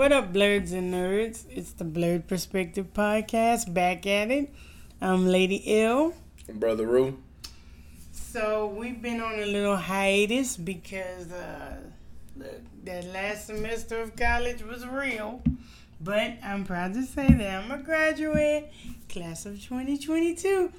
What 0.00 0.12
up, 0.12 0.32
blurs 0.32 0.72
and 0.72 0.94
nerds? 0.94 1.44
It's 1.50 1.72
the 1.72 1.84
Blurred 1.84 2.26
Perspective 2.26 2.86
Podcast. 2.94 3.74
Back 3.74 4.06
at 4.06 4.30
it. 4.30 4.50
I'm 4.98 5.26
Lady 5.26 5.56
Ill. 5.66 6.14
Brother 6.54 6.86
Rue. 6.86 7.18
So 8.10 8.68
we've 8.68 9.02
been 9.02 9.20
on 9.20 9.34
a 9.40 9.44
little 9.44 9.76
hiatus 9.76 10.56
because 10.56 11.30
uh, 11.30 11.76
the, 12.34 12.62
that 12.84 13.04
last 13.12 13.48
semester 13.48 14.00
of 14.00 14.16
college 14.16 14.62
was 14.62 14.86
real. 14.86 15.42
But 16.00 16.38
I'm 16.42 16.64
proud 16.64 16.94
to 16.94 17.02
say 17.02 17.28
that 17.28 17.62
I'm 17.62 17.70
a 17.70 17.82
graduate, 17.82 18.72
class 19.10 19.44
of 19.44 19.62
2022. 19.62 20.72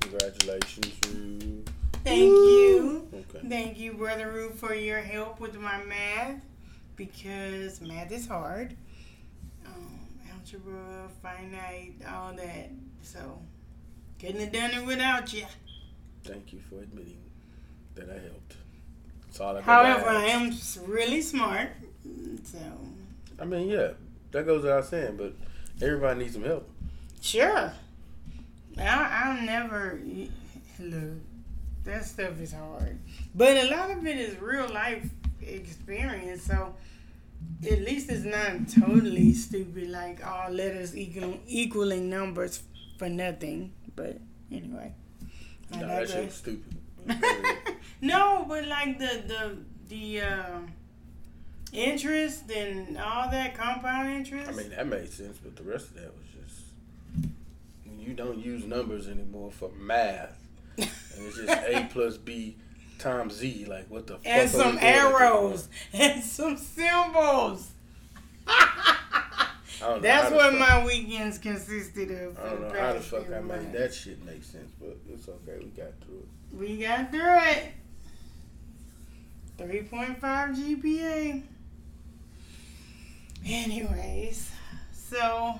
Congratulations, 0.00 0.94
Rue. 1.12 1.62
Thank 2.04 2.30
you. 2.30 3.06
Okay. 3.12 3.46
Thank 3.46 3.78
you, 3.78 3.92
Brother 3.92 4.30
Rue, 4.30 4.48
for 4.48 4.74
your 4.74 5.00
help 5.00 5.40
with 5.40 5.56
my 5.56 5.84
math 5.84 6.40
because 6.96 7.80
math 7.80 8.10
is 8.10 8.26
hard. 8.26 8.76
Um, 9.66 9.98
algebra, 10.32 11.08
finite, 11.22 11.94
all 12.10 12.32
that. 12.34 12.70
So, 13.02 13.38
couldn't 14.18 14.40
have 14.40 14.52
done 14.52 14.70
it 14.72 14.86
without 14.86 15.32
you. 15.32 15.44
Thank 16.24 16.52
you 16.52 16.60
for 16.68 16.76
admitting 16.76 17.18
that 17.94 18.08
I 18.10 18.14
helped. 18.14 18.56
That's 19.26 19.40
all 19.40 19.56
I 19.56 19.60
However, 19.60 20.08
I 20.08 20.24
am 20.26 20.52
really 20.86 21.20
smart. 21.22 21.70
So, 22.44 22.58
I 23.40 23.44
mean, 23.44 23.68
yeah, 23.68 23.90
that 24.32 24.46
goes 24.46 24.62
without 24.62 24.86
saying, 24.86 25.16
but 25.16 25.34
everybody 25.80 26.20
needs 26.20 26.34
some 26.34 26.44
help. 26.44 26.68
sure. 27.20 27.72
I, 28.78 28.84
I'll 29.24 29.42
never. 29.42 30.00
Look, 30.78 31.14
that 31.84 32.04
stuff 32.04 32.38
is 32.40 32.52
hard. 32.52 32.98
But 33.34 33.56
a 33.56 33.70
lot 33.70 33.90
of 33.90 34.06
it 34.06 34.16
is 34.18 34.38
real 34.40 34.68
life 34.68 35.08
experience. 35.40 36.42
So, 36.42 36.74
at 37.64 37.80
least 37.80 38.10
it's 38.10 38.24
not 38.24 38.68
totally 38.68 39.32
stupid, 39.32 39.88
like 39.88 40.24
all 40.26 40.50
letters 40.50 40.96
equal, 40.96 41.38
equaling 41.46 42.10
numbers 42.10 42.62
for 42.98 43.08
nothing. 43.08 43.72
But 43.94 44.18
anyway. 44.50 44.92
I 45.72 45.80
No, 45.80 45.86
that 45.88 46.08
shit 46.08 46.24
was 46.26 46.34
stupid. 46.34 46.76
no, 48.00 48.44
but 48.48 48.66
like 48.66 48.98
the 48.98 49.22
the 49.26 49.58
the 49.88 50.20
uh, 50.20 50.58
interest 51.72 52.50
and 52.50 52.98
all 52.98 53.30
that 53.30 53.54
compound 53.54 54.10
interest. 54.10 54.50
I 54.50 54.52
mean, 54.52 54.70
that 54.70 54.86
made 54.86 55.10
sense, 55.12 55.38
but 55.38 55.56
the 55.56 55.62
rest 55.62 55.88
of 55.88 55.94
that 55.94 56.12
was 56.14 56.26
just 56.44 57.28
when 57.84 58.00
you 58.00 58.12
don't 58.12 58.38
use 58.38 58.64
numbers 58.64 59.08
anymore 59.08 59.50
for 59.50 59.70
math, 59.70 60.36
and 60.76 60.88
it's 61.16 61.36
just 61.36 61.48
A 61.48 61.88
plus 61.92 62.16
B 62.16 62.56
times 62.98 63.34
Z. 63.34 63.66
Like, 63.68 63.88
what 63.88 64.06
the 64.06 64.14
fuck? 64.14 64.26
and 64.26 64.50
we 64.52 64.58
some 64.58 64.78
arrows 64.80 65.68
and 65.92 66.22
some 66.22 66.56
symbols. 66.56 67.70
I 68.48 69.48
don't 69.80 69.96
know 69.96 70.00
That's 70.00 70.32
what 70.32 70.52
fuck- 70.52 70.60
my 70.60 70.86
weekends 70.86 71.38
consisted 71.38 72.10
of. 72.10 72.38
I 72.38 72.50
don't 72.50 72.62
know 72.72 72.80
how 72.80 72.92
the 72.94 73.00
fuck 73.00 73.26
I 73.32 73.40
made 73.40 73.72
that 73.72 73.92
shit 73.92 74.24
make 74.24 74.42
sense, 74.42 74.70
but 74.80 74.96
it's 75.08 75.28
okay. 75.28 75.58
We 75.58 75.66
got 75.70 75.92
through 76.04 76.18
it. 76.18 76.56
We 76.56 76.76
got 76.78 77.10
through 77.10 77.38
it. 77.50 77.72
3.5 79.58 80.20
GPA. 80.20 81.42
Anyways, 83.46 84.50
so 84.92 85.58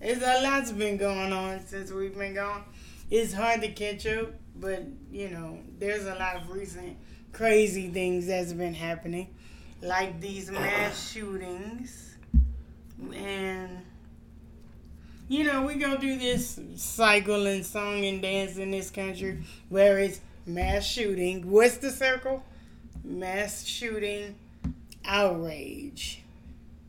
there's 0.00 0.22
a 0.22 0.42
lot's 0.42 0.72
been 0.72 0.96
going 0.96 1.32
on 1.32 1.64
since 1.66 1.90
we've 1.90 2.16
been 2.16 2.34
gone. 2.34 2.62
It's 3.10 3.32
hard 3.32 3.60
to 3.62 3.68
catch 3.68 4.06
up, 4.06 4.32
but 4.56 4.84
you 5.10 5.30
know, 5.30 5.58
there's 5.78 6.06
a 6.06 6.14
lot 6.14 6.36
of 6.36 6.50
recent 6.50 6.96
crazy 7.32 7.88
things 7.88 8.26
that's 8.26 8.52
been 8.52 8.74
happening, 8.74 9.28
like 9.82 10.20
these 10.20 10.50
mass 10.50 11.10
shootings. 11.12 12.16
And 13.14 13.82
you 15.28 15.44
know, 15.44 15.62
we 15.62 15.74
go 15.74 15.96
through 15.98 16.18
this 16.18 16.60
cycle 16.76 17.46
and 17.46 17.64
song 17.64 18.04
and 18.04 18.20
dance 18.20 18.56
in 18.56 18.70
this 18.70 18.90
country 18.90 19.42
where 19.68 19.98
it's 19.98 20.20
mass 20.46 20.84
shooting. 20.84 21.50
What's 21.50 21.78
the 21.78 21.90
circle? 21.90 22.44
Mass 23.02 23.64
shooting, 23.64 24.34
outrage. 25.04 26.22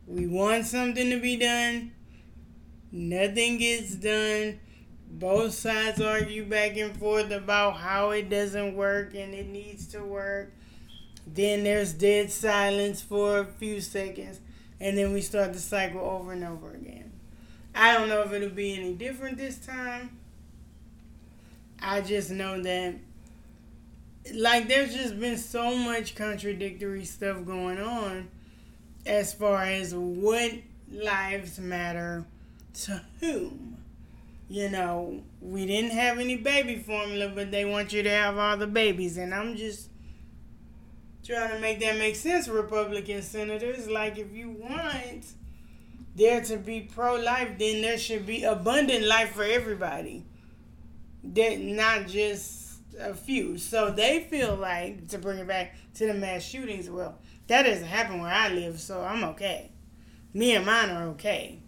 We 0.06 0.26
want 0.26 0.66
something 0.66 1.10
to 1.10 1.20
be 1.20 1.36
done. 1.36 1.92
Nothing 2.92 3.58
gets 3.58 3.94
done. 3.96 4.60
Both 5.08 5.54
sides 5.54 6.00
argue 6.00 6.44
back 6.44 6.76
and 6.76 6.96
forth 6.96 7.30
about 7.30 7.76
how 7.76 8.10
it 8.10 8.28
doesn't 8.28 8.74
work 8.74 9.14
and 9.14 9.34
it 9.34 9.48
needs 9.48 9.86
to 9.88 10.04
work. 10.04 10.52
Then 11.26 11.64
there's 11.64 11.92
dead 11.92 12.30
silence 12.30 13.00
for 13.02 13.38
a 13.38 13.44
few 13.44 13.80
seconds. 13.80 14.40
And 14.78 14.96
then 14.98 15.12
we 15.12 15.22
start 15.22 15.52
the 15.54 15.58
cycle 15.58 16.00
over 16.00 16.32
and 16.32 16.44
over 16.44 16.72
again. 16.72 17.12
I 17.74 17.94
don't 17.94 18.08
know 18.08 18.22
if 18.22 18.32
it'll 18.32 18.50
be 18.50 18.74
any 18.74 18.94
different 18.94 19.36
this 19.36 19.58
time. 19.58 20.18
I 21.80 22.00
just 22.00 22.30
know 22.30 22.62
that, 22.62 22.94
like, 24.34 24.68
there's 24.68 24.94
just 24.94 25.18
been 25.20 25.36
so 25.36 25.76
much 25.76 26.14
contradictory 26.14 27.04
stuff 27.04 27.44
going 27.44 27.78
on 27.78 28.28
as 29.04 29.34
far 29.34 29.62
as 29.62 29.94
what 29.94 30.52
lives 30.90 31.58
matter 31.58 32.24
to 32.84 33.02
whom. 33.20 33.75
You 34.48 34.70
know, 34.70 35.24
we 35.40 35.66
didn't 35.66 35.90
have 35.90 36.18
any 36.18 36.36
baby 36.36 36.76
formula, 36.76 37.32
but 37.34 37.50
they 37.50 37.64
want 37.64 37.92
you 37.92 38.02
to 38.04 38.10
have 38.10 38.38
all 38.38 38.56
the 38.56 38.66
babies. 38.66 39.16
And 39.16 39.34
I'm 39.34 39.56
just 39.56 39.90
trying 41.24 41.50
to 41.50 41.58
make 41.58 41.80
that 41.80 41.98
make 41.98 42.14
sense, 42.14 42.46
Republican 42.46 43.22
senators. 43.22 43.88
Like, 43.88 44.18
if 44.18 44.32
you 44.32 44.50
want 44.50 45.26
there 46.14 46.40
to 46.42 46.56
be 46.56 46.82
pro 46.82 47.16
life, 47.16 47.58
then 47.58 47.82
there 47.82 47.98
should 47.98 48.24
be 48.24 48.44
abundant 48.44 49.04
life 49.06 49.32
for 49.32 49.42
everybody. 49.42 50.24
That 51.24 51.58
not 51.58 52.06
just 52.06 52.80
a 53.00 53.14
few. 53.14 53.58
So 53.58 53.90
they 53.90 54.20
feel 54.30 54.54
like 54.54 55.08
to 55.08 55.18
bring 55.18 55.38
it 55.38 55.48
back 55.48 55.74
to 55.94 56.06
the 56.06 56.14
mass 56.14 56.42
shootings. 56.42 56.88
Well, 56.88 57.18
that 57.48 57.62
doesn't 57.62 57.84
happen 57.84 58.20
where 58.20 58.32
I 58.32 58.48
live, 58.48 58.80
so 58.80 59.02
I'm 59.02 59.24
okay. 59.24 59.72
Me 60.32 60.54
and 60.54 60.66
mine 60.66 60.90
are 60.90 61.08
okay, 61.08 61.58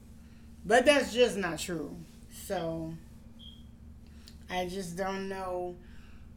but 0.65 0.85
that's 0.85 1.13
just 1.13 1.37
not 1.37 1.59
true. 1.59 1.97
So 2.47 2.95
I 4.51 4.67
just 4.67 4.97
don't 4.97 5.29
know 5.29 5.77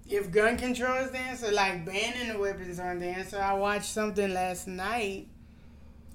if 0.07 0.31
gun 0.31 0.57
control 0.57 1.03
is 1.05 1.11
the 1.11 1.19
answer. 1.19 1.51
Like 1.51 1.85
banning 1.85 2.33
the 2.33 2.39
weapons 2.39 2.79
aren't 2.79 3.01
the 3.01 3.07
answer. 3.07 3.39
I 3.39 3.53
watched 3.53 3.85
something 3.85 4.33
last 4.33 4.67
night 4.67 5.27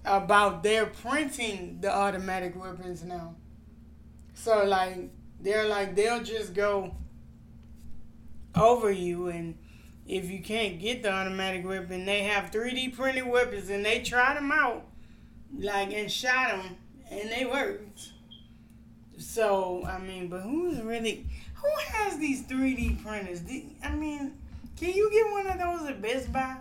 about 0.05 0.63
they're 0.63 0.87
printing 0.87 1.79
the 1.81 1.93
automatic 1.93 2.61
weapons 2.61 3.03
now. 3.03 3.35
So 4.35 4.65
like 4.65 5.11
they're 5.41 5.67
like 5.67 5.97
they'll 5.97 6.23
just 6.23 6.55
go 6.55 6.95
over 8.55 8.91
you 8.91 9.29
and 9.29 9.59
if 10.07 10.31
you 10.31 10.41
can't 10.41 10.79
get 10.79 11.03
the 11.03 11.13
automatic 11.13 11.67
weapon, 11.67 12.05
they 12.05 12.23
have 12.23 12.53
3D 12.53 12.95
printed 12.95 13.27
weapons 13.27 13.71
and 13.71 13.85
they 13.85 14.03
tried 14.03 14.37
them 14.37 14.53
out 14.53 14.87
like 15.59 15.93
and 15.93 16.11
shot 16.11 16.51
them 16.51 16.77
and 17.11 17.31
they 17.31 17.45
worked. 17.45 18.13
So, 19.19 19.85
I 19.87 19.99
mean, 19.99 20.29
but 20.29 20.41
who's 20.41 20.81
really 20.83 21.27
who 21.55 21.69
has 21.93 22.19
these 22.19 22.43
3D 22.45 23.03
printers? 23.03 23.43
I 23.83 23.91
mean, 23.95 24.33
can 24.77 24.91
you 24.93 25.11
get 25.11 25.31
one 25.33 25.47
of 25.47 25.59
those 25.81 25.89
at 25.91 26.03
Best 26.03 26.33
Buy? 26.33 26.57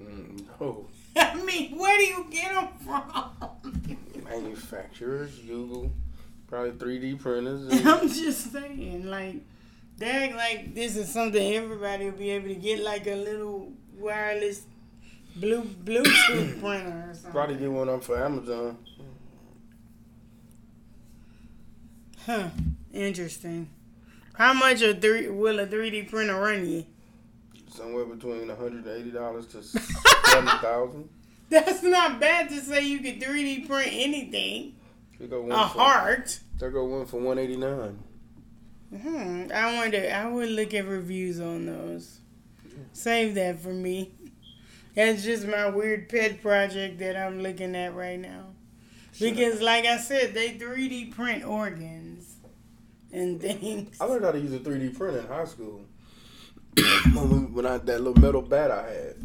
Mm, 0.00 0.44
no. 0.60 0.86
I 1.16 1.34
mean, 1.42 1.78
where 1.78 1.96
do 1.98 2.04
you 2.04 2.26
get 2.30 2.52
them 2.54 2.68
from? 2.84 3.96
Manufacturers, 4.24 5.38
Google, 5.46 5.92
probably 6.48 6.72
3D 6.72 7.18
printers. 7.20 7.68
and- 7.72 7.88
I'm 7.88 8.08
just 8.08 8.52
saying, 8.52 9.06
like, 9.06 9.36
they 9.98 10.10
act 10.10 10.34
like 10.36 10.74
this 10.74 10.96
is 10.96 11.08
something 11.10 11.54
everybody 11.54 12.06
will 12.06 12.12
be 12.18 12.30
able 12.30 12.48
to 12.48 12.54
get, 12.54 12.80
like 12.82 13.06
a 13.06 13.14
little 13.14 13.72
wireless 13.96 14.64
blue 15.36 15.62
Bluetooth 15.62 16.60
printer 16.60 17.06
or 17.10 17.14
something. 17.14 17.30
probably 17.32 17.56
get 17.56 17.70
one 17.70 17.88
up 17.88 18.02
for 18.04 18.22
Amazon. 18.22 18.76
Huh. 22.26 22.48
Interesting. 22.92 23.68
How 24.34 24.52
much 24.52 24.82
a 24.82 24.94
three 24.94 25.28
will 25.28 25.60
a 25.60 25.66
3D 25.66 26.10
printer 26.10 26.34
run 26.34 26.68
you? 26.68 26.84
Somewhere 27.70 28.04
between 28.04 28.48
$180 28.48 29.50
to 29.52 29.62
70000 29.62 31.08
That's 31.48 31.84
not 31.84 32.18
bad 32.18 32.48
to 32.48 32.60
say 32.60 32.84
you 32.84 32.98
could 32.98 33.20
3D 33.20 33.68
print 33.68 33.90
anything. 33.92 34.74
One 35.20 35.52
A 35.52 35.68
for, 35.68 35.78
heart. 35.78 36.40
They 36.58 36.68
go 36.68 36.84
one 36.84 37.06
for 37.06 37.20
189 37.20 37.98
Hmm. 39.02 39.52
I 39.54 39.76
wonder. 39.76 40.10
I 40.12 40.28
would 40.28 40.50
look 40.50 40.74
at 40.74 40.86
reviews 40.86 41.40
on 41.40 41.66
those. 41.66 42.18
Save 42.92 43.34
that 43.36 43.60
for 43.60 43.72
me. 43.72 44.12
That's 44.94 45.22
just 45.22 45.46
my 45.46 45.68
weird 45.68 46.08
pet 46.08 46.42
project 46.42 46.98
that 46.98 47.16
I'm 47.16 47.40
looking 47.40 47.76
at 47.76 47.94
right 47.94 48.18
now. 48.18 48.46
Because, 49.18 49.60
like 49.60 49.84
I 49.86 49.96
said, 49.98 50.34
they 50.34 50.50
3D 50.50 51.12
print 51.14 51.44
organs 51.44 51.95
and 53.16 53.40
things. 53.40 53.96
I 54.00 54.04
learned 54.04 54.24
how 54.24 54.32
to 54.32 54.38
use 54.38 54.52
a 54.52 54.58
3D 54.58 54.96
printer 54.96 55.20
in 55.20 55.26
high 55.26 55.44
school. 55.44 55.80
when, 57.14 57.30
we, 57.30 57.38
when 57.52 57.66
I 57.66 57.78
that 57.78 58.00
little 58.02 58.20
metal 58.20 58.42
bat 58.42 58.70
I 58.70 58.82
had. 58.90 59.16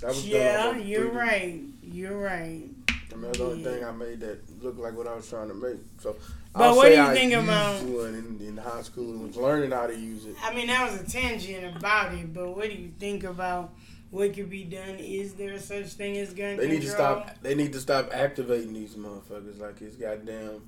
That 0.00 0.14
done 0.14 0.14
Yeah, 0.24 0.76
you're 0.76 1.10
3D. 1.10 1.14
right. 1.14 1.60
You're 1.82 2.18
right. 2.18 2.62
I 2.88 2.92
spectrum. 2.94 3.22
That's 3.22 3.38
the 3.38 3.44
only 3.44 3.64
thing 3.64 3.84
I 3.84 3.90
made 3.92 4.20
that 4.20 4.62
looked 4.62 4.78
like 4.78 4.94
what 4.96 5.06
I 5.06 5.14
was 5.14 5.28
trying 5.28 5.48
to 5.48 5.54
make. 5.54 5.78
So, 6.00 6.16
But 6.54 6.62
I'll 6.62 6.76
what 6.76 6.88
do 6.88 6.94
you 6.94 7.00
I 7.02 7.14
think 7.14 7.32
about- 7.32 7.82
one 7.82 8.14
in, 8.14 8.46
in 8.46 8.56
high 8.56 8.82
school 8.82 9.10
and 9.12 9.26
was 9.26 9.36
learning 9.36 9.70
how 9.72 9.86
to 9.86 9.96
use 9.98 10.24
it? 10.26 10.36
I 10.42 10.54
mean, 10.54 10.66
that 10.68 10.90
was 10.90 11.00
a 11.00 11.10
tangent 11.10 11.76
about 11.76 12.14
it, 12.14 12.32
but 12.32 12.56
what 12.56 12.68
do 12.70 12.76
you 12.76 12.90
think 12.98 13.24
about 13.24 13.72
what 14.10 14.34
could 14.34 14.48
be 14.48 14.64
done? 14.64 14.96
Is 14.98 15.34
there 15.34 15.58
such 15.58 15.86
thing 15.88 16.16
as 16.16 16.32
gun 16.32 16.56
They 16.56 16.68
control? 16.68 16.68
need 16.70 16.82
to 16.82 16.88
stop. 16.90 17.42
They 17.42 17.54
need 17.54 17.72
to 17.74 17.80
stop 17.80 18.10
activating 18.12 18.72
these 18.72 18.94
motherfuckers 18.94 19.58
like 19.60 19.80
it's 19.82 19.96
goddamn 19.96 20.62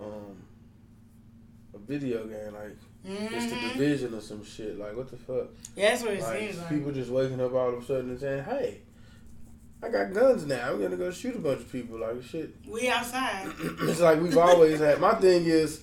um 0.00 0.36
a 1.74 1.78
video 1.78 2.26
game. 2.26 2.54
Like 2.54 2.76
it's 3.04 3.52
the 3.52 3.68
division 3.68 4.14
or 4.14 4.20
some 4.20 4.44
shit. 4.44 4.78
Like 4.78 4.96
what 4.96 5.10
the 5.10 5.16
fuck? 5.16 5.48
Yeah, 5.76 5.90
that's 5.90 6.02
what 6.02 6.12
it 6.14 6.20
Like 6.22 6.38
seems 6.40 6.58
like. 6.58 6.68
people 6.68 6.92
just 6.92 7.10
waking 7.10 7.40
up 7.40 7.52
all 7.54 7.68
of 7.74 7.82
a 7.82 7.86
sudden 7.86 8.10
and 8.10 8.20
saying, 8.20 8.44
"Hey, 8.44 8.78
I 9.82 9.88
got 9.88 10.12
guns 10.12 10.46
now. 10.46 10.70
I'm 10.72 10.80
gonna 10.80 10.96
go 10.96 11.10
shoot 11.10 11.36
a 11.36 11.38
bunch 11.38 11.60
of 11.60 11.70
people." 11.72 11.98
Like 12.00 12.22
shit. 12.22 12.54
we 12.68 12.88
outside. 12.88 13.52
it's 13.58 14.00
like 14.00 14.20
we've 14.20 14.36
always 14.38 14.80
had. 14.80 15.00
My 15.00 15.14
thing 15.14 15.44
is, 15.44 15.82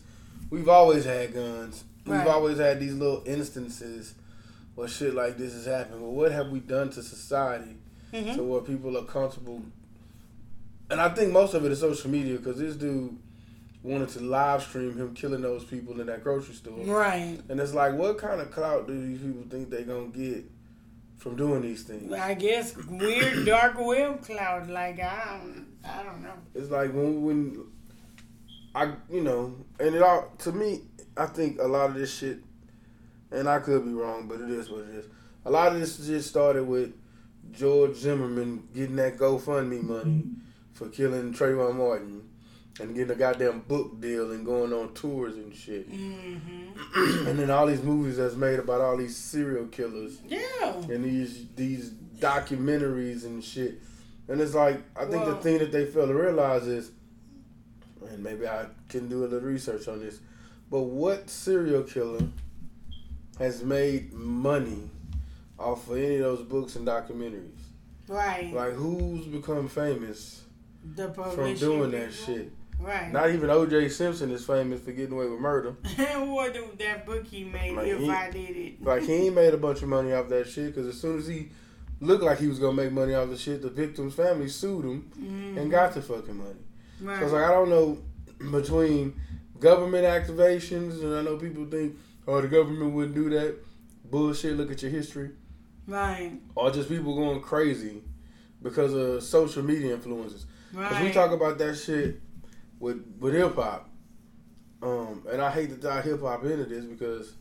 we've 0.49 0.69
always 0.69 1.05
had 1.05 1.33
guns. 1.33 1.83
We've 2.05 2.27
always 2.27 2.59
had 2.59 2.79
these 2.79 2.93
little 2.93 3.23
instances 3.25 4.13
where 4.75 4.87
shit 4.87 5.15
like 5.15 5.37
this 5.37 5.53
has 5.53 5.65
happened. 5.65 6.01
But 6.01 6.09
what 6.11 6.31
have 6.31 6.49
we 6.49 6.59
done 6.59 6.89
to 6.91 7.01
society 7.01 7.77
Mhm. 8.13 8.35
to 8.35 8.43
where 8.43 8.61
people 8.61 8.95
are 8.97 9.05
comfortable? 9.05 9.63
And 10.91 11.01
I 11.01 11.09
think 11.09 11.31
most 11.31 11.55
of 11.55 11.65
it 11.65 11.71
is 11.71 11.79
social 11.79 12.11
media 12.11 12.37
because 12.37 12.57
this 12.59 12.75
dude 12.75 13.17
wanted 13.85 14.09
to 14.09 14.19
live 14.19 14.63
stream 14.63 14.97
him 14.97 15.13
killing 15.13 15.41
those 15.41 15.63
people 15.63 15.99
in 16.01 16.07
that 16.07 16.23
grocery 16.23 16.55
store. 16.55 16.79
Right. 16.79 17.39
And 17.49 17.59
it's 17.59 17.73
like, 17.73 17.93
what 17.93 18.17
kind 18.17 18.41
of 18.41 18.51
clout 18.51 18.87
do 18.87 18.99
these 18.99 19.19
people 19.19 19.43
think 19.49 19.69
they 19.69 19.83
gonna 19.83 20.07
get 20.07 20.43
from 21.17 21.35
doing 21.35 21.61
these 21.61 21.83
things? 21.83 22.11
I 22.11 22.33
guess 22.33 22.75
weird 22.75 23.45
dark 23.45 23.79
web 23.79 24.23
cloud. 24.23 24.69
Like 24.69 24.99
I 24.99 25.39
don't, 25.39 25.67
I 25.83 26.03
don't 26.03 26.23
know. 26.23 26.33
It's 26.53 26.71
like 26.71 26.91
when 26.93 27.21
when 27.21 27.65
I 28.73 28.93
you 29.09 29.21
know, 29.21 29.55
and 29.79 29.95
it 29.95 30.01
all 30.01 30.31
to 30.39 30.51
me, 30.51 30.81
I 31.15 31.27
think 31.27 31.59
a 31.59 31.67
lot 31.67 31.91
of 31.91 31.95
this 31.95 32.13
shit, 32.13 32.39
and 33.31 33.47
I 33.47 33.59
could 33.59 33.85
be 33.85 33.93
wrong, 33.93 34.27
but 34.27 34.41
it 34.41 34.49
is 34.49 34.69
what 34.69 34.81
it 34.81 34.95
is. 34.95 35.05
A 35.45 35.51
lot 35.51 35.73
of 35.73 35.79
this 35.79 35.97
just 35.97 36.27
started 36.27 36.63
with 36.63 36.93
George 37.51 37.95
Zimmerman 37.95 38.67
getting 38.73 38.95
that 38.95 39.17
GoFundMe 39.17 39.83
money 39.83 40.11
mm-hmm. 40.11 40.39
for 40.73 40.89
killing 40.89 41.33
Trayvon 41.33 41.75
Martin. 41.75 42.23
And 42.79 42.93
getting 42.93 43.11
a 43.11 43.15
goddamn 43.15 43.61
book 43.61 44.01
deal 44.01 44.31
and 44.31 44.45
going 44.45 44.73
on 44.73 44.93
tours 44.93 45.35
and 45.35 45.55
shit. 45.55 45.87
hmm 45.87 46.71
and 47.27 47.39
then 47.39 47.49
all 47.49 47.67
these 47.67 47.81
movies 47.83 48.17
that's 48.17 48.35
made 48.35 48.59
about 48.59 48.81
all 48.81 48.97
these 48.97 49.15
serial 49.15 49.65
killers 49.67 50.17
Yeah. 50.27 50.73
and 50.89 51.03
these 51.05 51.45
these 51.55 51.91
documentaries 52.19 53.23
and 53.23 53.41
shit. 53.43 53.81
And 54.27 54.41
it's 54.41 54.53
like 54.53 54.81
I 54.95 55.05
think 55.05 55.23
the 55.25 55.35
thing 55.35 55.59
that 55.59 55.71
they 55.71 55.85
fail 55.85 56.07
to 56.07 56.13
realize 56.13 56.67
is, 56.67 56.91
and 58.09 58.21
maybe 58.23 58.45
I 58.47 58.65
can 58.89 59.07
do 59.07 59.23
a 59.23 59.27
little 59.27 59.39
research 59.47 59.87
on 59.87 59.99
this, 59.99 60.19
but 60.69 60.81
what 60.81 61.29
serial 61.29 61.83
killer 61.83 62.27
has 63.39 63.63
made 63.63 64.11
money 64.13 64.89
off 65.57 65.89
of 65.89 65.95
any 65.97 66.15
of 66.15 66.21
those 66.23 66.41
books 66.41 66.75
and 66.75 66.85
documentaries? 66.85 67.51
Right. 68.09 68.53
Like 68.53 68.73
who's 68.73 69.25
become 69.27 69.69
famous 69.69 70.41
from 71.33 71.55
doing 71.55 71.91
that 71.91 72.13
shit? 72.13 72.51
Right. 72.85 73.11
Not 73.11 73.31
even 73.31 73.49
O.J. 73.49 73.89
Simpson 73.89 74.29
is 74.29 74.45
famous 74.45 74.79
for 74.79 74.91
getting 74.91 75.13
away 75.15 75.27
with 75.27 75.39
murder. 75.39 75.71
what 76.27 76.53
do 76.53 76.69
that 76.77 77.03
book 77.05 77.25
he 77.25 77.43
made? 77.43 77.75
Like, 77.75 77.87
if 77.87 77.99
he- 77.99 78.09
I 78.11 78.29
did 78.29 78.55
it. 78.55 78.83
Like 78.83 79.01
he 79.03 79.13
ain't 79.25 79.35
made 79.35 79.53
a 79.55 79.57
bunch 79.57 79.81
of 79.81 79.89
money 79.89 80.13
off 80.13 80.29
that 80.29 80.47
shit 80.47 80.67
because 80.67 80.87
as 80.87 81.01
soon 81.01 81.17
as 81.17 81.25
he 81.27 81.49
looked 81.99 82.23
like 82.23 82.37
he 82.37 82.47
was 82.47 82.59
gonna 82.59 82.73
make 82.73 82.91
money 82.91 83.15
off 83.15 83.29
the 83.29 83.37
shit, 83.37 83.63
the 83.63 83.69
victim's 83.71 84.13
family 84.13 84.47
sued 84.47 84.85
him 84.85 85.11
Mhm. 85.19 85.57
and 85.61 85.71
got 85.71 85.93
the 85.95 86.01
fucking 86.01 86.37
money. 86.37 86.59
Right. 87.01 87.17
So 87.19 87.23
it's 87.25 87.33
like 87.33 87.43
I 87.45 87.51
don't 87.51 87.69
know 87.69 87.97
between 88.51 89.19
government 89.59 90.05
activations 90.05 91.01
and 91.01 91.15
I 91.15 91.21
know 91.23 91.37
people 91.37 91.65
think 91.65 91.95
oh 92.27 92.39
the 92.39 92.47
government 92.47 92.93
wouldn't 92.93 93.15
do 93.15 93.29
that 93.31 93.55
bullshit. 94.11 94.57
Look 94.57 94.71
at 94.71 94.83
your 94.83 94.91
history, 94.91 95.31
right. 95.87 96.33
or 96.53 96.69
just 96.69 96.87
people 96.89 97.15
going 97.15 97.41
crazy 97.41 98.03
because 98.61 98.93
of 98.93 99.23
social 99.23 99.63
media 99.63 99.95
influences. 99.95 100.45
Right. 100.73 100.89
Because 100.89 101.03
we 101.03 101.11
talk 101.11 101.31
about 101.31 101.57
that 101.57 101.75
shit 101.75 102.21
with 102.79 103.03
with 103.19 103.33
hip 103.33 103.55
hop, 103.55 103.89
um, 104.81 105.23
and 105.31 105.41
I 105.41 105.51
hate 105.51 105.69
to 105.69 105.77
tie 105.77 106.01
hip 106.01 106.21
hop 106.21 106.43
into 106.43 106.65
this 106.65 106.85
because 106.85 107.33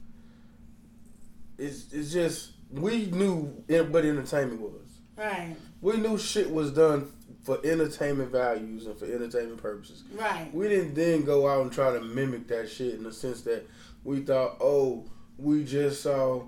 it's 1.59 1.93
it's 1.93 2.13
just 2.13 2.53
we 2.71 3.07
knew 3.07 3.43
what 3.69 4.05
entertainment 4.05 4.61
was. 4.61 5.01
right. 5.17 5.55
We 5.81 5.99
knew 5.99 6.19
shit 6.19 6.51
was 6.51 6.73
done 6.73 7.13
for 7.45 7.59
entertainment 7.65 8.33
values 8.33 8.87
and 8.87 8.97
for 8.99 9.05
entertainment 9.05 9.61
purposes. 9.63 10.03
Right. 10.15 10.49
We 10.53 10.69
didn't 10.69 10.95
then 10.95 11.25
go 11.25 11.47
out 11.47 11.63
and 11.63 11.71
try 11.73 11.93
to 11.93 12.01
mimic 12.01 12.49
that 12.49 12.71
shit 12.71 12.95
in 12.95 13.05
the 13.05 13.13
sense 13.13 13.43
that 13.43 13.69
we 14.03 14.21
thought, 14.21 14.57
oh, 14.61 15.05
we 15.37 15.65
just 15.65 16.03
saw 16.03 16.45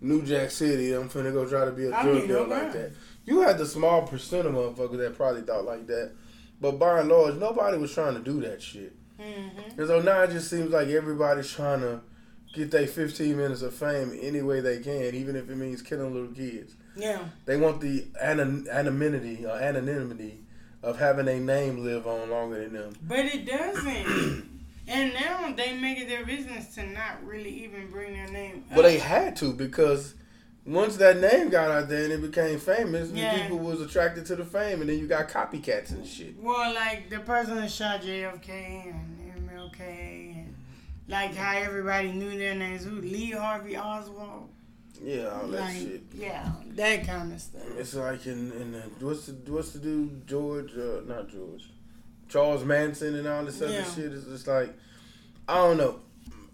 New 0.00 0.22
Jack 0.22 0.50
City. 0.50 0.92
I'm 0.94 1.08
finna 1.10 1.32
go 1.32 1.46
try 1.46 1.66
to 1.66 1.70
be 1.72 1.84
a 1.86 1.90
drug 1.90 2.26
dealer 2.26 2.46
like 2.46 2.72
that. 2.72 2.92
You 3.26 3.42
had 3.42 3.58
the 3.58 3.66
small 3.66 4.06
percent 4.06 4.46
of 4.46 4.54
motherfuckers 4.54 4.96
that 4.98 5.16
probably 5.16 5.42
thought 5.42 5.66
like 5.66 5.86
that, 5.88 6.12
but 6.60 6.78
by 6.78 7.00
and 7.00 7.08
large, 7.08 7.36
nobody 7.36 7.78
was 7.78 7.92
trying 7.92 8.14
to 8.14 8.20
do 8.20 8.40
that 8.40 8.62
shit. 8.62 8.94
Mm-hmm. 9.18 9.80
And 9.80 9.88
so 9.88 10.00
now 10.00 10.22
it 10.22 10.30
just 10.30 10.50
seems 10.50 10.70
like 10.70 10.88
everybody's 10.88 11.50
trying 11.50 11.80
to 11.80 12.00
get 12.54 12.70
their 12.70 12.86
15 12.86 13.36
minutes 13.36 13.62
of 13.62 13.74
fame 13.74 14.16
any 14.20 14.42
way 14.42 14.60
they 14.60 14.78
can, 14.80 15.14
even 15.14 15.36
if 15.36 15.48
it 15.48 15.56
means 15.56 15.82
killing 15.82 16.12
little 16.12 16.34
kids. 16.34 16.74
Yeah. 16.96 17.20
They 17.44 17.56
want 17.56 17.80
the 17.80 18.06
anon- 18.20 18.66
anonymity 18.70 19.44
or 19.46 19.52
anonymity 19.52 20.40
of 20.82 20.98
having 20.98 21.28
a 21.28 21.38
name 21.38 21.84
live 21.84 22.06
on 22.06 22.30
longer 22.30 22.60
than 22.62 22.72
them. 22.72 22.94
But 23.02 23.26
it 23.26 23.46
doesn't. 23.46 24.48
and 24.88 25.14
now 25.14 25.52
they 25.56 25.76
make 25.76 25.98
it 25.98 26.08
their 26.08 26.24
business 26.24 26.74
to 26.74 26.86
not 26.86 27.24
really 27.24 27.64
even 27.64 27.90
bring 27.90 28.14
their 28.14 28.28
name 28.28 28.64
up. 28.70 28.76
But 28.76 28.82
they 28.82 28.98
had 28.98 29.36
to 29.36 29.52
because 29.52 30.14
once 30.68 30.96
that 30.96 31.18
name 31.18 31.48
got 31.48 31.70
out 31.70 31.88
there 31.88 32.04
and 32.04 32.12
it 32.12 32.20
became 32.22 32.58
famous, 32.58 33.10
Yeah. 33.10 33.42
people 33.42 33.58
was 33.58 33.80
attracted 33.80 34.26
to 34.26 34.36
the 34.36 34.44
fame, 34.44 34.80
and 34.80 34.88
then 34.90 34.98
you 34.98 35.06
got 35.06 35.28
copycats 35.28 35.90
and 35.90 36.06
shit. 36.06 36.34
Well, 36.40 36.74
like 36.74 37.08
the 37.10 37.20
person 37.20 37.56
that 37.56 37.70
shot 37.70 38.02
JFK 38.02 38.90
and 38.90 39.48
MLK, 39.48 39.80
and 40.36 40.54
like 41.08 41.34
how 41.34 41.56
everybody 41.56 42.12
knew 42.12 42.36
their 42.38 42.54
names. 42.54 42.84
Who? 42.84 42.96
Lee 43.00 43.30
Harvey 43.30 43.76
Oswald. 43.76 44.48
Yeah, 45.00 45.28
all 45.28 45.46
that 45.48 45.60
like, 45.60 45.76
shit. 45.76 46.02
yeah, 46.14 46.50
that 46.74 47.06
kind 47.06 47.32
of 47.32 47.40
stuff. 47.40 47.62
It's 47.78 47.94
like 47.94 48.26
in, 48.26 48.50
in 48.52 48.72
the, 48.72 48.82
what's 49.06 49.26
the 49.26 49.32
what's 49.52 49.70
the 49.70 49.78
dude 49.78 50.26
George 50.26 50.72
uh, 50.76 51.02
not 51.06 51.28
George 51.28 51.70
Charles 52.28 52.64
Manson 52.64 53.14
and 53.14 53.26
all 53.28 53.44
this 53.44 53.62
other 53.62 53.72
Yeah. 53.72 53.84
shit. 53.84 54.12
It's 54.12 54.24
just 54.26 54.48
like 54.48 54.76
I 55.48 55.54
don't 55.58 55.76
know. 55.76 56.00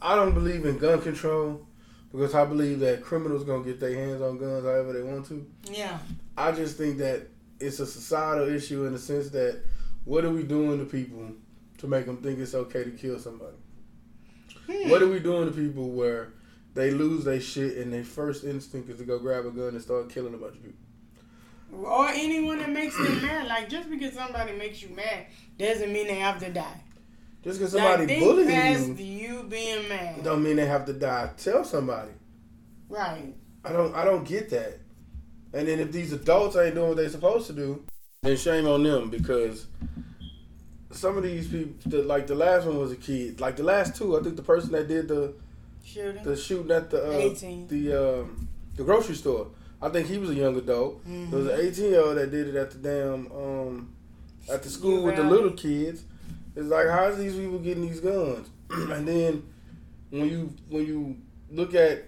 I 0.03 0.15
don't 0.15 0.35
believe 0.35 0.67
in 0.67 0.77
gun 0.77 1.01
control 1.01 1.67
because 2.15 2.33
I 2.33 2.45
believe 2.45 2.79
that 2.81 3.03
criminals 3.03 3.43
gonna 3.43 3.65
get 3.65 3.81
their 3.81 3.95
hands 3.95 4.23
on 4.23 4.39
guns 4.39 4.65
however 4.65 4.93
they 4.93 5.03
want 5.03 5.27
to. 5.27 5.45
Yeah. 5.65 5.99
I 6.37 6.53
just 6.53 6.79
think 6.79 6.99
that 6.99 7.27
it's 7.59 7.81
a 7.81 7.87
societal 7.87 8.49
issue 8.49 8.85
in 8.85 8.93
the 8.93 9.01
sense 9.01 9.31
that 9.31 9.63
what 10.05 10.25
are 10.25 10.31
we 10.31 10.45
doing 10.45 10.79
to 10.79 10.85
people 10.85 11.33
to 11.79 11.87
make 11.89 12.07
them 12.07 12.19
think 12.19 12.39
it's 12.39 12.55
okay 12.55 12.85
to 12.85 12.91
kill 12.93 13.19
somebody? 13.19 13.57
Hmm. 14.71 14.91
What 14.91 15.03
are 15.03 15.09
we 15.09 15.19
doing 15.19 15.47
to 15.47 15.53
people 15.53 15.91
where 15.91 16.35
they 16.75 16.93
lose 16.93 17.25
their 17.25 17.41
shit 17.41 17.79
and 17.79 17.93
their 17.93 18.05
first 18.05 18.45
instinct 18.45 18.89
is 18.91 18.99
to 18.99 19.05
go 19.05 19.19
grab 19.19 19.47
a 19.47 19.51
gun 19.51 19.71
and 19.71 19.83
start 19.83 20.09
killing 20.09 20.35
a 20.35 20.39
bunch 20.39 20.55
of 20.55 20.63
people? 20.63 20.79
Or 21.85 22.09
anyone 22.11 22.59
that 22.59 22.71
makes 22.71 22.97
them 22.97 23.23
mad. 23.23 23.49
Like 23.49 23.69
just 23.69 23.91
because 23.91 24.15
somebody 24.15 24.53
makes 24.53 24.81
you 24.81 24.91
mad 24.91 25.27
doesn't 25.59 25.93
mean 25.93 26.07
they 26.07 26.21
have 26.21 26.39
to 26.39 26.53
die. 26.53 26.81
Just 27.45 27.59
because 27.59 27.73
somebody 27.73 28.07
like, 28.07 28.47
past 28.49 28.99
you 28.99 29.05
you 29.05 29.43
being 29.45 29.87
mad. 29.89 30.25
don't 30.25 30.43
mean 30.43 30.57
they 30.57 30.67
have 30.67 30.87
to 30.87 30.95
die. 30.95 31.31
Tell 31.37 31.63
somebody. 31.63 32.11
Right. 32.89 33.35
I 33.63 33.73
don't. 33.73 33.95
I 33.95 34.05
don't 34.05 34.25
get 34.27 34.49
that. 34.51 34.81
And 35.53 35.69
then 35.69 35.79
if 35.79 35.93
these 35.93 36.13
adults 36.13 36.57
ain't 36.57 36.75
doing 36.75 36.89
what 36.89 36.97
they're 36.97 37.09
supposed 37.09 37.47
to 37.49 37.53
do, 37.53 37.85
then 38.23 38.37
shame 38.37 38.67
on 38.67 38.83
them 38.83 39.11
because 39.11 39.67
some 40.91 41.17
of 41.17 41.23
these 41.23 41.47
people, 41.49 41.75
the, 41.87 42.03
like 42.03 42.27
the 42.27 42.35
last 42.35 42.67
one 42.67 42.79
was 42.79 42.93
a 42.93 42.97
kid. 42.97 43.41
Like 43.41 43.57
the 43.57 43.63
last 43.63 43.95
two, 43.95 44.19
I 44.19 44.23
think 44.23 44.37
the 44.37 44.43
person 44.43 44.73
that 44.73 44.89
did 44.89 45.09
the 45.09 45.35
Shooting. 45.85 46.23
the 46.25 46.37
shooting 46.37 46.71
at 46.71 46.91
the 46.91 47.09
uh, 47.09 47.19
18. 47.19 47.69
the 47.69 47.93
um, 47.93 48.49
the 48.75 48.85
grocery 48.85 49.15
store. 49.17 49.49
I 49.83 49.91
think 49.91 50.09
he 50.09 50.17
was 50.17 50.31
a 50.31 50.35
young 50.35 50.57
adult. 50.57 51.03
There 51.05 51.39
was 51.39 51.47
an 51.47 51.61
18 51.61 51.85
year 51.91 52.01
old 52.01 52.17
that 52.17 52.31
did 52.31 52.49
it 52.49 52.55
at 52.55 52.71
the 52.71 52.79
damn 52.79 53.31
um, 53.33 53.95
at 54.51 54.63
the 54.63 54.71
school 54.71 55.03
with 55.03 55.17
the 55.17 55.25
little 55.25 55.51
kids. 55.53 56.05
It's 56.57 56.69
like 56.69 56.89
how's 56.89 57.19
these 57.19 57.35
people 57.35 57.59
getting 57.59 57.87
these 57.87 58.01
guns? 58.01 58.49
and 58.71 59.07
then 59.07 59.43
when 60.11 60.29
you 60.29 60.55
when 60.69 60.87
you 60.87 61.17
look 61.51 61.75
at 61.75 62.05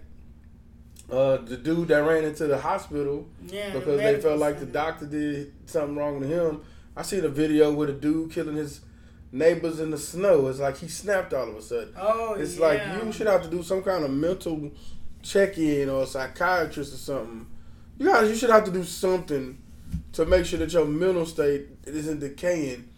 uh, 1.10 1.36
the 1.38 1.56
dude 1.56 1.88
that 1.88 1.98
ran 1.98 2.24
into 2.24 2.46
the 2.46 2.58
hospital 2.58 3.26
yeah. 3.46 3.70
the 3.70 3.78
because 3.78 4.00
they 4.00 4.20
felt 4.20 4.38
like 4.38 4.58
the 4.58 4.66
doctor 4.66 5.06
did 5.06 5.52
something 5.66 5.96
wrong 5.96 6.20
to 6.20 6.26
him. 6.26 6.62
I 6.96 7.02
seen 7.02 7.24
a 7.24 7.28
video 7.28 7.72
with 7.72 7.90
a 7.90 7.92
dude 7.92 8.32
killing 8.32 8.56
his 8.56 8.80
neighbors 9.30 9.80
in 9.80 9.90
the 9.90 9.98
snow. 9.98 10.46
It's 10.48 10.58
like 10.58 10.78
he 10.78 10.88
snapped 10.88 11.34
all 11.34 11.48
of 11.48 11.56
a 11.56 11.62
sudden. 11.62 11.94
Oh, 11.96 12.34
It's 12.34 12.56
yeah. 12.56 12.66
like 12.66 13.04
you 13.04 13.12
should 13.12 13.26
have 13.26 13.42
to 13.42 13.50
do 13.50 13.62
some 13.62 13.82
kind 13.82 14.04
of 14.04 14.10
mental 14.10 14.72
check 15.22 15.58
in 15.58 15.88
or 15.88 16.04
a 16.04 16.06
psychiatrist 16.06 16.94
or 16.94 16.96
something. 16.96 17.46
You 17.98 18.06
guys, 18.06 18.28
you 18.28 18.36
should 18.36 18.50
have 18.50 18.64
to 18.64 18.70
do 18.70 18.82
something 18.84 19.58
to 20.12 20.26
make 20.26 20.46
sure 20.46 20.58
that 20.58 20.72
your 20.72 20.86
mental 20.86 21.26
state 21.26 21.66
isn't 21.84 22.20
decaying 22.20 22.88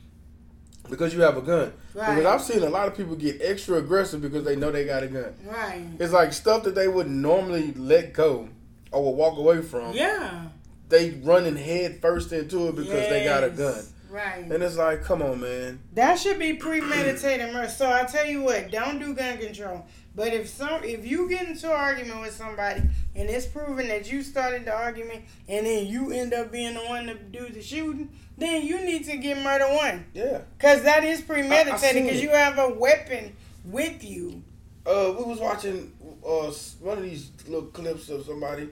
because 0.89 1.15
you 1.15 1.21
have 1.21 1.37
a 1.37 1.43
gun. 1.43 1.73
Right. 1.95 2.17
Because 2.17 2.27
I've 2.27 2.43
seen 2.43 2.63
a 2.63 2.71
lot 2.71 2.89
of 2.89 2.97
people 2.97 3.17
get 3.17 3.41
extra 3.41 3.77
aggressive 3.77 4.21
because 4.21 4.45
they 4.45 4.57
know 4.57 4.71
they 4.71 4.85
got 4.85 5.03
a 5.03 5.09
gun. 5.09 5.35
Right. 5.45 5.85
It's 5.99 6.13
like 6.13 6.33
stuff 6.33 6.65
that 6.65 6.75
they 6.75 6.89
would 6.89 7.09
normally 7.09 7.73
let 7.73 8.13
go 8.13 8.49
or 8.91 9.05
would 9.05 9.17
walk 9.17 9.39
away 9.39 9.63
from. 9.63 9.93
Yeah. 9.93 10.49
They 10.89 11.11
running 11.23 11.57
head 11.57 12.01
first 12.01 12.33
into 12.33 12.69
it 12.69 12.77
because 12.77 13.09
they 13.09 13.25
got 13.25 13.45
a 13.45 13.51
gun. 13.51 13.85
Right. 14.11 14.51
And 14.51 14.63
it's 14.63 14.77
like, 14.77 15.05
come 15.05 15.21
on, 15.21 15.41
man. 15.41 15.81
That 15.93 16.19
should 16.19 16.39
be 16.39 16.55
premeditated 16.55 17.53
murder. 17.53 17.69
So 17.69 17.91
I 17.91 18.05
tell 18.05 18.27
you 18.27 18.43
what, 18.43 18.71
don't 18.71 18.99
do 18.99 19.15
gun 19.15 19.39
control. 19.39 19.87
But 20.15 20.33
if 20.33 20.49
some, 20.49 20.83
if 20.83 21.07
you 21.07 21.29
get 21.29 21.47
into 21.47 21.67
an 21.67 21.77
argument 21.77 22.21
with 22.23 22.35
somebody 22.35 22.83
and 23.15 23.29
it's 23.29 23.47
proven 23.47 23.89
that 23.89 24.11
you 24.11 24.23
started 24.23 24.65
the 24.65 24.75
argument 24.75 25.25
and 25.47 25.67
then 25.67 25.87
you 25.87 26.11
end 26.11 26.35
up 26.35 26.51
being 26.51 26.75
the 26.75 26.81
one 26.81 27.07
to 27.07 27.15
do 27.15 27.49
the 27.51 27.63
shooting, 27.63 28.09
then 28.39 28.65
you 28.65 28.81
need 28.85 29.05
to 29.07 29.17
get 29.19 29.43
murder 29.43 29.67
one, 29.75 30.07
Yeah. 30.15 30.41
cause 30.59 30.83
that 30.85 31.05
is 31.05 31.21
premeditated. 31.21 32.09
Cause 32.09 32.23
you 32.23 32.31
have 32.31 32.59
a 32.59 32.69
weapon 32.69 33.37
with 33.65 34.03
you. 34.05 34.43
Uh, 34.87 35.13
we 35.19 35.25
was 35.25 35.39
watching 35.39 35.93
uh 36.27 36.51
one 36.81 36.99
of 36.99 37.05
these 37.05 37.31
little 37.47 37.69
clips 37.69 38.09
of 38.09 38.25
somebody, 38.25 38.69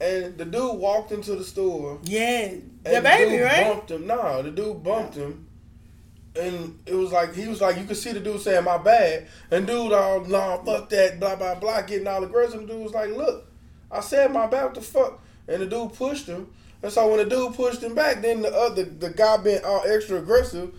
and 0.00 0.38
the 0.38 0.44
dude 0.44 0.76
walked 0.78 1.12
into 1.12 1.34
the 1.34 1.44
store. 1.44 1.98
Yeah, 2.04 2.54
the 2.84 2.94
And 2.96 3.04
baby, 3.04 3.30
dude 3.32 3.42
right? 3.42 3.66
Bumped 3.66 3.90
him. 3.90 4.06
Nah, 4.06 4.42
the 4.42 4.50
dude 4.50 4.82
bumped 4.84 5.16
him, 5.16 5.46
and 6.36 6.78
it 6.86 6.94
was 6.94 7.10
like 7.10 7.34
he 7.34 7.48
was 7.48 7.60
like 7.60 7.76
you 7.78 7.84
could 7.84 7.96
see 7.96 8.12
the 8.12 8.20
dude 8.20 8.40
saying 8.40 8.64
my 8.64 8.78
bad, 8.78 9.26
and 9.50 9.66
dude 9.66 9.92
all 9.92 10.24
nah 10.24 10.58
fuck 10.62 10.88
that 10.90 11.18
blah 11.18 11.34
blah 11.36 11.56
blah 11.56 11.82
getting 11.82 12.06
all 12.06 12.22
aggressive. 12.22 12.60
And 12.60 12.68
the 12.68 12.72
dude 12.74 12.82
was 12.84 12.92
like 12.92 13.10
look, 13.10 13.46
I 13.90 14.00
said 14.00 14.30
my 14.32 14.46
bad. 14.46 14.64
What 14.66 14.74
the 14.74 14.80
fuck? 14.82 15.20
And 15.48 15.62
the 15.62 15.66
dude 15.66 15.92
pushed 15.94 16.26
him, 16.28 16.48
and 16.82 16.92
so 16.92 17.08
when 17.08 17.18
the 17.18 17.24
dude 17.24 17.54
pushed 17.54 17.82
him 17.82 17.94
back, 17.94 18.22
then 18.22 18.42
the 18.42 18.52
other 18.54 18.84
the 18.84 19.10
guy 19.10 19.36
being 19.38 19.64
all 19.64 19.82
extra 19.86 20.18
aggressive. 20.18 20.72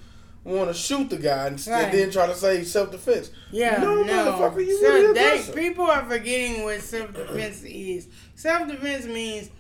Want 0.44 0.70
to 0.70 0.74
shoot 0.74 1.08
the 1.12 1.18
guy 1.18 1.46
and, 1.46 1.68
Right. 1.68 1.92
then 1.92 2.10
try 2.10 2.26
to 2.26 2.34
say 2.34 2.64
self 2.64 2.90
defense. 2.92 3.30
Yeah, 3.52 3.78
no, 3.80 4.02
no. 4.02 4.12
motherfucker, 4.12 4.66
you 4.66 4.82
so 4.82 4.92
really 4.92 5.14
they, 5.14 5.44
people 5.54 5.86
are 5.86 6.04
forgetting 6.10 6.64
what 6.64 6.82
self 6.82 7.14
defense 7.14 7.62
is. 7.62 8.08
Self 8.34 8.68
defense 8.68 9.06
means, 9.06 9.52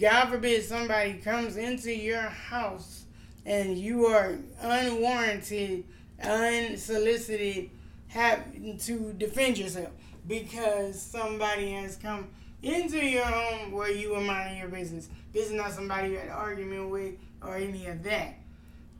God 0.00 0.30
forbid, 0.30 0.64
somebody 0.64 1.14
comes 1.18 1.58
into 1.58 1.94
your 1.94 2.22
house 2.22 3.04
and 3.44 3.76
you 3.76 4.06
are 4.06 4.38
unwarranted, 4.62 5.84
unsolicited, 6.22 7.68
have 8.08 8.44
to 8.86 9.12
defend 9.18 9.58
yourself 9.58 9.90
because 10.26 11.00
somebody 11.02 11.72
has 11.72 11.96
come 11.96 12.28
into 12.64 13.04
your 13.04 13.24
home 13.24 13.72
where 13.72 13.90
you 13.90 14.12
were 14.12 14.20
minding 14.20 14.58
your 14.58 14.68
business. 14.68 15.08
This 15.32 15.46
is 15.46 15.52
not 15.52 15.72
somebody 15.72 16.10
you 16.10 16.16
had 16.16 16.26
an 16.26 16.32
argument 16.32 16.90
with 16.90 17.14
or 17.42 17.56
any 17.56 17.86
of 17.86 18.02
that. 18.04 18.38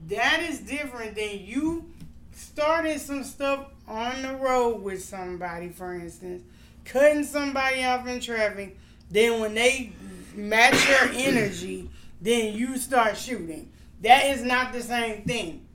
That 0.09 0.41
is 0.43 0.61
different 0.61 1.15
than 1.15 1.41
you 1.41 1.91
starting 2.33 2.99
some 2.99 3.25
stuff 3.25 3.67
on 3.87 4.23
the 4.23 4.35
road 4.35 4.83
with 4.83 5.03
somebody, 5.03 5.69
for 5.69 5.95
instance, 5.95 6.43
cutting 6.85 7.25
somebody 7.25 7.85
off 7.85 8.07
in 8.07 8.21
traffic. 8.21 8.79
Then 9.11 9.41
when 9.41 9.55
they 9.55 9.93
match 10.35 10.89
your 10.89 11.11
energy, 11.15 11.91
then 12.21 12.55
you 12.55 12.77
start 12.77 13.17
shooting. 13.17 13.71
That 14.03 14.27
is 14.27 14.43
not 14.43 14.73
the 14.73 14.83
same 14.83 15.23
thing. 15.23 15.67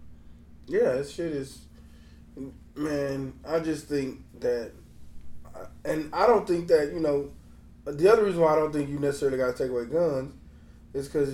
Yeah, 0.68 0.94
this 0.94 1.14
shit 1.14 1.32
is, 1.32 1.62
man. 2.76 3.34
I 3.48 3.60
just 3.60 3.88
think 3.88 4.20
that, 4.40 4.72
and 5.84 6.14
I 6.14 6.28
don't 6.28 6.48
think 6.48 6.68
that 6.68 6.92
you 6.94 7.00
know, 7.00 7.32
the 7.92 8.12
other 8.12 8.24
reason 8.26 8.42
why 8.42 8.54
I 8.54 8.56
don't 8.56 8.72
think 8.74 8.90
you 8.90 9.00
necessarily 9.00 9.38
got 9.38 9.56
to 9.56 9.64
take 9.64 9.72
away 9.72 9.86
guns 9.86 10.34
is 10.94 11.08
because 11.08 11.34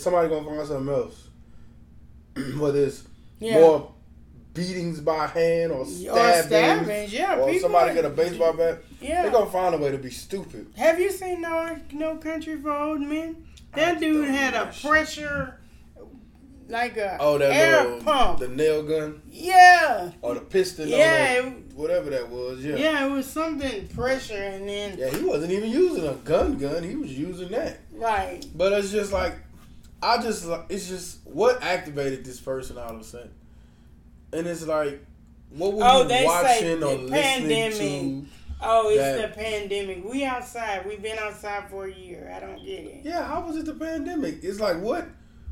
somebody 0.00 0.28
gonna 0.28 0.44
find 0.46 0.66
something 0.66 0.94
else, 0.94 1.28
whether 2.58 2.84
it's 2.84 3.04
Yeah. 3.40 3.60
more 3.60 3.92
beatings 4.54 5.00
by 5.00 5.26
hand 5.28 5.70
or 5.72 5.80
or 5.82 5.86
stabbings, 5.86 6.46
stabbings, 6.46 7.12
yeah. 7.12 7.38
or 7.38 7.56
somebody 7.58 7.94
get 7.94 8.04
a 8.04 8.10
baseball 8.10 8.52
bat. 8.54 8.80
Yeah. 9.00 9.22
They're 9.22 9.30
gonna 9.30 9.50
find 9.50 9.74
a 9.74 9.78
way 9.78 9.90
to 9.92 9.98
be 9.98 10.10
stupid. 10.10 10.66
Have 10.76 10.98
you 11.00 11.10
seen 11.12 11.40
No 11.42 11.78
No 11.92 12.16
Country 12.16 12.56
for 12.60 12.72
Old 12.72 13.00
Men? 13.00 13.44
That 13.74 13.96
I 13.96 14.00
dude 14.00 14.28
had 14.28 14.54
a 14.54 14.72
pressure, 14.82 15.60
like 16.68 16.96
a 16.96 17.16
Oh, 17.20 17.38
that 17.38 17.52
air 17.52 17.84
little 17.84 18.00
pump. 18.00 18.40
the 18.40 18.48
nail 18.48 18.82
gun 18.82 19.22
yeah, 19.30 20.10
or 20.22 20.34
the 20.34 20.40
piston, 20.40 20.88
yeah, 20.88 21.50
whatever 21.78 22.10
that 22.10 22.28
was. 22.28 22.64
Yeah. 22.64 22.76
yeah. 22.76 23.06
It 23.06 23.10
was 23.12 23.26
something 23.26 23.88
pressure, 23.88 24.34
and 24.42 24.68
then 24.68 24.98
Yeah, 24.98 25.08
he 25.10 25.24
wasn't 25.24 25.52
even 25.52 25.70
using 25.70 26.06
a 26.06 26.14
gun 26.14 26.58
gun. 26.58 26.82
He 26.82 26.96
was 26.96 27.16
using 27.16 27.48
that. 27.50 27.78
right. 27.92 28.44
But 28.54 28.72
it's 28.72 28.90
just 28.90 29.12
like, 29.12 29.34
I 30.02 30.22
just, 30.22 30.46
it's 30.68 30.88
just, 30.88 31.18
what 31.26 31.62
activated 31.62 32.24
this 32.24 32.40
person 32.40 32.78
all 32.78 32.94
of 32.94 33.00
a 33.00 33.04
sudden? 33.04 33.30
And 34.32 34.46
it's 34.46 34.66
like, 34.66 35.04
what 35.50 35.72
were 35.72 35.82
Oh, 35.84 36.02
you 36.06 36.24
watching 36.26 36.82
or 36.82 36.94
listening 36.96 37.10
pandemic. 37.48 37.78
to? 37.78 38.24
Oh, 38.60 38.88
it's 38.90 38.98
that- 39.00 39.34
the 39.34 39.40
pandemic. 39.40 40.04
We 40.04 40.24
outside. 40.24 40.84
We've 40.86 41.00
been 41.02 41.18
outside 41.18 41.70
for 41.70 41.86
a 41.86 41.92
year. 41.94 42.32
I 42.36 42.40
don't 42.40 42.58
get 42.58 42.84
it. 42.84 43.00
Yeah, 43.04 43.24
how 43.26 43.40
was 43.46 43.56
it 43.56 43.64
the 43.66 43.74
pandemic? 43.74 44.40
It's 44.42 44.60
like, 44.60 44.80
what? 44.80 45.06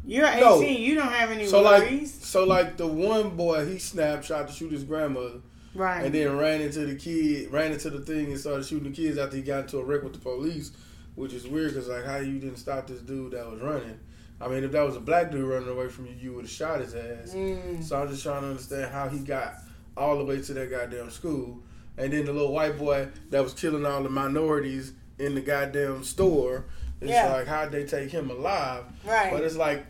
You're 0.04 0.26
18. 0.26 0.40
No. 0.40 0.60
You 0.60 0.94
don't 0.94 1.10
have 1.12 1.30
any 1.30 1.46
So 1.46 1.62
like, 1.62 1.82
worries. 1.84 2.12
so 2.14 2.44
like 2.44 2.76
the 2.76 2.86
one 2.86 3.30
boy, 3.30 3.66
he 3.66 3.78
snapped, 3.78 4.26
tried 4.26 4.46
to 4.46 4.52
shoot 4.52 4.70
his 4.70 4.84
grandmother, 4.84 5.40
right. 5.76 6.04
and 6.04 6.14
then 6.14 6.36
ran 6.36 6.60
into 6.60 6.86
the 6.86 6.94
kid, 6.94 7.50
ran 7.52 7.72
into 7.72 7.90
the 7.90 8.00
thing 8.00 8.26
and 8.26 8.38
started 8.38 8.66
shooting 8.66 8.90
the 8.90 8.96
kids 8.96 9.18
after 9.18 9.36
he 9.36 9.42
got 9.42 9.60
into 9.60 9.78
a 9.78 9.84
wreck 9.84 10.02
with 10.02 10.12
the 10.12 10.18
police, 10.18 10.72
which 11.14 11.32
is 11.32 11.46
weird 11.46 11.72
because 11.74 11.88
like 11.88 12.04
how 12.04 12.16
you 12.16 12.38
didn't 12.38 12.56
stop 12.56 12.86
this 12.86 13.00
dude 13.00 13.32
that 13.32 13.50
was 13.50 13.60
running. 13.60 13.98
I 14.40 14.48
mean, 14.48 14.64
if 14.64 14.72
that 14.72 14.84
was 14.84 14.96
a 14.96 15.00
black 15.00 15.30
dude 15.30 15.48
running 15.48 15.68
away 15.68 15.88
from 15.88 16.06
you, 16.06 16.14
you 16.20 16.32
would 16.34 16.44
have 16.44 16.50
shot 16.50 16.80
his 16.80 16.94
ass. 16.94 17.32
Mm. 17.32 17.82
So 17.82 18.00
I'm 18.00 18.08
just 18.08 18.22
trying 18.22 18.42
to 18.42 18.48
understand 18.48 18.92
how 18.92 19.08
he 19.08 19.20
got 19.20 19.54
all 19.96 20.18
the 20.18 20.24
way 20.24 20.42
to 20.42 20.52
that 20.54 20.70
goddamn 20.70 21.10
school. 21.10 21.62
And 21.96 22.12
then 22.12 22.26
the 22.26 22.32
little 22.32 22.52
white 22.52 22.78
boy 22.78 23.08
that 23.30 23.42
was 23.42 23.54
killing 23.54 23.86
all 23.86 24.02
the 24.02 24.10
minorities 24.10 24.92
in 25.18 25.34
the 25.34 25.40
goddamn 25.40 26.04
store. 26.04 26.66
It's 27.00 27.10
Yeah. 27.10 27.32
like 27.32 27.46
how'd 27.46 27.72
they 27.72 27.84
take 27.84 28.10
him 28.10 28.30
alive? 28.30 28.84
Right. 29.06 29.32
But 29.32 29.42
it's 29.42 29.56
like 29.56 29.86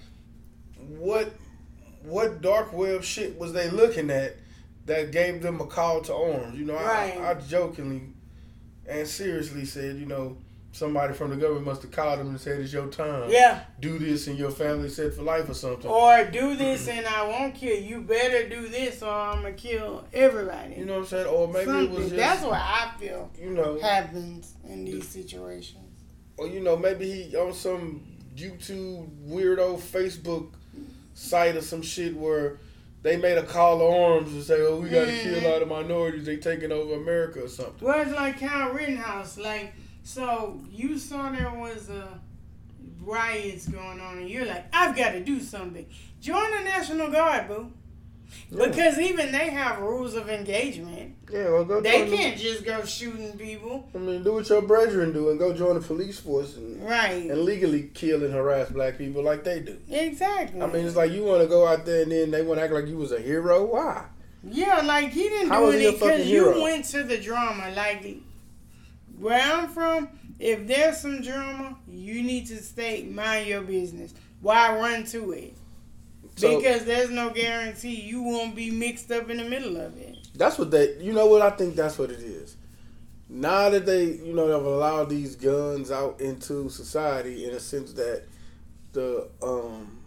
what 0.89 1.33
what 2.03 2.41
dark 2.41 2.73
web 2.73 3.03
shit 3.03 3.37
was 3.37 3.53
they 3.53 3.69
looking 3.69 4.11
at 4.11 4.37
that 4.87 5.13
gave 5.13 5.43
them 5.43 5.61
a 5.61 5.67
call 5.67 6.01
to 6.03 6.15
arms? 6.15 6.59
You 6.59 6.65
know, 6.65 6.75
Right. 6.75 7.17
I, 7.19 7.31
I 7.31 7.35
jokingly 7.35 8.03
and 8.89 9.07
seriously 9.07 9.65
said, 9.65 9.97
you 9.97 10.07
know, 10.07 10.39
somebody 10.73 11.15
from 11.15 11.31
the 11.31 11.37
government 11.37 11.65
must 11.65 11.83
have 11.83 11.91
called 11.91 12.21
them 12.21 12.29
and 12.29 12.41
said 12.41 12.61
it's 12.61 12.73
your 12.73 12.87
time. 12.89 13.31
yeah. 13.31 13.65
Do 13.81 13.99
this 13.99 14.27
and 14.27 14.39
your 14.39 14.51
family 14.51 14.89
set 14.91 15.15
for 15.15 15.23
life 15.23 15.49
or 15.49 15.55
something. 15.55 15.91
Or 15.91 16.25
do 16.25 16.55
this 16.55 16.87
and 16.87 17.07
I 17.07 17.27
won't 17.27 17.55
kill 17.55 17.77
you. 17.81 18.03
Better 18.03 18.49
do 18.49 18.69
this 18.69 19.03
or 19.03 19.09
I'm 19.11 19.43
gonna 19.43 19.55
kill 19.55 20.07
everybody. 20.13 20.75
You 20.77 20.85
know 20.85 20.95
what 20.95 20.99
I'm 21.01 21.07
saying? 21.07 21.27
Or 21.27 21.49
maybe 21.49 21.71
it 21.71 21.91
was 21.91 22.05
just 22.05 22.17
That's 22.17 22.43
what 22.43 22.53
I 22.61 22.93
feel 23.01 23.31
you 23.41 23.51
know, 23.51 23.79
happens 23.81 24.53
in 24.69 24.85
these 24.85 25.09
situations. 25.09 25.79
or 26.37 26.47
you 26.47 26.61
know, 26.61 26.77
maybe 26.77 27.11
he 27.11 27.37
on 27.37 27.55
some 27.55 28.03
YouTube 28.37 29.09
weirdo 29.27 29.79
Facebook 29.81 30.53
site 31.15 31.57
or 31.57 31.63
some 31.63 31.81
shit 31.83 32.15
where 32.15 32.59
they 33.07 33.17
made 33.17 33.39
a 33.39 33.43
call 33.43 33.79
to 33.79 33.85
arms 33.87 34.33
and 34.33 34.43
say, 34.43 34.61
"Oh, 34.61 34.77
we 34.81 34.89
got 34.89 35.05
to 35.07 35.11
Mhm. 35.13 35.23
kill 35.41 35.53
all 35.53 35.61
the 35.61 35.67
minorities. 35.67 36.27
They 36.27 36.37
taking 36.37 36.73
over 36.73 36.95
America 36.95 37.45
or 37.45 37.49
something." 37.49 37.75
Well, 37.87 38.01
it's 38.03 38.13
like 38.13 38.41
Kyle 38.41 38.71
Rittenhouse. 38.73 39.39
Like, 39.39 39.73
so 40.03 40.61
you 40.71 40.99
saw 40.99 41.31
there 41.31 41.53
was 41.55 41.89
a 41.89 42.21
riots 43.03 43.69
going 43.69 44.01
on, 44.01 44.19
and 44.19 44.29
you're 44.29 44.45
like, 44.47 44.65
I've 44.73 44.97
got 44.97 45.13
to 45.13 45.21
do 45.21 45.39
something. 45.41 45.87
Join 46.21 46.51
the 46.51 46.65
National 46.65 47.09
Guard, 47.11 47.47
boo. 47.49 47.71
Yeah. 48.51 48.67
Because 48.67 48.99
even 48.99 49.33
they 49.33 49.51
have 49.51 49.81
rules 49.81 50.15
of 50.15 50.29
engagement. 50.29 51.15
Yeah, 51.33 51.51
well, 51.51 51.65
go. 51.65 51.81
They 51.81 52.09
can't 52.09 52.39
just 52.39 52.65
go 52.65 52.85
shooting 52.85 53.37
people. 53.39 53.89
I 53.95 53.99
mean, 53.99 54.23
do 54.23 54.35
what 54.35 54.49
your 54.49 54.63
brethren 54.63 55.13
do 55.13 55.31
and 55.31 55.39
go 55.39 55.53
join 55.53 55.75
the 55.75 55.81
police 55.81 56.19
force 56.21 56.57
and, 56.57 56.83
Right. 56.83 57.31
and 57.31 57.43
legally 57.43 57.91
kill 57.95 58.25
and 58.25 58.33
harass 58.33 58.71
black 58.71 58.99
people 58.99 59.23
like 59.23 59.43
they 59.45 59.61
do. 59.61 59.79
Exactly. 59.91 60.61
I 60.61 60.67
mean, 60.67 60.87
it's 60.87 60.97
like 60.97 61.11
you 61.13 61.25
want 61.25 61.43
to 61.43 61.49
go 61.49 61.67
out 61.67 61.85
there 61.85 62.03
and 62.03 62.13
then 62.13 62.31
they 62.31 62.43
want 62.43 62.59
to 62.59 62.65
act 62.65 62.73
like 62.73 62.87
you 62.87 62.97
was 62.99 63.13
a 63.13 63.21
hero. 63.21 63.65
Why? 63.65 64.05
Yeah, 64.45 64.83
like 64.83 65.11
he 65.13 65.25
didn't 65.29 65.49
How 65.49 65.61
do 65.61 65.67
was 65.67 65.75
he 65.77 65.87
a 65.87 65.89
it 65.91 65.93
because 65.95 66.27
you 66.27 66.63
went 66.63 66.85
to 66.87 67.03
the 67.03 67.19
drama. 67.19 67.73
Like 67.75 68.19
where 69.19 69.41
I'm 69.41 69.69
from, 69.69 70.09
if 70.39 70.67
there's 70.67 70.99
some 70.99 71.23
drama, 71.23 71.77
you 71.89 72.23
need 72.23 72.47
to 72.47 72.63
stay 72.63 73.03
mind 73.05 73.49
your 73.49 73.63
business. 73.63 74.15
Why 74.41 74.77
run 74.77 75.05
to 75.07 75.33
it? 75.33 75.57
So 76.37 76.59
because 76.59 76.85
there's 76.85 77.11
no 77.11 77.31
guarantee 77.31 77.95
you 78.01 78.23
won't 78.23 78.55
be 78.55 78.71
mixed 78.71 79.11
up 79.11 79.31
in 79.31 79.39
the 79.39 79.45
middle 79.45 79.77
of 79.79 79.97
it. 79.97 80.19
that's 80.35 80.59
what 80.59 80.71
they. 80.71 80.97
You 80.99 81.13
know 81.13 81.27
what? 81.27 81.41
I 81.43 81.51
think 81.51 81.77
that's 81.77 81.99
what 81.99 82.11
it 82.11 82.21
is. 82.21 82.57
Now 83.29 83.71
that 83.71 83.87
they, 83.87 84.05
you 84.05 84.33
know, 84.35 84.47
have 84.49 84.65
allowed 84.65 85.09
these 85.09 85.35
guns 85.35 85.91
out 85.91 86.21
into 86.21 86.69
society 86.69 87.45
in 87.47 87.51
a 87.55 87.61
sense 87.61 87.93
that 87.95 88.25
the 88.93 89.29
um 89.43 89.99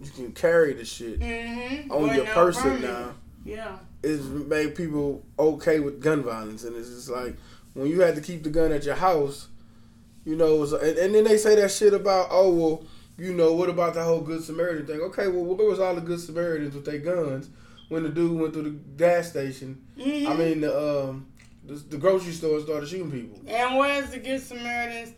you 0.00 0.10
can 0.10 0.32
carry 0.32 0.72
the 0.74 0.84
shit 0.84 1.20
Mm-hmm. 1.20 1.90
on 1.92 2.14
your 2.14 2.24
person 2.26 2.80
now. 2.82 3.12
Yeah. 3.44 3.76
it's 4.02 4.24
made 4.24 4.74
people 4.74 5.22
okay 5.38 5.80
with 5.80 6.00
gun 6.00 6.22
violence, 6.22 6.64
and 6.64 6.74
it's 6.76 6.88
just 6.88 7.10
like 7.10 7.36
when 7.74 7.88
you 7.88 8.00
had 8.00 8.14
to 8.14 8.20
keep 8.20 8.42
the 8.44 8.48
gun 8.50 8.72
at 8.72 8.84
your 8.84 8.94
house, 8.94 9.48
you 10.24 10.36
know. 10.36 10.62
And, 10.62 10.96
and 10.98 11.14
then 11.14 11.24
they 11.24 11.36
say 11.36 11.54
that 11.56 11.70
shit 11.70 11.92
about 11.92 12.28
oh 12.30 12.50
well, 12.54 12.84
you 13.18 13.32
know, 13.32 13.52
what 13.52 13.68
about 13.68 13.94
the 13.94 14.02
whole 14.02 14.20
Good 14.20 14.42
Samaritan 14.42 14.86
thing? 14.86 15.00
Okay, 15.00 15.28
well, 15.28 15.44
where 15.44 15.68
was 15.68 15.80
all 15.80 15.94
the 15.94 16.00
Good 16.00 16.20
Samaritans 16.20 16.74
with 16.74 16.84
their 16.84 16.98
guns 16.98 17.48
when 17.88 18.02
the 18.02 18.08
dude 18.08 18.38
went 18.38 18.52
through 18.52 18.62
the 18.64 18.70
gas 18.96 19.30
station? 19.30 19.82
Mhm. 19.98 20.26
I 20.26 20.34
mean, 20.36 20.60
the, 20.62 21.02
um, 21.08 21.26
the, 21.64 21.74
the 21.74 21.96
grocery 21.96 22.32
store 22.32 22.60
started 22.60 22.88
shooting 22.88 23.10
people. 23.10 23.40
And 23.46 23.76
where's 23.78 24.10
the 24.10 24.18
Good 24.18 24.42
Samaritans? 24.42 25.14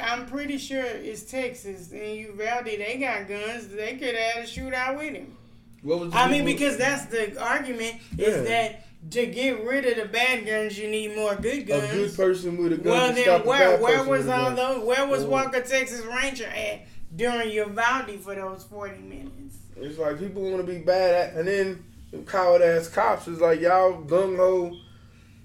I'm 0.00 0.26
pretty 0.26 0.56
sure 0.56 0.82
it's 0.84 1.22
Texas 1.22 1.92
and 1.92 2.16
Uvalde. 2.16 2.64
They 2.64 2.96
got 2.98 3.28
guns. 3.28 3.68
They 3.68 3.96
could 3.96 4.14
have 4.14 4.34
had 4.36 4.44
a 4.44 4.46
shootout 4.46 4.96
with 4.96 5.14
him. 5.14 5.36
What 5.82 6.00
was 6.00 6.12
the 6.12 6.16
I 6.18 6.30
mean, 6.30 6.46
because 6.46 6.78
that's 6.78 7.04
the 7.06 7.38
argument 7.42 7.96
Yeah. 8.16 8.28
is 8.28 8.48
that 8.48 8.86
to 9.10 9.26
get 9.26 9.64
rid 9.64 9.84
of 9.86 9.96
the 9.96 10.06
bad 10.06 10.46
guns, 10.46 10.78
you 10.78 10.88
need 10.90 11.14
more 11.16 11.34
good 11.36 11.66
guns. 11.66 11.84
a 11.92 11.94
good 11.94 12.16
person 12.16 12.56
with 12.56 12.72
a 12.72 12.76
gun 12.76 12.92
well, 12.92 13.12
then 13.12 13.40
where 13.46 13.78
where 13.78 14.04
was 14.04 14.28
all 14.28 14.50
those? 14.52 14.84
Where 14.84 15.06
was 15.06 15.20
Well- 15.24 15.44
Walker 15.44 15.60
Texas 15.60 16.02
Ranger 16.04 16.46
at 16.46 16.86
during 17.14 17.50
your 17.50 17.68
Uvalde 17.68 18.18
for 18.20 18.34
those 18.34 18.64
forty 18.64 18.98
minutes? 18.98 19.56
It's 19.76 19.98
like 19.98 20.18
people 20.18 20.42
want 20.42 20.64
to 20.66 20.72
be 20.72 20.78
bad 20.78 21.14
at, 21.14 21.34
and 21.36 21.48
then 21.48 21.84
coward 22.26 22.62
ass 22.62 22.88
cops 22.88 23.26
is 23.28 23.40
like 23.40 23.60
y'all 23.60 24.02
gung 24.04 24.36
ho. 24.36 24.74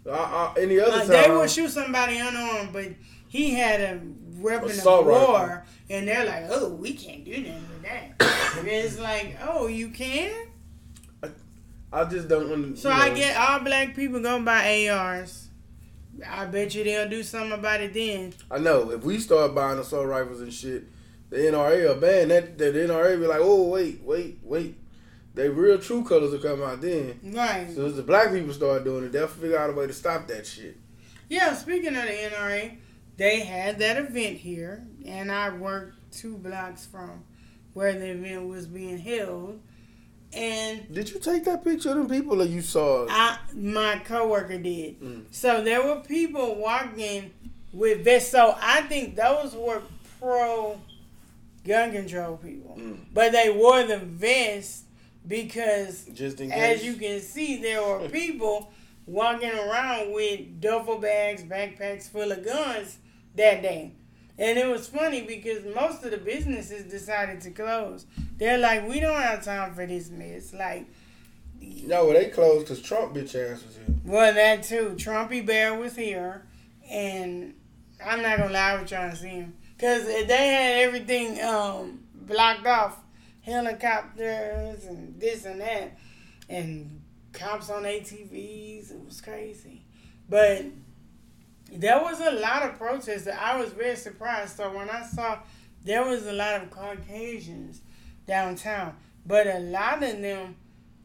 Uh, 0.05 0.11
uh, 0.11 0.53
any 0.57 0.79
other 0.79 0.91
Uh, 0.93 0.99
time, 0.99 1.07
they 1.07 1.29
will 1.29 1.47
shoot 1.47 1.69
somebody 1.69 2.17
unarmed, 2.17 2.71
but 2.71 2.87
he 3.27 3.51
had 3.55 3.81
a 3.81 3.99
weapon 4.37 4.71
of 4.71 4.85
war, 4.85 5.03
rifle. 5.05 5.61
and 5.89 6.07
they're 6.07 6.25
like, 6.25 6.45
"Oh, 6.49 6.69
we 6.69 6.93
can't 6.93 7.25
do 7.25 7.31
nothing 7.31 7.65
with 7.73 7.83
that." 7.83 8.13
It's 8.65 8.97
like, 8.99 9.35
"Oh, 9.45 9.67
you 9.67 9.89
can." 9.89 10.31
I 11.91 12.05
just 12.05 12.27
don't 12.27 12.49
want 12.49 12.75
to. 12.75 12.81
So 12.81 12.91
I 12.91 13.09
get 13.09 13.35
all 13.35 13.59
black 13.59 13.95
people 13.95 14.21
go 14.21 14.41
buy 14.41 14.87
ARs. 14.89 15.49
I 16.27 16.45
bet 16.45 16.75
you 16.75 16.83
they'll 16.83 17.09
do 17.09 17.23
something 17.23 17.53
about 17.53 17.81
it 17.81 17.93
then. 17.93 18.33
I 18.51 18.59
know 18.59 18.91
if 18.91 19.03
we 19.03 19.19
start 19.19 19.55
buying 19.55 19.79
assault 19.79 20.07
rifles 20.07 20.41
and 20.41 20.53
shit, 20.53 20.83
the 21.29 21.37
NRA 21.37 21.87
will 21.87 22.01
ban 22.01 22.27
that. 22.29 22.57
The 22.57 22.65
NRA 22.65 23.19
be 23.19 23.27
like, 23.27 23.39
oh 23.41 23.69
wait, 23.69 24.01
wait, 24.03 24.39
wait. 24.43 24.77
They 25.33 25.47
real 25.47 25.79
true 25.79 26.03
colors 26.03 26.31
will 26.31 26.39
come 26.39 26.61
out 26.61 26.81
then. 26.81 27.19
Right. 27.23 27.67
So 27.73 27.85
as 27.85 27.95
the 27.95 28.03
black 28.03 28.31
people 28.31 28.53
start 28.53 28.83
doing 28.83 29.05
it, 29.05 29.11
they'll 29.11 29.27
figure 29.27 29.57
out 29.57 29.69
a 29.69 29.73
way 29.73 29.87
to 29.87 29.93
stop 29.93 30.27
that 30.27 30.45
shit. 30.45 30.77
Yeah, 31.29 31.53
speaking 31.53 31.95
of 31.95 32.03
the 32.03 32.11
NRA, 32.11 32.77
they 33.17 33.41
had 33.41 33.79
that 33.79 33.97
event 33.97 34.37
here, 34.37 34.87
and 35.05 35.31
I 35.31 35.49
worked 35.51 36.11
two 36.11 36.37
blocks 36.37 36.85
from 36.85 37.23
where 37.73 37.93
the 37.93 38.07
event 38.11 38.47
was 38.47 38.65
being 38.65 38.97
held. 38.97 39.61
And 40.33 40.93
Did 40.93 41.09
you 41.09 41.19
take 41.19 41.43
that 41.45 41.63
picture 41.63 41.89
of 41.89 41.95
them 41.95 42.07
people, 42.09 42.41
or 42.41 42.45
you 42.45 42.61
saw? 42.61 43.03
it? 43.03 43.09
I, 43.11 43.37
my 43.55 43.99
coworker 44.05 44.57
did. 44.59 45.01
Mm. 45.01 45.23
So 45.31 45.63
there 45.63 45.81
were 45.83 46.01
people 46.01 46.55
walking 46.55 47.31
with 47.73 48.03
vests. 48.03 48.31
So 48.31 48.55
I 48.61 48.81
think 48.83 49.15
those 49.15 49.55
were 49.55 49.81
pro 50.19 50.79
gun 51.65 51.91
control 51.91 52.37
people, 52.37 52.75
Mm. 52.79 52.99
but 53.13 53.31
they 53.31 53.49
wore 53.49 53.83
the 53.83 53.97
vest 53.97 54.83
because 55.27 56.05
Just 56.13 56.39
in 56.41 56.49
case. 56.51 56.79
as 56.79 56.85
you 56.85 56.93
can 56.95 57.19
see, 57.21 57.57
there 57.61 57.81
were 57.81 58.07
people 58.09 58.71
walking 59.05 59.51
around 59.51 60.11
with 60.13 60.61
duffel 60.61 60.99
bags, 60.99 61.43
backpacks 61.43 62.07
full 62.09 62.31
of 62.31 62.45
guns 62.45 62.97
that 63.35 63.61
day. 63.61 63.93
And 64.39 64.57
it 64.57 64.67
was 64.67 64.87
funny 64.87 65.23
because 65.23 65.65
most 65.75 66.03
of 66.05 66.11
the 66.11 66.17
businesses 66.17 66.89
decided 66.89 67.41
to 67.41 67.51
close. 67.51 68.05
They're 68.37 68.57
like, 68.57 68.87
we 68.87 69.01
don't 69.01 69.21
have 69.21 69.43
time 69.43 69.73
for 69.73 69.85
this 69.85 70.09
mess. 70.09 70.53
Like, 70.53 70.87
no, 71.61 72.05
well, 72.05 72.13
they 72.13 72.29
closed 72.29 72.65
because 72.65 72.81
Trump 72.81 73.13
bitch 73.13 73.35
ass 73.35 73.65
was 73.65 73.75
here. 73.75 73.95
well, 74.05 74.33
that 74.33 74.63
too. 74.63 74.95
Trumpy 74.95 75.45
Bear 75.45 75.75
was 75.75 75.93
here, 75.93 76.45
and 76.89 77.53
I'm 78.03 78.21
not 78.21 78.37
gonna 78.37 78.53
lie, 78.53 78.71
I 78.71 78.81
was 78.81 78.89
trying 78.89 79.11
to 79.11 79.17
see 79.17 79.27
him 79.27 79.57
because 79.75 80.05
they 80.05 80.23
had 80.47 80.87
everything 80.87 81.41
um, 81.41 81.99
blocked 82.13 82.65
off, 82.65 82.97
helicopters 83.41 84.85
and 84.85 85.19
this 85.19 85.43
and 85.43 85.59
that, 85.59 85.97
and 86.47 87.01
cops 87.33 87.69
on 87.69 87.83
ATVs. 87.83 88.91
It 88.91 89.05
was 89.05 89.19
crazy, 89.19 89.83
but 90.29 90.63
there 91.71 92.01
was 92.01 92.19
a 92.19 92.31
lot 92.31 92.63
of 92.63 92.77
protests. 92.77 93.27
I 93.27 93.59
was 93.59 93.71
very 93.71 93.95
surprised. 93.95 94.57
So 94.57 94.75
when 94.75 94.89
I 94.89 95.03
saw 95.03 95.39
there 95.83 96.05
was 96.05 96.25
a 96.27 96.33
lot 96.33 96.61
of 96.61 96.69
Caucasians 96.69 97.81
downtown, 98.27 98.95
but 99.25 99.47
a 99.47 99.59
lot 99.59 100.03
of 100.03 100.21
them. 100.21 100.55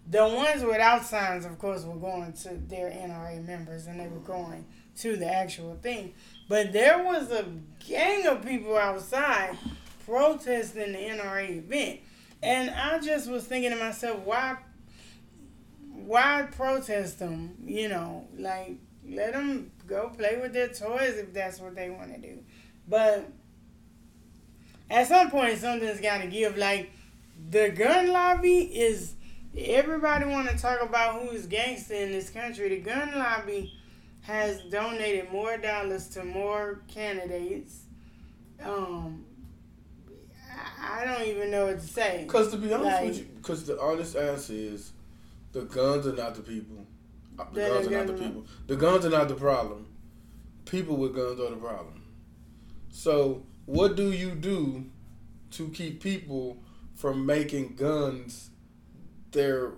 The 0.07 0.23
ones 0.23 0.63
without 0.63 1.03
signs, 1.07 1.47
of 1.47 1.59
course, 1.59 1.83
were 1.85 1.97
going 1.97 2.35
to 2.35 2.51
their 2.69 2.91
NRA 2.91 3.43
members 3.47 3.87
and 3.87 3.99
they 3.99 4.07
were 4.07 4.19
going 4.19 4.67
to 4.99 5.17
the 5.17 5.27
actual 5.27 5.77
thing. 5.77 6.13
But 6.47 6.75
there 6.75 7.03
was 7.03 7.31
a 7.31 7.47
gang 7.89 8.27
of 8.27 8.45
people 8.45 8.77
outside 8.77 9.57
protesting 10.05 10.93
the 10.93 10.99
NRA 10.99 11.57
event. 11.57 12.01
And 12.43 12.69
I 12.71 12.99
just 12.99 13.31
was 13.31 13.45
thinking 13.45 13.71
to 13.71 13.77
myself, 13.77 14.21
why 14.21 14.59
why 15.95 16.49
protest 16.55 17.19
them? 17.21 17.55
You 17.65 17.89
know, 17.89 18.29
like 18.37 18.77
let 19.09 19.33
them 19.33 19.71
go 19.87 20.11
play 20.17 20.39
with 20.41 20.53
their 20.53 20.69
toys 20.69 21.17
if 21.17 21.33
that's 21.33 21.61
what 21.61 21.75
they 21.75 21.91
want 21.91 22.15
to 22.15 22.21
do. 22.21 22.39
But 22.89 23.29
at 24.91 25.07
some 25.09 25.31
point, 25.31 25.59
something's 25.59 26.01
got 26.01 26.21
to 26.23 26.27
give. 26.27 26.57
Like 26.57 26.91
the 27.51 27.71
gun 27.71 28.09
lobby 28.13 28.59
is 28.61 29.15
everybody 29.57 30.25
want 30.27 30.49
to 30.51 30.57
talk 30.57 30.83
about 30.83 31.21
who 31.23 31.31
is 31.31 31.47
gangster 31.47 31.95
in 31.95 32.13
this 32.13 32.31
country. 32.31 32.69
The 32.69 32.81
gun 32.81 33.13
lobby 33.19 33.73
has 34.23 34.63
donated 34.71 35.31
more 35.31 35.57
dollars 35.59 36.09
to 36.09 36.25
more 36.25 36.81
candidates. 36.89 37.81
Um, 38.63 39.25
I 40.51 41.03
I 41.03 41.05
don't 41.05 41.27
even 41.27 41.51
know 41.51 41.67
what 41.67 41.81
to 41.81 41.87
say. 41.87 42.23
Because 42.27 42.51
to 42.53 42.57
be 42.57 42.73
honest 42.73 42.87
Like- 42.87 43.05
with 43.09 43.19
you, 43.19 43.25
because 43.37 43.65
the 43.67 43.81
honest 43.81 44.17
answer 44.17 44.53
is, 44.55 44.93
the 45.53 45.63
guns 45.63 46.07
are 46.07 46.13
not 46.15 46.35
the 46.35 46.43
people. 46.43 46.84
The 47.37 47.45
guns 47.61 47.87
are 47.87 47.91
not 47.91 48.07
the 48.07 48.13
people. 48.13 48.47
The 48.67 48.77
guns 48.77 49.07
are 49.07 49.11
not 49.11 49.29
the 49.29 49.35
problem. 49.35 49.87
People 50.65 50.97
with 50.97 51.15
guns 51.15 51.41
are 51.41 51.51
the 51.51 51.57
problem. 51.57 52.03
So 52.91 53.45
what 53.67 53.97
do 53.97 54.13
you 54.13 54.31
do 54.31 54.87
to 55.53 55.69
keep 55.69 56.03
people 56.03 56.59
from 56.95 57.27
making 57.27 57.77
guns 57.77 58.51
their 59.33 59.73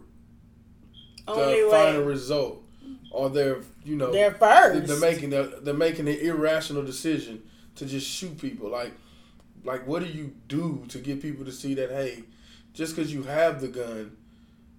Only 1.27 1.62
the 1.62 1.71
final 1.71 2.01
way 2.03 2.07
result 2.07 2.62
or 3.11 3.31
their 3.31 3.62
you 3.85 3.97
know 3.97 4.12
they're 4.12 4.31
they're, 4.31 4.38
first. 4.38 4.87
they're 4.87 5.01
making 5.01 5.31
they're, 5.31 5.47
they're 5.47 5.75
making 5.75 6.09
an 6.09 6.19
irrational 6.19 6.83
decision 6.83 7.42
to 7.75 7.87
just 7.87 8.07
shoot 8.07 8.38
people 8.38 8.69
like 8.71 8.92
like 9.64 9.87
what 9.87 10.03
do 10.03 10.09
you 10.09 10.35
do 10.49 10.85
to 10.88 10.99
get 10.99 11.21
people 11.21 11.45
to 11.45 11.53
see 11.53 11.75
that 11.75 11.90
hey 11.90 12.23
just 12.75 12.95
because 12.95 13.12
you 13.12 13.23
have 13.23 13.61
the 13.61 13.69
gun 13.69 14.16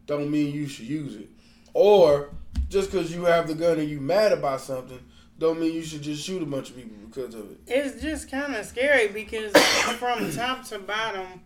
don't 0.06 0.30
mean 0.30 0.54
you 0.54 0.68
should 0.68 0.86
use 0.86 1.16
it 1.16 1.30
or 1.74 2.30
just 2.70 2.92
because 2.92 3.14
you 3.14 3.26
have 3.26 3.48
the 3.48 3.56
gun 3.56 3.80
and 3.80 3.90
you 3.90 4.00
mad 4.00 4.32
about 4.32 4.62
something 4.62 5.00
don't 5.40 5.60
mean 5.60 5.74
you 5.74 5.84
should 5.84 6.02
just 6.02 6.24
shoot 6.24 6.42
a 6.42 6.46
bunch 6.46 6.70
of 6.72 6.76
people 6.76 6.96
because 7.08 7.36
of 7.36 7.52
it 7.52 7.60
It's 7.68 8.02
just 8.02 8.30
kind 8.32 8.56
of 8.56 8.66
scary 8.66 9.08
because 9.10 9.52
from 10.00 10.32
top 10.32 10.64
to 10.66 10.80
bottom, 10.80 11.42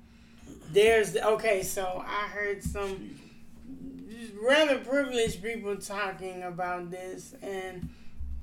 there's 0.72 1.16
okay. 1.18 1.62
So 1.64 2.04
I 2.08 2.28
heard 2.28 2.64
some 2.64 3.20
rather 4.42 4.78
privileged 4.80 5.44
people 5.44 5.76
talking 5.78 6.44
about 6.44 6.90
this, 6.90 7.36
and 7.42 7.90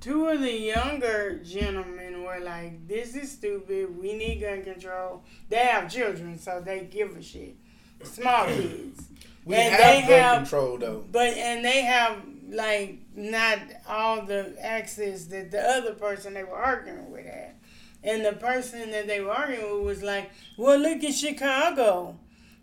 two 0.00 0.26
of 0.28 0.40
the 0.40 0.52
younger 0.52 1.38
gentlemen 1.42 2.22
were 2.22 2.40
like, 2.40 2.86
"This 2.86 3.14
is 3.16 3.32
stupid. 3.32 3.98
We 3.98 4.12
need 4.14 4.40
gun 4.40 4.62
control." 4.62 5.22
They 5.48 5.56
have 5.64 5.90
children, 5.90 6.38
so 6.38 6.60
they 6.64 6.80
give 6.90 7.16
a 7.16 7.22
shit. 7.22 7.56
Small 8.04 8.46
kids. 8.46 9.04
we 9.44 9.54
And 9.56 9.74
have 9.74 9.80
they 9.80 10.00
gun 10.02 10.10
have- 10.20 10.36
control 10.42 10.76
though 10.78 11.04
But 11.10 11.28
and 11.34 11.64
they 11.64 11.82
have 11.82 12.18
like 12.50 13.00
not 13.14 13.58
all 13.86 14.24
the 14.24 14.54
access 14.60 15.26
that 15.26 15.50
the 15.50 15.60
other 15.60 15.94
person 15.94 16.34
they 16.34 16.44
were 16.44 16.56
arguing 16.56 17.10
with 17.10 17.26
had. 17.26 17.54
And 18.02 18.24
the 18.24 18.32
person 18.32 18.90
that 18.92 19.06
they 19.06 19.20
were 19.20 19.32
arguing 19.32 19.78
with 19.78 19.84
was 19.84 20.02
like, 20.02 20.30
"Well, 20.56 20.78
look 20.78 21.02
at 21.04 21.14
Chicago. 21.14 22.18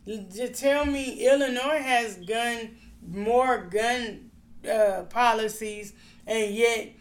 Just 0.08 0.62
tell 0.62 0.86
me 0.86 1.28
Illinois 1.28 1.82
has 1.82 2.18
gun 2.18 2.78
more 3.06 3.66
gun 3.66 4.32
uh, 4.70 5.04
policies, 5.10 5.94
and 6.26 6.54
yet." 6.54 6.92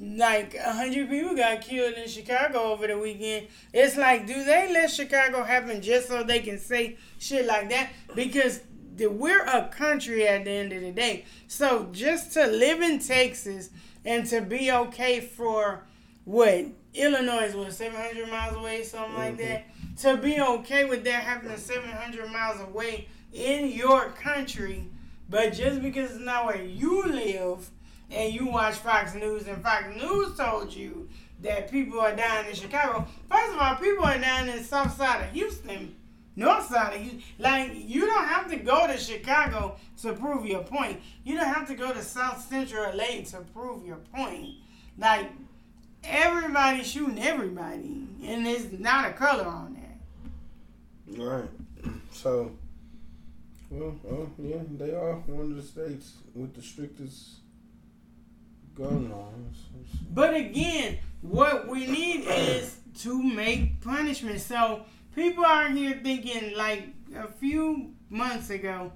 Like 0.00 0.56
a 0.56 0.72
hundred 0.72 1.08
people 1.08 1.36
got 1.36 1.60
killed 1.60 1.94
in 1.94 2.08
Chicago 2.08 2.72
over 2.72 2.88
the 2.88 2.98
weekend. 2.98 3.46
It's 3.72 3.96
like, 3.96 4.26
do 4.26 4.34
they 4.44 4.72
let 4.72 4.90
Chicago 4.90 5.44
happen 5.44 5.80
just 5.80 6.08
so 6.08 6.24
they 6.24 6.40
can 6.40 6.58
say 6.58 6.98
shit 7.20 7.46
like 7.46 7.70
that? 7.70 7.90
Because 8.12 8.60
we're 8.98 9.44
a 9.44 9.68
country 9.68 10.26
at 10.26 10.44
the 10.44 10.50
end 10.50 10.72
of 10.72 10.82
the 10.82 10.90
day. 10.92 11.24
So 11.48 11.88
just 11.92 12.32
to 12.34 12.46
live 12.46 12.80
in 12.80 12.98
Texas 12.98 13.70
and 14.04 14.26
to 14.26 14.40
be 14.40 14.70
okay 14.70 15.20
for 15.20 15.84
what 16.24 16.66
Illinois 16.94 17.50
seven 17.70 18.00
hundred 18.00 18.28
miles 18.30 18.56
away, 18.56 18.82
something 18.82 19.14
like 19.14 19.34
Mhm. 19.34 19.38
that. 19.48 19.64
To 20.02 20.16
be 20.16 20.40
okay 20.40 20.84
with 20.84 21.04
that 21.04 21.22
happening 21.22 21.56
seven 21.56 21.90
hundred 21.90 22.30
miles 22.30 22.60
away 22.60 23.08
in 23.32 23.68
your 23.68 24.10
country, 24.10 24.84
but 25.28 25.52
just 25.52 25.82
because 25.82 26.12
it's 26.12 26.20
not 26.24 26.46
where 26.46 26.62
you 26.62 27.02
live 27.04 27.68
and 28.10 28.32
you 28.32 28.46
watch 28.46 28.76
Fox 28.76 29.14
News 29.14 29.46
and 29.46 29.62
Fox 29.62 29.84
News 29.96 30.36
told 30.36 30.72
you 30.72 31.08
that 31.42 31.70
people 31.70 32.00
are 32.00 32.14
dying 32.14 32.48
in 32.48 32.54
Chicago. 32.54 33.06
First 33.28 33.52
of 33.52 33.58
all, 33.58 33.74
people 33.76 34.04
are 34.04 34.18
dying 34.18 34.48
in 34.48 34.58
the 34.58 34.64
south 34.64 34.96
side 34.96 35.24
of 35.26 35.32
Houston, 35.32 35.94
north 36.36 36.66
side 36.66 36.94
of 36.94 37.00
Houston. 37.00 37.22
Like, 37.38 37.72
you 37.74 38.06
don't 38.06 38.26
have 38.26 38.50
to 38.50 38.56
go 38.56 38.86
to 38.86 38.98
Chicago 38.98 39.76
to 40.02 40.12
prove 40.12 40.46
your 40.46 40.62
point. 40.62 41.00
You 41.24 41.36
don't 41.36 41.52
have 41.52 41.68
to 41.68 41.74
go 41.74 41.92
to 41.92 42.02
South 42.02 42.44
Central 42.48 42.96
LA 42.96 43.22
to 43.30 43.38
prove 43.52 43.86
your 43.86 43.98
point. 44.14 44.56
Like, 44.98 45.30
everybody's 46.02 46.86
shooting 46.86 47.22
everybody, 47.22 48.06
and 48.24 48.46
there's 48.46 48.72
not 48.72 49.10
a 49.10 49.12
color 49.12 49.46
on 49.46 49.74
that. 49.74 51.20
Right. 51.22 51.48
So, 52.12 52.52
well, 53.70 53.96
uh, 54.08 54.26
yeah, 54.38 54.62
they 54.78 54.94
are 54.94 55.14
one 55.26 55.52
of 55.52 55.56
the 55.56 55.62
states 55.62 56.14
with 56.34 56.54
the 56.54 56.62
strictest 56.62 57.40
gun 58.74 59.10
laws. 59.10 59.32
But 60.12 60.34
again, 60.34 60.98
what 61.22 61.68
we 61.68 61.86
need 61.86 62.24
is 62.26 62.76
to 63.00 63.22
make 63.22 63.80
punishment. 63.80 64.40
So 64.40 64.84
people 65.14 65.44
are 65.44 65.68
here 65.70 65.98
thinking 66.02 66.56
like 66.56 66.88
a 67.16 67.26
few 67.28 67.92
months 68.10 68.50
ago, 68.50 68.92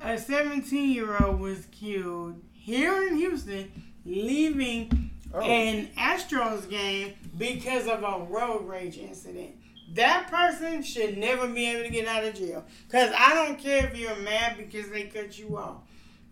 a 0.00 0.18
17 0.18 0.90
year 0.90 1.16
old 1.22 1.40
was 1.40 1.66
killed 1.72 2.40
here 2.52 3.06
in 3.08 3.16
Houston, 3.16 3.70
leaving 4.04 5.10
Oh. 5.34 5.40
an 5.40 5.88
Astros 5.98 6.68
game 6.70 7.12
because 7.36 7.86
of 7.88 8.02
a 8.02 8.24
road 8.30 8.66
rage 8.66 8.96
incident. 8.96 9.50
That 9.92 10.30
person 10.30 10.82
should 10.82 11.18
never 11.18 11.46
be 11.48 11.66
able 11.66 11.82
to 11.82 11.90
get 11.90 12.06
out 12.06 12.24
of 12.24 12.34
jail. 12.34 12.64
Because 12.86 13.12
I 13.16 13.34
don't 13.34 13.58
care 13.58 13.86
if 13.86 13.96
you're 13.98 14.16
mad 14.16 14.56
because 14.56 14.88
they 14.88 15.04
cut 15.04 15.36
you 15.38 15.58
off. 15.58 15.78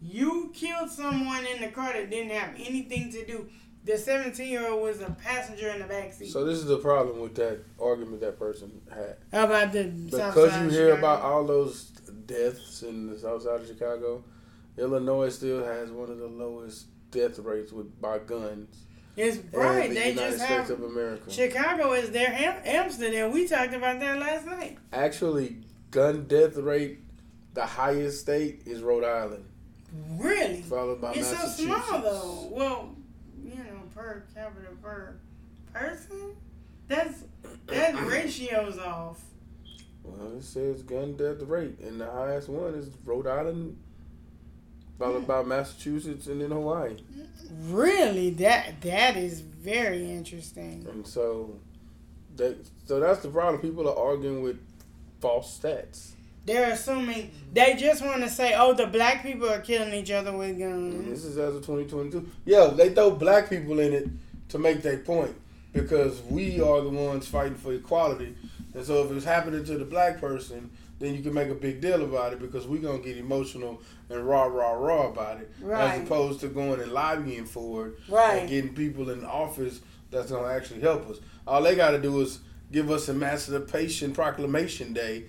You 0.01 0.53
killed 0.55 0.91
someone 0.91 1.45
in 1.45 1.61
the 1.61 1.69
car 1.69 1.93
that 1.93 2.09
didn't 2.09 2.31
have 2.31 2.55
anything 2.57 3.11
to 3.13 3.27
do. 3.27 3.49
The 3.85 3.99
17 3.99 4.49
year 4.49 4.67
old 4.71 4.83
was 4.83 5.01
a 5.03 5.11
passenger 5.23 5.69
in 5.69 5.79
the 5.81 5.85
backseat. 5.85 6.31
So 6.33 6.45
this 6.45 6.59
is 6.59 6.65
the 6.67 6.79
problem 6.79 7.21
with 7.21 7.35
that 7.37 7.59
argument 7.79 8.21
that 8.23 8.39
person 8.39 8.81
had. 8.91 9.17
How 9.31 9.45
about 9.45 9.73
the 9.73 9.85
south 10.11 10.35
Because 10.35 10.53
you 10.63 10.71
hear 10.71 10.95
Chicago? 10.95 10.99
about 10.99 11.21
all 11.23 11.45
those 11.45 11.85
deaths 12.27 12.83
in 12.83 13.11
the 13.11 13.19
south 13.19 13.43
side 13.43 13.61
of 13.61 13.67
Chicago, 13.67 14.25
Illinois 14.79 15.29
still 15.29 15.63
has 15.65 15.91
one 15.91 16.11
of 16.11 16.19
the 16.19 16.27
lowest 16.27 16.87
death 17.11 17.39
rates 17.39 17.73
with 17.73 18.01
by 18.01 18.19
guns. 18.21 18.75
It's 19.17 19.37
right. 19.55 19.89
the 19.91 19.95
They 19.95 20.11
United 20.11 20.17
just 20.17 20.37
States 20.39 20.69
have 20.69 20.71
of 20.71 20.83
America. 20.85 21.31
Chicago 21.31 21.93
is 21.93 22.11
their 22.11 22.33
Am- 22.33 22.63
Amsterdam. 22.65 23.31
We 23.33 23.47
talked 23.47 23.73
about 23.75 24.01
that 24.01 24.19
last 24.19 24.47
night. 24.47 24.79
Actually, 24.93 25.59
gun 25.93 26.25
death 26.27 26.57
rate, 26.57 26.99
the 27.53 27.65
highest 27.67 28.21
state 28.23 28.63
is 28.67 28.81
Rhode 28.83 29.05
Island, 29.05 29.45
Really? 30.17 30.63
followed 30.63 31.01
by 31.01 31.13
It's 31.13 31.29
so 31.29 31.35
Massachusetts. 31.35 31.87
small 31.87 32.01
though. 32.01 32.49
Well, 32.51 32.97
per 33.95 34.25
capita 34.35 34.69
per 34.83 35.15
person, 35.73 36.37
that's 36.89 37.25
that 37.67 37.95
ratio's 38.07 38.79
off. 38.79 39.21
Well, 40.03 40.37
it 40.37 40.45
says 40.45 40.83
gun 40.83 41.17
death 41.17 41.43
rate, 41.43 41.79
and 41.81 42.01
the 42.01 42.11
highest 42.11 42.49
one 42.49 42.75
is 42.75 42.91
Rhode 43.05 43.27
Island, 43.27 43.79
followed 44.99 45.27
by 45.27 45.43
Massachusetts, 45.43 46.27
and 46.27 46.43
then 46.43 46.51
Hawaii. 46.51 46.97
Really, 47.69 48.31
that 48.31 48.83
that 48.83 49.17
is 49.17 49.41
very 49.41 50.11
interesting. 50.11 50.87
And 50.91 51.07
so, 51.07 51.59
that 52.37 52.57
so 52.85 53.01
that's 53.01 53.21
the 53.21 53.29
problem. 53.29 53.63
People 53.63 53.89
are 53.89 53.97
arguing 53.97 54.43
with 54.43 54.59
false 55.21 55.59
stats. 55.59 56.11
They're 56.47 56.73
assuming 56.73 57.31
they 57.53 57.75
just 57.75 58.05
want 58.05 58.23
to 58.23 58.29
say, 58.29 58.55
"Oh, 58.57 58.75
the 58.75 58.87
black 58.87 59.23
people 59.23 59.49
are 59.49 59.61
killing 59.61 59.95
each 59.95 60.11
other 60.11 60.37
with 60.37 60.51
And 60.51 60.59
guns." 60.93 61.09
this 61.09 61.25
is 61.25 61.39
as 61.39 61.55
of 61.57 61.63
2022. 61.67 62.29
Yeah, 62.45 62.67
they 62.69 62.91
throw 62.91 63.13
black 63.13 63.49
people 63.49 63.79
in 63.81 63.93
it 63.93 64.09
to 64.51 64.59
make 64.59 64.83
their 64.83 64.99
point 64.99 65.35
because 65.73 66.21
we 66.23 66.61
are 66.61 66.83
the 66.83 66.91
ones 66.91 67.27
fighting 67.27 67.55
for 67.57 67.73
equality. 67.73 68.35
And 68.75 68.85
so 68.85 69.05
if 69.05 69.11
it's 69.13 69.25
happening 69.25 69.65
to 69.65 69.79
the 69.79 69.85
black 69.85 70.21
person, 70.21 70.71
then 70.99 71.15
you 71.15 71.23
can 71.23 71.33
make 71.33 71.49
a 71.49 71.55
big 71.55 71.81
deal 71.81 72.03
about 72.03 72.33
it 72.33 72.41
because 72.41 72.67
we're 72.67 72.81
gonna 72.83 72.99
get 72.99 73.17
emotional 73.17 73.81
and 74.11 74.27
rah 74.27 74.45
rah 74.45 74.73
rah 74.73 75.09
about 75.09 75.41
it, 75.41 75.51
Right. 75.63 75.95
as 75.95 76.03
opposed 76.03 76.41
to 76.41 76.49
going 76.49 76.81
and 76.81 76.93
lobbying 76.93 77.47
for 77.47 77.89
it 77.89 77.95
Right. 78.09 78.41
and 78.41 78.49
getting 78.51 78.75
people 78.75 79.11
in 79.11 79.25
office 79.25 79.81
that's 80.11 80.31
gonna 80.31 80.49
actually 80.53 80.81
help 80.81 81.09
us. 81.09 81.17
All 81.47 81.63
they 81.63 81.75
gotta 81.75 81.99
do 81.99 82.21
is 82.21 82.41
give 82.71 82.91
us 82.91 83.09
Emancipation 83.09 84.13
Proclamation 84.13 84.93
Day, 84.93 85.25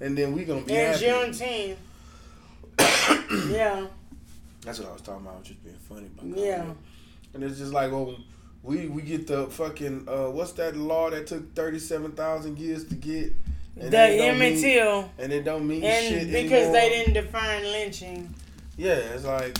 and 0.00 0.16
then 0.16 0.32
we 0.32 0.44
gonna 0.44 0.62
be 0.62 0.76
And 0.76 0.94
happy. 1.00 1.06
Juneteenth. 1.06 1.76
yeah. 3.50 3.86
That's 4.62 4.78
what 4.78 4.88
I 4.88 4.92
was 4.92 5.02
talking 5.02 5.26
about. 5.26 5.42
Just 5.44 5.62
being 5.64 5.76
funny 5.88 6.06
about 6.18 6.38
Yeah. 6.38 6.64
And 7.34 7.42
it's 7.44 7.58
just 7.58 7.72
like, 7.72 7.92
oh, 7.92 8.16
we 8.62 8.86
we 8.88 9.02
get 9.02 9.26
the 9.26 9.46
fucking 9.46 10.06
uh, 10.08 10.30
what's 10.30 10.52
that 10.52 10.76
law 10.76 11.10
that 11.10 11.26
took 11.26 11.54
thirty 11.54 11.78
seven 11.78 12.12
thousand 12.12 12.58
years 12.58 12.84
to 12.88 12.94
get? 12.94 13.32
And 13.80 13.90
The 13.90 13.98
Emmett 13.98 14.58
Till. 14.60 15.10
And 15.18 15.32
it 15.32 15.44
don't 15.44 15.66
mean 15.66 15.82
And 15.84 16.04
shit 16.06 16.26
because 16.26 16.52
anymore. 16.52 16.72
they 16.72 16.88
didn't 16.90 17.14
define 17.14 17.62
lynching. 17.62 18.34
Yeah, 18.76 18.94
it's 18.94 19.24
like, 19.24 19.56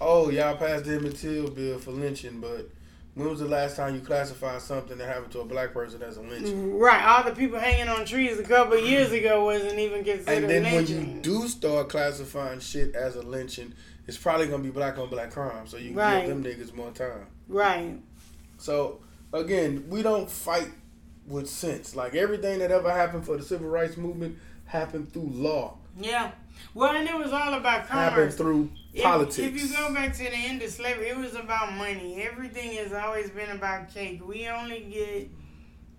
oh, 0.00 0.30
y'all 0.30 0.56
passed 0.56 0.84
the 0.84 0.94
Emmett 0.96 1.16
Till 1.16 1.48
bill 1.50 1.78
for 1.78 1.92
lynching, 1.92 2.40
but 2.40 2.68
when 3.14 3.28
was 3.28 3.40
the 3.40 3.46
last 3.46 3.76
time 3.76 3.94
you 3.94 4.00
classified 4.00 4.60
something 4.60 4.98
that 4.98 5.06
happened 5.06 5.30
to 5.32 5.40
a 5.40 5.44
black 5.44 5.72
person 5.72 6.02
as 6.02 6.16
a 6.16 6.20
lynching? 6.22 6.76
Right. 6.78 7.04
All 7.04 7.22
the 7.24 7.30
people 7.34 7.58
hanging 7.58 7.88
on 7.88 8.04
trees 8.04 8.38
a 8.38 8.42
couple 8.42 8.78
years 8.78 9.12
ago 9.12 9.44
wasn't 9.44 9.78
even 9.78 10.02
considered 10.04 10.42
And 10.42 10.50
then 10.50 10.62
when 10.64 10.74
lynching. 10.74 11.16
you 11.16 11.20
do 11.22 11.46
start 11.48 11.88
classifying 11.88 12.60
shit 12.60 12.94
as 12.94 13.16
a 13.16 13.22
lynching, 13.22 13.72
it's 14.06 14.16
probably 14.18 14.46
gonna 14.48 14.62
be 14.62 14.70
black 14.70 14.98
on 14.98 15.08
black 15.08 15.30
crime, 15.30 15.66
so 15.66 15.76
you 15.76 15.88
can 15.90 15.96
Right. 15.96 16.26
give 16.26 16.30
them 16.30 16.44
niggas 16.44 16.74
more 16.74 16.90
time. 16.90 17.26
right. 17.48 17.98
So 18.58 19.00
again, 19.32 19.84
we 19.88 20.02
don't 20.02 20.30
fight 20.30 20.70
with 21.26 21.48
sense. 21.48 21.94
Like 21.96 22.14
everything 22.14 22.58
that 22.58 22.70
ever 22.70 22.90
happened 22.90 23.24
for 23.24 23.36
the 23.36 23.42
civil 23.42 23.68
rights 23.68 23.96
movement 23.96 24.36
happened 24.66 25.12
through 25.12 25.30
law, 25.32 25.78
Yeah. 25.98 26.32
Well, 26.72 26.94
and 26.94 27.08
it 27.08 27.16
was 27.16 27.32
all 27.32 27.54
about 27.54 27.86
happened 27.86 28.14
commerce. 28.16 28.36
through 28.36 28.70
If, 28.92 29.02
politics. 29.02 29.38
if 29.38 29.60
you 29.60 29.76
go 29.76 29.92
back 29.94 30.12
to 30.14 30.18
the 30.24 30.30
end 30.34 30.62
of 30.62 30.70
slavery, 30.70 31.08
it 31.08 31.16
was 31.16 31.34
about 31.34 31.72
money. 31.74 32.22
Everything 32.22 32.72
has 32.76 32.92
always 32.92 33.30
been 33.30 33.50
about 33.50 33.92
cake. 33.92 34.26
We 34.26 34.48
only 34.48 34.80
get 34.80 35.30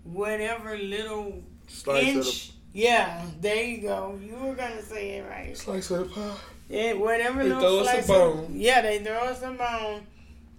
whatever 0.04 0.76
little 0.76 1.42
Slice 1.68 2.02
of 2.02 2.08
inch. 2.26 2.50
Yeah, 2.72 3.24
there 3.40 3.64
you 3.64 3.82
go. 3.82 4.18
You 4.22 4.36
were 4.36 4.54
gonna 4.54 4.82
say 4.82 5.16
it 5.18 5.28
right. 5.28 5.56
slice 5.56 5.90
of 5.90 6.08
the 6.08 6.14
pie. 6.14 6.36
Yeah, 6.68 6.92
whatever 6.94 7.42
They 7.42 7.48
little 7.54 7.82
throw 7.82 7.92
us 7.92 8.04
a 8.04 8.08
bone. 8.12 8.44
Of, 8.46 8.56
yeah, 8.56 8.82
they 8.82 8.98
throw 8.98 9.18
us 9.20 9.42
a 9.42 9.50
bone, 9.52 10.06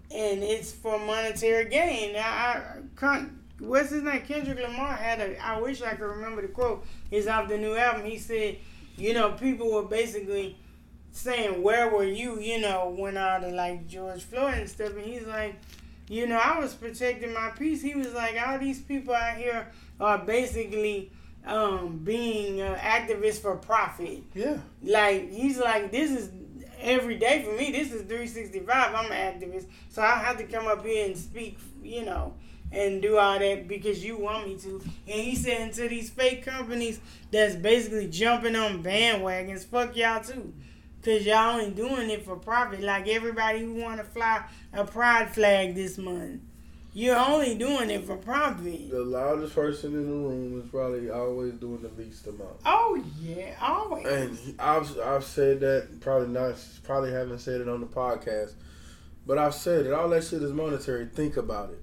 and 0.10 0.42
it's 0.44 0.72
for 0.72 0.98
monetary 0.98 1.70
gain. 1.70 2.14
Now, 2.14 2.28
I, 2.30 2.62
Con- 2.96 3.40
what's 3.60 3.90
his 3.92 4.04
name? 4.04 4.22
Kendrick 4.22 4.60
Lamar 4.60 4.94
had 4.96 5.20
a. 5.22 5.38
I 5.46 5.60
wish 5.60 5.82
I 5.82 5.92
could 5.92 6.06
remember 6.08 6.42
the 6.42 6.48
quote. 6.48 6.86
It's 7.12 7.28
off 7.28 7.50
the 7.50 7.58
new 7.58 7.76
album. 7.76 8.06
He 8.06 8.18
said, 8.18 8.58
you 8.98 9.14
know, 9.14 9.32
people 9.32 9.72
were 9.72 9.84
basically 9.84 10.58
saying, 11.12 11.62
"Where 11.62 11.90
were 11.90 12.04
you?" 12.04 12.40
You 12.40 12.60
know, 12.60 12.94
when 12.98 13.18
all 13.18 13.40
the 13.40 13.50
like 13.50 13.88
George 13.88 14.24
Floyd 14.24 14.56
and 14.56 14.70
stuff, 14.70 14.94
and 14.96 15.06
he's 15.06 15.26
like, 15.28 15.56
you 16.10 16.28
know, 16.28 16.38
I 16.38 16.60
was 16.60 16.74
protecting 16.74 17.34
my 17.34 17.50
peace. 17.50 17.82
He 17.82 17.96
was 17.96 18.14
like, 18.14 18.36
all 18.46 18.58
these 18.60 18.82
people 18.82 19.14
out 19.14 19.38
here 19.38 19.68
are 20.00 20.18
basically 20.20 21.12
um, 21.46 22.00
being 22.04 22.62
uh, 22.62 22.76
activists 22.82 23.40
for 23.40 23.56
profit. 23.58 24.24
Yeah, 24.34 24.58
Like 24.84 25.32
he's 25.32 25.58
like, 25.58 25.92
this 25.92 26.12
is 26.12 26.30
every 26.80 27.18
day 27.18 27.44
for 27.44 27.52
me. 27.54 27.72
This 27.72 27.92
is 27.92 28.02
365. 28.04 28.96
I'm 28.96 29.12
an 29.12 29.40
activist, 29.40 29.66
so 29.90 30.02
I 30.02 30.16
have 30.16 30.38
to 30.38 30.46
come 30.46 30.68
up 30.68 30.86
here 30.86 31.06
and 31.06 31.18
speak. 31.18 31.58
You 31.84 32.06
know. 32.06 32.34
And 32.72 33.02
do 33.02 33.18
all 33.18 33.40
that 33.40 33.68
because 33.68 34.04
you 34.04 34.18
want 34.18 34.48
me 34.48 34.58
to. 34.58 34.82
And 35.08 35.22
he 35.22 35.36
said 35.36 35.74
to 35.74 35.88
these 35.88 36.10
fake 36.10 36.44
companies 36.44 37.00
that's 37.32 37.56
basically 37.56 38.10
jumping 38.10 38.56
on 38.56 38.84
bandwagons, 38.84 39.66
fuck 39.66 39.96
y'all 39.96 40.22
too. 40.22 40.54
Cause 41.04 41.26
y'all 41.26 41.60
ain't 41.60 41.76
doing 41.76 42.10
it 42.10 42.26
for 42.26 42.36
profit. 42.36 42.82
Like 42.82 43.08
everybody 43.08 43.60
who 43.60 43.76
wanna 43.76 44.04
fly 44.04 44.44
a 44.74 44.84
pride 44.84 45.34
flag 45.34 45.76
this 45.76 45.98
month. 45.98 46.42
You're 46.94 47.16
only 47.16 47.56
doing 47.56 47.92
it 47.92 48.06
for 48.06 48.18
profit. 48.18 48.90
the 48.90 49.04
loudest 49.04 49.54
person 49.54 49.94
in 49.94 50.06
the 50.06 50.28
room 50.28 50.60
is 50.60 50.68
probably 50.70 51.12
always 51.12 51.54
doing 51.54 51.84
the 51.84 51.90
least 51.90 52.26
amount. 52.26 52.58
Oh 52.66 53.02
yeah, 53.22 53.56
always. 53.62 54.06
And 54.08 54.56
I've 54.60 55.00
I've 55.00 55.24
said 55.24 55.60
that 55.60 56.02
probably 56.02 56.30
not 56.30 56.56
probably 56.84 57.12
haven't 57.12 57.40
said 57.40 57.62
it 57.62 57.70
on 57.70 57.82
the 57.82 57.86
podcast, 57.86 58.54
but 59.28 59.38
I've 59.38 59.54
said 59.54 59.86
it. 59.86 59.94
All 59.94 60.10
that 60.10 60.24
shit 60.24 60.42
is 60.42 60.52
monetary. 60.52 61.06
Think 61.06 61.38
about 61.38 61.70
it. 61.70 61.80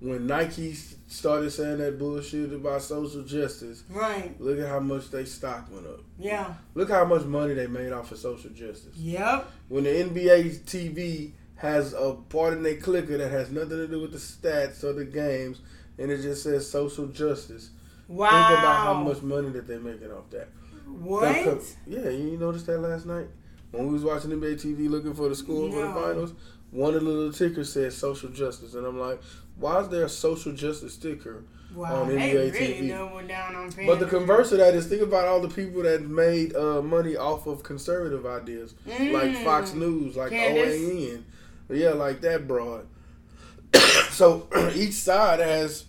When 0.00 0.28
Nike 0.28 0.74
started 0.74 1.50
saying 1.50 1.78
that 1.78 1.98
bullshit 1.98 2.52
about 2.52 2.82
social 2.82 3.22
justice, 3.22 3.82
right. 3.90 4.40
look 4.40 4.58
at 4.60 4.68
how 4.68 4.78
much 4.78 5.10
they 5.10 5.24
stock 5.24 5.68
went 5.72 5.86
up. 5.86 6.00
Yeah. 6.18 6.54
Look 6.74 6.90
how 6.90 7.04
much 7.04 7.24
money 7.24 7.54
they 7.54 7.66
made 7.66 7.90
off 7.92 8.12
of 8.12 8.18
social 8.18 8.50
justice. 8.50 8.96
Yep. 8.96 9.50
When 9.68 9.84
the 9.84 9.90
NBA 9.90 10.60
TV 10.60 11.32
has 11.56 11.94
a 11.94 12.12
part 12.28 12.52
in 12.52 12.62
their 12.62 12.76
clicker 12.76 13.18
that 13.18 13.30
has 13.30 13.50
nothing 13.50 13.70
to 13.70 13.88
do 13.88 14.00
with 14.00 14.12
the 14.12 14.18
stats 14.18 14.84
or 14.84 14.92
the 14.92 15.04
games, 15.04 15.60
and 15.98 16.12
it 16.12 16.22
just 16.22 16.44
says 16.44 16.70
social 16.70 17.08
justice. 17.08 17.70
Wow. 18.06 18.30
Think 18.30 18.60
about 18.60 18.76
how 18.86 18.94
much 18.94 19.22
money 19.22 19.50
that 19.50 19.66
they're 19.66 19.80
making 19.80 20.12
off 20.12 20.30
that. 20.30 20.48
What? 20.86 21.60
Yeah, 21.86 22.08
you 22.08 22.38
noticed 22.38 22.66
that 22.66 22.78
last 22.78 23.04
night 23.04 23.26
when 23.70 23.86
we 23.86 23.92
was 23.92 24.04
watching 24.04 24.30
NBA 24.30 24.54
TV 24.54 24.88
looking 24.88 25.14
for 25.14 25.28
the 25.28 25.34
score 25.34 25.70
for 25.70 25.86
the 25.86 25.92
finals. 25.92 26.32
One 26.70 26.94
of 26.94 27.02
the 27.02 27.08
little 27.08 27.32
tickers 27.32 27.72
said 27.72 27.92
social 27.92 28.28
justice, 28.28 28.74
and 28.74 28.86
I'm 28.86 28.98
like, 28.98 29.20
why 29.58 29.80
is 29.80 29.88
there 29.88 30.04
a 30.04 30.08
social 30.08 30.52
justice 30.52 30.94
sticker 30.94 31.44
Wow, 31.74 32.02
on 32.02 32.08
NBA 32.10 32.32
really 32.32 32.50
TV? 32.50 33.86
But 33.86 34.00
the 34.00 34.06
converse 34.06 34.52
of 34.52 34.58
that 34.58 34.74
is 34.74 34.86
think 34.86 35.02
about 35.02 35.26
all 35.28 35.40
the 35.40 35.48
people 35.48 35.82
that 35.82 36.02
made 36.08 36.54
uh, 36.56 36.80
money 36.82 37.16
off 37.16 37.46
of 37.46 37.62
conservative 37.62 38.24
ideas, 38.26 38.74
like 38.86 38.96
Mm. 38.98 39.44
Fox 39.44 39.74
News, 39.74 40.16
like 40.16 40.30
Candace? 40.30 40.80
OAN, 40.80 41.22
yeah, 41.70 41.90
like 41.90 42.20
that 42.22 42.48
broad. 42.48 42.86
so 44.10 44.48
each 44.74 44.94
side 44.94 45.40
has 45.40 45.84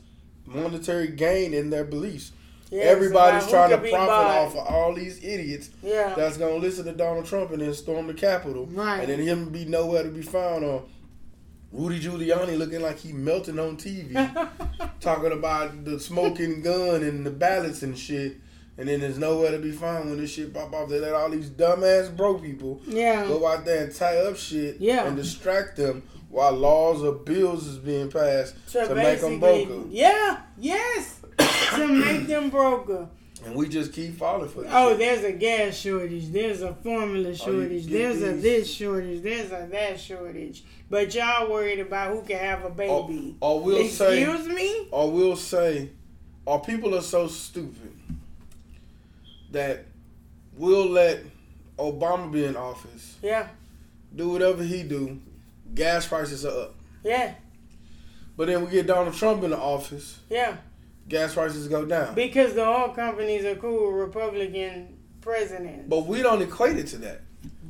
monetary 0.45 1.07
gain 1.07 1.53
in 1.53 1.69
their 1.69 1.83
beliefs. 1.85 2.31
Yeah, 2.71 2.83
Everybody's 2.83 3.47
about 3.47 3.69
trying 3.69 3.69
to 3.81 3.89
profit 3.89 4.09
off 4.09 4.51
of 4.55 4.67
all 4.67 4.93
these 4.93 5.23
idiots 5.23 5.71
Yeah. 5.81 6.13
that's 6.15 6.37
gonna 6.37 6.57
listen 6.57 6.85
to 6.85 6.91
Donald 6.91 7.25
Trump 7.25 7.49
and 7.51 7.61
then 7.63 7.73
storm 7.73 8.05
the 8.07 8.13
Capitol, 8.13 8.67
Right. 8.67 8.99
and 8.99 9.09
then 9.09 9.19
him 9.19 9.49
be 9.49 9.65
nowhere 9.65 10.03
to 10.03 10.09
be 10.09 10.21
found 10.21 10.63
on. 10.65 10.83
Rudy 11.71 11.99
Giuliani 11.99 12.57
looking 12.57 12.81
like 12.81 12.97
he 12.97 13.13
melting 13.13 13.59
on 13.59 13.77
TV, 13.77 14.13
talking 14.99 15.31
about 15.31 15.85
the 15.85 15.99
smoking 15.99 16.61
gun 16.61 17.03
and 17.03 17.25
the 17.25 17.29
ballots 17.29 17.83
and 17.83 17.97
shit, 17.97 18.37
and 18.77 18.87
then 18.87 19.01
there's 19.01 19.19
nowhere 19.19 19.51
to 19.51 19.59
be 19.59 19.71
found 19.71 20.09
when 20.09 20.19
this 20.19 20.31
shit 20.31 20.53
pop 20.53 20.73
off. 20.73 20.89
They 20.89 20.99
let 20.99 21.13
all 21.13 21.29
these 21.29 21.49
dumbass 21.49 22.15
broke 22.15 22.41
people 22.41 22.81
yeah. 22.87 23.25
go 23.27 23.45
out 23.47 23.65
there 23.65 23.83
and 23.83 23.93
tie 23.95 24.17
up 24.17 24.35
shit 24.37 24.77
Yeah. 24.79 25.05
and 25.05 25.15
distract 25.15 25.77
them 25.77 26.03
while 26.29 26.53
laws 26.53 27.03
or 27.03 27.13
bills 27.13 27.67
is 27.67 27.77
being 27.77 28.09
passed 28.09 28.55
So 28.67 28.87
to 28.87 28.95
make 28.95 29.21
them 29.21 29.39
broker. 29.39 29.83
Yeah. 29.89 30.41
Yes. 30.57 31.21
to 31.75 31.87
make 31.87 32.27
them 32.27 32.49
broker. 32.49 33.09
And 33.49 33.57
we 33.57 33.67
just 33.67 33.93
keep 33.93 34.15
falling 34.15 34.47
for 34.47 34.61
this. 34.61 34.71
Oh, 34.71 34.95
there's 34.95 35.23
a 35.23 35.31
gas 35.31 35.75
shortage. 35.75 36.31
There's 36.31 36.61
a 36.61 36.71
formula 36.75 37.29
oh, 37.29 37.33
shortage. 37.33 37.87
get 37.87 37.93
there's 37.93 38.21
a 38.21 38.33
this 38.39 38.71
shortage. 38.71 39.23
There's 39.23 39.47
a 39.47 39.67
that 39.71 39.99
shortage. 39.99 40.63
But 40.87 41.15
y'all 41.15 41.49
worried 41.49 41.79
about 41.79 42.11
who 42.13 42.21
can 42.21 42.37
have 42.37 42.63
a 42.63 42.69
baby. 42.69 43.35
Or, 43.41 43.57
or 43.57 43.63
we'll 43.63 43.87
say, 43.87 44.21
Excuse 44.21 44.47
me? 44.47 44.87
or 44.91 45.09
we'll 45.09 45.35
say, 45.35 45.89
or 46.45 46.61
people 46.61 46.93
are 46.93 47.01
so 47.01 47.27
stupid 47.27 47.91
that 49.51 49.85
we'll 50.55 50.87
let 50.87 51.21
Obama 51.79 52.31
be 52.31 52.45
in 52.45 52.55
office, 52.55 53.17
Yeah. 53.23 53.47
do 54.15 54.29
whatever 54.29 54.61
he 54.63 54.83
do, 54.83 55.19
gas 55.73 56.05
prices 56.05 56.45
are 56.45 56.65
up. 56.65 56.75
Yeah. 57.03 57.33
But 58.37 58.45
then 58.45 58.63
we 58.63 58.69
get 58.69 58.85
Donald 58.85 59.15
Trump 59.15 59.43
in 59.43 59.49
the 59.49 59.57
office, 59.57 60.19
Yeah. 60.29 60.57
Gas 61.09 61.33
prices 61.33 61.67
go 61.67 61.85
down. 61.85 62.15
Because 62.15 62.53
the 62.53 62.65
oil 62.65 62.89
companies 62.89 63.43
are 63.45 63.55
cool 63.55 63.91
Republican 63.91 64.97
presidents. 65.21 65.85
But 65.87 66.05
we 66.05 66.21
don't 66.21 66.41
equate 66.41 66.77
it 66.77 66.87
to 66.87 66.97
that. 66.99 67.21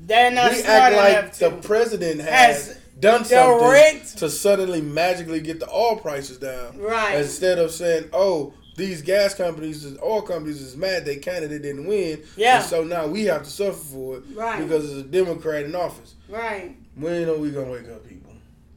They're 0.06 0.32
not 0.32 0.52
we 0.52 0.62
act 0.64 0.96
like 0.96 1.36
the 1.36 1.52
president 1.68 2.22
has, 2.22 2.68
Has 2.68 2.80
done 3.00 3.26
something 3.26 3.60
direct- 3.68 4.18
to 4.18 4.30
suddenly 4.30 4.82
magically 4.82 5.40
get 5.40 5.60
the 5.60 5.70
oil 5.70 5.96
prices 5.98 6.38
down. 6.38 6.78
Right. 6.80 7.16
Instead 7.20 7.60
of 7.60 7.72
saying, 7.72 8.10
oh, 8.14 8.54
these 8.76 9.02
gas 9.02 9.36
companies, 9.36 9.86
oil 10.02 10.22
companies 10.22 10.62
is 10.62 10.76
mad 10.78 11.06
that 11.06 11.22
candidate 11.22 11.62
didn't 11.62 11.86
win. 11.86 12.24
Yeah. 12.38 12.60
And 12.62 12.66
so 12.66 12.84
now 12.84 13.08
we 13.08 13.26
have 13.26 13.44
to 13.44 13.50
suffer 13.50 13.74
for 13.78 14.18
it 14.18 14.24
Right. 14.34 14.62
because 14.64 14.86
it's 14.92 15.02
a 15.02 15.04
Democrat 15.04 15.66
in 15.66 15.76
office. 15.76 16.16
Right. 16.30 16.76
When 16.96 17.28
are 17.30 17.38
we 17.38 17.52
going 17.52 17.66
to 17.68 17.72
wake 17.72 17.90
up, 17.94 18.08
people? 18.08 18.32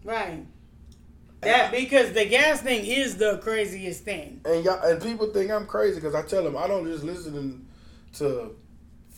Right. 0.04 0.44
That 1.42 1.72
because 1.72 2.12
the 2.12 2.24
gas 2.24 2.60
thing 2.60 2.86
is 2.86 3.16
the 3.16 3.38
craziest 3.38 4.04
thing. 4.04 4.40
And 4.44 4.64
y'all, 4.64 4.80
and 4.82 5.02
people 5.02 5.26
think 5.32 5.50
I'm 5.50 5.66
crazy 5.66 5.96
because 5.96 6.14
I 6.14 6.22
tell 6.22 6.44
them 6.44 6.56
I 6.56 6.68
don't 6.68 6.86
just 6.86 7.02
listen 7.02 7.66
to 8.14 8.54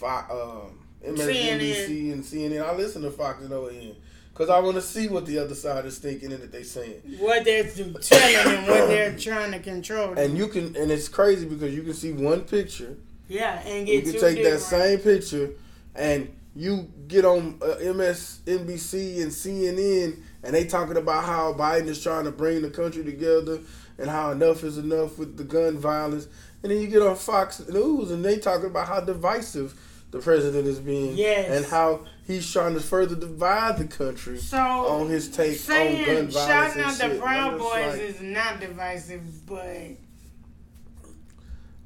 um, 0.02 0.78
MSNBC 1.04 2.12
and 2.12 2.24
CNN. 2.24 2.64
I 2.64 2.74
listen 2.74 3.02
to 3.02 3.10
Fox 3.10 3.42
and 3.42 3.50
OAN 3.50 3.96
because 4.32 4.48
I 4.48 4.58
want 4.60 4.76
to 4.76 4.82
see 4.82 5.08
what 5.08 5.26
the 5.26 5.38
other 5.38 5.54
side 5.54 5.84
is 5.84 5.98
thinking 5.98 6.32
and 6.32 6.42
that 6.42 6.50
they're 6.50 6.64
saying. 6.64 7.02
What 7.18 7.44
they're 7.44 7.64
telling 7.64 8.56
and 8.56 8.66
what 8.66 8.88
they're 8.88 9.16
trying 9.18 9.52
to 9.52 9.60
control. 9.60 10.18
And 10.18 10.36
you 10.36 10.48
can, 10.48 10.74
and 10.76 10.90
it's 10.90 11.08
crazy 11.08 11.46
because 11.46 11.74
you 11.74 11.82
can 11.82 11.94
see 11.94 12.12
one 12.12 12.40
picture. 12.42 12.96
yeah, 13.28 13.60
and 13.66 13.86
get 13.86 14.04
You 14.06 14.12
can 14.12 14.20
take 14.20 14.42
that 14.44 14.60
same 14.60 14.98
picture 14.98 15.50
and 15.94 16.34
you 16.56 16.90
get 17.06 17.24
on 17.24 17.58
uh, 17.62 17.76
MSNBC 17.80 19.22
and 19.22 19.30
CNN 19.30 20.22
and 20.44 20.54
they 20.54 20.64
talking 20.64 20.96
about 20.96 21.24
how 21.24 21.52
Biden 21.54 21.86
is 21.88 22.02
trying 22.02 22.24
to 22.24 22.30
bring 22.32 22.62
the 22.62 22.70
country 22.70 23.02
together 23.04 23.60
and 23.98 24.08
how 24.10 24.30
enough 24.32 24.62
is 24.64 24.78
enough 24.78 25.18
with 25.18 25.36
the 25.36 25.44
gun 25.44 25.78
violence. 25.78 26.26
And 26.62 26.70
then 26.72 26.80
you 26.80 26.88
get 26.88 27.02
on 27.02 27.16
Fox 27.16 27.66
News 27.68 28.10
and 28.10 28.24
they 28.24 28.38
talking 28.38 28.66
about 28.66 28.88
how 28.88 29.00
divisive 29.00 29.74
the 30.10 30.18
president 30.20 30.66
is 30.68 30.78
being 30.78 31.16
Yes. 31.16 31.50
and 31.50 31.66
how 31.66 32.00
he's 32.26 32.50
trying 32.50 32.74
to 32.74 32.80
further 32.80 33.16
divide 33.16 33.78
the 33.78 33.84
country 33.86 34.38
So 34.38 34.58
on 34.58 35.08
his 35.08 35.28
take 35.28 35.58
on 35.68 35.76
gun 35.76 35.76
saying 35.76 36.04
violence 36.28 36.34
shouting 36.34 36.82
out 36.82 36.94
the 36.98 37.08
shit. 37.10 37.20
Proud 37.20 37.58
Boys 37.58 37.72
like- 37.92 38.00
is 38.00 38.20
not 38.20 38.60
divisive, 38.60 39.46
but 39.46 39.66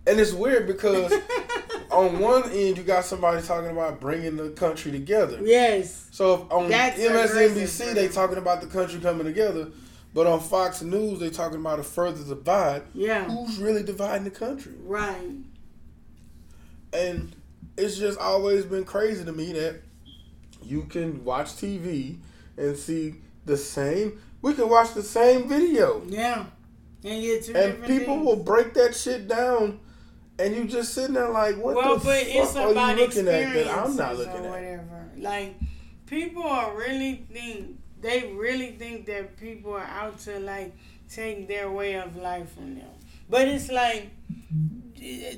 and 0.08 0.18
it's 0.20 0.32
weird 0.32 0.66
because 0.66 1.12
on 1.90 2.18
one 2.18 2.44
end 2.50 2.76
you 2.78 2.82
got 2.82 3.04
somebody 3.04 3.40
talking 3.46 3.70
about 3.70 4.00
bringing 4.00 4.36
the 4.36 4.50
country 4.50 4.90
together. 4.92 5.38
yes, 5.42 6.08
So 6.10 6.34
if 6.34 6.52
on 6.52 6.68
That's 6.68 6.98
MSNBC 6.98 7.94
they 7.94 8.08
talking 8.08 8.38
about 8.38 8.60
the 8.60 8.66
country 8.66 9.00
coming 9.00 9.24
together, 9.26 9.68
but 10.14 10.26
on 10.26 10.40
Fox 10.40 10.82
News 10.82 11.20
they 11.20 11.30
talking 11.30 11.58
about 11.60 11.78
a 11.78 11.82
further 11.82 12.24
divide. 12.24 12.82
yeah, 12.94 13.24
Who's 13.24 13.58
really 13.58 13.82
dividing 13.82 14.24
the 14.24 14.30
country? 14.30 14.74
right, 14.82 15.30
And 16.92 17.34
it's 17.76 17.96
just 17.98 18.18
always 18.18 18.64
been 18.64 18.84
crazy 18.84 19.24
to 19.24 19.32
me 19.32 19.52
that 19.52 19.82
you 20.62 20.82
can 20.84 21.24
watch 21.24 21.48
TV 21.52 22.18
and 22.56 22.76
see 22.76 23.16
the 23.44 23.56
same. 23.56 24.20
We 24.42 24.54
can 24.54 24.68
watch 24.68 24.94
the 24.94 25.02
same 25.02 25.48
video, 25.48 26.02
yeah, 26.06 26.46
and 27.04 27.56
and 27.56 27.84
people 27.84 28.14
things. 28.16 28.26
will 28.26 28.36
break 28.36 28.74
that 28.74 28.94
shit 28.94 29.28
down. 29.28 29.80
And 30.38 30.54
you 30.54 30.64
just 30.66 30.94
sitting 30.94 31.14
there 31.14 31.30
like, 31.30 31.56
what 31.56 31.74
well, 31.74 31.98
the 31.98 32.04
but 32.04 32.18
fuck 32.18 32.28
it's 32.28 32.56
are 32.56 32.70
about 32.70 32.96
you 32.96 33.04
looking 33.04 33.28
at 33.28 33.52
that 33.54 33.68
I'm 33.68 33.96
not 33.96 34.16
looking 34.16 34.44
at? 34.44 34.50
whatever. 34.50 35.10
Like 35.16 35.56
people 36.06 36.44
are 36.44 36.76
really 36.76 37.26
think 37.32 37.78
they 38.00 38.32
really 38.34 38.72
think 38.72 39.06
that 39.06 39.36
people 39.36 39.72
are 39.72 39.84
out 39.84 40.18
to 40.20 40.38
like 40.38 40.76
take 41.08 41.48
their 41.48 41.70
way 41.70 41.94
of 41.94 42.16
life 42.16 42.52
from 42.54 42.76
them. 42.76 42.88
But 43.28 43.48
it's 43.48 43.70
like 43.70 44.10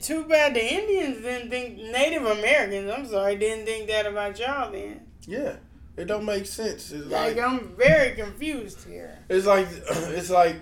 too 0.03 0.25
bad 0.25 0.55
the 0.55 0.75
Indians 0.75 1.23
didn't 1.23 1.51
think 1.51 1.77
Native 1.79 2.25
Americans. 2.25 2.91
I'm 2.91 3.07
sorry, 3.07 3.37
didn't 3.37 3.67
think 3.67 3.89
that 3.89 4.07
about 4.07 4.39
y'all 4.39 4.71
then. 4.71 5.01
Yeah, 5.27 5.57
it 5.97 6.07
don't 6.07 6.25
make 6.25 6.47
sense. 6.47 6.91
It's 6.93 7.07
Like, 7.07 7.37
like 7.37 7.45
I'm 7.45 7.75
very 7.77 8.15
confused 8.15 8.87
here. 8.87 9.19
It's 9.29 9.47
like 9.47 9.67
it's 9.91 10.31
like 10.31 10.57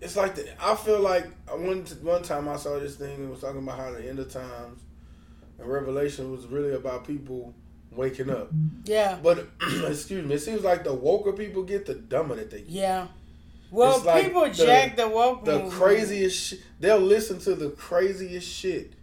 it's 0.00 0.16
like 0.16 0.34
the, 0.34 0.46
I 0.62 0.74
feel 0.76 1.00
like 1.00 1.26
uh, 1.48 1.56
one 1.56 1.84
one 2.02 2.22
time 2.22 2.48
I 2.48 2.56
saw 2.56 2.78
this 2.78 2.96
thing 2.96 3.14
and 3.16 3.30
was 3.30 3.40
talking 3.40 3.58
about 3.62 3.78
how 3.78 3.90
the 3.90 4.08
end 4.08 4.18
of 4.18 4.30
times 4.32 4.80
and 5.58 5.68
Revelation 5.68 6.30
was 6.32 6.46
really 6.46 6.74
about 6.74 7.06
people 7.06 7.54
waking 7.92 8.30
up. 8.30 8.50
Yeah, 8.84 9.18
But 9.22 9.48
excuse 9.86 10.24
me, 10.24 10.34
it 10.34 10.38
seems 10.40 10.62
like 10.62 10.84
the 10.84 10.94
woker 10.96 11.36
people 11.36 11.64
get, 11.64 11.86
the 11.86 11.94
dumber 11.94 12.36
that 12.36 12.50
they 12.50 12.60
get. 12.60 12.68
yeah. 12.68 13.06
Well, 13.72 14.00
like 14.00 14.24
people 14.24 14.42
the- 14.48 14.50
jack 14.66 14.96
the 14.96 15.08
woke 15.08 15.44
The 15.44 15.52
movement. 15.52 15.72
craziest 15.74 16.36
shit. 16.48 16.60
They'll 16.80 16.98
listen 16.98 17.38
to 17.40 17.54
the 17.54 17.70
craziest 17.70 18.48
shit, 18.48 18.94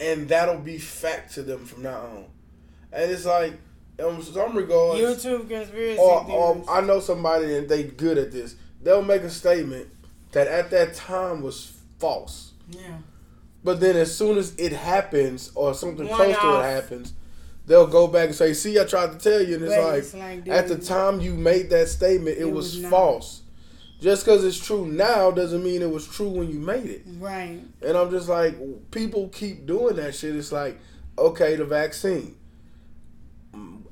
and 0.00 0.28
that'll 0.28 0.58
be 0.58 0.76
fact 0.78 1.34
to 1.34 1.42
them 1.42 1.64
from 1.64 1.84
now 1.84 2.00
on. 2.00 2.24
And 2.92 3.10
it's 3.10 3.24
like, 3.24 3.54
in 3.98 4.20
some 4.22 4.56
regards, 4.56 5.00
YouTube 5.00 5.48
conspiracy 5.48 5.98
or, 5.98 6.24
or 6.30 6.64
I 6.68 6.80
know 6.82 7.00
somebody 7.00 7.56
and 7.56 7.68
they 7.68 7.84
good 7.84 8.18
at 8.18 8.30
this. 8.32 8.56
They'll 8.82 9.00
make 9.02 9.22
a 9.22 9.30
statement 9.30 9.88
that 10.34 10.46
at 10.46 10.70
that 10.70 10.94
time 10.94 11.42
was 11.42 11.72
false, 11.98 12.52
yeah. 12.68 12.98
but 13.64 13.80
then 13.80 13.96
as 13.96 14.16
soon 14.16 14.36
as 14.36 14.54
it 14.56 14.72
happens 14.72 15.50
or 15.54 15.74
something 15.74 16.06
One 16.06 16.16
close 16.16 16.36
to 16.36 16.58
it 16.60 16.62
happens, 16.62 17.12
they'll 17.66 17.86
go 17.86 18.06
back 18.06 18.26
and 18.26 18.34
say, 18.34 18.52
"See, 18.52 18.78
I 18.78 18.84
tried 18.84 19.12
to 19.12 19.18
tell 19.18 19.42
you." 19.42 19.54
And 19.56 19.64
it's 19.64 19.76
like, 19.76 19.98
it's 19.98 20.14
like, 20.14 20.48
at 20.48 20.68
the 20.68 20.78
time 20.78 21.20
you 21.20 21.34
made 21.34 21.70
that 21.70 21.88
statement, 21.88 22.36
it, 22.36 22.42
It 22.42 22.52
was, 22.52 22.76
was 22.76 22.90
false. 22.90 23.40
Just 24.00 24.24
because 24.26 24.44
it's 24.44 24.58
true 24.58 24.86
now 24.86 25.30
doesn't 25.30 25.64
mean 25.64 25.80
it 25.80 25.90
was 25.90 26.06
true 26.06 26.28
when 26.28 26.50
you 26.50 26.58
made 26.58 26.86
it. 26.86 27.02
Right. 27.18 27.60
And 27.80 27.96
I'm 27.96 28.10
just 28.10 28.28
like, 28.28 28.54
people 28.90 29.28
keep 29.28 29.64
doing 29.66 29.96
that 29.96 30.14
shit. 30.14 30.36
It's 30.36 30.52
like, 30.52 30.78
okay, 31.16 31.56
the 31.56 31.64
vaccine. 31.64 32.36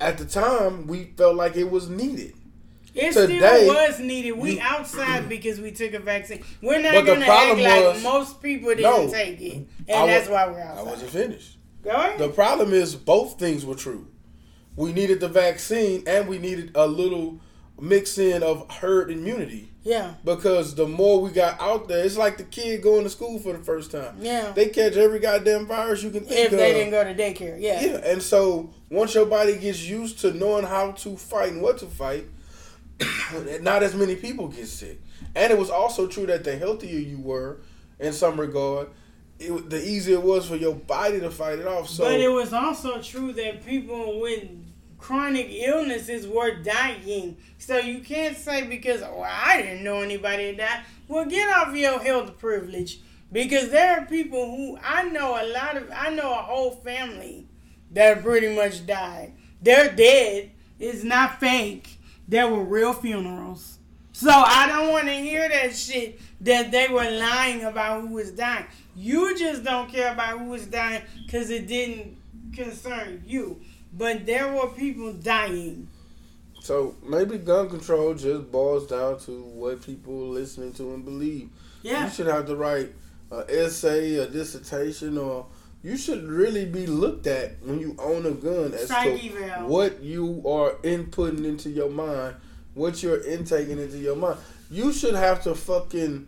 At 0.01 0.19
the 0.19 0.27
time, 0.27 0.87
we 0.87 1.05
felt 1.17 1.37
like 1.37 1.57
it 1.57 1.71
was 1.71 1.89
needed. 1.89 2.35
It 2.95 3.13
Today, 3.13 3.39
still 3.39 3.69
was 3.75 3.99
needed. 4.01 4.33
We 4.33 4.61
outside 4.61 5.29
because 5.29 5.59
we 5.61 5.71
took 5.71 5.95
a 5.95 5.99
vaccine. 5.99 6.45
We're 6.61 6.83
not 6.83 7.07
gonna 7.07 7.25
act 7.27 7.59
like 7.59 7.85
was- 7.95 8.03
most 8.03 8.43
people 8.43 8.69
didn't 8.71 8.83
No. 8.83 9.11
take 9.11 9.41
it, 9.41 9.55
and 9.89 10.09
that's 10.11 10.29
why 10.29 10.47
we're 10.49 10.61
outside. 10.61 10.79
I 10.81 10.83
wasn't 10.83 11.11
finished. 11.11 11.57
Go 11.83 11.91
ahead. 11.91 12.19
The 12.19 12.29
problem 12.29 12.73
is 12.75 12.95
both 12.95 13.39
things 13.39 13.65
were 13.65 13.75
true. 13.75 14.07
We 14.77 14.93
needed 14.93 15.21
the 15.21 15.29
vaccine 15.29 16.05
and 16.07 16.29
we 16.29 16.39
needed 16.39 16.71
a 16.75 16.87
little 16.87 17.41
mix 17.81 18.17
in 18.19 18.43
of 18.43 18.71
herd 18.71 19.11
immunity 19.11 19.69
yeah, 19.83 20.13
because 20.25 20.77
the 20.77 20.87
more 20.87 21.21
we 21.21 21.31
got 21.31 21.61
out 21.61 21.89
there, 21.89 22.05
it's 22.05 22.17
like 22.17 22.39
the 22.39 22.45
kid 22.45 22.81
going 22.83 23.03
to 23.03 23.11
school 23.11 23.39
for 23.41 23.53
the 23.53 23.59
first 23.59 23.91
time. 23.91 24.17
yeah. 24.21 24.53
They 24.53 24.67
catch 24.67 24.95
every 24.97 25.19
goddamn 25.19 25.67
virus 25.67 26.03
you 26.05 26.11
can 26.11 26.21
think 26.25 26.39
if 26.47 26.53
of. 26.53 26.59
they 26.59 26.73
didn't 26.75 26.91
go 26.93 27.03
to 27.03 27.13
daycare, 27.15 27.57
yeah, 27.61 27.81
Yeah, 27.85 27.97
and 28.05 28.23
so 28.23 28.71
once 28.91 29.15
your 29.15 29.27
body 29.27 29.57
gets 29.57 29.83
used 29.83 30.21
to 30.21 30.33
knowing 30.33 30.65
how 30.65 30.93
to 30.93 31.17
fight 31.17 31.53
and 31.53 31.61
what 31.63 31.79
to 31.79 31.87
fight, 31.87 32.27
not 33.63 33.83
as 33.83 33.95
many 33.95 34.17
people 34.17 34.49
get 34.49 34.67
sick. 34.67 35.01
And 35.35 35.53
it 35.53 35.59
was 35.59 35.71
also 35.71 36.07
true 36.07 36.27
that 36.27 36.45
the 36.45 36.57
healthier 36.57 36.99
you 36.99 37.19
were, 37.19 37.59
in 37.99 38.13
some 38.13 38.39
regard, 38.39 38.89
it, 39.39 39.71
the 39.71 39.83
easier 39.83 40.17
it 40.17 40.23
was 40.23 40.49
for 40.49 40.57
your 40.57 40.75
body 40.75 41.21
to 41.21 41.31
fight 41.31 41.59
it 41.59 41.67
off. 41.67 41.89
So, 41.89 42.05
but 42.05 42.21
it 42.21 42.31
was 42.31 42.53
also 42.53 43.01
true 43.01 43.33
that 43.33 43.65
people 43.65 44.21
with 44.21 44.49
chronic 44.99 45.49
illnesses 45.51 46.27
were 46.27 46.55
dying. 46.63 47.37
So 47.59 47.79
you 47.79 48.01
can't 48.01 48.37
say 48.37 48.67
because 48.67 49.03
oh 49.03 49.23
I 49.23 49.61
didn't 49.63 49.85
know 49.85 50.01
anybody 50.01 50.53
that 50.53 50.57
died. 50.57 50.85
Well, 51.09 51.25
get 51.27 51.49
off 51.57 51.75
your 51.75 51.99
health 51.99 52.39
privilege 52.39 53.01
because 53.31 53.71
there 53.71 53.99
are 53.99 54.07
people 54.07 54.45
who 54.57 54.79
I 54.83 55.05
know 55.05 55.33
a 55.41 55.47
lot 55.47 55.77
of. 55.77 55.91
I 55.95 56.11
know 56.11 56.31
a 56.31 56.43
whole 56.43 56.71
family 56.71 57.47
that 57.91 58.23
pretty 58.23 58.55
much 58.55 58.87
died. 58.87 59.35
They're 59.61 59.95
dead. 59.95 60.51
It's 60.79 61.05
not 61.05 61.39
fake. 61.39 61.99
There 62.33 62.49
were 62.49 62.65
real 62.65 62.95
funerals. 62.95 63.77
So 64.13 64.31
I 64.31 64.67
don't 64.67 64.91
want 64.91 65.05
to 65.05 65.13
hear 65.13 65.47
that 65.51 65.77
shit 65.77 66.19
that 66.41 66.71
they 66.71 66.89
were 66.89 67.11
lying 67.11 67.63
about 67.63 68.01
who 68.01 68.07
was 68.15 68.31
dying. 68.31 68.65
You 68.97 69.37
just 69.37 69.65
don't 69.65 69.93
care 69.93 70.15
about 70.15 70.39
who 70.39 70.47
was 70.47 70.65
dying 70.65 71.03
because 71.27 71.51
it 71.51 71.67
didn't 71.67 72.17
concern 72.55 73.23
you. 73.27 73.61
But 73.93 74.25
there 74.25 74.51
were 74.51 74.69
people 74.69 75.13
dying. 75.13 75.89
So 76.63 76.97
maybe 77.07 77.37
gun 77.37 77.69
control 77.69 78.15
just 78.15 78.51
boils 78.51 78.87
down 78.87 79.21
to 79.27 79.43
what 79.43 79.85
people 79.85 80.31
listening 80.31 80.73
to 80.73 80.95
and 80.95 81.05
believe. 81.05 81.51
Yeah. 81.83 82.07
You 82.07 82.11
should 82.11 82.29
have 82.29 82.47
to 82.47 82.57
write 82.57 82.95
an 83.31 83.41
uh, 83.41 83.45
essay, 83.47 84.15
a 84.15 84.27
dissertation, 84.27 85.19
or 85.19 85.45
you 85.83 85.97
should 85.97 86.25
really 86.25 86.65
be 86.65 86.87
looked 86.87 87.27
at 87.27 87.61
when 87.63 87.79
you 87.81 87.97
own 87.99 88.25
a 88.27 88.31
gun 88.31 88.73
as 88.73 88.89
to 88.89 88.95
eval. 88.97 89.69
what 89.69 90.01
you 90.03 90.43
are 90.47 90.73
inputting 90.83 91.45
into 91.45 91.71
your 91.71 91.91
mind, 91.91 92.37
what 92.75 93.03
you're 93.03 93.23
intaking 93.23 93.79
into 93.79 93.99
your 93.99 94.17
mind. 94.17 94.39
You 94.71 94.93
should 94.93 95.15
have 95.15 95.43
to 95.45 95.55
fucking. 95.55 96.27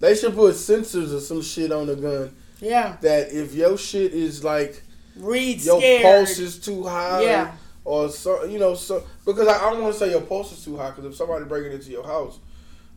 They 0.00 0.14
should 0.14 0.34
put 0.34 0.54
sensors 0.54 1.14
or 1.14 1.20
some 1.20 1.42
shit 1.42 1.70
on 1.72 1.86
the 1.86 1.96
gun 1.96 2.34
Yeah. 2.60 2.96
that 3.02 3.32
if 3.32 3.54
your 3.54 3.78
shit 3.78 4.12
is 4.12 4.42
like 4.44 4.82
Read 5.16 5.60
your 5.62 5.78
scared. 5.80 6.02
pulse 6.02 6.38
is 6.38 6.58
too 6.58 6.82
high, 6.84 7.22
Yeah. 7.22 7.52
or 7.84 8.08
so 8.08 8.44
you 8.44 8.58
know, 8.58 8.74
so 8.74 9.04
because 9.24 9.46
I, 9.48 9.56
I 9.66 9.70
don't 9.72 9.82
want 9.82 9.94
to 9.94 9.98
say 10.00 10.10
your 10.10 10.22
pulse 10.22 10.52
is 10.58 10.64
too 10.64 10.76
high 10.76 10.90
because 10.90 11.04
if 11.04 11.14
somebody 11.16 11.44
breaking 11.44 11.72
into 11.72 11.90
your 11.90 12.04
house, 12.04 12.38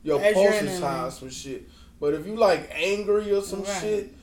your 0.04 0.20
pulse 0.20 0.62
is 0.62 0.80
high 0.80 1.06
or 1.06 1.12
some 1.12 1.30
shit. 1.30 1.70
But 2.00 2.14
if 2.16 2.26
you 2.26 2.36
like 2.36 2.70
angry 2.74 3.32
or 3.32 3.42
some 3.42 3.64
Right. 3.64 3.82
shit, 3.82 4.14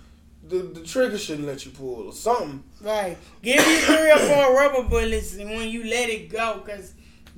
the 0.49 0.59
the 0.59 0.81
trigger 0.83 1.19
shouldn't 1.19 1.47
let 1.47 1.65
you 1.65 1.71
pull 1.73 2.09
or 2.09 2.13
something. 2.13 2.63
Right. 2.81 3.17
Give 3.43 3.57
you 3.67 3.77
three 3.79 4.11
or 4.11 4.19
four 4.19 4.55
rubber 4.57 4.89
bullets 4.89 5.35
and 5.37 5.51
when 5.51 5.69
you 5.69 5.85
let 5.85 6.09
it 6.11 6.29
go 6.31 6.61
because 6.65 6.95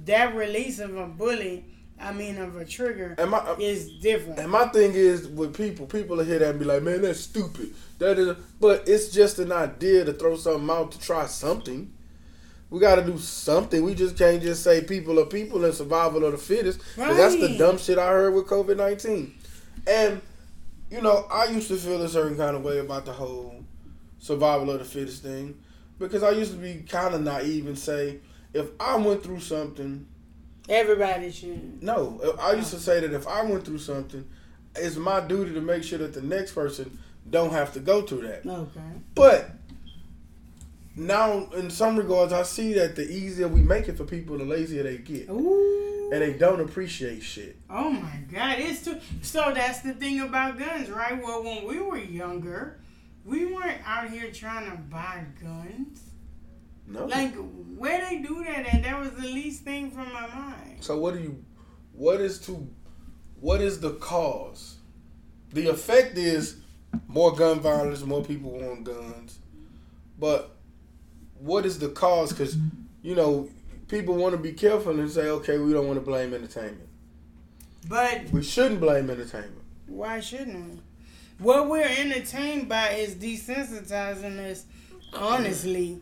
that 0.06 0.34
release 0.34 0.78
of 0.78 0.96
a 0.96 1.06
bullet, 1.06 1.64
I 2.00 2.12
mean 2.12 2.38
of 2.38 2.56
a 2.56 2.64
trigger, 2.64 3.14
And 3.18 3.30
my 3.30 3.38
uh, 3.38 3.56
is 3.60 3.90
different. 4.00 4.38
and 4.40 4.50
my 4.50 4.66
thing 4.68 4.92
is 4.94 5.28
with 5.28 5.54
people, 5.56 5.86
people 5.86 6.16
will 6.16 6.24
hear 6.24 6.38
that 6.40 6.50
and 6.50 6.58
be 6.58 6.64
like, 6.64 6.82
man, 6.82 7.02
that's 7.02 7.20
stupid. 7.20 7.74
That 7.98 8.18
is, 8.18 8.36
but 8.60 8.88
it's 8.88 9.08
just 9.10 9.38
an 9.38 9.52
idea 9.52 10.04
to 10.04 10.12
throw 10.12 10.36
something 10.36 10.68
out 10.68 10.90
to 10.92 10.98
try 10.98 11.26
something. 11.26 11.92
We 12.70 12.80
got 12.80 12.96
to 12.96 13.02
do 13.02 13.18
something. 13.18 13.84
We 13.84 13.94
just 13.94 14.16
can't 14.18 14.42
just 14.42 14.64
say 14.64 14.82
people 14.82 15.20
are 15.20 15.26
people 15.26 15.64
and 15.64 15.72
survival 15.72 16.24
of 16.24 16.32
the 16.32 16.38
fittest. 16.38 16.80
'Cause 16.96 17.16
That's 17.16 17.36
the 17.36 17.56
dumb 17.56 17.78
shit 17.78 17.98
I 17.98 18.08
heard 18.08 18.34
with 18.34 18.46
COVID 18.46 18.76
nineteen. 18.78 19.32
And 19.86 20.20
you 20.90 21.00
know, 21.00 21.26
I 21.30 21.46
used 21.46 21.68
to 21.68 21.76
feel 21.76 22.00
a 22.02 22.08
certain 22.08 22.36
kind 22.36 22.56
of 22.56 22.62
way 22.62 22.78
about 22.78 23.04
the 23.04 23.12
whole 23.12 23.64
survival 24.18 24.70
of 24.70 24.78
the 24.78 24.84
fittest 24.84 25.22
thing 25.22 25.58
because 25.98 26.22
I 26.22 26.30
used 26.30 26.52
to 26.52 26.58
be 26.58 26.84
kind 26.88 27.14
of 27.14 27.22
naive 27.22 27.66
and 27.66 27.78
say, 27.78 28.18
if 28.52 28.68
I 28.80 28.96
went 28.96 29.22
through 29.22 29.40
something, 29.40 30.06
Everybody 30.68 31.30
should. 31.30 31.82
no, 31.82 32.36
I 32.40 32.52
used 32.52 32.70
to 32.70 32.78
say 32.78 33.00
that 33.00 33.12
if 33.12 33.26
I 33.28 33.42
went 33.42 33.64
through 33.66 33.78
something, 33.78 34.24
it's 34.76 34.96
my 34.96 35.20
duty 35.20 35.52
to 35.54 35.60
make 35.60 35.82
sure 35.84 35.98
that 35.98 36.14
the 36.14 36.22
next 36.22 36.52
person 36.52 36.98
don't 37.28 37.52
have 37.52 37.72
to 37.74 37.80
go 37.80 38.02
through 38.02 38.22
that. 38.22 38.46
Okay. 38.46 38.80
But 39.14 39.50
now, 40.96 41.48
in 41.56 41.70
some 41.70 41.96
regards, 41.96 42.32
I 42.32 42.44
see 42.44 42.74
that 42.74 42.94
the 42.94 43.02
easier 43.10 43.48
we 43.48 43.62
make 43.62 43.88
it 43.88 43.96
for 43.96 44.04
people, 44.04 44.38
the 44.38 44.44
lazier 44.44 44.84
they 44.84 44.98
get, 44.98 45.28
Ooh. 45.28 46.10
and 46.12 46.22
they 46.22 46.34
don't 46.34 46.60
appreciate 46.60 47.22
shit. 47.22 47.56
Oh 47.68 47.90
my 47.90 48.18
God! 48.32 48.58
It's 48.60 48.84
too. 48.84 49.00
So 49.20 49.52
that's 49.52 49.80
the 49.80 49.94
thing 49.94 50.20
about 50.20 50.56
guns, 50.56 50.88
right? 50.90 51.20
Well, 51.20 51.42
when 51.42 51.66
we 51.66 51.80
were 51.80 51.98
younger, 51.98 52.80
we 53.24 53.44
weren't 53.46 53.80
out 53.84 54.08
here 54.08 54.30
trying 54.30 54.70
to 54.70 54.76
buy 54.76 55.24
guns. 55.42 56.00
No. 56.86 57.06
Like 57.06 57.34
where 57.76 58.08
they 58.08 58.18
do 58.18 58.44
that, 58.44 58.72
and 58.72 58.84
that 58.84 59.00
was 59.00 59.10
the 59.12 59.26
least 59.26 59.64
thing 59.64 59.90
from 59.90 60.12
my 60.12 60.28
mind. 60.28 60.76
So 60.78 60.96
what 60.98 61.14
do 61.14 61.20
you? 61.20 61.44
What 61.92 62.20
is 62.20 62.38
to? 62.46 62.68
What 63.40 63.60
is 63.60 63.80
the 63.80 63.94
cause? 63.94 64.76
The 65.52 65.68
effect 65.68 66.16
is 66.18 66.60
more 67.08 67.34
gun 67.34 67.58
violence, 67.58 68.02
more 68.02 68.24
people 68.24 68.52
want 68.52 68.84
guns, 68.84 69.38
but 70.18 70.53
what 71.38 71.66
is 71.66 71.78
the 71.78 71.88
cause? 71.88 72.32
Because 72.32 72.56
you 73.02 73.14
know 73.14 73.48
people 73.88 74.14
want 74.16 74.32
to 74.34 74.38
be 74.40 74.52
careful 74.52 74.98
and 74.98 75.10
say, 75.10 75.28
okay, 75.28 75.58
we 75.58 75.72
don't 75.72 75.86
want 75.86 75.98
to 75.98 76.04
blame 76.04 76.32
entertainment. 76.34 76.88
But 77.88 78.30
We 78.32 78.42
shouldn't 78.42 78.80
blame 78.80 79.10
entertainment. 79.10 79.60
why 79.86 80.20
shouldn't 80.20 80.70
we? 80.74 80.78
What 81.38 81.68
we're 81.68 81.82
entertained 81.84 82.68
by 82.68 82.90
is 82.90 83.14
desensitizing 83.16 84.38
us. 84.50 84.64
Honestly, 85.12 86.00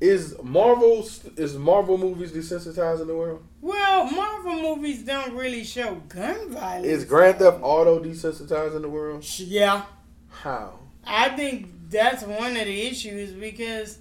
Is 0.00 0.34
Marvel 0.42 1.06
is 1.36 1.56
Marvel 1.56 1.98
movies 1.98 2.32
desensitizing 2.32 3.06
the 3.06 3.14
world? 3.14 3.42
well, 3.60 4.10
Marvel 4.10 4.56
movies 4.56 5.02
don't 5.04 5.34
really 5.34 5.62
show 5.64 5.96
gun 6.08 6.50
violence. 6.50 6.86
Is 6.86 7.04
Grand 7.04 7.38
Theft 7.38 7.58
Auto 7.62 8.00
desensitizing 8.02 8.80
the 8.82 8.88
world? 8.88 9.24
Yeah. 9.38 9.84
How? 10.30 10.78
I 11.06 11.28
think 11.30 11.68
that's 11.90 12.22
one 12.22 12.56
of 12.56 12.64
the 12.66 12.82
issues 12.88 13.32
because 13.32 13.98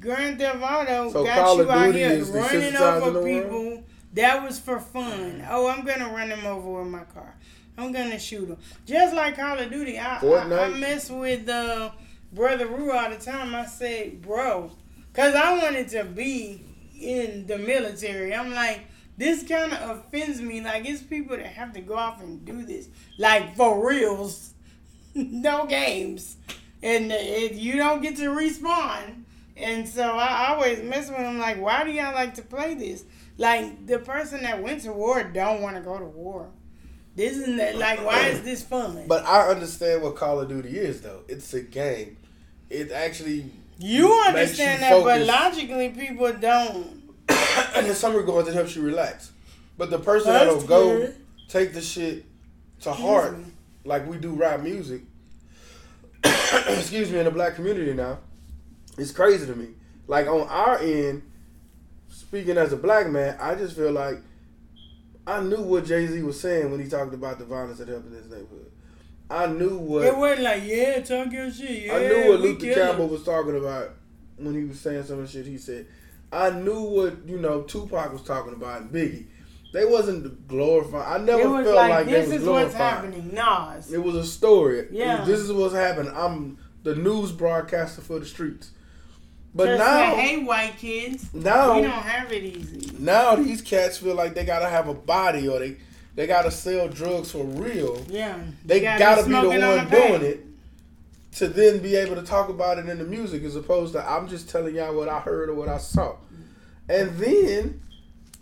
Grand 0.00 0.38
Theft 0.38 0.62
Auto 0.62 1.12
So 1.12 1.24
got 1.24 1.38
Call 1.38 1.56
you 1.56 1.70
out 1.70 1.94
here 1.94 2.24
running 2.24 2.76
over 2.76 3.22
people. 3.22 3.84
That 4.14 4.42
was 4.42 4.58
for 4.58 4.80
fun. 4.80 5.44
Oh, 5.48 5.68
I'm 5.68 5.84
gonna 5.84 6.08
run 6.08 6.30
them 6.30 6.46
over 6.46 6.80
with 6.80 6.88
my 6.88 7.04
car. 7.04 7.36
I'm 7.78 7.92
gonna 7.92 8.18
shoot 8.18 8.48
them. 8.48 8.58
Just 8.86 9.14
like 9.14 9.36
Call 9.36 9.58
of 9.58 9.70
Duty, 9.70 9.98
I 9.98 10.18
I, 10.18 10.64
I 10.64 10.68
mess 10.70 11.10
with 11.10 11.48
uh, 11.48 11.90
brother 12.32 12.66
Rue 12.66 12.92
all 12.92 13.10
the 13.10 13.16
time. 13.16 13.54
I 13.54 13.66
say, 13.66 14.10
bro, 14.10 14.72
cause 15.12 15.34
I 15.34 15.58
wanted 15.58 15.88
to 15.90 16.04
be 16.04 16.64
in 16.98 17.46
the 17.46 17.58
military. 17.58 18.34
I'm 18.34 18.52
like. 18.52 18.86
This 19.18 19.46
kind 19.46 19.70
of 19.70 19.98
offends 19.98 20.40
me. 20.40 20.62
Like, 20.62 20.88
it's 20.88 21.02
people 21.02 21.36
that 21.36 21.44
have 21.44 21.74
to 21.74 21.82
go 21.82 21.94
off 21.94 22.22
and 22.22 22.42
do 22.42 22.64
this. 22.64 22.88
Like, 23.18 23.54
for 23.54 23.86
reals 23.86 24.54
no 25.14 25.66
games, 25.66 26.38
and 26.82 27.12
it, 27.12 27.52
you 27.52 27.76
don't 27.76 28.00
get 28.00 28.16
to 28.16 28.30
respawn. 28.30 29.19
And 29.62 29.88
so 29.88 30.02
I 30.02 30.48
always 30.50 30.82
mess 30.82 31.08
with 31.08 31.18
them. 31.18 31.38
Like, 31.38 31.60
why 31.60 31.84
do 31.84 31.90
y'all 31.90 32.14
like 32.14 32.34
to 32.34 32.42
play 32.42 32.74
this? 32.74 33.04
Like 33.38 33.86
the 33.86 33.98
person 33.98 34.42
that 34.42 34.62
went 34.62 34.82
to 34.82 34.92
war 34.92 35.22
don't 35.24 35.62
want 35.62 35.76
to 35.76 35.82
go 35.82 35.98
to 35.98 36.04
war. 36.04 36.48
This 37.16 37.36
is 37.36 37.48
not- 37.48 37.74
like, 37.76 38.04
why 38.04 38.26
is 38.28 38.42
this 38.42 38.62
fun? 38.62 39.04
But 39.08 39.24
I 39.26 39.48
understand 39.48 40.02
what 40.02 40.16
Call 40.16 40.40
of 40.40 40.48
Duty 40.48 40.78
is, 40.78 41.00
though. 41.00 41.22
It's 41.28 41.52
a 41.54 41.60
game. 41.60 42.16
It 42.68 42.92
actually, 42.92 43.50
you 43.78 44.12
understand 44.26 44.80
you 44.80 44.88
that, 44.88 45.04
but 45.04 45.26
logically, 45.26 45.88
people 45.88 46.32
don't. 46.34 47.02
and 47.74 47.86
in 47.86 47.94
some 47.94 48.14
regards, 48.14 48.48
it 48.48 48.54
helps 48.54 48.76
you 48.76 48.82
relax. 48.82 49.32
But 49.76 49.90
the 49.90 49.98
person 49.98 50.32
That's 50.32 50.44
that'll 50.62 50.68
go 50.68 51.12
take 51.48 51.72
the 51.72 51.80
shit 51.80 52.24
to 52.82 52.90
Excuse 52.90 52.96
heart, 52.96 53.38
me. 53.38 53.44
like 53.84 54.06
we 54.06 54.18
do 54.18 54.30
rap 54.32 54.60
music, 54.60 55.02
excuse 56.24 57.10
me, 57.10 57.18
in 57.18 57.24
the 57.24 57.30
black 57.30 57.54
community 57.54 57.92
now, 57.92 58.18
it's 59.00 59.12
crazy 59.12 59.46
to 59.46 59.54
me. 59.54 59.68
Like 60.06 60.26
on 60.26 60.46
our 60.48 60.78
end, 60.78 61.22
speaking 62.08 62.56
as 62.56 62.72
a 62.72 62.76
black 62.76 63.08
man, 63.08 63.36
I 63.40 63.54
just 63.54 63.76
feel 63.76 63.92
like 63.92 64.18
I 65.26 65.40
knew 65.40 65.62
what 65.62 65.84
Jay 65.86 66.06
Z 66.06 66.22
was 66.22 66.40
saying 66.40 66.70
when 66.70 66.80
he 66.80 66.88
talked 66.88 67.14
about 67.14 67.38
the 67.38 67.44
violence 67.44 67.78
that 67.78 67.88
happened 67.88 68.14
in 68.14 68.22
his 68.22 68.30
neighborhood. 68.30 68.70
I 69.30 69.46
knew 69.46 69.76
what 69.78 70.04
It 70.04 70.16
wasn't 70.16 70.42
like, 70.42 70.64
yeah, 70.64 71.00
talk 71.00 71.32
your 71.32 71.50
shit. 71.52 71.84
Yeah, 71.84 71.94
I 71.94 72.08
knew 72.08 72.30
what 72.30 72.40
Luther 72.40 72.74
Campbell 72.74 73.08
was 73.08 73.22
talking 73.22 73.56
about 73.56 73.90
when 74.36 74.54
he 74.54 74.64
was 74.64 74.80
saying 74.80 75.04
some 75.04 75.20
of 75.20 75.26
the 75.26 75.30
shit 75.32 75.46
he 75.46 75.56
said. 75.56 75.86
I 76.32 76.50
knew 76.50 76.82
what 76.82 77.28
you 77.28 77.38
know 77.38 77.62
Tupac 77.62 78.12
was 78.12 78.22
talking 78.22 78.52
about 78.52 78.82
and 78.82 78.90
Biggie. 78.90 79.26
They 79.72 79.84
wasn't 79.84 80.48
glorifying. 80.48 81.22
I 81.22 81.24
never 81.24 81.48
was 81.48 81.64
felt 81.64 81.76
like, 81.76 81.90
like, 81.90 82.06
this 82.06 82.28
they 82.28 82.36
is 82.36 82.40
was 82.42 82.48
what's 82.48 82.74
glorifying. 82.74 83.12
happening. 83.12 83.34
Nas. 83.34 83.92
It 83.92 84.02
was 84.02 84.16
a 84.16 84.24
story. 84.24 84.88
Yeah. 84.90 85.24
This 85.24 85.38
is 85.38 85.52
what's 85.52 85.74
happening. 85.74 86.12
I'm 86.14 86.58
the 86.82 86.96
news 86.96 87.30
broadcaster 87.30 88.00
for 88.00 88.18
the 88.18 88.26
streets. 88.26 88.72
But 89.54 89.78
now, 89.78 90.14
hey, 90.14 90.44
white 90.44 90.76
kids, 90.78 91.32
now, 91.34 91.74
we 91.76 91.82
don't 91.82 91.90
have 91.92 92.30
it 92.32 92.44
easy. 92.44 92.92
now 92.98 93.34
these 93.34 93.60
cats 93.60 93.98
feel 93.98 94.14
like 94.14 94.34
they 94.34 94.44
gotta 94.44 94.68
have 94.68 94.86
a 94.86 94.94
body 94.94 95.48
or 95.48 95.58
they 95.58 95.76
they 96.14 96.26
gotta 96.26 96.50
sell 96.50 96.86
drugs 96.88 97.32
for 97.32 97.44
real. 97.44 98.04
Yeah, 98.08 98.38
They 98.64 98.80
gotta, 98.80 99.24
be 99.24 99.30
the 99.30 99.48
one 99.48 99.60
the 99.60 99.86
doing 99.90 100.22
it 100.22 100.46
to 101.36 101.48
then 101.48 101.78
be 101.78 101.96
able 101.96 102.16
to 102.16 102.22
talk 102.22 102.48
about 102.48 102.78
it 102.78 102.88
in 102.88 102.98
the 102.98 103.04
music 103.04 103.42
as 103.44 103.56
opposed 103.56 103.92
to 103.94 104.08
I'm 104.08 104.28
just 104.28 104.48
telling 104.48 104.74
y'all 104.74 104.94
what 104.94 105.08
I 105.08 105.20
heard 105.20 105.48
or 105.48 105.54
what 105.54 105.68
I 105.68 105.78
saw. 105.78 106.16
And 106.88 107.16
then 107.18 107.80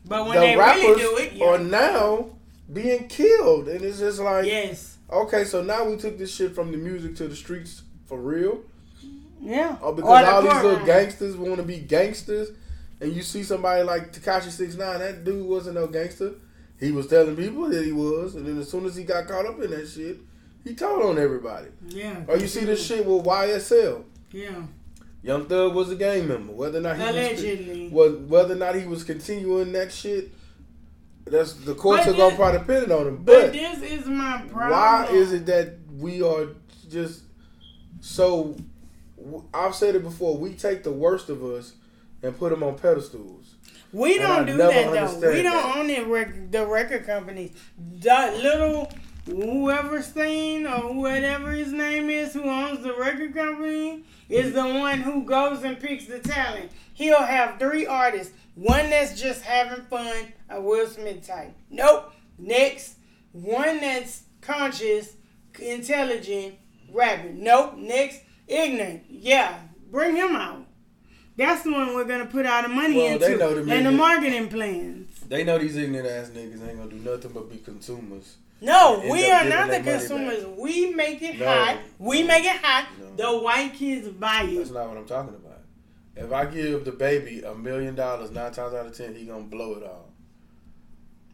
But 0.04 0.26
when 0.26 0.34
the 0.34 0.40
they 0.40 0.56
rappers 0.56 0.84
really 0.84 0.98
do 0.98 1.16
it, 1.18 1.32
yeah. 1.34 1.46
are 1.46 1.58
now 1.58 2.30
being 2.72 3.08
killed, 3.08 3.68
and 3.68 3.82
it's 3.82 3.98
just 3.98 4.18
like, 4.20 4.46
yes, 4.46 4.98
okay, 5.10 5.44
so 5.44 5.62
now 5.62 5.84
we 5.84 5.96
took 5.96 6.18
this 6.18 6.34
shit 6.34 6.54
from 6.54 6.70
the 6.72 6.78
music 6.78 7.16
to 7.16 7.28
the 7.28 7.36
streets 7.36 7.82
for 8.06 8.18
real. 8.18 8.60
Yeah. 9.40 9.76
Oh, 9.80 9.88
Or 9.88 9.94
because 9.94 10.24
all 10.26 10.42
these 10.42 10.62
little 10.62 10.86
gangsters 10.86 11.36
want 11.36 11.56
to 11.56 11.62
be 11.62 11.78
gangsters, 11.78 12.50
and 13.00 13.12
you 13.12 13.22
see 13.22 13.42
somebody 13.42 13.82
like 13.82 14.12
Tekashi 14.12 14.50
Six 14.50 14.74
Nine. 14.76 14.98
That 15.00 15.24
dude 15.24 15.46
wasn't 15.46 15.76
no 15.76 15.86
gangster. 15.86 16.32
He 16.80 16.92
was 16.92 17.06
telling 17.08 17.36
people 17.36 17.68
that 17.70 17.84
he 17.84 17.92
was, 17.92 18.34
and 18.36 18.46
then 18.46 18.58
as 18.58 18.70
soon 18.70 18.84
as 18.86 18.94
he 18.96 19.04
got 19.04 19.26
caught 19.26 19.46
up 19.46 19.60
in 19.60 19.70
that 19.72 19.88
shit, 19.88 20.18
he 20.64 20.74
told 20.74 21.02
on 21.02 21.18
everybody. 21.18 21.68
Yeah. 21.88 22.22
Or 22.28 22.36
you 22.36 22.46
see 22.46 22.64
this 22.64 22.84
shit 22.84 23.04
with 23.04 23.24
YSL. 23.24 24.04
Yeah. 24.32 24.62
Young 25.22 25.46
Thug 25.46 25.74
was 25.74 25.90
a 25.90 25.96
gang 25.96 26.28
member. 26.28 26.52
Whether 26.52 26.78
or 26.78 26.82
not 26.82 26.96
he 26.96 27.02
Allegedly. 27.02 27.88
was, 27.88 28.16
whether 28.18 28.54
or 28.54 28.58
not 28.58 28.76
he 28.76 28.86
was 28.86 29.02
continuing 29.02 29.72
that 29.72 29.90
shit, 29.92 30.30
that's 31.24 31.54
the 31.54 31.74
courts 31.74 32.06
But 32.06 32.14
are 32.14 32.16
gonna 32.16 32.36
probably 32.36 32.60
pin 32.60 32.84
it 32.84 32.92
on 32.92 33.06
him. 33.08 33.16
But 33.24 33.46
But 33.46 33.52
this 33.52 33.82
is 33.82 34.06
my 34.06 34.42
problem. 34.48 34.70
why 34.70 35.08
is 35.10 35.32
it 35.32 35.46
that 35.46 35.74
we 35.98 36.22
are 36.22 36.48
just 36.88 37.22
so? 38.00 38.56
I've 39.52 39.74
said 39.74 39.94
it 39.94 40.02
before. 40.02 40.36
We 40.36 40.54
take 40.54 40.82
the 40.82 40.92
worst 40.92 41.28
of 41.28 41.42
us 41.44 41.74
and 42.22 42.36
put 42.36 42.50
them 42.50 42.62
on 42.62 42.78
pedestals. 42.78 43.54
We 43.92 44.18
don't 44.18 44.46
do 44.46 44.56
that 44.56 44.92
though. 44.92 45.30
We 45.30 45.42
don't 45.42 45.54
that. 45.54 45.76
own 45.76 45.90
it. 45.90 46.06
Rec- 46.06 46.50
the 46.50 46.66
record 46.66 47.06
companies, 47.06 47.52
the 47.78 48.38
little 48.42 48.92
whoever 49.26 50.02
Steen 50.02 50.66
or 50.66 50.94
whatever 50.94 51.50
his 51.52 51.72
name 51.72 52.10
is, 52.10 52.32
who 52.32 52.44
owns 52.44 52.82
the 52.82 52.94
record 52.94 53.34
company, 53.34 54.04
is 54.28 54.52
the 54.52 54.66
one 54.66 55.00
who 55.00 55.24
goes 55.24 55.64
and 55.64 55.78
picks 55.78 56.06
the 56.06 56.18
talent. 56.18 56.70
He'll 56.94 57.22
have 57.22 57.58
three 57.58 57.86
artists. 57.86 58.32
One 58.54 58.90
that's 58.90 59.20
just 59.20 59.42
having 59.42 59.84
fun, 59.84 60.32
a 60.50 60.60
Will 60.60 60.86
Smith 60.86 61.26
type. 61.26 61.54
Nope. 61.70 62.12
Next, 62.38 62.96
one 63.32 63.80
that's 63.80 64.24
conscious, 64.40 65.14
intelligent, 65.60 66.56
rapping. 66.92 67.42
Nope. 67.42 67.76
Next, 67.76 68.20
ignorant. 68.48 69.04
Yeah, 69.08 69.58
bring 69.90 70.16
him 70.16 70.34
out. 70.34 70.64
That's 71.36 71.62
the 71.62 71.70
one 71.70 71.94
we're 71.94 72.04
gonna 72.04 72.26
put 72.26 72.46
all 72.46 72.62
the 72.62 72.68
money 72.68 72.96
Well, 72.96 73.18
they 73.18 73.32
into 73.34 73.38
know 73.38 73.54
the 73.62 73.72
and 73.72 73.86
the 73.86 73.92
marketing 73.92 74.48
plans. 74.48 75.20
They 75.28 75.44
know 75.44 75.58
these 75.58 75.76
ignorant 75.76 76.08
ass 76.08 76.30
niggas 76.30 76.68
ain't 76.68 76.78
gonna 76.78 76.90
do 76.90 76.96
nothing 76.96 77.30
but 77.32 77.48
be 77.50 77.58
consumers. 77.58 78.36
No, 78.60 79.00
we 79.08 79.30
are 79.30 79.44
not 79.44 79.70
the 79.70 79.78
consumers. 79.80 80.44
We 80.58 80.90
make 80.90 81.22
it 81.22 81.38
No. 81.38 81.46
hot. 81.46 81.78
We 81.98 82.24
make 82.24 82.44
it 82.44 82.56
hot. 82.56 82.88
No. 83.16 83.32
The 83.32 83.38
white 83.44 83.72
kids 83.74 84.08
buy 84.08 84.48
it. 84.50 84.56
That's 84.56 84.70
not 84.72 84.88
what 84.88 84.96
I'm 84.96 85.06
talking 85.06 85.34
about. 85.34 85.60
If 86.16 86.32
I 86.32 86.46
give 86.46 86.84
the 86.84 86.90
baby 86.90 87.42
a 87.42 87.54
million 87.54 87.94
dollars, 87.94 88.32
nine 88.32 88.50
times 88.50 88.74
out 88.74 88.86
of 88.86 88.96
ten, 88.96 89.14
he 89.14 89.24
gonna 89.26 89.44
blow 89.44 89.74
it 89.74 89.84
all. 89.84 90.08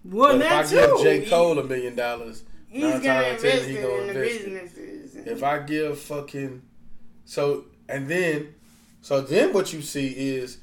Well, 0.04 0.36
but 0.36 0.44
if 0.44 0.52
I 0.52 0.62
give 0.64 0.90
too. 0.98 1.02
J. 1.02 1.26
Cole 1.30 1.58
a 1.58 1.64
million 1.64 1.96
dollars, 1.96 2.42
nine 2.70 2.92
times 2.92 3.06
out 3.06 3.32
of 3.36 3.40
ten, 3.40 3.68
he 3.68 3.74
gonna 3.76 3.86
in 3.94 4.06
the 4.08 4.22
invest 4.22 4.40
it. 4.40 4.44
businesses. 4.44 5.14
If 5.26 5.42
I 5.42 5.58
give 5.60 5.98
fucking 5.98 6.60
so 7.24 7.64
and 7.88 8.08
then 8.08 8.54
so 9.00 9.20
then 9.20 9.52
what 9.52 9.72
you 9.72 9.82
see 9.82 10.08
is 10.08 10.58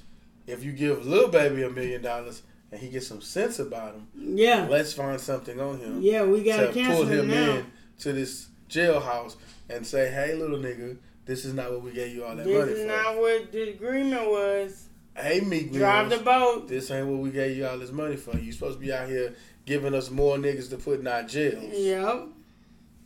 if 0.48 0.64
you 0.64 0.72
give 0.72 1.06
little 1.06 1.30
baby 1.30 1.64
a 1.64 1.70
million 1.70 2.02
dollars 2.02 2.42
and 2.72 2.80
he 2.80 2.90
gets 2.90 3.06
some 3.08 3.22
sense 3.22 3.60
about 3.60 3.94
him, 3.96 4.08
yeah, 4.18 4.66
let's 4.70 4.94
find 4.94 5.20
something 5.20 5.60
on 5.60 5.78
him 5.80 6.02
yeah, 6.02 6.24
we 6.24 6.44
gotta 6.44 6.68
to 6.68 6.74
cancel 6.74 7.04
pull 7.04 7.06
him 7.14 7.28
now. 7.30 7.52
in 7.58 7.66
to 8.00 8.14
this 8.14 8.48
jailhouse 8.70 9.36
and 9.70 9.86
say, 9.86 10.10
"Hey, 10.12 10.36
little 10.36 10.58
nigga, 10.58 10.98
this 11.26 11.46
is 11.46 11.54
not 11.54 11.72
what 11.72 11.84
we 11.84 11.92
gave 11.92 12.16
you 12.16 12.24
all 12.24 12.36
that 12.36 12.46
This 12.46 12.58
money 12.58 12.72
is 12.72 12.80
for." 12.82 12.88
not 12.88 13.18
what 13.18 13.52
the 13.52 13.70
agreement 13.70 14.26
was. 14.30 14.88
hey, 15.16 15.42
Meek 15.42 15.72
Drive 15.74 16.10
the 16.10 16.18
boat. 16.18 16.68
this 16.70 16.90
ain't 16.90 17.08
what 17.08 17.20
we 17.20 17.30
gave 17.32 17.56
you 17.58 17.68
all 17.68 17.78
this 17.78 17.92
money 17.92 18.16
for. 18.16 18.38
You 18.38 18.52
supposed 18.52 18.80
to 18.80 18.86
be 18.86 18.92
out 18.94 19.08
here 19.10 19.36
giving 19.66 19.94
us 19.94 20.10
more 20.10 20.38
niggas 20.38 20.70
to 20.72 20.78
put 20.78 21.00
in 21.02 21.08
our 21.08 21.24
jails 21.24 21.64
Yep. 21.78 22.28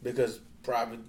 because 0.04 0.40
private 0.64 1.00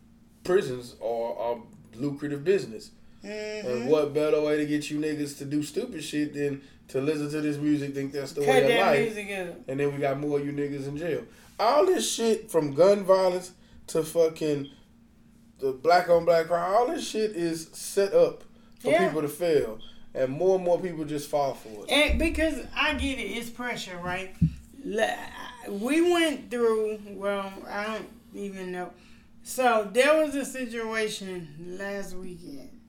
prisons 0.44 0.96
are 1.02 1.52
a 1.52 1.60
lucrative 1.98 2.44
business. 2.44 2.90
Mm-hmm. 3.24 3.68
And 3.68 3.88
what 3.88 4.14
better 4.14 4.40
way 4.40 4.56
to 4.56 4.66
get 4.66 4.90
you 4.90 4.98
niggas 4.98 5.38
to 5.38 5.44
do 5.44 5.62
stupid 5.62 6.04
shit 6.04 6.34
than 6.34 6.62
to 6.88 7.00
listen 7.00 7.28
to 7.30 7.40
this 7.40 7.56
music, 7.56 7.94
think 7.94 8.12
that's 8.12 8.32
the 8.32 8.42
Cut 8.42 8.48
way 8.48 8.78
of 8.78 8.86
life, 8.86 9.00
music 9.00 9.28
and 9.66 9.80
then 9.80 9.92
we 9.92 9.98
got 9.98 10.20
more 10.20 10.38
of 10.38 10.46
you 10.46 10.52
niggas 10.52 10.86
in 10.86 10.96
jail. 10.96 11.24
All 11.58 11.84
this 11.86 12.08
shit 12.08 12.50
from 12.50 12.74
gun 12.74 13.02
violence 13.02 13.52
to 13.88 14.04
fucking 14.04 14.70
the 15.58 15.72
black 15.72 16.08
on 16.08 16.24
black 16.24 16.46
crime, 16.46 16.72
all 16.72 16.86
this 16.86 17.08
shit 17.08 17.32
is 17.32 17.68
set 17.72 18.12
up 18.12 18.44
for 18.78 18.90
Yeah. 18.90 19.08
people 19.08 19.22
to 19.22 19.28
fail, 19.28 19.80
and 20.14 20.30
more 20.30 20.56
and 20.56 20.64
more 20.64 20.78
people 20.78 21.04
just 21.04 21.28
fall 21.28 21.54
for 21.54 21.84
it. 21.84 21.90
And 21.90 22.18
because 22.18 22.64
I 22.76 22.94
get 22.94 23.18
it, 23.18 23.22
it's 23.22 23.50
pressure, 23.50 23.96
right? 23.96 24.36
We 25.68 26.12
went 26.12 26.50
through, 26.50 27.00
well, 27.06 27.52
I 27.68 27.84
don't 27.86 28.08
even 28.34 28.70
know. 28.70 28.92
So 29.48 29.88
there 29.92 30.16
was 30.16 30.34
a 30.34 30.44
situation 30.44 31.76
last 31.78 32.16
weekend. 32.16 32.80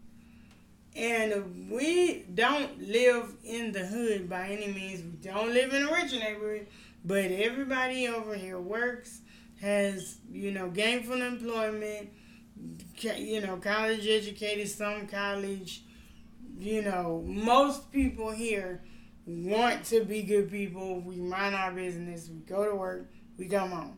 And 0.96 1.70
we 1.70 2.26
don't 2.34 2.82
live 2.82 3.36
in 3.44 3.72
the 3.72 3.86
hood 3.86 4.28
by 4.28 4.48
any 4.48 4.74
means. 4.74 5.04
We 5.04 5.30
don't 5.30 5.54
live 5.54 5.72
in 5.72 5.84
a 5.84 5.92
rich 5.92 6.14
neighborhood. 6.14 6.66
But 7.06 7.26
everybody 7.26 8.08
over 8.08 8.34
here 8.34 8.60
works, 8.60 9.22
has, 9.62 10.18
you 10.32 10.52
know, 10.52 10.70
gainful 10.72 11.22
employment, 11.22 12.10
you 13.02 13.42
know, 13.42 13.58
college 13.58 14.08
educated, 14.08 14.68
some 14.68 15.06
college 15.06 15.84
you 16.60 16.82
know, 16.82 17.24
most 17.24 17.92
people 17.92 18.32
here 18.32 18.82
want 19.28 19.86
to 19.86 20.04
be 20.04 20.24
good 20.24 20.50
people. 20.50 21.02
We 21.02 21.18
mind 21.18 21.54
our 21.54 21.72
business. 21.72 22.30
We 22.30 22.40
go 22.40 22.68
to 22.68 22.76
work. 22.76 23.12
We 23.38 23.46
come 23.46 23.70
home. 23.70 23.98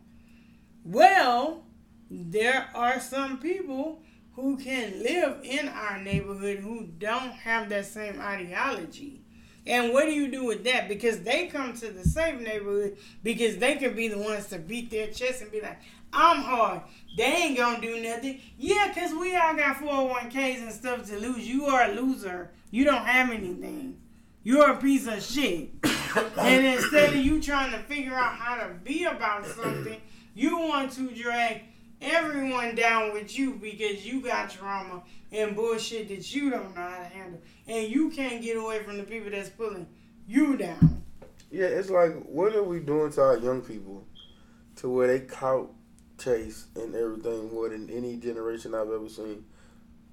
Well, 0.83 1.63
there 2.09 2.69
are 2.73 2.99
some 2.99 3.37
people 3.37 4.01
who 4.33 4.57
can 4.57 5.03
live 5.03 5.37
in 5.43 5.67
our 5.67 5.99
neighborhood 6.01 6.59
who 6.59 6.87
don't 6.97 7.31
have 7.31 7.69
that 7.69 7.85
same 7.85 8.19
ideology. 8.21 9.21
And 9.67 9.93
what 9.93 10.05
do 10.05 10.11
you 10.11 10.31
do 10.31 10.45
with 10.45 10.63
that? 10.63 10.87
Because 10.87 11.21
they 11.21 11.47
come 11.47 11.73
to 11.73 11.91
the 11.91 12.03
safe 12.03 12.39
neighborhood 12.39 12.97
because 13.23 13.57
they 13.57 13.75
can 13.75 13.95
be 13.95 14.07
the 14.07 14.17
ones 14.17 14.47
to 14.47 14.57
beat 14.57 14.89
their 14.89 15.07
chest 15.07 15.41
and 15.41 15.51
be 15.51 15.61
like, 15.61 15.77
I'm 16.11 16.41
hard. 16.41 16.81
They 17.17 17.23
ain't 17.23 17.57
gonna 17.57 17.81
do 17.81 18.01
nothing. 18.01 18.41
Yeah, 18.57 18.87
because 18.87 19.13
we 19.13 19.35
all 19.35 19.55
got 19.55 19.77
401ks 19.77 20.61
and 20.61 20.71
stuff 20.71 21.05
to 21.09 21.19
lose. 21.19 21.47
You 21.47 21.65
are 21.65 21.91
a 21.91 21.93
loser. 21.93 22.51
You 22.71 22.85
don't 22.85 23.05
have 23.05 23.29
anything. 23.29 23.97
You're 24.43 24.71
a 24.71 24.77
piece 24.77 25.05
of 25.05 25.21
shit. 25.21 25.69
and 26.39 26.65
instead 26.65 27.09
of 27.09 27.17
you 27.17 27.41
trying 27.41 27.71
to 27.71 27.79
figure 27.79 28.15
out 28.15 28.35
how 28.35 28.55
to 28.55 28.73
be 28.83 29.03
about 29.03 29.45
something, 29.45 30.01
you 30.33 30.57
want 30.57 30.93
to 30.93 31.11
drag 31.11 31.63
everyone 32.01 32.75
down 32.75 33.13
with 33.13 33.37
you 33.37 33.53
because 33.53 34.05
you 34.05 34.21
got 34.21 34.51
drama 34.51 35.03
and 35.31 35.55
bullshit 35.55 36.09
that 36.09 36.33
you 36.33 36.49
don't 36.49 36.75
know 36.75 36.81
how 36.81 36.97
to 36.97 37.03
handle. 37.05 37.41
And 37.67 37.87
you 37.87 38.09
can't 38.09 38.41
get 38.41 38.57
away 38.57 38.83
from 38.83 38.97
the 38.97 39.03
people 39.03 39.31
that's 39.31 39.49
pulling 39.49 39.87
you 40.27 40.57
down. 40.57 41.03
Yeah, 41.51 41.65
it's 41.65 41.89
like 41.89 42.13
what 42.25 42.55
are 42.55 42.63
we 42.63 42.79
doing 42.79 43.11
to 43.13 43.21
our 43.21 43.37
young 43.37 43.61
people 43.61 44.05
to 44.77 44.89
where 44.89 45.07
they 45.07 45.25
caught 45.25 45.69
chase 46.19 46.67
and 46.75 46.95
everything 46.95 47.51
more 47.53 47.69
than 47.69 47.89
any 47.89 48.17
generation 48.17 48.75
I've 48.75 48.91
ever 48.91 49.09
seen. 49.09 49.45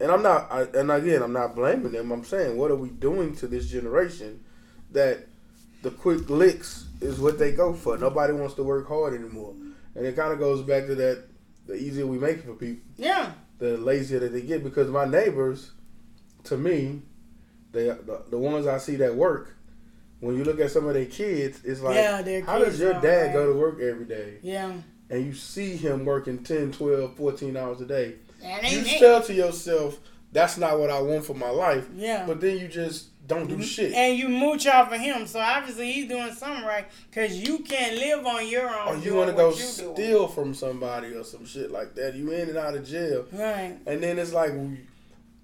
And 0.00 0.10
I'm 0.10 0.22
not, 0.22 0.50
I, 0.50 0.62
and 0.62 0.90
again, 0.90 1.22
I'm 1.22 1.32
not 1.32 1.54
blaming 1.54 1.92
them. 1.92 2.12
I'm 2.12 2.24
saying, 2.24 2.56
what 2.56 2.70
are 2.70 2.76
we 2.76 2.90
doing 2.90 3.34
to 3.36 3.46
this 3.46 3.70
generation 3.70 4.44
that 4.92 5.26
the 5.82 5.90
quick 5.90 6.28
licks 6.28 6.86
is 7.00 7.18
what 7.18 7.38
they 7.38 7.52
go 7.52 7.72
for? 7.72 7.96
Nobody 7.96 8.32
wants 8.32 8.54
to 8.54 8.62
work 8.62 8.88
hard 8.88 9.14
anymore, 9.14 9.54
and 9.94 10.06
it 10.06 10.16
kind 10.16 10.32
of 10.32 10.38
goes 10.38 10.62
back 10.62 10.86
to 10.86 10.94
that: 10.96 11.24
the 11.66 11.74
easier 11.74 12.06
we 12.06 12.18
make 12.18 12.38
it 12.38 12.44
for 12.44 12.54
people, 12.54 12.82
Yeah. 12.96 13.32
the 13.58 13.76
lazier 13.76 14.18
that 14.20 14.32
they 14.32 14.42
get. 14.42 14.62
Because 14.64 14.88
my 14.88 15.04
neighbors, 15.04 15.72
to 16.44 16.56
me, 16.56 17.02
they 17.72 17.84
the, 17.86 18.22
the 18.30 18.38
ones 18.38 18.66
I 18.66 18.78
see 18.78 18.96
that 18.96 19.14
work. 19.14 19.54
When 20.20 20.36
you 20.36 20.44
look 20.44 20.60
at 20.60 20.70
some 20.70 20.86
of 20.88 20.94
their 20.94 21.04
kids, 21.06 21.60
it's 21.64 21.80
like, 21.82 21.96
Yeah, 21.96 22.40
how 22.46 22.58
does 22.58 22.80
your 22.80 22.94
dad 22.94 23.26
right. 23.26 23.32
go 23.34 23.52
to 23.52 23.58
work 23.58 23.80
every 23.80 24.06
day? 24.06 24.38
Yeah. 24.42 24.72
and 25.10 25.24
you 25.24 25.34
see 25.34 25.76
him 25.76 26.04
working 26.04 26.42
10, 26.42 26.72
12, 26.72 27.14
14 27.16 27.56
hours 27.56 27.80
a 27.80 27.86
day, 27.86 28.14
you 28.42 28.80
it. 28.80 28.98
tell 28.98 29.22
to 29.22 29.32
yourself, 29.34 29.98
that's 30.32 30.58
not 30.58 30.78
what 30.80 30.90
I 30.90 31.00
want 31.00 31.24
for 31.24 31.34
my 31.34 31.50
life. 31.50 31.86
Yeah. 31.94 32.24
But 32.26 32.40
then 32.40 32.58
you 32.58 32.66
just 32.66 33.08
don't 33.26 33.48
do 33.48 33.62
shit. 33.62 33.92
And 33.92 34.18
you 34.18 34.28
mooch 34.28 34.66
off 34.66 34.92
of 34.92 35.00
him, 35.00 35.26
so 35.26 35.40
obviously 35.40 35.92
he's 35.92 36.08
doing 36.08 36.32
something 36.32 36.64
right 36.64 36.86
because 37.10 37.36
you 37.36 37.58
can't 37.60 37.96
live 37.96 38.24
on 38.26 38.48
your 38.48 38.68
own. 38.68 38.88
Or 38.88 38.96
you 38.98 39.14
want 39.14 39.30
to 39.30 39.36
go 39.36 39.50
you 39.50 39.56
doing. 39.56 39.94
steal 39.94 40.28
from 40.28 40.54
somebody 40.54 41.08
or 41.08 41.24
some 41.24 41.44
shit 41.46 41.70
like 41.70 41.94
that. 41.94 42.14
You 42.14 42.30
in 42.32 42.48
and 42.48 42.58
out 42.58 42.74
of 42.74 42.86
jail. 42.86 43.26
Right. 43.32 43.76
And 43.86 44.02
then 44.02 44.18
it's 44.18 44.32
like, 44.32 44.52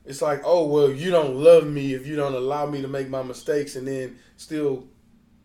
it's 0.05 0.23
like, 0.23 0.43
oh, 0.45 0.67
well, 0.67 0.91
you 0.91 1.11
don't 1.11 1.37
love 1.37 1.67
me 1.67 1.95
if 1.95 2.07
you 2.07 2.17
don't 2.17 2.35
allow 2.35 2.67
me 2.67 2.83
to 2.83 2.89
make 2.89 3.09
my 3.09 3.23
mistakes 3.23 3.77
and 3.77 3.87
then 3.87 4.19
still 4.37 4.87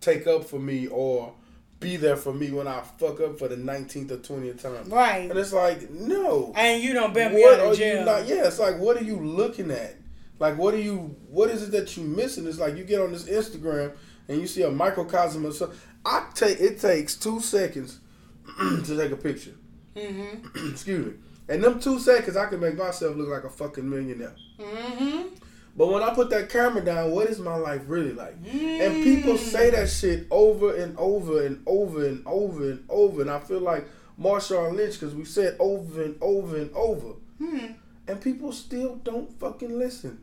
take 0.01 0.27
up 0.27 0.45
for 0.45 0.59
me 0.59 0.87
or 0.87 1.33
be 1.79 1.95
there 1.95 2.17
for 2.17 2.33
me 2.33 2.51
when 2.51 2.67
I 2.67 2.81
fuck 2.81 3.19
up 3.21 3.37
for 3.37 3.47
the 3.47 3.55
19th 3.55 4.11
or 4.11 4.17
20th 4.17 4.61
time. 4.61 4.89
Right. 4.89 5.29
And 5.29 5.37
it's 5.37 5.53
like, 5.53 5.89
no. 5.91 6.53
And 6.55 6.81
you 6.81 6.93
don't 6.93 7.13
me 7.15 7.41
what 7.41 7.59
out 7.59 7.71
of 7.71 7.77
jail. 7.77 8.05
not? 8.05 8.27
Yeah, 8.27 8.47
it's 8.47 8.59
like 8.59 8.77
what 8.79 8.97
are 8.97 9.03
you 9.03 9.17
looking 9.17 9.71
at? 9.71 9.95
Like 10.39 10.57
what 10.57 10.73
are 10.73 10.79
you? 10.79 11.15
What 11.29 11.49
is 11.49 11.63
it 11.63 11.71
that 11.71 11.95
you 11.97 12.03
missing? 12.03 12.47
It's 12.47 12.59
like 12.59 12.75
you 12.77 12.83
get 12.83 13.01
on 13.01 13.11
this 13.11 13.25
Instagram 13.25 13.93
and 14.27 14.39
you 14.39 14.47
see 14.47 14.63
a 14.63 14.71
microcosm 14.71 15.45
of 15.45 15.55
something. 15.55 15.77
I 16.05 16.27
take 16.33 16.59
it 16.59 16.79
takes 16.79 17.15
two 17.15 17.39
seconds 17.39 17.99
to 18.59 18.97
take 18.97 19.11
a 19.11 19.17
picture. 19.17 19.55
Mm-hmm. 19.95 20.69
Excuse 20.71 21.05
me. 21.07 21.13
And 21.49 21.63
them 21.63 21.79
two 21.79 21.99
seconds, 21.99 22.35
I 22.35 22.47
can 22.47 22.59
make 22.59 22.77
myself 22.77 23.15
look 23.15 23.29
like 23.29 23.45
a 23.45 23.49
fucking 23.49 23.89
millionaire. 23.89 24.35
Mm-hmm. 24.59 25.35
But 25.77 25.91
when 25.91 26.01
I 26.01 26.13
put 26.13 26.29
that 26.31 26.49
camera 26.49 26.83
down, 26.83 27.11
what 27.11 27.27
is 27.27 27.39
my 27.39 27.55
life 27.55 27.83
really 27.87 28.11
like? 28.11 28.35
And 28.51 29.03
people 29.03 29.37
say 29.37 29.69
that 29.69 29.87
shit 29.87 30.25
over 30.31 30.75
and 30.75 30.97
over 30.97 31.45
and 31.45 31.61
over 31.67 32.05
and 32.05 32.25
over 32.25 32.71
and 32.71 32.83
over. 32.89 33.21
And 33.21 33.29
I 33.29 33.39
feel 33.39 33.59
like 33.59 33.87
Marshawn 34.19 34.75
Lynch 34.75 34.99
because 34.99 35.13
we 35.13 35.23
said 35.23 35.55
over 35.59 36.03
and 36.03 36.17
over 36.19 36.57
and 36.57 36.73
over. 36.73 37.13
Hmm. 37.37 37.73
And 38.07 38.19
people 38.19 38.51
still 38.51 38.95
don't 38.95 39.31
fucking 39.39 39.77
listen. 39.77 40.19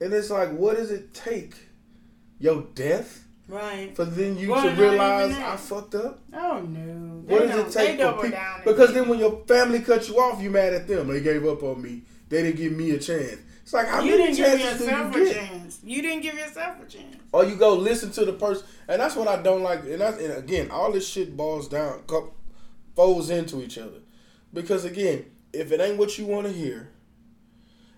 And 0.00 0.12
it's 0.12 0.30
like, 0.30 0.50
what 0.52 0.76
does 0.76 0.90
it 0.90 1.12
take? 1.14 1.54
Your 2.38 2.62
death? 2.74 3.24
Right. 3.48 3.96
For 3.96 4.04
then 4.04 4.36
you 4.36 4.50
Well, 4.50 4.62
to 4.62 4.80
realize. 4.80 5.34
I 5.34 5.56
fucked 5.56 5.94
up? 5.94 6.20
Oh 6.34 6.60
no. 6.60 7.22
What 7.26 7.40
They 7.40 7.48
does 7.48 7.74
it 7.74 7.78
take 7.78 8.00
for 8.00 8.12
people? 8.22 8.38
Because 8.64 8.92
then 8.94 9.08
when 9.08 9.18
your 9.18 9.42
family 9.48 9.80
cut 9.80 10.06
you 10.08 10.18
off, 10.18 10.40
you 10.42 10.50
mad 10.50 10.74
at 10.74 10.86
them. 10.86 11.08
They 11.08 11.20
gave 11.20 11.46
up 11.46 11.62
on 11.62 11.82
me. 11.82 12.02
They 12.28 12.42
didn't 12.42 12.56
give 12.58 12.72
me 12.72 12.90
a 12.90 12.98
chance. 12.98 13.38
It's 13.62 13.72
like 13.72 13.88
how 13.88 14.02
you 14.02 14.12
many 14.12 14.34
didn't 14.34 14.36
give 14.36 14.60
chances 14.60 14.78
do 14.78 14.84
yourself 14.84 15.14
you 15.16 15.22
a 15.22 15.24
get? 15.24 15.34
chance. 15.36 15.78
You 15.82 16.02
didn't 16.02 16.22
give 16.22 16.34
yourself 16.34 16.76
a 16.82 16.86
chance. 16.86 17.16
Or 17.32 17.44
you 17.44 17.56
go 17.56 17.74
listen 17.74 18.10
to 18.12 18.24
the 18.24 18.32
person, 18.34 18.66
and 18.86 19.00
that's 19.00 19.16
what 19.16 19.28
I 19.28 19.42
don't 19.42 19.62
like. 19.62 19.80
And, 19.84 20.00
that's, 20.00 20.18
and 20.22 20.32
again, 20.32 20.70
all 20.70 20.92
this 20.92 21.06
shit 21.08 21.36
boils 21.36 21.68
down, 21.68 22.02
folds 22.94 23.30
into 23.30 23.62
each 23.62 23.76
other. 23.78 24.00
Because 24.54 24.84
again, 24.84 25.26
if 25.52 25.72
it 25.72 25.80
ain't 25.80 25.98
what 25.98 26.18
you 26.18 26.24
want 26.26 26.46
to 26.46 26.52
hear, 26.52 26.90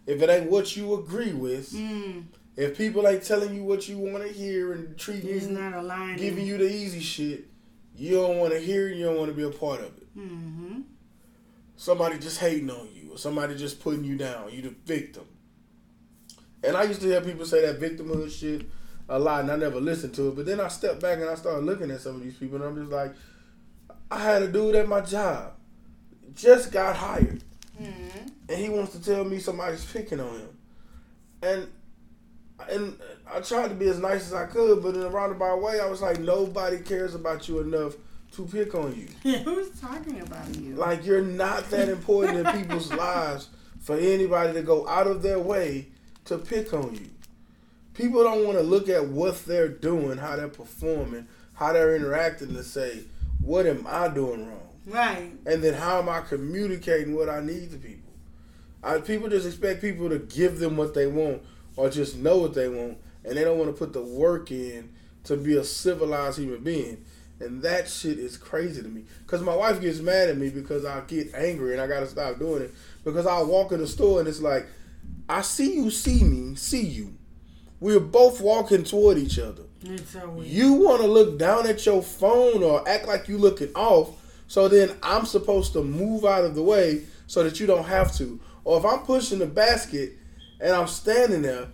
if 0.07 0.20
it 0.22 0.28
ain't 0.30 0.51
what 0.51 0.76
you 0.76 0.94
agree 0.94 1.32
with, 1.32 1.72
Mm. 1.72 2.24
if 2.57 2.76
people 2.76 3.07
ain't 3.07 3.22
telling 3.22 3.55
you 3.55 3.64
what 3.64 3.88
you 3.88 3.98
want 3.98 4.26
to 4.26 4.32
hear 4.32 4.72
and 4.72 4.96
treating 4.98 5.30
It's 5.30 5.46
you, 5.46 5.53
not 5.53 5.72
aligning. 5.74 6.16
giving 6.18 6.46
you 6.46 6.59
the 6.59 6.68
easy 6.70 7.01
shit, 7.01 7.46
you 7.96 8.16
don't 8.16 8.38
want 8.38 8.53
to 8.53 8.59
hear 8.61 8.88
it. 8.88 8.96
You 8.96 9.05
don't 9.07 9.16
want 9.16 9.30
to 9.30 9.36
be 9.36 9.42
a 9.42 9.51
part 9.51 9.80
of 9.80 9.86
it. 9.98 10.18
Mm-hmm. 10.18 10.80
Somebody 11.76 12.18
just 12.18 12.38
hating 12.40 12.70
on 12.70 12.88
you, 12.94 13.12
or 13.12 13.18
somebody 13.18 13.55
just 13.57 13.80
putting 13.80 14.05
you 14.05 14.16
down. 14.16 14.51
You 14.53 14.62
the 14.62 14.74
victim. 14.84 15.24
And 16.62 16.76
I 16.76 16.82
used 16.84 17.01
to 17.01 17.07
hear 17.07 17.20
people 17.22 17.46
say 17.46 17.62
that 17.64 17.80
victimhood 17.80 18.30
shit 18.30 18.68
a 19.09 19.18
lot, 19.18 19.40
and 19.42 19.51
I 19.51 19.57
never 19.57 19.80
listened 19.80 20.14
to 20.14 20.28
it. 20.28 20.36
But 20.36 20.46
then 20.46 20.61
I 20.61 20.68
stepped 20.68 21.01
back 21.01 21.18
and 21.18 21.28
I 21.28 21.34
started 21.34 21.64
looking 21.64 21.90
at 21.90 22.01
some 22.03 22.16
of 22.16 22.22
these 22.22 22.34
people, 22.36 22.57
and 22.57 22.64
I'm 22.66 22.76
just 22.76 22.90
like, 22.92 23.14
I 24.11 24.18
had 24.18 24.42
a 24.42 24.48
dude 24.48 24.74
at 24.74 24.88
my 24.88 25.01
job, 25.01 25.53
just 26.34 26.70
got 26.72 26.96
hired, 26.96 27.42
Mm-hmm. 27.81 28.28
and 28.49 28.59
he 28.59 28.68
wants 28.68 28.93
to 28.93 29.03
tell 29.03 29.24
me 29.24 29.39
somebody's 29.39 29.85
picking 29.85 30.20
on 30.20 30.35
him, 30.35 30.59
and 31.43 31.68
and 32.70 32.99
I 33.33 33.41
tried 33.41 33.68
to 33.68 33.74
be 33.74 33.89
as 33.89 33.99
nice 33.99 34.26
as 34.26 34.35
I 34.35 34.47
could, 34.47 34.83
but 34.83 34.95
in 34.95 35.03
a 35.03 35.09
roundabout 35.09 35.62
way, 35.62 35.81
I 35.81 35.87
was 35.87 36.03
like, 36.03 36.20
nobody 36.20 36.78
cares 36.78 37.14
about 37.14 37.49
you 37.49 37.61
enough 37.61 37.95
to 38.33 38.45
pick 38.47 38.74
on 38.74 38.95
you. 38.95 39.33
Who's 39.39 39.70
talking 39.81 40.20
about 40.20 40.55
you? 40.57 40.74
Like 40.74 41.05
you're 41.05 41.22
not 41.22 41.70
that 41.70 41.89
important 41.89 42.47
in 42.47 42.61
people's 42.61 42.93
lives 42.95 43.49
for 43.81 43.97
anybody 43.97 44.53
to 44.53 44.62
go 44.62 44.87
out 44.87 45.07
of 45.07 45.22
their 45.22 45.39
way 45.39 45.89
to 46.26 46.39
pick 46.39 46.72
on 46.74 46.95
you. 46.95 47.11
People 47.95 48.22
don't 48.22 48.45
want 48.45 48.57
to 48.57 48.62
look 48.62 48.89
at 48.89 49.09
what 49.09 49.45
they're 49.47 49.68
doing, 49.68 50.18
how 50.18 50.37
they're 50.37 50.49
performing, 50.49 51.26
how 51.55 51.72
they're 51.72 51.97
interacting 51.97 52.55
to 52.55 52.62
say, 52.62 53.05
what 53.41 53.66
am 53.66 53.87
I 53.89 54.09
doing 54.09 54.47
wrong? 54.47 54.70
Right. 54.91 55.32
And 55.47 55.62
then 55.62 55.74
how 55.74 55.99
am 55.99 56.09
I 56.09 56.20
communicating 56.20 57.14
what 57.14 57.28
I 57.28 57.41
need 57.41 57.70
to 57.72 57.78
people? 57.78 58.12
I, 58.82 58.99
people 58.99 59.28
just 59.28 59.47
expect 59.47 59.80
people 59.80 60.09
to 60.09 60.18
give 60.18 60.59
them 60.59 60.76
what 60.76 60.95
they 60.95 61.07
want 61.07 61.43
or 61.76 61.91
just 61.91 62.16
know 62.16 62.38
what 62.38 62.55
they 62.55 62.68
want, 62.68 62.99
and 63.24 63.36
they 63.36 63.45
don't 63.45 63.59
want 63.59 63.70
to 63.70 63.76
put 63.76 63.93
the 63.93 64.03
work 64.03 64.51
in 64.51 64.93
to 65.24 65.36
be 65.36 65.57
a 65.57 65.64
civilized 65.64 66.38
human 66.38 66.62
being. 66.62 67.05
And 67.41 67.62
that 67.62 67.88
shit 67.88 68.18
is 68.18 68.36
crazy 68.36 68.82
to 68.82 68.88
me. 68.88 69.05
Because 69.24 69.41
my 69.43 69.55
wife 69.55 69.80
gets 69.80 70.01
mad 70.01 70.28
at 70.28 70.36
me 70.36 70.51
because 70.51 70.84
I 70.84 71.01
get 71.01 71.34
angry 71.34 71.72
and 71.72 71.80
I 71.80 71.86
got 71.86 72.01
to 72.01 72.07
stop 72.07 72.38
doing 72.38 72.62
it. 72.62 72.74
Because 73.03 73.26
I 73.26 73.41
walk 73.43 73.72
in 73.72 73.80
the 73.80 73.86
store 73.86 74.20
and 74.20 74.28
it's 74.28 74.41
like, 74.43 74.66
I 75.28 75.41
see 75.41 75.74
you 75.74 75.91
see 75.91 76.22
me, 76.22 76.55
see 76.57 76.84
you. 76.84 77.14
We're 77.80 78.01
both 78.01 78.43
walking 78.43 78.84
toward 78.84 79.16
each 79.16 79.38
other. 79.38 79.62
So. 80.07 80.43
You 80.45 80.74
want 80.74 81.01
to 81.01 81.07
look 81.07 81.38
down 81.38 81.66
at 81.66 81.86
your 81.86 82.03
phone 82.03 82.62
or 82.62 82.86
act 82.86 83.09
like 83.09 83.26
you 83.28 83.38
looking 83.38 83.72
off, 83.74 84.11
so 84.51 84.66
then 84.66 84.90
I'm 85.01 85.26
supposed 85.26 85.72
to 85.74 85.84
move 85.84 86.24
out 86.24 86.44
of 86.44 86.57
the 86.57 86.62
way 86.62 87.05
so 87.28 87.44
that 87.44 87.61
you 87.61 87.66
don't 87.68 87.84
have 87.84 88.12
to. 88.16 88.40
Or 88.64 88.78
if 88.80 88.84
I'm 88.84 88.98
pushing 89.07 89.38
the 89.38 89.46
basket 89.46 90.14
and 90.61 90.72
I'm 90.72 90.88
standing 90.88 91.42
there, 91.42 91.68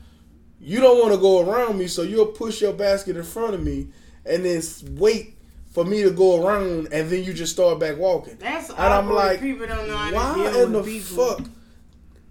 you 0.61 0.81
don't 0.81 1.01
want 1.01 1.15
to 1.15 1.19
go 1.19 1.41
around 1.51 1.79
me, 1.79 1.87
so 1.87 2.03
you'll 2.03 2.27
push 2.27 2.61
your 2.61 2.75
basket 2.75 3.17
in 3.17 3.23
front 3.23 3.55
of 3.55 3.63
me 3.63 3.89
and 4.27 4.45
then 4.45 4.61
wait 4.99 5.39
for 5.73 5.87
me 5.87 6.03
to 6.03 6.11
go 6.11 6.45
around, 6.47 6.89
and 6.93 7.09
then 7.09 7.25
you 7.25 7.33
just 7.33 7.53
start 7.55 7.79
back 7.81 7.97
walking. 7.97 8.37
That's 8.39 8.69
And 8.69 8.79
I'm 8.79 9.11
like, 9.11 9.41
people 9.41 9.67
don't 9.67 9.89
know 9.89 9.97
how 9.97 10.11
to 10.11 10.17
Why 10.17 10.63
in 10.63 10.73
the 10.73 10.83
people 10.83 11.17
fuck? 11.37 11.47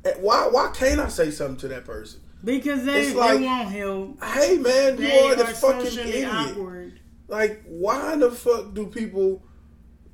eh, 0.06 0.14
Why 0.20 0.48
why 0.52 0.72
can't 0.76 1.00
I 1.00 1.08
say 1.10 1.32
something 1.32 1.58
to 1.58 1.68
that 1.70 1.86
person? 1.86 2.20
because 2.44 2.86
they, 2.86 3.08
It's 3.08 3.16
like- 3.16 3.40
they 3.40 3.46
won't 3.48 3.70
help. 3.70 4.24
Hey 4.24 4.58
man, 4.60 4.92
you 5.00 5.08
They 5.08 5.20
are 5.32 5.36
the 5.36 5.44
are 5.46 5.54
fucking 5.54 5.98
idiot. 6.00 6.30
awkward. 6.32 7.00
Like, 7.28 7.64
why 7.68 8.16
the 8.16 8.30
fuck 8.30 8.76
do 8.76 8.86
people? 8.86 9.42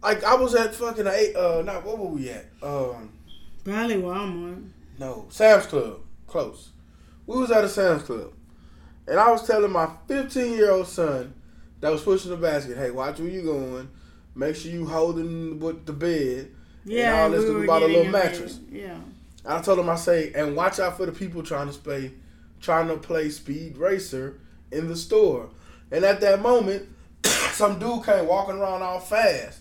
Like, 0.03 0.23
I 0.23 0.35
was 0.35 0.55
at 0.55 0.73
fucking 0.75 1.07
eight. 1.07 1.35
Uh, 1.35 1.61
not 1.63 1.85
what 1.85 1.97
were 1.99 2.07
we 2.07 2.29
at? 2.29 2.45
Um, 2.63 3.11
Probably 3.63 3.95
Walmart. 3.97 4.69
no, 4.99 5.27
Sam's 5.29 5.65
Club. 5.67 5.99
Close. 6.27 6.69
We 7.27 7.37
was 7.37 7.51
at 7.51 7.63
a 7.63 7.69
Sam's 7.69 8.03
Club, 8.03 8.33
and 9.07 9.19
I 9.19 9.29
was 9.31 9.45
telling 9.45 9.71
my 9.71 9.89
15 10.07 10.53
year 10.53 10.71
old 10.71 10.87
son 10.87 11.33
that 11.81 11.91
was 11.91 12.01
pushing 12.01 12.31
the 12.31 12.37
basket, 12.37 12.77
"Hey, 12.77 12.89
watch 12.91 13.19
where 13.19 13.27
you 13.29 13.43
going. 13.43 13.89
Make 14.33 14.55
sure 14.55 14.71
you 14.71 14.85
holding 14.85 15.59
with 15.59 15.85
the 15.85 15.93
bed." 15.93 16.51
Yeah, 16.85 17.21
all 17.23 17.29
this 17.29 17.41
we 17.41 17.45
because 17.45 17.53
we 17.55 17.61
were 17.61 17.67
bought 17.67 17.83
a 17.83 17.87
little 17.87 18.11
mattress. 18.11 18.53
bed. 18.55 18.81
Yeah. 18.81 18.97
I 19.45 19.61
told 19.61 19.79
him, 19.79 19.89
I 19.89 19.95
say, 19.95 20.31
and 20.33 20.55
watch 20.55 20.79
out 20.79 20.97
for 20.97 21.05
the 21.05 21.11
people 21.11 21.43
trying 21.43 21.71
to 21.71 21.77
play, 21.77 22.13
trying 22.59 22.87
to 22.87 22.97
play 22.97 23.29
Speed 23.29 23.77
Racer 23.77 24.39
in 24.71 24.87
the 24.87 24.95
store. 24.95 25.49
And 25.91 26.03
at 26.05 26.21
that 26.21 26.41
moment, 26.41 26.89
some 27.51 27.77
dude 27.79 28.05
came 28.05 28.27
walking 28.27 28.55
around 28.55 28.81
all 28.83 28.99
fast, 28.99 29.60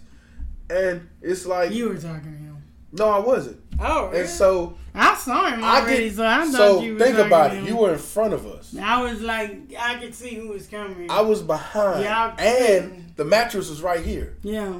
and 0.70 1.08
it's 1.22 1.46
like, 1.46 1.72
You 1.72 1.88
were 1.90 1.96
talking 1.96 2.22
to 2.32 2.38
him. 2.38 2.62
no, 2.92 3.08
I 3.08 3.18
wasn't. 3.18 3.58
Oh, 3.82 4.06
really? 4.08 4.20
And 4.20 4.28
so 4.28 4.76
I 4.94 5.14
saw 5.14 5.46
him 5.50 5.64
I 5.64 5.80
already, 5.80 6.04
get. 6.08 6.16
so 6.16 6.26
I 6.26 6.44
thought 6.44 6.52
So 6.52 6.82
you 6.82 6.92
were 6.94 6.98
think 6.98 7.18
about 7.18 7.54
it. 7.56 7.64
You 7.64 7.76
were 7.76 7.92
in 7.92 7.98
front 7.98 8.34
of 8.34 8.46
us. 8.46 8.76
I 8.80 9.02
was 9.02 9.20
like, 9.22 9.72
I 9.78 9.94
could 9.98 10.14
see 10.14 10.34
who 10.34 10.48
was 10.48 10.66
coming. 10.66 11.10
I 11.10 11.20
was 11.22 11.42
behind, 11.42 12.02
Yeah, 12.04 12.34
I- 12.38 12.42
and 12.44 13.12
the 13.16 13.24
mattress 13.24 13.68
was 13.70 13.80
right 13.82 14.04
here, 14.04 14.36
yeah. 14.42 14.74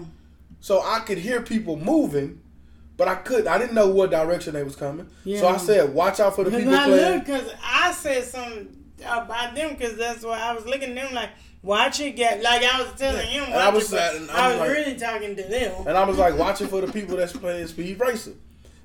so 0.60 0.82
I 0.82 1.00
could 1.00 1.18
hear 1.18 1.40
people 1.42 1.76
moving. 1.76 2.40
But 2.96 3.08
I 3.08 3.14
couldn't. 3.14 3.48
I 3.48 3.56
didn't 3.56 3.72
know 3.72 3.88
what 3.88 4.10
direction 4.10 4.52
they 4.52 4.62
was 4.62 4.76
coming. 4.76 5.08
Yeah. 5.24 5.40
So 5.40 5.48
I 5.48 5.56
said, 5.56 5.94
"Watch 5.94 6.20
out 6.20 6.36
for 6.36 6.44
the 6.44 6.50
people 6.50 6.74
I 6.74 6.84
playing." 6.84 7.20
because 7.20 7.50
I 7.64 7.92
said 7.92 8.24
something 8.24 8.76
about 9.02 9.54
them, 9.54 9.70
because 9.70 9.96
that's 9.96 10.22
why 10.22 10.38
I 10.38 10.52
was 10.52 10.66
looking 10.66 10.90
at 10.90 10.94
them 11.06 11.14
like, 11.14 11.30
watch 11.62 12.00
it 12.00 12.16
get, 12.16 12.42
like 12.42 12.62
I 12.64 12.82
was 12.82 12.92
telling 12.98 13.26
him, 13.26 13.44
And 13.44 13.54
I 13.54 13.68
was 13.70 13.92
it, 13.92 14.00
and 14.16 14.30
I 14.30 14.48
was 14.50 14.58
like- 14.60 14.70
really 14.70 14.94
talking 14.96 15.36
to 15.36 15.42
them. 15.42 15.86
And 15.86 15.96
I 15.96 16.04
was 16.04 16.18
like 16.18 16.36
watching 16.38 16.68
for 16.68 16.80
the 16.80 16.92
people 16.92 17.16
that's 17.16 17.32
playing 17.32 17.66
Speed 17.66 17.98
Racer. 18.00 18.32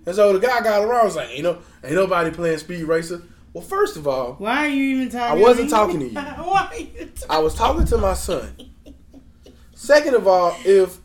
And 0.05 0.15
so 0.15 0.33
the 0.33 0.39
guy 0.39 0.61
got 0.61 0.83
around 0.83 1.01
I 1.01 1.05
was 1.05 1.15
like, 1.15 1.29
ain't 1.29 1.43
no 1.43 1.57
ain't 1.83 1.95
nobody 1.95 2.29
playing 2.31 2.57
Speed 2.59 2.83
Racer. 2.83 3.21
Well, 3.53 3.63
first 3.63 3.95
of 3.97 4.07
all, 4.07 4.33
Why 4.33 4.65
are 4.65 4.69
you 4.69 4.97
even 4.97 5.09
talking 5.09 5.39
I 5.39 5.41
wasn't 5.41 5.69
to 5.69 5.75
talking 5.75 5.99
to 5.99 6.05
you. 6.07 6.13
why 6.15 6.67
are 6.71 6.77
you 6.77 7.09
I 7.29 7.39
was 7.39 7.55
talking 7.55 7.85
to 7.85 7.97
my 7.97 8.13
son. 8.13 8.55
Second 9.73 10.15
of 10.15 10.27
all, 10.27 10.55
if 10.65 10.97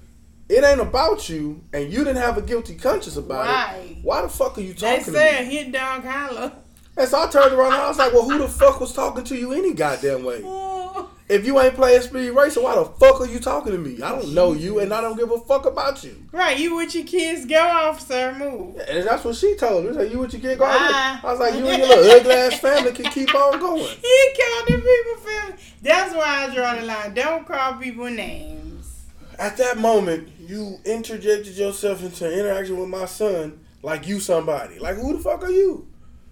it 0.48 0.64
ain't 0.64 0.80
about 0.80 1.28
you 1.28 1.62
and 1.72 1.92
you 1.92 1.98
didn't 1.98 2.16
have 2.16 2.36
a 2.38 2.42
guilty 2.42 2.74
conscience 2.74 3.16
about 3.16 3.46
Right. 3.46 3.90
it, 3.92 3.96
why 4.02 4.22
the 4.22 4.28
fuck 4.28 4.58
are 4.58 4.60
you 4.60 4.74
They 4.74 4.96
talking 4.98 5.04
to 5.04 5.12
said 5.12 5.44
hit 5.46 5.72
dog 5.72 6.04
holler. 6.04 6.52
And 6.96 7.08
so 7.08 7.22
I 7.22 7.28
turned 7.28 7.52
around 7.54 7.72
and 7.72 7.82
I 7.82 7.88
was 7.88 7.98
like, 7.98 8.12
well, 8.12 8.28
who 8.28 8.38
the 8.38 8.48
fuck 8.48 8.80
was 8.80 8.92
talking 8.92 9.22
to 9.24 9.36
you 9.36 9.52
any 9.52 9.72
goddamn 9.74 10.24
way? 10.24 10.42
Oh. 10.92 11.08
If 11.30 11.46
you 11.46 11.60
ain't 11.60 11.76
playing 11.76 12.02
Speed 12.02 12.30
Racer, 12.30 12.60
why 12.60 12.74
the 12.74 12.84
fuck 12.84 13.20
are 13.20 13.26
you 13.26 13.38
talking 13.38 13.70
to 13.70 13.78
me? 13.78 14.02
I 14.02 14.10
don't 14.10 14.34
know 14.34 14.52
you 14.52 14.80
and 14.80 14.92
I 14.92 15.00
don't 15.00 15.16
give 15.16 15.30
a 15.30 15.38
fuck 15.38 15.64
about 15.64 16.02
you. 16.02 16.26
Right, 16.32 16.58
you 16.58 16.74
with 16.74 16.92
your 16.92 17.04
kids, 17.04 17.46
go 17.46 17.56
off, 17.56 18.04
sir, 18.04 18.34
move. 18.36 18.76
And 18.88 19.06
that's 19.06 19.22
what 19.24 19.36
she 19.36 19.54
told 19.54 19.84
me. 19.84 19.92
Like, 19.92 20.10
you 20.10 20.18
with 20.18 20.32
your 20.32 20.42
kid 20.42 20.58
go 20.58 20.64
there. 20.64 20.76
I 20.76 21.20
was 21.22 21.38
like, 21.38 21.54
you 21.54 21.64
and 21.68 21.78
your 21.78 21.86
little 21.86 22.10
ugly 22.18 22.32
ass 22.32 22.58
family 22.58 22.90
can 22.90 23.12
keep 23.12 23.32
on 23.32 23.60
going. 23.60 23.96
He 24.02 24.34
called 24.42 24.66
the 24.66 24.74
people 24.74 25.30
family. 25.30 25.56
That's 25.82 26.14
why 26.16 26.46
I 26.48 26.52
draw 26.52 26.74
the 26.74 26.82
line. 26.82 27.14
Don't 27.14 27.46
call 27.46 27.74
people 27.74 28.10
names. 28.10 29.04
At 29.38 29.56
that 29.58 29.78
moment, 29.78 30.30
you 30.40 30.78
interjected 30.84 31.56
yourself 31.56 32.02
into 32.02 32.26
an 32.26 32.32
interaction 32.32 32.76
with 32.76 32.88
my 32.88 33.04
son 33.04 33.60
like 33.84 34.08
you 34.08 34.18
somebody. 34.18 34.80
Like 34.80 34.96
who 34.96 35.16
the 35.16 35.22
fuck 35.22 35.44
are 35.44 35.50
you? 35.50 35.86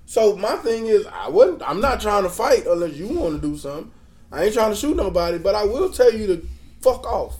So 0.07 0.34
my 0.34 0.57
thing 0.57 0.86
is, 0.86 1.07
I 1.07 1.28
wouldn't. 1.28 1.62
I'm 1.62 1.80
not 1.80 2.01
trying 2.01 2.24
to 2.24 2.30
fight 2.30 2.66
unless 2.66 2.94
you 2.94 3.09
want 3.09 3.40
to 3.40 3.49
do 3.49 3.57
something. 3.57 3.92
I 4.31 4.45
ain't 4.45 4.55
trying 4.55 4.70
to 4.70 4.76
shoot 4.76 4.97
nobody, 4.97 5.39
but 5.39 5.55
I 5.55 5.64
will 5.64 5.91
tell 5.91 6.12
you 6.12 6.26
to 6.29 6.47
fuck 6.81 7.05
off. 7.07 7.37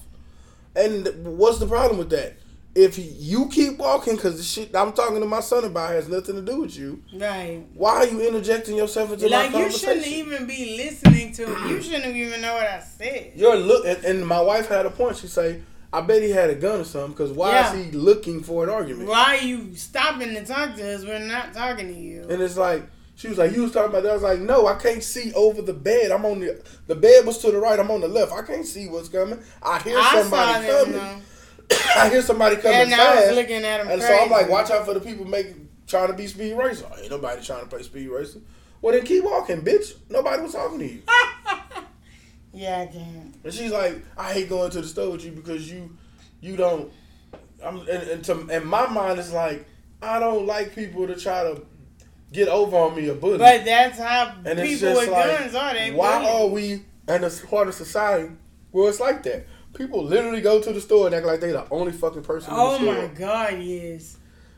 And 0.75 1.37
what's 1.39 1.59
the 1.59 1.67
problem 1.67 1.99
with 1.99 2.11
that? 2.11 2.35
if 2.79 2.97
you 2.97 3.49
keep 3.49 3.79
walking, 3.79 4.15
because 4.15 4.37
the 4.37 4.43
shit 4.43 4.75
I'm 4.75 4.93
talking 4.93 5.21
to 5.21 5.27
my 5.27 5.41
son 5.41 5.65
about 5.65 5.91
has 5.91 6.09
nothing 6.09 6.37
to 6.37 6.43
do 6.43 6.61
with 6.61 6.77
you. 6.79 7.03
Right. 7.13 7.65
Why 7.75 7.97
are 7.97 8.07
you 8.07 8.27
interjecting 8.27 8.77
yourself 8.77 9.13
into 9.13 9.29
Like 9.29 9.53
my 9.53 9.65
you 9.65 9.71
shouldn't 9.71 10.07
even 10.07 10.47
be 10.47 10.77
listening 10.77 11.33
to 11.33 11.43
it. 11.43 11.71
You 11.71 11.83
shouldn't 11.83 12.15
even 12.15 12.41
know 12.41 12.55
what 12.55 12.67
I 12.67 12.81
said. 12.81 13.33
You're 13.35 13.57
look, 13.57 13.85
and, 13.85 14.05
and 14.05 14.27
my 14.27 14.41
wife 14.41 14.69
had 14.69 14.87
a 14.87 14.91
point. 14.91 15.17
She 15.17 15.27
say, 15.27 15.61
"I 15.93 16.03
bet 16.03 16.23
he 16.23 16.31
had 16.31 16.51
a 16.51 16.55
gun 16.55 16.81
or 16.81 16.85
something." 16.85 17.13
Because 17.13 17.33
why 17.33 17.51
Yeah. 17.51 17.75
is 17.75 17.87
he 17.87 17.91
looking 17.93 18.43
for 18.43 18.63
an 18.63 18.71
argument? 18.71 19.09
Why 19.09 19.39
are 19.39 19.45
you 19.45 19.75
stopping 19.75 20.35
to 20.35 20.45
talk 20.45 20.77
to 20.77 20.95
us? 20.95 21.05
We're 21.05 21.19
not 21.19 21.53
talking 21.53 21.89
to 21.89 21.95
you. 21.95 22.27
And 22.31 22.41
it's 22.41 22.57
like 22.57 22.85
she 23.19 23.27
was 23.27 23.37
like, 23.37 23.53
"You 23.53 23.63
was 23.63 23.73
talking 23.73 23.91
about 23.91 24.05
that." 24.05 24.11
I 24.11 24.15
was 24.15 24.23
like, 24.23 24.39
"No, 24.39 24.69
I 24.69 24.77
can't 24.77 25.03
see 25.03 25.33
over 25.35 25.61
the 25.61 25.73
bed. 25.73 26.13
I'm 26.13 26.25
on 26.25 26.39
the 26.39 26.63
the 26.87 26.95
bed 26.95 27.27
was 27.27 27.39
to 27.39 27.51
the 27.51 27.59
right. 27.59 27.79
I'm 27.79 27.91
on 27.91 28.01
the 28.01 28.07
left. 28.07 28.33
I 28.33 28.43
can't 28.43 28.65
see 28.65 28.89
what's 28.89 29.09
coming. 29.09 29.41
I 29.61 29.81
hear 29.81 29.99
I 29.99 30.23
somebody 30.23 30.69
coming. 30.69 30.93
though. 30.93 31.21
I 31.97 32.09
hear 32.11 32.23
somebody 32.23 32.57
coming 32.57 32.79
And 32.79 32.95
I 32.95 33.27
was 33.27 33.35
looking 33.35 33.65
at 33.65 33.79
them 33.79 33.89
And 33.89 34.01
so 34.01 34.17
I'm 34.17 34.31
like, 34.31 34.49
watch 34.49 34.71
out 34.71 34.87
for 34.87 34.95
the 34.95 35.01
people 35.01 35.25
making 35.25 35.69
trying 35.89 36.07
to 36.07 36.15
be 36.15 36.29
speed 36.29 36.55
racer. 36.55 36.87
Oh, 36.89 36.97
ain't 36.97 37.11
nobody 37.11 37.43
trying 37.43 37.63
to 37.63 37.67
play 37.67 37.83
speed 37.83 38.07
racer. 38.07 38.41
Well 38.81 38.95
then 38.95 39.05
keep 39.05 39.25
walking, 39.25 39.63
bitch. 39.63 39.97
Nobody 40.09 40.41
was 40.41 40.53
talking 40.53 40.79
to 40.79 40.87
you. 40.87 41.03
yeah, 42.53 42.83
I 42.83 42.87
can. 42.87 43.35
And 43.43 43.53
she's 43.53 43.73
like, 43.73 44.01
I 44.17 44.33
hate 44.33 44.49
going 44.49 44.71
to 44.71 44.81
the 44.81 44.87
store 44.87 45.11
with 45.11 45.25
you 45.25 45.33
because 45.33 45.71
you 45.71 45.97
you 46.41 46.57
don't 46.57 46.93
I'm 47.65 47.81
and, 47.81 47.89
and 47.89 48.25
to 48.27 48.49
in 48.49 48.65
my 48.65 48.87
mind 48.87 49.19
it's 49.19 49.33
like 49.33 49.67
I 50.01 50.21
don't 50.21 50.47
like 50.47 50.75
people 50.77 51.09
to 51.09 51.17
try 51.17 51.43
to 51.43 51.63
get 52.33 52.49
over 52.49 52.77
on 52.77 52.97
me 52.97 53.09
or 53.09 53.15
bully. 53.15 53.39
But 53.39 53.65
that's 53.65 53.99
how 53.99 54.35
and 54.45 54.59
people 54.59 54.95
with 54.95 55.09
like 55.09 55.39
guns 55.41 55.55
are. 55.55 55.75
They 55.75 55.91
why 55.93 56.19
bully. 56.19 56.31
are 56.31 56.47
we 56.49 56.73
in 57.09 57.25
a 57.25 57.31
part 57.49 57.69
of 57.69 57.75
society 57.75 58.31
where 58.71 58.89
it's 58.89 59.01
like 59.01 59.23
that? 59.25 59.47
People 59.75 60.03
literally 60.05 60.41
go 60.41 60.61
to 60.61 60.73
the 60.73 60.81
store 60.81 61.07
and 61.07 61.15
act 61.15 61.27
like 61.27 61.41
they're 61.41 61.53
the 61.53 61.67
only 61.71 61.93
fucking 61.93 62.23
person 62.23 62.53
Oh 62.55 62.77
in 62.77 62.85
the 62.85 62.91
oh 62.91 62.93
store. 62.95 63.09
my 63.09 63.15
God, 63.15 63.59
yes. 63.63 64.17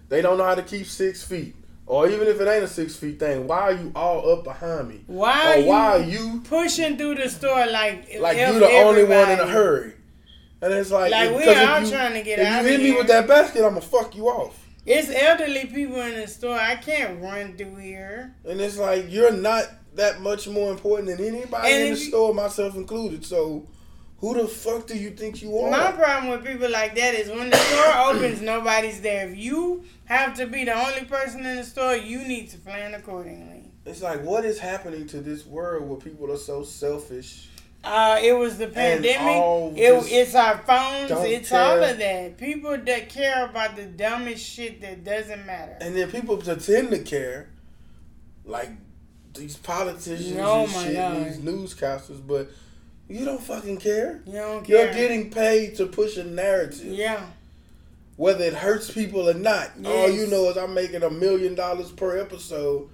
They 0.08 0.22
don't 0.22 0.38
know 0.38 0.44
how 0.44 0.54
to 0.54 0.62
keep 0.62 0.86
six 0.86 1.22
feet. 1.22 1.54
Or 1.86 2.08
even 2.08 2.28
if 2.28 2.40
it 2.40 2.46
ain't 2.46 2.62
a 2.62 2.68
six 2.68 2.94
feet 2.94 3.18
thing, 3.18 3.48
why 3.48 3.60
are 3.62 3.72
you 3.72 3.90
all 3.96 4.32
up 4.32 4.44
behind 4.44 4.88
me? 4.88 5.00
Why 5.08 5.58
or 5.58 5.62
are 5.62 5.66
why 5.66 5.86
are 5.86 5.98
you 6.00 6.18
you 6.34 6.40
pushing 6.42 6.96
through 6.96 7.16
the 7.16 7.28
store 7.28 7.66
like 7.66 8.16
like 8.20 8.36
if 8.38 8.54
you 8.54 8.60
the 8.60 8.66
only 8.70 9.02
one 9.04 9.28
in 9.30 9.40
a 9.40 9.46
hurry? 9.46 9.94
And 10.62 10.72
it's 10.72 10.90
like, 10.90 11.10
Like, 11.10 11.30
if- 11.30 11.36
we 11.36 11.42
if 11.42 11.68
all 11.68 11.80
you- 11.80 11.90
trying 11.90 12.12
to 12.14 12.22
get 12.22 12.38
if 12.38 12.46
out 12.46 12.52
you 12.64 12.74
of 12.74 12.80
hit 12.80 12.80
me 12.82 12.96
with 12.96 13.06
that 13.08 13.26
basket, 13.26 13.64
I'ma 13.64 13.80
fuck 13.80 14.14
you 14.14 14.28
off. 14.28 14.59
It's 14.92 15.08
elderly 15.10 15.66
people 15.66 16.00
in 16.00 16.16
the 16.20 16.26
store. 16.26 16.58
I 16.58 16.74
can't 16.76 17.22
run 17.22 17.56
through 17.56 17.76
here. 17.76 18.34
And 18.44 18.60
it's 18.60 18.76
like 18.76 19.06
you're 19.08 19.30
not 19.32 19.64
that 19.94 20.20
much 20.20 20.48
more 20.48 20.70
important 20.70 21.08
than 21.08 21.24
anybody 21.24 21.72
And 21.72 21.82
in 21.82 21.94
the 21.94 22.00
you- 22.00 22.08
store, 22.08 22.34
myself 22.34 22.74
included. 22.74 23.24
So 23.24 23.68
who 24.18 24.34
the 24.34 24.48
fuck 24.48 24.86
do 24.86 24.96
you 24.98 25.10
think 25.10 25.42
you 25.42 25.56
are? 25.58 25.70
My 25.70 25.92
problem 25.92 26.30
with 26.30 26.44
people 26.44 26.70
like 26.70 26.94
that 26.96 27.14
is 27.14 27.28
when 27.28 27.50
the 27.50 27.56
store 27.56 27.92
opens, 28.16 28.40
nobody's 28.40 29.00
there. 29.00 29.28
If 29.30 29.36
you 29.38 29.84
have 30.06 30.34
to 30.38 30.46
be 30.46 30.64
the 30.64 30.72
only 30.74 31.04
person 31.04 31.46
in 31.46 31.56
the 31.56 31.64
store, 31.64 31.94
you 31.96 32.18
need 32.26 32.50
to 32.50 32.58
plan 32.58 32.94
accordingly. 32.94 33.70
It's 33.86 34.02
like 34.02 34.22
what 34.22 34.44
is 34.44 34.58
happening 34.58 35.06
to 35.08 35.20
this 35.20 35.46
world 35.46 35.88
where 35.88 35.98
people 35.98 36.30
are 36.32 36.36
so 36.36 36.62
selfish? 36.64 37.48
Uh, 37.82 38.18
it 38.22 38.32
was 38.34 38.58
the 38.58 38.66
pandemic. 38.66 39.78
It, 39.78 40.12
it's 40.12 40.34
our 40.34 40.58
phones. 40.58 41.10
It's 41.24 41.50
all 41.52 41.82
of 41.82 41.98
that. 41.98 42.36
People 42.36 42.76
that 42.76 43.08
care 43.08 43.46
about 43.46 43.76
the 43.76 43.86
dumbest 43.86 44.44
shit 44.44 44.80
that 44.82 45.02
doesn't 45.02 45.46
matter. 45.46 45.78
And 45.80 45.96
then 45.96 46.10
people 46.10 46.36
pretend 46.36 46.90
to 46.90 46.98
care, 46.98 47.48
like 48.44 48.70
these 49.34 49.56
politicians 49.56 50.36
Oh 50.38 50.62
and 50.64 50.70
shit, 50.70 50.94
God. 50.94 51.26
these 51.26 51.38
newscasters, 51.38 52.20
but 52.26 52.50
you 53.08 53.24
don't 53.24 53.42
fucking 53.42 53.78
care. 53.78 54.20
You 54.26 54.32
don't 54.34 54.64
care. 54.64 54.84
You're 54.84 54.94
getting 54.94 55.30
paid 55.30 55.76
to 55.76 55.86
push 55.86 56.16
a 56.18 56.24
narrative, 56.24 56.84
yeah. 56.84 57.24
whether 58.16 58.44
it 58.44 58.54
hurts 58.54 58.90
people 58.90 59.28
or 59.28 59.34
not. 59.34 59.70
All 59.86 60.10
you 60.10 60.26
know 60.26 60.50
is 60.50 60.58
I'm 60.58 60.74
making 60.74 61.02
a 61.02 61.10
million 61.10 61.54
dollars 61.54 61.90
per 61.90 62.18
episode 62.20 62.90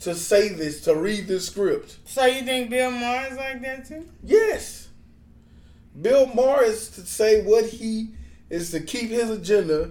to 0.00 0.14
say 0.14 0.48
this, 0.48 0.80
to 0.82 0.94
read 0.94 1.26
this 1.28 1.46
script. 1.46 1.98
So 2.04 2.24
you 2.26 2.42
think 2.42 2.70
Bill 2.70 2.90
Maher 2.90 3.28
is 3.30 3.36
like 3.36 3.62
that 3.62 3.86
too? 3.86 4.06
Yes. 4.22 4.88
Bill 6.00 6.26
Maher 6.26 6.64
is 6.64 6.88
to 6.90 7.02
say 7.02 7.42
what 7.42 7.66
he 7.66 8.10
is 8.48 8.70
to 8.70 8.80
keep 8.80 9.10
his 9.10 9.30
agenda 9.30 9.90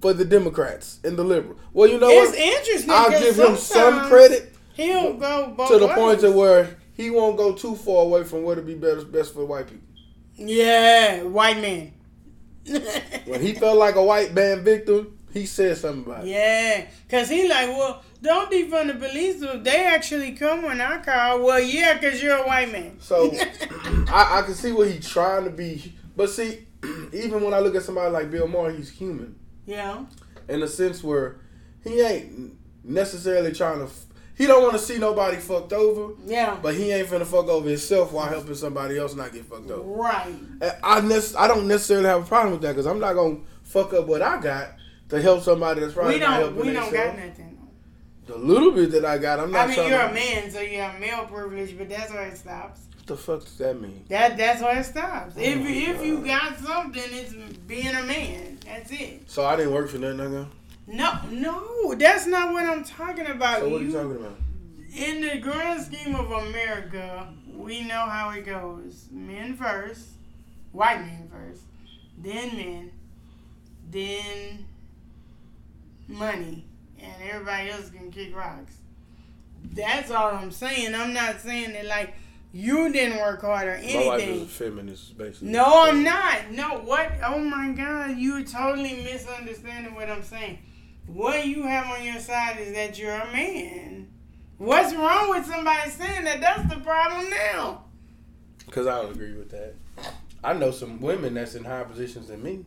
for 0.00 0.12
the 0.12 0.24
Democrats 0.24 1.00
and 1.04 1.16
the 1.16 1.24
liberals. 1.24 1.58
Well, 1.72 1.88
you 1.88 1.98
know 1.98 2.08
it's 2.08 2.30
what? 2.30 2.38
interesting. 2.38 2.90
I'll 2.90 3.10
give 3.10 3.38
him 3.38 3.56
some 3.56 4.08
credit 4.08 4.54
He'll 4.74 5.14
go 5.14 5.54
both 5.56 5.68
to 5.70 5.78
the 5.78 5.86
ways. 5.88 5.96
point 5.96 6.20
to 6.20 6.30
where 6.30 6.76
he 6.94 7.10
won't 7.10 7.36
go 7.36 7.52
too 7.52 7.74
far 7.74 8.04
away 8.04 8.22
from 8.24 8.44
what 8.44 8.56
would 8.56 8.66
be 8.66 8.74
better, 8.76 9.04
best 9.04 9.34
for 9.34 9.44
white 9.44 9.66
people. 9.66 9.88
Yeah, 10.36 11.22
white 11.24 11.58
man. 11.60 11.92
When 13.26 13.40
he 13.40 13.54
felt 13.54 13.76
like 13.78 13.96
a 13.96 14.04
white 14.04 14.34
man 14.34 14.62
victim, 14.62 15.18
he 15.32 15.46
said 15.46 15.76
something 15.78 16.04
about 16.04 16.24
it. 16.24 16.30
yeah, 16.30 16.86
cause 17.08 17.28
he 17.28 17.48
like, 17.48 17.68
well, 17.68 18.02
don't 18.22 18.50
defund 18.50 18.88
the 18.88 18.94
police. 18.94 19.44
They 19.62 19.86
actually 19.86 20.32
come 20.32 20.62
when 20.62 20.80
I 20.80 20.98
call. 20.98 21.42
Well, 21.44 21.60
yeah, 21.60 21.98
cause 21.98 22.22
you're 22.22 22.36
a 22.36 22.46
white 22.46 22.72
man. 22.72 22.98
So 23.00 23.32
I, 24.08 24.38
I 24.38 24.42
can 24.42 24.54
see 24.54 24.72
what 24.72 24.90
he's 24.90 25.08
trying 25.08 25.44
to 25.44 25.50
be, 25.50 25.94
but 26.16 26.30
see, 26.30 26.66
even 27.12 27.42
when 27.42 27.54
I 27.54 27.60
look 27.60 27.74
at 27.74 27.82
somebody 27.82 28.10
like 28.10 28.30
Bill 28.30 28.48
Maher, 28.48 28.72
he's 28.72 28.90
human 28.90 29.36
yeah, 29.66 30.04
in 30.48 30.62
a 30.62 30.68
sense 30.68 31.02
where 31.04 31.40
he 31.84 32.00
ain't 32.00 32.56
necessarily 32.84 33.52
trying 33.52 33.86
to. 33.86 33.92
He 34.36 34.46
don't 34.46 34.62
want 34.62 34.74
to 34.74 34.78
see 34.78 34.98
nobody 34.98 35.36
fucked 35.36 35.72
over, 35.72 36.14
yeah, 36.24 36.56
but 36.62 36.74
he 36.74 36.92
ain't 36.92 37.08
finna 37.08 37.26
fuck 37.26 37.48
over 37.48 37.68
himself 37.68 38.12
while 38.12 38.28
helping 38.28 38.54
somebody 38.54 38.96
else 38.96 39.14
not 39.14 39.32
get 39.32 39.44
fucked 39.44 39.70
over. 39.70 39.82
right. 39.82 40.34
And 40.60 40.72
I 40.82 41.00
nec- 41.00 41.36
I 41.36 41.48
don't 41.48 41.66
necessarily 41.66 42.06
have 42.06 42.22
a 42.22 42.26
problem 42.26 42.52
with 42.52 42.62
that 42.62 42.68
because 42.68 42.86
I'm 42.86 43.00
not 43.00 43.14
gonna 43.14 43.38
fuck 43.64 43.92
up 43.92 44.06
what 44.06 44.22
I 44.22 44.40
got 44.40 44.74
to 45.08 45.20
help 45.20 45.42
somebody 45.42 45.80
that's 45.80 45.92
probably 45.92 46.14
we 46.14 46.20
don't, 46.20 46.32
helping 46.32 46.66
we 46.66 46.72
don't 46.72 46.92
got 46.92 47.16
nothing. 47.16 47.47
The 48.28 48.36
little 48.36 48.72
bit 48.72 48.90
that 48.92 49.04
I 49.04 49.18
got, 49.18 49.40
I'm 49.40 49.50
not 49.50 49.68
I 49.68 49.76
mean, 49.76 49.88
you're 49.88 49.98
to. 49.98 50.10
a 50.10 50.14
man, 50.14 50.50
so 50.50 50.60
you 50.60 50.78
have 50.78 51.00
male 51.00 51.24
privilege, 51.24 51.76
but 51.76 51.88
that's 51.88 52.12
where 52.12 52.26
it 52.26 52.36
stops. 52.36 52.82
What 52.94 53.06
the 53.06 53.16
fuck 53.16 53.40
does 53.40 53.56
that 53.56 53.80
mean? 53.80 54.04
That 54.08 54.36
that's 54.36 54.62
where 54.62 54.78
it 54.78 54.84
stops. 54.84 55.34
Oh 55.36 55.40
if 55.40 55.56
Oh 55.56 55.60
my 55.60 55.70
if 55.70 56.04
you 56.04 56.24
got 56.24 56.58
something, 56.58 57.02
it's 57.06 57.32
being 57.66 57.94
a 57.94 58.02
man. 58.04 58.58
That's 58.64 58.92
it. 58.92 59.30
So 59.30 59.44
I 59.44 59.56
didn't 59.56 59.72
work 59.72 59.88
for 59.88 59.98
nothing, 59.98 60.18
got. 60.18 60.46
No, 60.86 61.20
no, 61.30 61.94
that's 61.94 62.26
not 62.26 62.52
what 62.52 62.64
I'm 62.64 62.84
talking 62.84 63.26
about. 63.26 63.60
So 63.60 63.68
what 63.68 63.80
are 63.80 63.84
you 63.84 63.92
talking 63.92 64.16
about? 64.16 64.36
in 64.94 65.20
the 65.20 65.38
grand 65.38 65.82
scheme 65.82 66.14
of 66.14 66.30
America, 66.30 67.28
we 67.52 67.82
know 67.84 68.06
how 68.06 68.30
it 68.30 68.44
goes. 68.46 69.06
Men 69.10 69.54
first, 69.54 70.08
white 70.72 71.00
men 71.00 71.28
first, 71.30 71.62
then 72.16 72.56
men, 72.56 72.90
then 73.90 74.66
money, 76.08 76.64
and 77.00 77.12
everybody 77.30 77.70
else 77.70 77.90
can 77.90 78.10
kick 78.10 78.34
rocks. 78.34 78.74
That's 79.72 80.10
all 80.10 80.34
I'm 80.34 80.50
saying. 80.50 80.94
I'm 80.94 81.12
not 81.12 81.40
saying 81.40 81.72
that 81.72 81.86
like 81.86 82.14
you 82.52 82.90
didn't 82.92 83.18
work 83.18 83.42
hard 83.42 83.68
or 83.68 83.80
My 83.82 84.06
wife 84.06 84.28
is 84.28 84.42
a 84.42 84.46
feminist, 84.46 85.18
basically. 85.18 85.48
No, 85.48 85.84
I'm 85.86 86.02
not. 86.02 86.50
No, 86.50 86.80
what? 86.80 87.12
Oh 87.24 87.38
my 87.38 87.72
God, 87.72 88.16
you're 88.16 88.42
totally 88.42 89.02
misunderstanding 89.04 89.94
what 89.94 90.08
I'm 90.08 90.22
saying. 90.22 90.58
What 91.06 91.46
you 91.46 91.62
have 91.62 91.86
on 91.86 92.04
your 92.04 92.20
side 92.20 92.58
is 92.58 92.74
that 92.74 92.98
you're 92.98 93.14
a 93.14 93.32
man. 93.32 94.08
What's 94.58 94.94
wrong 94.94 95.30
with 95.30 95.46
somebody 95.46 95.90
saying 95.90 96.24
that? 96.24 96.40
That's 96.40 96.72
the 96.72 96.80
problem 96.80 97.30
now. 97.30 97.84
Because 98.66 98.86
I 98.86 99.00
would 99.00 99.14
agree 99.14 99.34
with 99.34 99.50
that. 99.50 99.74
I 100.42 100.52
know 100.52 100.70
some 100.70 101.00
women 101.00 101.34
that's 101.34 101.54
in 101.54 101.64
higher 101.64 101.84
positions 101.84 102.28
than 102.28 102.42
me. 102.42 102.64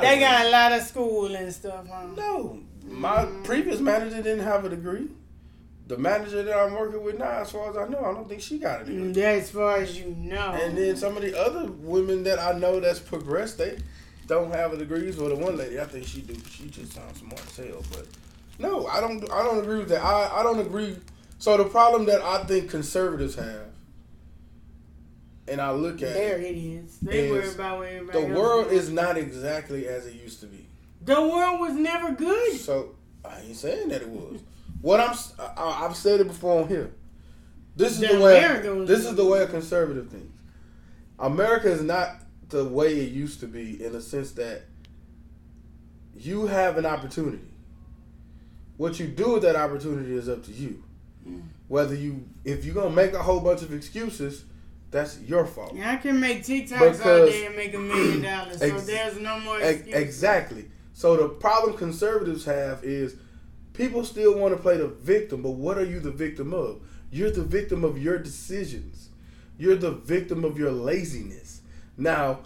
They 0.00 0.18
got 0.20 0.46
a 0.46 0.50
lot 0.50 0.72
of 0.72 0.82
school 0.82 1.34
and 1.34 1.52
stuff, 1.52 1.86
huh? 1.88 2.06
No, 2.16 2.60
my 2.88 3.24
Mm. 3.24 3.44
previous 3.44 3.80
manager 3.80 4.16
didn't 4.22 4.44
have 4.44 4.64
a 4.64 4.68
degree. 4.68 5.08
The 5.88 5.96
manager 5.96 6.42
that 6.42 6.56
I'm 6.58 6.72
working 6.74 7.02
with 7.04 7.16
now, 7.18 7.42
as 7.42 7.52
far 7.52 7.70
as 7.70 7.76
I 7.76 7.86
know, 7.88 8.00
I 8.04 8.12
don't 8.12 8.28
think 8.28 8.40
she 8.42 8.58
got 8.58 8.82
a 8.82 8.84
degree. 8.84 9.12
That's 9.12 9.44
as 9.46 9.50
far 9.52 9.76
as 9.78 9.96
you 9.98 10.06
know. 10.18 10.50
And 10.60 10.76
then 10.76 10.96
some 10.96 11.16
of 11.16 11.22
the 11.22 11.38
other 11.40 11.66
women 11.70 12.24
that 12.24 12.40
I 12.40 12.58
know 12.58 12.80
that's 12.80 12.98
progressed, 12.98 13.58
they 13.58 13.78
don't 14.26 14.50
have 14.52 14.72
a 14.72 14.76
degrees. 14.76 15.16
Well, 15.16 15.28
the 15.28 15.36
one 15.36 15.56
lady, 15.56 15.78
I 15.80 15.84
think 15.84 16.04
she 16.06 16.22
do. 16.22 16.34
She 16.50 16.68
just 16.70 16.92
sounds 16.94 17.20
smart 17.20 17.40
as 17.46 17.56
hell. 17.56 17.84
But 17.92 18.06
no, 18.58 18.88
I 18.88 19.00
don't. 19.00 19.22
I 19.30 19.44
don't 19.44 19.60
agree 19.62 19.78
with 19.78 19.88
that. 19.90 20.02
I, 20.02 20.40
I 20.40 20.42
don't 20.42 20.58
agree. 20.58 20.96
So 21.38 21.56
the 21.56 21.64
problem 21.66 22.06
that 22.06 22.20
I 22.20 22.42
think 22.44 22.68
conservatives 22.68 23.36
have, 23.36 23.66
and 25.48 25.60
I 25.60 25.70
look 25.72 26.02
at 26.02 26.14
there 26.14 26.38
it, 26.38 26.44
it 26.44 26.58
is. 26.58 26.98
They 26.98 27.30
worry 27.30 27.48
about 27.48 27.78
what 27.78 27.88
everybody 27.88 28.20
the 28.20 28.34
world 28.34 28.72
is 28.72 28.90
not 28.90 29.16
exactly 29.16 29.86
as 29.86 30.06
it 30.06 30.14
used 30.14 30.40
to 30.40 30.46
be. 30.46 30.66
The 31.02 31.20
world 31.20 31.60
was 31.60 31.74
never 31.74 32.12
good. 32.12 32.54
So 32.54 32.96
I 33.24 33.40
ain't 33.40 33.56
saying 33.56 33.88
that 33.88 34.02
it 34.02 34.08
was. 34.08 34.40
What 34.82 35.00
I'm, 35.00 35.10
s- 35.10 35.34
I, 35.38 35.80
have 35.80 35.96
said 35.96 36.20
it 36.20 36.26
before 36.26 36.62
on 36.62 36.68
here. 36.68 36.92
This 37.76 37.92
is 37.92 38.00
The 38.00 38.16
the, 38.16 38.20
way. 38.20 38.38
America 38.38 38.74
was 38.74 38.88
This 38.88 39.04
is 39.04 39.14
the 39.14 39.24
way 39.24 39.42
a 39.42 39.46
conservative 39.46 40.08
thinks. 40.08 40.38
America 41.18 41.70
is 41.70 41.82
not 41.82 42.16
the 42.48 42.64
way 42.64 43.00
it 43.00 43.12
used 43.12 43.40
to 43.40 43.46
be 43.46 43.82
in 43.84 43.92
the 43.92 44.00
sense 44.00 44.32
that 44.32 44.62
you 46.16 46.46
have 46.46 46.76
an 46.76 46.86
opportunity. 46.86 47.42
What 48.76 48.98
you 49.00 49.06
do 49.06 49.32
with 49.34 49.42
that 49.42 49.56
opportunity 49.56 50.14
is 50.14 50.28
up 50.28 50.44
to 50.44 50.52
you. 50.52 50.82
Mm. 51.26 51.42
Whether 51.68 51.94
you, 51.94 52.26
if 52.44 52.64
you're 52.64 52.74
gonna 52.74 52.90
make 52.94 53.12
a 53.12 53.22
whole 53.22 53.40
bunch 53.40 53.62
of 53.62 53.72
excuses, 53.72 54.44
that's 54.90 55.20
your 55.20 55.46
fault. 55.46 55.74
Yeah, 55.74 55.92
I 55.92 55.96
can 55.96 56.20
make 56.20 56.42
TikToks 56.42 57.04
all 57.04 57.26
day 57.26 57.46
and 57.46 57.56
make 57.56 57.74
a 57.74 57.78
million 57.78 58.22
dollars, 58.22 58.58
so 58.58 58.66
Ex- 58.66 58.86
there's 58.86 59.18
no 59.18 59.38
more 59.40 59.60
Ex- 59.60 59.86
exactly. 59.88 60.66
So 60.92 61.16
the 61.16 61.28
problem 61.28 61.76
conservatives 61.76 62.44
have 62.44 62.82
is 62.84 63.16
people 63.72 64.04
still 64.04 64.38
want 64.38 64.56
to 64.56 64.62
play 64.62 64.76
the 64.78 64.88
victim, 64.88 65.42
but 65.42 65.50
what 65.50 65.76
are 65.76 65.84
you 65.84 66.00
the 66.00 66.10
victim 66.10 66.54
of? 66.54 66.80
You're 67.10 67.30
the 67.30 67.44
victim 67.44 67.84
of 67.84 68.02
your 68.02 68.18
decisions. 68.18 69.10
You're 69.58 69.76
the 69.76 69.92
victim 69.92 70.44
of 70.44 70.58
your 70.58 70.70
laziness. 70.72 71.60
Now, 71.96 72.40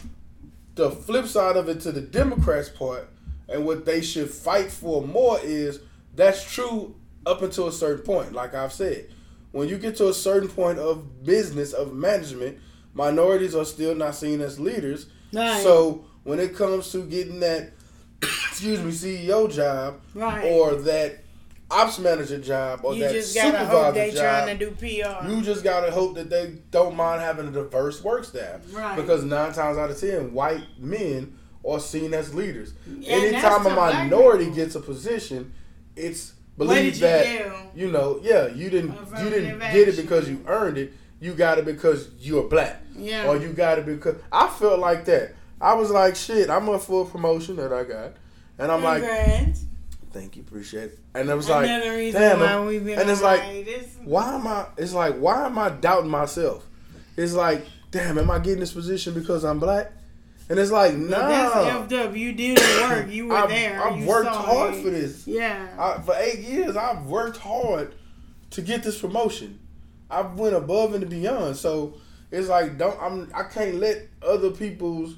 the 0.75 0.91
flip 0.91 1.27
side 1.27 1.57
of 1.57 1.69
it 1.69 1.81
to 1.81 1.93
the 1.93 2.01
Democrats 2.01 2.69
part 2.69 3.09
and 3.49 3.65
what 3.67 3.85
they 3.85 4.01
should 4.01 4.31
fight 4.31 4.71
for 4.71 5.03
more 5.03 5.39
is 5.43 5.81
that's 6.15 6.51
true 6.53 6.95
up 7.27 7.43
until 7.43 7.69
a 7.69 7.73
certain 7.73 8.05
point, 8.05 8.33
like 8.33 8.55
I've 8.55 8.73
said. 8.73 9.09
When 9.53 9.69
you 9.69 9.79
get 9.79 9.97
to 9.97 10.09
a 10.09 10.15
certain 10.15 10.49
point 10.49 10.79
of 10.79 11.25
business, 11.25 11.73
of 11.73 11.93
management, 11.95 12.59
minorities 12.95 13.55
are 13.55 13.65
still 13.65 13.95
not 13.95 14.15
seen 14.15 14.41
as 14.41 14.61
leaders. 14.61 15.07
Right. 15.33 15.63
So 15.63 16.05
when 16.25 16.39
it 16.39 16.55
comes 16.55 16.93
to 16.93 17.05
getting 17.05 17.41
that, 17.41 17.73
excuse 18.23 18.81
me, 18.81 18.93
CEO 18.93 19.51
job 19.51 20.01
Right. 20.15 20.45
or 20.45 20.75
that 20.77 21.25
ops 21.73 22.01
manager 22.01 22.39
job 22.39 22.81
or 22.83 22.95
you 22.95 23.05
that 23.05 23.13
just 23.13 23.33
gotta 23.35 23.59
supervisor 23.59 23.71
hope 23.85 23.95
they 23.95 24.11
job, 24.11 24.45
trying 24.45 24.59
to 24.59 24.65
do 24.67 24.71
PR. 24.73 25.29
you 25.29 25.41
just 25.41 25.63
gotta 25.63 25.91
hope 25.93 26.17
that 26.17 26.29
they 26.29 26.55
don't 26.73 26.97
mind 26.97 27.21
having 27.23 27.47
a 27.47 27.51
diverse 27.53 28.03
work 28.03 28.25
staff. 28.25 28.61
Right. 28.73 28.97
Because 28.97 29.23
nine 29.25 29.53
times 29.53 29.79
out 29.79 29.91
of 29.91 29.99
ten, 30.01 30.33
white 30.33 30.65
men 30.79 31.37
are 31.65 31.79
seen 31.79 32.13
as 32.15 32.35
leaders. 32.35 32.73
And 32.87 33.05
Anytime 33.05 33.67
a 33.67 33.71
minority 33.71 34.51
gets 34.51 34.75
a 34.75 34.81
position, 34.81 35.53
it's 35.95 36.33
What 36.67 36.75
believed 36.75 37.01
did 37.01 37.03
that 37.03 37.33
you 37.33 37.39
do? 37.39 37.53
you 37.87 37.91
know, 37.91 38.21
yeah, 38.23 38.49
you 38.49 38.69
didn't 38.71 38.95
you 39.19 39.31
didn't 39.31 39.59
get 39.61 39.89
it 39.89 39.97
because 39.97 40.29
you 40.29 40.43
earned 40.47 40.79
it. 40.79 40.93
You 41.21 41.35
got 41.35 41.59
it 41.59 41.65
because 41.65 42.09
you're 42.21 42.45
black. 42.49 42.81
Yeah. 42.97 43.27
Or 43.29 43.37
you 43.37 43.53
got 43.53 43.79
it 43.79 43.87
because 43.87 44.17
I 44.33 44.49
felt 44.49 44.79
like 44.79 45.05
that. 45.07 45.35
I 45.61 45.75
was 45.75 45.91
like, 45.91 46.17
shit, 46.17 46.49
I'm 46.49 46.69
up 46.71 46.81
for 46.83 47.07
a 47.07 47.09
promotion 47.11 47.57
that 47.57 47.73
I 47.73 47.85
got. 47.85 48.13
And 48.59 48.71
I'm 48.73 48.83
like, 48.83 49.03
thank 50.13 50.37
you, 50.37 50.43
appreciate 50.43 50.85
it. 50.85 50.99
And 51.15 51.29
it 51.29 51.35
was 51.35 51.49
like, 51.49 51.67
Another 51.67 51.93
reason 51.97 52.21
damn, 52.21 52.41
why 52.41 52.47
I'm- 52.47 52.67
we've 52.67 52.85
been 52.85 52.99
and 52.99 53.09
it's 53.11 53.23
like, 53.23 53.41
hiatus. 53.41 53.97
why 54.05 54.35
am 54.35 54.47
I? 54.47 54.67
It's 54.77 54.93
like, 54.95 55.17
why 55.17 55.47
am 55.47 55.59
I 55.59 55.71
doubting 55.71 56.11
myself? 56.11 56.67
It's 57.17 57.33
like, 57.35 57.65
damn, 57.91 58.19
am 58.19 58.31
I 58.31 58.39
getting 58.39 58.61
this 58.61 58.73
position 58.73 59.13
because 59.15 59.45
I'm 59.45 59.59
black? 59.59 59.93
And 60.51 60.59
it's 60.59 60.71
like, 60.73 60.93
But 60.93 61.01
nah. 61.09 61.29
That's 61.29 61.55
effed 61.55 61.93
up. 62.09 62.15
You 62.17 62.33
did 62.33 62.59
the 62.59 62.89
work. 62.91 63.09
You 63.11 63.29
were 63.29 63.37
I've, 63.37 63.49
there. 63.49 63.83
I've 63.83 63.99
you 63.99 64.07
worked 64.07 64.29
hard 64.29 64.75
it. 64.75 64.83
for 64.83 64.91
this. 64.91 65.27
Yeah. 65.27 65.69
I, 65.79 66.03
for 66.03 66.15
eight 66.17 66.41
years, 66.41 66.77
I've 66.77 67.07
worked 67.07 67.39
hard 67.39 67.95
to 68.51 68.61
get 68.61 68.83
this 68.83 69.01
promotion. 69.01 69.59
I've 70.11 70.35
went 70.35 70.57
above 70.57 70.93
and 70.95 71.09
beyond. 71.09 71.57
So 71.57 71.95
it's 72.33 72.49
like, 72.49 72.77
don't 72.77 73.01
I'm 73.01 73.31
I 73.35 73.45
can't 73.45 73.77
let 73.77 74.09
other 74.23 74.51
people's 74.51 75.15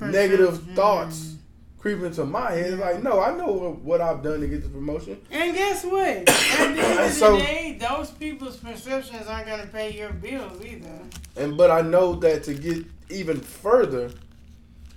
negative 0.00 0.50
Perception. 0.50 0.74
thoughts 0.76 1.34
creep 1.78 2.00
into 2.02 2.24
my 2.24 2.52
head. 2.52 2.72
It's 2.74 2.80
like, 2.80 3.02
no, 3.02 3.20
I 3.20 3.36
know 3.36 3.52
what, 3.52 3.78
what 3.80 4.00
I've 4.00 4.22
done 4.22 4.40
to 4.40 4.46
get 4.46 4.62
this 4.62 4.70
promotion. 4.70 5.20
And 5.30 5.54
guess 5.54 5.84
what? 5.84 5.98
At 6.28 6.74
the 6.76 6.80
end 6.82 6.98
of 7.00 7.10
So- 7.12 7.32
the 7.36 7.42
day, 7.42 7.78
those 7.80 8.10
people's 8.12 8.56
perceptions 8.56 9.26
aren't 9.26 9.46
gonna 9.48 9.66
pay 9.66 9.90
your 9.98 10.10
bills 10.12 10.64
either. 10.64 11.00
And 11.36 11.56
but 11.56 11.70
I 11.72 11.80
know 11.82 12.14
that 12.16 12.44
to 12.44 12.54
get 12.54 12.84
even 13.10 13.40
further, 13.40 14.10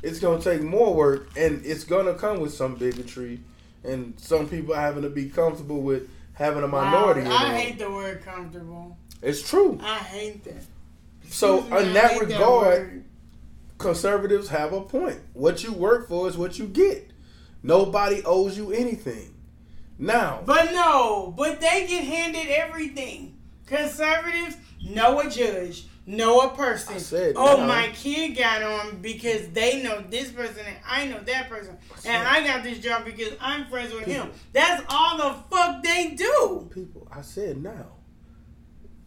it's 0.03 0.19
gonna 0.19 0.41
take 0.41 0.61
more 0.61 0.93
work, 0.93 1.29
and 1.37 1.65
it's 1.65 1.83
gonna 1.83 2.13
come 2.13 2.39
with 2.39 2.53
some 2.53 2.75
bigotry, 2.75 3.39
and 3.83 4.13
some 4.19 4.47
people 4.47 4.75
having 4.75 5.03
to 5.03 5.09
be 5.09 5.29
comfortable 5.29 5.81
with 5.81 6.09
having 6.33 6.63
a 6.63 6.67
minority. 6.67 7.21
in 7.21 7.27
Wow, 7.27 7.35
I 7.37 7.57
hate 7.57 7.79
the 7.79 7.89
word 7.89 8.23
comfortable. 8.23 8.97
It's 9.21 9.47
true. 9.47 9.79
I 9.81 9.97
hate 9.97 10.43
that. 10.43 10.63
So 11.29 11.59
Excuse 11.59 11.81
in 11.81 11.87
I 11.89 11.91
that 11.93 12.19
regard, 12.19 12.79
word. 12.79 13.03
conservatives 13.77 14.49
have 14.49 14.73
a 14.73 14.81
point. 14.81 15.19
What 15.33 15.63
you 15.63 15.73
work 15.73 16.07
for 16.07 16.27
is 16.27 16.37
what 16.37 16.57
you 16.59 16.67
get. 16.67 17.11
Nobody 17.63 18.21
owes 18.23 18.57
you 18.57 18.71
anything. 18.71 19.33
Now, 19.99 20.41
But 20.45 20.73
no, 20.73 21.33
but 21.35 21.59
they 21.59 21.87
get 21.87 22.03
handed 22.03 22.47
everything. 22.49 23.36
Conservatives 23.67 24.57
know 24.81 25.19
a 25.19 25.29
judge, 25.29 25.85
know 26.05 26.39
a 26.41 26.55
person. 26.55 26.95
I 26.95 26.99
said 26.99 27.33
oh, 27.35 27.57
now. 27.57 27.67
my 27.67 27.89
kid 27.93 28.37
got 28.37 28.63
on 28.63 29.01
because 29.01 29.49
they 29.49 29.83
know 29.83 30.03
this 30.09 30.31
person 30.31 30.65
and 30.65 30.77
I 30.87 31.05
know 31.05 31.19
that 31.19 31.49
person. 31.49 31.77
said- 31.97 32.15
And 32.15 32.27
I 32.27 32.45
got 32.47 32.63
this 32.63 32.79
job 32.79 33.05
because 33.05 33.33
I'm 33.39 33.67
friends 33.67 33.93
with 33.93 34.05
him. 34.05 34.31
That's 34.53 34.83
all 34.89 35.17
the 35.17 35.35
fuck 35.49 35.83
they 35.83 36.11
do. 36.11 36.69
people, 36.73 37.07
I 37.11 37.21
said 37.21 37.61
now. 37.61 37.93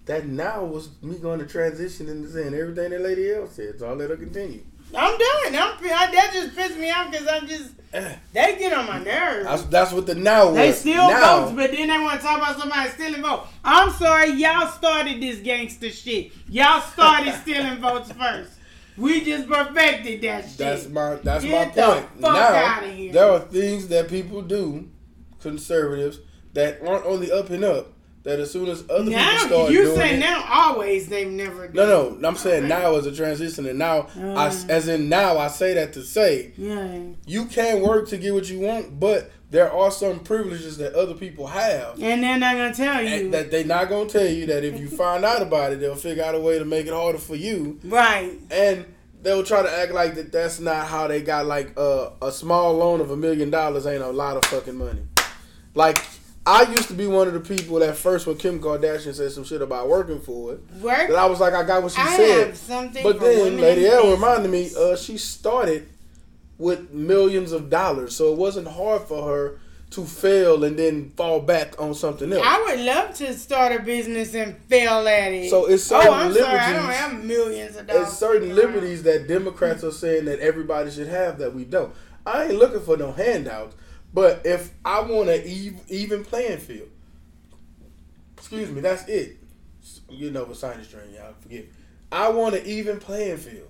That 0.06 0.26
now 0.26 0.64
was 0.64 0.90
me 1.02 1.18
going 1.18 1.38
to 1.38 1.46
transition 1.46 2.08
into 2.08 2.30
saying 2.30 2.52
everything 2.54 2.90
that 2.90 3.00
lady 3.00 3.32
else 3.32 3.52
said. 3.52 3.78
So 3.78 3.88
I'll 3.88 3.94
let 3.94 4.10
her 4.10 4.16
continue. 4.16 4.64
I'm 4.94 5.18
done. 5.18 5.54
I'm, 5.54 5.74
I, 5.84 6.10
that 6.12 6.30
just 6.32 6.56
pissed 6.56 6.78
me 6.78 6.90
off 6.90 7.10
because 7.10 7.26
I'm 7.28 7.46
just, 7.46 7.72
Eh, 7.92 8.16
they 8.32 8.56
get 8.56 8.72
on 8.72 8.86
my 8.86 9.02
nerves. 9.02 9.46
That's, 9.46 9.62
that's 9.64 9.92
what 9.92 10.06
the 10.06 10.14
now 10.14 10.46
was. 10.46 10.54
They 10.54 10.72
steal 10.72 11.08
now, 11.08 11.40
votes, 11.40 11.56
but 11.56 11.72
then 11.72 11.88
they 11.88 11.98
want 11.98 12.20
to 12.20 12.26
talk 12.26 12.38
about 12.38 12.56
somebody 12.56 12.88
stealing 12.90 13.20
votes. 13.20 13.48
I'm 13.64 13.90
sorry, 13.90 14.30
y'all 14.30 14.68
started 14.68 15.20
this 15.20 15.40
gangster 15.40 15.90
shit. 15.90 16.30
Y'all 16.48 16.80
started 16.82 17.34
stealing 17.42 17.80
votes 17.80 18.12
first. 18.12 18.52
We 18.96 19.24
just 19.24 19.48
perfected 19.48 20.20
that 20.22 20.44
shit. 20.44 20.58
That's 20.58 20.88
my 20.88 21.16
that's 21.16 21.42
Get 21.44 21.76
my 21.76 21.82
point. 21.82 22.20
now 22.20 22.80
there 23.12 23.30
are 23.30 23.40
things 23.40 23.88
that 23.88 24.08
people 24.08 24.42
do, 24.42 24.88
conservatives, 25.40 26.20
that 26.52 26.80
aren't 26.86 27.06
on 27.06 27.20
the 27.20 27.32
up 27.32 27.50
and 27.50 27.64
up. 27.64 27.92
That 28.22 28.38
as 28.38 28.50
soon 28.50 28.68
as 28.68 28.84
other 28.90 29.04
people 29.10 29.38
start 29.38 29.70
you 29.72 29.84
doing 29.84 29.96
say 29.96 30.16
it, 30.16 30.18
now 30.20 30.44
always 30.46 31.08
they've 31.08 31.26
never 31.30 31.68
done. 31.68 31.74
No, 31.88 32.10
no, 32.18 32.28
I'm 32.28 32.36
saying 32.36 32.68
now 32.68 32.94
as 32.96 33.06
a 33.06 33.12
transition, 33.16 33.64
and 33.66 33.78
now, 33.78 34.08
I, 34.14 34.48
Uh. 34.48 34.54
as 34.68 34.88
in 34.88 35.08
now, 35.08 35.38
I 35.38 35.48
say 35.48 35.72
that 35.74 35.94
to 35.94 36.02
say 36.02 36.52
Yeah. 36.58 36.98
you 37.26 37.46
can 37.46 37.80
work 37.80 38.08
to 38.10 38.18
get 38.18 38.34
what 38.34 38.50
you 38.50 38.58
want, 38.60 39.00
but 39.00 39.30
there 39.50 39.72
are 39.72 39.90
some 39.90 40.18
privileges 40.20 40.76
that 40.76 40.92
other 40.94 41.14
people 41.14 41.46
have, 41.46 41.94
And 42.00 42.22
they're 42.22 42.38
not 42.38 42.56
gonna 42.56 42.74
tell 42.74 43.02
you. 43.02 43.30
that 43.30 43.50
they're 43.50 43.64
not 43.64 43.88
gonna 43.88 44.08
tell 44.10 44.26
you. 44.28 44.44
That 44.46 44.64
if 44.64 44.78
you 44.78 44.88
find 44.88 45.24
out 45.24 45.40
about 45.40 45.72
it, 45.72 45.80
they'll 45.80 45.94
figure 45.96 46.22
out 46.22 46.34
a 46.34 46.40
way 46.40 46.58
to 46.58 46.64
make 46.66 46.86
it 46.86 46.92
harder 46.92 47.16
for 47.18 47.36
you, 47.36 47.78
right. 47.84 48.32
and 48.50 48.84
they'll 49.22 49.42
try 49.44 49.62
to 49.62 49.70
act 49.70 49.92
like 49.92 50.14
that. 50.16 50.30
That's 50.30 50.60
not 50.60 50.86
how 50.88 51.06
they 51.08 51.22
got 51.22 51.46
like 51.46 51.72
a 51.78 52.12
a 52.20 52.30
small 52.32 52.76
loan 52.76 53.00
of 53.00 53.10
a 53.10 53.16
million 53.16 53.48
dollars 53.48 53.86
ain't 53.86 54.02
a 54.02 54.08
lot 54.10 54.36
of 54.36 54.44
fucking 54.44 54.76
money. 54.76 55.00
Like 55.74 55.98
I 56.46 56.62
used 56.62 56.88
to 56.88 56.94
be 56.94 57.06
one 57.06 57.28
of 57.28 57.34
the 57.34 57.40
people 57.40 57.78
that 57.80 57.96
first 57.96 58.26
when 58.26 58.36
Kim 58.36 58.60
Kardashian 58.60 59.14
said 59.14 59.30
some 59.32 59.44
shit 59.44 59.60
about 59.60 59.88
working 59.88 60.20
for 60.20 60.54
it, 60.54 60.60
Work. 60.80 61.08
that 61.08 61.16
I 61.16 61.26
was 61.26 61.38
like, 61.38 61.52
I 61.52 61.64
got 61.64 61.82
what 61.82 61.92
she 61.92 62.00
I 62.00 62.16
said. 62.16 62.46
have 62.46 62.56
something. 62.56 63.02
But 63.02 63.20
then 63.20 63.58
Lady 63.58 63.86
L 63.86 64.10
reminded 64.10 64.50
me, 64.50 64.70
uh, 64.76 64.96
she 64.96 65.18
started 65.18 65.88
with 66.58 66.92
millions 66.92 67.52
of 67.52 67.68
dollars, 67.68 68.16
so 68.16 68.32
it 68.32 68.38
wasn't 68.38 68.68
hard 68.68 69.02
for 69.02 69.28
her 69.28 69.58
to 69.90 70.04
fail 70.04 70.62
and 70.62 70.78
then 70.78 71.10
fall 71.10 71.40
back 71.40 71.80
on 71.80 71.94
something 71.94 72.32
else. 72.32 72.46
I 72.46 72.62
would 72.62 72.80
love 72.80 73.14
to 73.16 73.34
start 73.34 73.72
a 73.72 73.82
business 73.82 74.34
and 74.34 74.56
fail 74.56 75.06
at 75.08 75.32
it. 75.32 75.50
So 75.50 75.66
it's 75.66 75.90
oh, 75.90 76.00
certain 76.00 76.14
I'm 76.14 76.32
sorry, 76.32 76.58
I 76.58 76.72
don't 76.72 76.84
have 76.84 77.24
millions 77.24 77.76
of 77.76 77.86
dollars. 77.86 78.08
It's 78.08 78.18
certain 78.18 78.54
liberties 78.54 79.02
that 79.02 79.26
Democrats 79.26 79.82
are 79.82 79.90
saying 79.90 80.26
that 80.26 80.38
everybody 80.38 80.90
should 80.90 81.08
have 81.08 81.38
that 81.38 81.54
we 81.54 81.64
don't. 81.64 81.92
I 82.24 82.44
ain't 82.44 82.54
looking 82.54 82.80
for 82.80 82.96
no 82.96 83.12
handouts, 83.12 83.74
but 84.12 84.42
if 84.44 84.72
I 84.84 85.00
want 85.00 85.28
an 85.28 85.42
even, 85.44 85.80
even 85.88 86.24
playing 86.24 86.58
field, 86.58 86.88
excuse 88.36 88.70
me, 88.70 88.80
that's 88.80 89.06
it. 89.08 89.36
I'm 90.08 90.18
getting 90.18 90.36
over 90.36 90.54
sinus 90.54 90.88
strain, 90.88 91.14
y'all. 91.14 91.34
Forgive 91.40 91.64
me. 91.64 91.70
I 92.12 92.28
want 92.28 92.56
an 92.56 92.66
even 92.66 92.98
playing 92.98 93.38
field. 93.38 93.68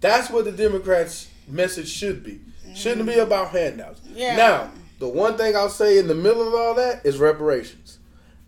That's 0.00 0.30
what 0.30 0.44
the 0.44 0.52
Democrats' 0.52 1.28
message 1.48 1.88
should 1.88 2.22
be. 2.22 2.40
Shouldn't 2.74 3.06
be 3.06 3.18
about 3.18 3.50
handouts. 3.50 4.00
Yeah. 4.14 4.36
Now, 4.36 4.70
the 4.98 5.08
one 5.08 5.36
thing 5.36 5.56
I'll 5.56 5.68
say 5.68 5.98
in 5.98 6.06
the 6.06 6.14
middle 6.14 6.46
of 6.46 6.54
all 6.54 6.74
that 6.74 7.04
is 7.04 7.18
reparations. 7.18 7.98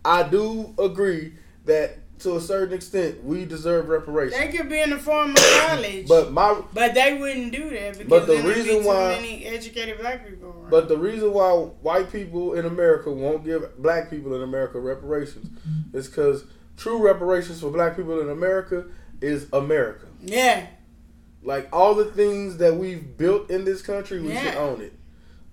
I 0.03 0.23
do 0.23 0.73
agree 0.77 1.33
that 1.65 1.97
to 2.19 2.37
a 2.37 2.41
certain 2.41 2.73
extent 2.73 3.23
we 3.23 3.43
deserve 3.45 3.89
reparations. 3.89 4.39
They 4.39 4.55
could 4.55 4.69
be 4.69 4.79
in 4.81 4.89
the 4.89 4.97
form 4.99 5.31
of 5.31 5.35
college. 5.37 6.07
But 6.07 6.31
my 6.31 6.61
But 6.73 6.93
they 6.93 7.17
wouldn't 7.19 7.51
do 7.51 7.69
that 7.71 7.97
because 7.97 8.09
But 8.09 8.27
the 8.27 8.41
reason 8.41 8.81
too 8.81 8.87
why- 8.87 9.09
many 9.09 9.45
educated 9.45 9.99
black 9.99 10.27
people. 10.27 10.49
around. 10.49 10.69
but 10.69 10.87
the 10.87 10.97
reason 10.97 11.33
why 11.33 11.51
white 11.81 12.11
people 12.11 12.53
in 12.53 12.65
America 12.65 13.11
won't 13.11 13.43
give 13.43 13.77
black 13.81 14.09
people 14.09 14.33
in 14.35 14.41
America 14.41 14.79
reparations 14.79 15.47
is 15.93 16.07
because 16.07 16.45
true 16.77 17.05
reparations 17.05 17.59
for 17.61 17.69
black 17.69 17.95
people 17.97 18.19
in 18.21 18.29
America 18.29 18.85
is 19.21 19.47
America. 19.53 20.05
yeah, 20.21 20.67
Like 21.43 21.67
all 21.73 21.95
the 21.95 22.05
things 22.05 22.57
that 22.57 22.75
we've 22.75 23.17
built 23.17 23.49
in 23.49 23.65
this 23.65 23.81
country, 23.81 24.19
we 24.21 24.35
should 24.35 24.55
own 24.55 24.81
it. 24.81 24.93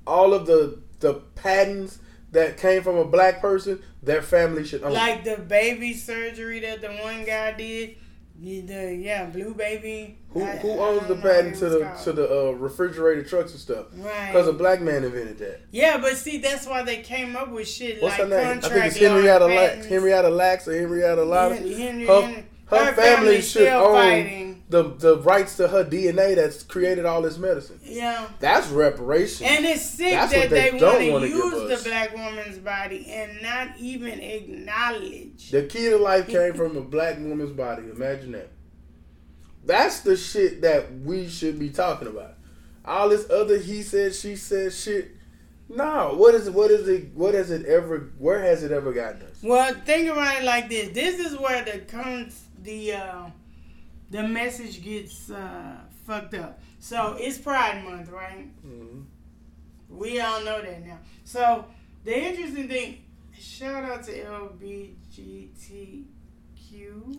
All 0.06 0.32
of 0.32 0.46
the 0.46 0.78
the 1.00 1.14
patents 1.34 1.98
that 2.32 2.58
came 2.58 2.82
from 2.82 2.96
a 2.96 3.04
black 3.04 3.40
person, 3.40 3.80
their 4.02 4.22
family 4.22 4.64
should 4.64 4.82
own. 4.82 4.92
like 4.92 5.24
the 5.24 5.36
baby 5.36 5.94
surgery 5.94 6.60
that 6.60 6.80
the 6.80 6.88
one 6.88 7.24
guy 7.24 7.52
did. 7.52 7.96
The, 8.44 8.98
yeah, 9.00 9.26
blue 9.26 9.54
baby. 9.54 10.18
Who, 10.30 10.42
I- 10.42 10.56
who 10.56 10.70
owns 10.72 11.06
the 11.06 11.14
patent 11.14 11.56
to 11.58 11.68
the 11.68 11.80
called. 11.84 11.98
to 12.02 12.12
the 12.12 12.48
uh, 12.48 12.50
refrigerated 12.52 13.28
trucks 13.28 13.52
and 13.52 13.60
stuff? 13.60 13.86
right? 13.98 14.32
Because 14.32 14.48
a 14.48 14.52
black 14.52 14.80
man 14.80 15.04
invented 15.04 15.38
that. 15.38 15.60
yeah, 15.70 15.98
but 15.98 16.16
see, 16.16 16.38
that's 16.38 16.66
why 16.66 16.82
they 16.82 17.02
came 17.02 17.36
up 17.36 17.50
with 17.52 17.68
shit 17.68 18.02
What's 18.02 18.18
like 18.18 18.28
her 18.28 18.36
name? 18.44 18.58
I 18.64 18.68
think 18.68 18.86
it's 18.86 18.96
Henrietta 18.96 19.46
Lacks. 19.46 19.86
Henrietta 19.86 20.28
Lacks 20.30 20.66
or 20.66 20.74
Henrietta 20.76 21.22
Lotta. 21.22 21.54
Henry, 21.54 21.74
Henry, 21.74 22.06
Her, 22.06 22.20
her, 22.22 22.44
Her 22.86 22.92
family 22.94 22.94
family's 22.94 23.48
should 23.48 23.68
own 23.68 23.94
fighting. 23.94 24.51
The 24.72 24.82
the 24.98 25.18
rights 25.18 25.56
to 25.58 25.68
her 25.68 25.84
DNA 25.84 26.34
that's 26.34 26.62
created 26.62 27.04
all 27.04 27.22
this 27.22 27.38
medicine. 27.38 27.78
Yeah. 27.84 28.26
That's 28.40 28.68
reparation. 28.68 29.46
And 29.46 29.64
it's 29.64 29.82
sick 29.82 30.12
That's 30.12 30.32
that 30.32 30.50
they 30.50 30.70
they, 30.70 31.10
want 31.10 31.24
to 31.24 31.28
use 31.28 31.70
us. 31.70 31.82
the 31.84 31.88
black 31.90 32.12
woman's 32.16 32.58
body 32.58 33.06
and 33.08 33.40
not 33.42 33.78
even 33.78 34.18
acknowledge. 34.18 35.50
the 35.50 35.64
key 35.64 35.90
to 35.90 35.98
life 35.98 36.26
came 36.26 36.54
from 36.54 36.76
a 36.76 36.80
black 36.80 37.18
woman's 37.18 37.52
body. 37.52 37.82
Imagine 37.82 38.32
that. 38.32 38.50
That's 39.64 40.00
the 40.00 40.16
shit 40.16 40.62
that 40.62 40.92
we 41.00 41.28
should 41.28 41.58
be 41.58 41.70
talking 41.70 42.08
about. 42.08 42.34
All 42.84 43.10
this 43.10 43.30
other 43.30 43.58
he 43.58 43.82
said, 43.82 44.14
she 44.14 44.34
said 44.34 44.72
shit. 44.72 45.12
No, 45.68 46.14
what 46.16 46.34
is 46.34 46.48
it? 46.48 46.54
What 46.54 46.70
is 46.70 46.88
it? 46.88 47.14
What 47.14 47.34
has 47.34 47.50
it 47.50 47.66
ever? 47.66 48.10
Where 48.18 48.40
has 48.42 48.62
it 48.62 48.72
ever 48.72 48.92
gotten 48.92 49.22
us? 49.22 49.38
Well, 49.42 49.72
think 49.84 50.10
about 50.10 50.42
it 50.42 50.44
like 50.44 50.68
this. 50.68 50.92
This 50.92 51.18
is 51.18 51.38
where 51.38 51.64
the 51.64 51.78
comes 51.80 52.44
the 52.62 52.94
uh, 52.94 53.26
the 54.12 54.22
message 54.22 54.82
gets 54.84 55.30
uh, 55.30 55.76
fucked 56.06 56.34
up. 56.34 56.60
So 56.78 57.16
it's 57.18 57.38
Pride 57.38 57.82
Month, 57.84 58.10
right? 58.10 58.46
Mhm. 58.64 59.04
We 59.88 60.20
all 60.20 60.42
know 60.44 60.60
that 60.62 60.86
now. 60.86 60.98
So 61.24 61.64
the 62.04 62.16
interesting 62.28 62.68
thing, 62.68 62.98
shout 63.38 63.84
out 63.84 64.04
to 64.04 64.12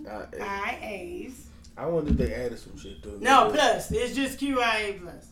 LBGTQIAs. 0.03 1.33
I 1.75 1.85
wonder 1.87 2.11
if 2.11 2.17
they 2.17 2.33
added 2.33 2.59
some 2.59 2.77
shit 2.77 3.01
to 3.03 3.15
it. 3.15 3.21
No, 3.21 3.49
plus 3.51 3.91
it's 3.91 4.15
just 4.15 4.39
QIA 4.39 5.01
plus. 5.01 5.27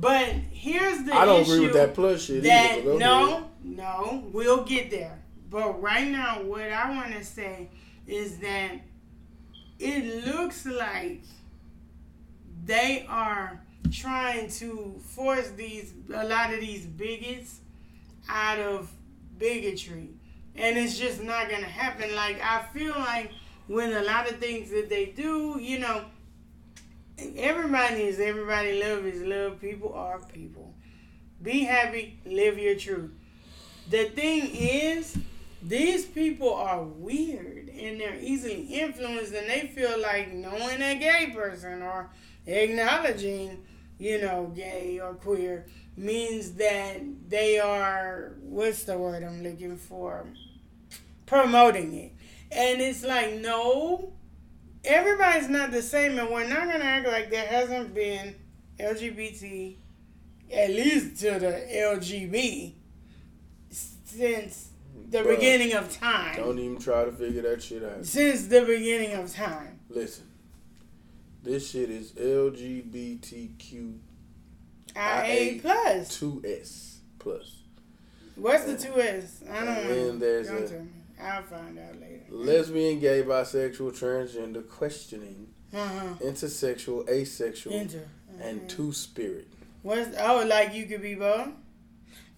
But 0.00 0.28
here's 0.50 1.04
the 1.04 1.14
I 1.14 1.24
don't 1.26 1.42
issue 1.42 1.52
agree 1.52 1.66
with 1.66 1.74
that 1.74 1.94
plus 1.94 2.24
shit. 2.24 2.42
that 2.44 2.78
either, 2.78 2.98
no, 2.98 3.50
no, 3.62 4.24
we'll 4.32 4.64
get 4.64 4.90
there. 4.90 5.18
But 5.50 5.80
right 5.82 6.08
now, 6.08 6.42
what 6.42 6.62
I 6.72 6.90
want 6.90 7.12
to 7.12 7.22
say 7.24 7.68
is 8.06 8.38
that 8.38 8.72
it 9.82 10.26
looks 10.26 10.64
like 10.64 11.22
they 12.64 13.04
are 13.08 13.60
trying 13.90 14.48
to 14.48 14.94
force 15.02 15.50
these 15.50 15.92
a 16.14 16.24
lot 16.24 16.54
of 16.54 16.60
these 16.60 16.86
bigots 16.86 17.58
out 18.28 18.60
of 18.60 18.90
bigotry, 19.38 20.10
and 20.54 20.78
it's 20.78 20.96
just 20.98 21.22
not 21.22 21.50
gonna 21.50 21.64
happen. 21.64 22.14
Like 22.14 22.40
I 22.40 22.62
feel 22.72 22.94
like 22.94 23.32
when 23.66 23.92
a 23.92 24.02
lot 24.02 24.30
of 24.30 24.38
things 24.38 24.70
that 24.70 24.88
they 24.88 25.06
do, 25.06 25.58
you 25.60 25.80
know, 25.80 26.04
everybody 27.36 28.02
is 28.04 28.20
everybody. 28.20 28.80
Love 28.80 29.04
is 29.04 29.20
love. 29.22 29.60
People 29.60 29.92
are 29.94 30.20
people. 30.20 30.72
Be 31.42 31.64
happy. 31.64 32.20
Live 32.24 32.56
your 32.56 32.76
truth. 32.76 33.10
The 33.90 34.04
thing 34.04 34.48
is, 34.54 35.18
these 35.60 36.04
people 36.04 36.54
are 36.54 36.84
weird 36.84 37.51
and 37.78 38.00
they're 38.00 38.18
easily 38.20 38.62
influenced, 38.62 39.32
and 39.32 39.48
they 39.48 39.66
feel 39.74 40.00
like 40.00 40.32
knowing 40.32 40.82
a 40.82 40.96
gay 40.96 41.32
person 41.34 41.82
or 41.82 42.10
acknowledging, 42.46 43.64
you 43.98 44.20
know, 44.20 44.52
gay 44.54 45.00
or 45.02 45.14
queer 45.14 45.66
means 45.96 46.52
that 46.52 47.00
they 47.28 47.58
are 47.58 48.32
what's 48.40 48.84
the 48.84 48.96
word 48.96 49.22
I'm 49.22 49.42
looking 49.42 49.76
for? 49.76 50.26
Promoting 51.26 51.92
it. 51.94 52.12
And 52.50 52.80
it's 52.80 53.04
like, 53.04 53.34
no, 53.34 54.12
everybody's 54.84 55.48
not 55.48 55.70
the 55.70 55.82
same, 55.82 56.18
and 56.18 56.30
we're 56.30 56.48
not 56.48 56.70
gonna 56.70 56.84
act 56.84 57.06
like 57.06 57.30
there 57.30 57.46
hasn't 57.46 57.94
been 57.94 58.34
LGBT, 58.78 59.76
at 60.52 60.70
least 60.70 61.20
to 61.20 61.38
the 61.38 61.66
LGB, 61.72 62.74
since 63.70 64.71
the 65.12 65.18
Bruh, 65.18 65.36
beginning 65.36 65.74
of 65.74 65.92
time. 65.96 66.36
Don't 66.36 66.58
even 66.58 66.78
try 66.78 67.04
to 67.04 67.12
figure 67.12 67.42
that 67.42 67.62
shit 67.62 67.84
out. 67.84 68.04
Since 68.04 68.46
the 68.48 68.62
beginning 68.62 69.12
of 69.14 69.32
time. 69.32 69.78
Listen, 69.88 70.24
this 71.42 71.70
shit 71.70 71.90
is 71.90 72.12
LGBTQ 72.12 73.98
IA 74.96 75.58
plus. 75.60 76.18
two 76.18 76.42
S 76.44 76.98
plus. 77.18 77.58
What's 78.36 78.64
the 78.64 78.76
two 78.76 78.98
S? 79.00 79.42
I 79.50 79.64
don't 79.64 79.68
And 79.68 79.88
know. 79.88 80.18
there's 80.18 80.48
Don't 80.48 80.88
a-. 81.18 81.22
I'll 81.22 81.42
find 81.42 81.78
out 81.78 82.00
later. 82.00 82.24
Lesbian, 82.30 82.98
gay, 82.98 83.22
bisexual, 83.22 83.92
transgender, 83.96 84.66
questioning, 84.68 85.48
Uh-huh. 85.72 86.14
intersexual, 86.20 87.08
asexual, 87.08 87.74
Enter. 87.74 88.08
and 88.40 88.62
Mhm. 88.62 88.68
two 88.68 88.92
spirit. 88.92 89.46
What's 89.82 90.16
oh 90.18 90.44
like 90.46 90.74
you 90.74 90.86
could 90.86 91.02
be 91.02 91.14
both? 91.14 91.48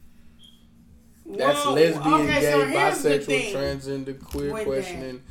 That's 1.25 1.65
Whoa, 1.65 1.73
lesbian, 1.73 2.13
okay, 2.13 2.39
gay, 2.39 2.51
so 2.51 2.67
bisexual, 2.67 3.51
transgender, 3.51 4.23
queer, 4.23 4.63
questioning, 4.63 5.23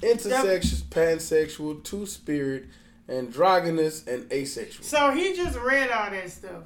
intersexual, 0.00 0.82
pansexual, 0.84 1.82
two 1.82 2.06
spirit, 2.06 2.66
androgynous, 3.08 4.06
and 4.06 4.32
asexual. 4.32 4.84
So 4.84 5.10
he 5.10 5.34
just 5.34 5.58
read 5.58 5.90
all 5.90 6.10
that 6.10 6.30
stuff, 6.30 6.62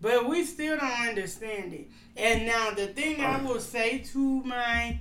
but 0.00 0.28
we 0.28 0.44
still 0.44 0.78
don't 0.78 1.08
understand 1.08 1.72
it. 1.72 1.90
And 2.16 2.46
now 2.46 2.70
the 2.70 2.86
thing 2.88 3.20
I 3.20 3.40
oh. 3.40 3.54
will 3.54 3.60
say 3.60 3.98
to 4.12 4.42
my 4.44 5.00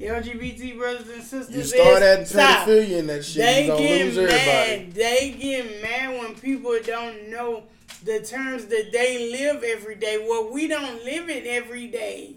LGBT 0.00 0.76
brothers 0.78 1.08
and 1.08 1.22
sisters 1.22 1.56
You 1.56 1.62
start 1.64 2.26
stop. 2.26 2.66
pedophilia 2.66 2.98
in 2.98 3.06
that 3.08 3.24
shit, 3.24 3.42
They 3.42 3.62
you 3.62 3.68
gonna 3.68 3.82
get 3.82 4.04
lose 4.06 4.18
everybody. 4.18 4.46
mad. 4.86 4.92
They 4.94 5.36
get 5.38 5.82
mad 5.82 6.18
when 6.20 6.34
people 6.34 6.76
don't 6.84 7.28
know 7.30 7.64
the 8.04 8.20
terms 8.20 8.66
that 8.66 8.90
they 8.92 9.30
live 9.30 9.62
every 9.62 9.94
day. 9.94 10.24
Well, 10.28 10.50
we 10.52 10.66
don't 10.68 11.04
live 11.04 11.28
it 11.28 11.46
every 11.46 11.86
day. 11.88 12.36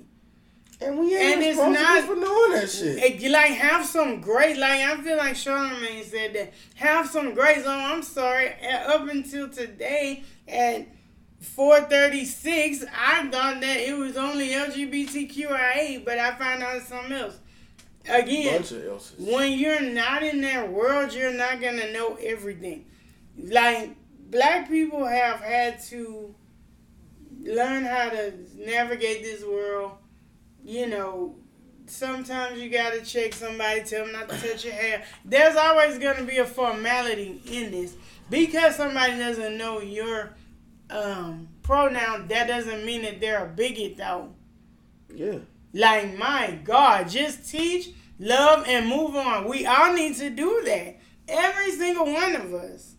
And 0.81 0.99
we 0.99 1.15
ain't 1.15 1.35
And 1.35 1.43
it's 1.43 1.57
not- 1.57 2.03
for 2.03 2.15
knowing 2.15 2.51
that 2.51 2.69
shit. 2.69 3.31
Like 3.31 3.51
have 3.51 3.85
some 3.85 4.19
grace. 4.21 4.57
Like 4.57 4.81
I 4.81 4.97
feel 5.01 5.17
like 5.17 5.33
Charlamagne 5.35 6.03
said 6.03 6.33
that 6.33 6.53
have 6.75 7.09
some 7.09 7.33
grace. 7.33 7.63
Oh, 7.65 7.71
I'm 7.71 8.03
sorry. 8.03 8.51
Up 8.87 9.07
until 9.09 9.47
today 9.49 10.23
at 10.47 10.85
4:36, 11.45 12.85
I 12.95 13.27
thought 13.29 13.61
that 13.61 13.77
it 13.77 13.97
was 13.97 14.17
only 14.17 14.49
LGBTQIA, 14.49 16.03
but 16.03 16.17
I 16.19 16.35
found 16.35 16.63
out 16.63 16.77
it's 16.77 16.87
something 16.87 17.13
else. 17.13 17.37
Again, 18.07 18.57
Bunch 18.57 18.71
of 18.71 18.85
else's. 18.85 19.19
when 19.19 19.53
you're 19.57 19.81
not 19.81 20.21
in 20.23 20.41
that 20.41 20.71
world, 20.71 21.13
you're 21.13 21.33
not 21.33 21.59
gonna 21.61 21.91
know 21.91 22.15
everything. 22.21 22.85
Like 23.37 23.95
black 24.29 24.69
people 24.69 25.05
have 25.05 25.39
had 25.39 25.81
to 25.85 26.35
learn 27.41 27.83
how 27.83 28.09
to 28.09 28.33
navigate 28.55 29.23
this 29.23 29.43
world. 29.43 29.93
You 30.63 30.87
know, 30.87 31.35
sometimes 31.87 32.59
you 32.61 32.69
gotta 32.69 33.01
check 33.01 33.33
somebody, 33.33 33.81
tell 33.83 34.05
them 34.05 34.13
not 34.13 34.29
to 34.29 34.37
touch 34.37 34.65
your 34.65 34.73
hair. 34.73 35.03
There's 35.23 35.55
always 35.55 35.97
gonna 35.97 36.23
be 36.23 36.37
a 36.37 36.45
formality 36.45 37.41
in 37.51 37.71
this 37.71 37.95
because 38.29 38.75
somebody 38.75 39.17
doesn't 39.17 39.57
know 39.57 39.81
your 39.81 40.33
um, 40.89 41.47
pronoun. 41.63 42.27
That 42.27 42.47
doesn't 42.47 42.85
mean 42.85 43.03
that 43.03 43.19
they're 43.19 43.45
a 43.45 43.47
bigot, 43.47 43.97
though. 43.97 44.33
Yeah. 45.13 45.39
Like, 45.73 46.17
my 46.17 46.59
God, 46.63 47.09
just 47.09 47.49
teach, 47.49 47.89
love, 48.19 48.65
and 48.67 48.87
move 48.87 49.15
on. 49.15 49.47
We 49.47 49.65
all 49.65 49.93
need 49.93 50.15
to 50.17 50.29
do 50.29 50.61
that. 50.65 50.99
Every 51.27 51.71
single 51.71 52.05
one 52.11 52.35
of 52.35 52.53
us. 52.53 52.95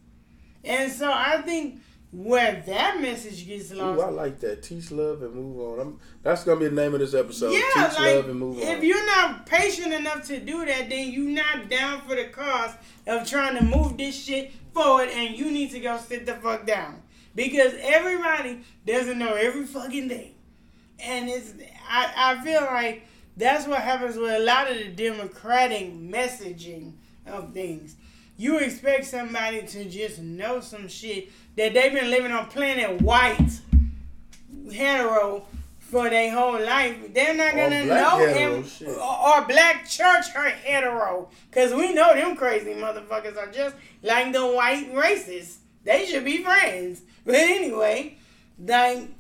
And 0.65 0.91
so 0.91 1.11
I 1.13 1.41
think 1.43 1.81
where 2.13 2.63
that 2.67 3.01
message 3.01 3.47
gets 3.47 3.73
lost. 3.73 3.99
Ooh, 3.99 4.03
I 4.03 4.09
like 4.09 4.41
that. 4.41 4.63
Teach 4.63 4.91
love 4.91 5.23
and 5.23 5.35
move 5.35 5.59
on. 5.59 5.81
I'm, 5.81 6.01
that's 6.23 6.45
gonna 6.45 6.61
be 6.61 6.67
the 6.67 6.75
name 6.75 6.95
of 6.95 7.01
this 7.01 7.15
episode. 7.15 7.53
yeah, 7.53 7.89
Teach 7.89 7.99
like, 7.99 8.17
love 8.17 8.29
and 8.29 8.39
move 8.41 8.59
if 8.59 8.83
you're 8.83 9.07
not 9.07 9.47
patient 9.47 9.93
enough 9.93 10.27
to 10.29 10.41
do 10.41 10.65
that, 10.65 10.89
then 10.89 11.11
you're 11.11 11.31
not 11.31 11.69
down 11.69 12.01
for 12.03 12.15
the 12.17 12.25
cause 12.25 12.73
of 13.07 13.29
trying 13.29 13.57
to 13.57 13.65
move 13.65 13.97
this 13.97 14.25
shit 14.25 14.53
forward, 14.73 15.09
and 15.11 15.37
you 15.37 15.51
need 15.51 15.71
to 15.73 15.81
go 15.81 15.99
sit 15.99 16.27
the 16.27 16.35
fuck 16.35 16.67
down. 16.67 17.03
Because 17.37 17.75
everybody 17.81 18.63
doesn't 18.85 19.19
know 19.19 19.35
every 19.35 19.67
fucking 19.67 20.09
thing. 20.09 20.35
And 20.99 21.29
it's 21.29 21.53
I, 21.89 22.13
I 22.17 22.45
feel 22.45 22.63
like 22.63 23.07
that's 23.37 23.69
what 23.69 23.83
happens 23.83 24.17
with 24.17 24.33
a 24.33 24.39
lot 24.39 24.71
of 24.71 24.79
the 24.79 24.89
democratic 24.89 25.93
messaging 25.93 26.95
of 27.27 27.53
things. 27.53 27.95
You 28.39 28.59
expect 28.59 29.07
somebody 29.07 29.63
to 29.63 29.85
just 29.85 30.21
know 30.21 30.61
some 30.61 30.89
shit 30.89 31.31
that 31.57 31.75
they've 31.75 31.93
been 31.93 32.11
living 32.11 32.33
on 32.33 32.47
planet 32.47 33.01
white 33.03 33.61
hetero 34.73 35.47
for 35.79 36.11
their 36.11 36.33
whole 36.33 36.61
life. 36.61 37.13
They're 37.15 37.35
not 37.35 37.55
gonna 37.55 37.85
know 37.85 38.27
him 38.27 38.65
or, 38.87 39.39
or 39.39 39.47
black 39.47 39.89
church 39.89 40.27
or 40.35 40.45
hetero. 40.49 41.29
Cause 41.53 41.73
we 41.73 41.93
know 41.93 42.15
them 42.15 42.37
crazy 42.37 42.75
motherfuckers 42.75 43.37
are 43.37 43.51
just 43.51 43.77
like 44.03 44.33
the 44.33 44.47
white 44.47 44.93
racists. 44.93 45.57
They 45.85 46.07
should 46.07 46.25
be 46.25 46.43
friends. 46.43 47.03
But 47.27 47.35
anyway, 47.35 48.17
like 48.65 49.11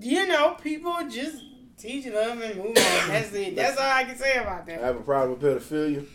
you 0.00 0.26
know, 0.28 0.56
people 0.62 0.94
just 1.08 1.42
teach 1.78 2.06
love 2.06 2.40
and 2.40 2.56
move 2.56 2.66
on. 2.68 2.74
That's 3.08 3.32
it. 3.32 3.56
That's 3.56 3.78
all 3.80 3.90
I 3.90 4.04
can 4.04 4.16
say 4.16 4.36
about 4.36 4.66
that. 4.66 4.82
I 4.82 4.86
have 4.86 4.96
a 4.96 5.00
problem 5.00 5.38
with 5.40 5.70
pedophilia. 5.70 6.06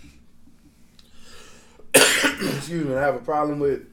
Excuse 2.58 2.86
me. 2.86 2.96
I 2.96 3.02
have 3.02 3.16
a 3.16 3.20
problem 3.20 3.60
with 3.60 3.88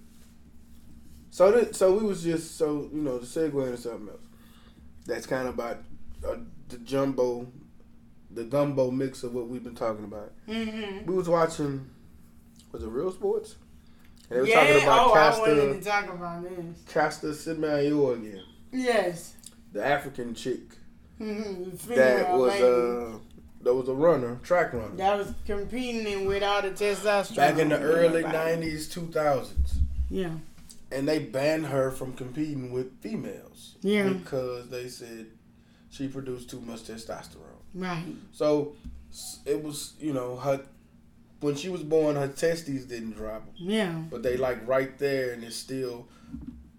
So 1.30 1.50
th- 1.50 1.74
so 1.74 1.96
we 1.96 2.04
was 2.06 2.22
just 2.22 2.56
so 2.58 2.88
you 2.92 3.00
know 3.00 3.18
to 3.18 3.24
segue 3.24 3.66
into 3.66 3.78
something 3.78 4.08
else. 4.10 4.20
That's 5.06 5.26
kind 5.26 5.48
of 5.48 5.54
about 5.54 5.78
uh, 6.26 6.36
the 6.68 6.78
jumbo, 6.78 7.46
the 8.30 8.44
gumbo 8.44 8.90
mix 8.90 9.22
of 9.22 9.32
what 9.34 9.48
we've 9.48 9.64
been 9.64 9.74
talking 9.76 10.04
about. 10.04 10.32
Mm-hmm. 10.48 11.06
We 11.06 11.14
was 11.14 11.28
watching, 11.28 11.88
was 12.72 12.82
it 12.82 12.88
Real 12.88 13.12
Sports? 13.12 13.56
And 14.30 14.36
they 14.38 14.40
were 14.40 14.46
Yeah. 14.48 14.54
talking 14.66 14.82
about 14.82 15.08
oh, 15.08 15.12
I 15.14 15.38
wanted 15.38 15.82
to 15.82 15.88
talk 15.90 16.04
about 16.12 16.42
this. 16.42 16.82
Caster 16.92 17.28
Semenya 17.30 18.16
again, 18.16 18.42
Yes. 18.72 19.34
the 19.72 19.84
African 19.84 20.34
chick 20.34 20.60
Mm-hmm. 21.20 21.94
that 21.94 22.30
was 22.36 22.52
uh 22.60 23.18
that 23.62 23.74
was 23.74 23.88
a 23.88 23.94
runner, 23.94 24.38
track 24.42 24.72
runner. 24.74 24.94
that 24.96 25.16
was 25.18 25.32
competing 25.46 26.26
with 26.26 26.42
all 26.42 26.62
the 26.62 26.70
testosterone. 26.70 27.36
Back 27.36 27.58
in 27.58 27.68
the 27.70 27.80
early 27.80 28.22
'90s, 28.22 28.86
2000s, 28.92 29.78
Yeah. 30.10 30.30
and 30.92 31.08
they 31.08 31.18
banned 31.18 31.66
her 31.66 31.90
from 31.90 32.12
competing 32.12 32.70
with 32.72 33.00
females 33.00 33.76
Yeah. 33.80 34.10
because 34.10 34.68
they 34.68 34.88
said 34.88 35.26
she 35.90 36.06
produced 36.06 36.50
too 36.50 36.60
much 36.60 36.82
testosterone. 36.84 37.62
Right. 37.74 38.04
So 38.32 38.74
it 39.46 39.62
was, 39.64 39.94
you 39.98 40.12
know, 40.12 40.36
her 40.36 40.60
when 41.46 41.54
she 41.54 41.68
was 41.68 41.84
born, 41.84 42.16
her 42.16 42.26
testes 42.26 42.86
didn't 42.86 43.12
drop, 43.12 43.46
Yeah. 43.54 43.92
but 44.10 44.24
they 44.24 44.36
like 44.36 44.66
right 44.66 44.98
there, 44.98 45.32
and 45.32 45.44
it's 45.44 45.54
still 45.54 46.08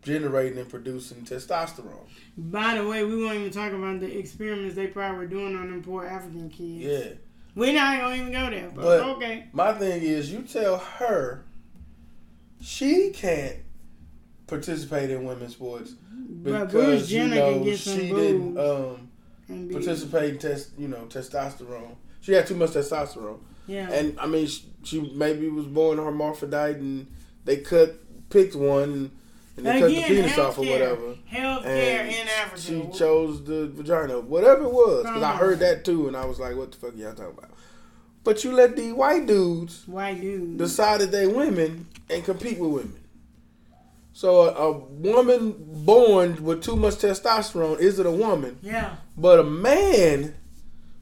generating 0.03 0.59
and 0.59 0.67
producing 0.67 1.21
testosterone. 1.23 2.05
By 2.37 2.75
the 2.75 2.85
way, 2.85 3.05
we 3.05 3.23
won't 3.23 3.37
even 3.37 3.49
talk 3.51 3.71
about 3.71 4.01
the 4.01 4.17
experiments 4.17 4.75
they 4.75 4.87
probably 4.87 5.19
were 5.19 5.25
doing 5.25 5.55
on 5.55 5.71
them 5.71 5.81
poor 5.81 6.05
African 6.05 6.49
kids. 6.49 6.83
Yeah. 6.83 7.13
We're 7.55 7.73
not 7.73 7.97
gonna 7.99 8.15
even 8.15 8.31
go 8.33 8.49
there, 8.49 8.69
but, 8.75 8.81
But- 8.83 9.03
okay. 9.15 9.45
My 9.53 9.71
thing 9.71 10.03
is, 10.03 10.31
you 10.33 10.41
tell 10.41 10.77
her 10.77 11.45
she 12.61 13.11
can't 13.11 13.55
participate 14.47 15.09
in 15.11 15.23
women's 15.23 15.53
sports 15.53 15.93
because 16.43 17.09
you 17.11 17.27
know 17.27 17.53
can 17.53 17.63
get 17.63 17.79
some 17.79 17.99
she 17.99 18.09
didn't 18.09 18.57
um, 18.57 19.09
participate 19.71 20.33
in 20.33 20.39
test, 20.39 20.71
you 20.77 20.89
know, 20.89 21.05
testosterone. 21.07 21.95
She 22.19 22.33
had 22.33 22.45
too 22.47 22.55
much 22.55 22.71
testosterone, 22.71 23.39
Yeah. 23.67 23.91
and 23.91 24.19
I 24.19 24.27
mean, 24.27 24.47
she, 24.47 24.65
she 24.83 25.01
maybe 25.13 25.49
was 25.49 25.65
born 25.65 25.97
hermaphrodite, 25.97 26.77
and 26.77 27.07
they 27.45 27.57
cut 27.57 27.95
picked 28.29 28.55
one, 28.55 29.11
and 29.57 29.65
they 29.65 29.79
cut 29.79 29.89
the 29.89 30.03
penis 30.03 30.37
off 30.37 30.57
or 30.57 30.65
whatever. 30.65 31.15
Healthcare 31.31 31.65
And 31.65 32.09
in 32.09 32.27
Africa. 32.27 32.61
she 32.61 32.97
chose 32.97 33.43
the 33.43 33.67
vagina, 33.67 34.19
whatever 34.19 34.63
it 34.63 34.71
was, 34.71 35.03
because 35.03 35.23
I 35.23 35.31
uh-huh. 35.31 35.37
heard 35.37 35.59
that 35.59 35.85
too, 35.85 36.07
and 36.07 36.15
I 36.15 36.25
was 36.25 36.39
like, 36.39 36.55
"What 36.55 36.71
the 36.71 36.77
fuck 36.77 36.95
y'all 36.95 37.13
talking 37.13 37.37
about?" 37.37 37.51
But 38.23 38.43
you 38.43 38.51
let 38.51 38.75
these 38.75 38.93
white 38.93 39.25
dudes 39.25 39.87
White 39.87 40.19
dude. 40.19 40.57
decide 40.57 40.99
that 40.99 41.11
they 41.11 41.27
women 41.27 41.87
and 42.09 42.25
compete 42.25 42.59
with 42.59 42.71
women. 42.71 42.99
So 44.11 44.41
a, 44.41 44.49
a 44.49 44.71
woman 44.71 45.55
born 45.59 46.43
with 46.43 46.63
too 46.63 46.75
much 46.75 46.95
testosterone 46.95 47.79
isn't 47.79 48.05
a 48.05 48.11
woman, 48.11 48.57
yeah. 48.61 48.95
but 49.15 49.39
a 49.39 49.43
man 49.43 50.35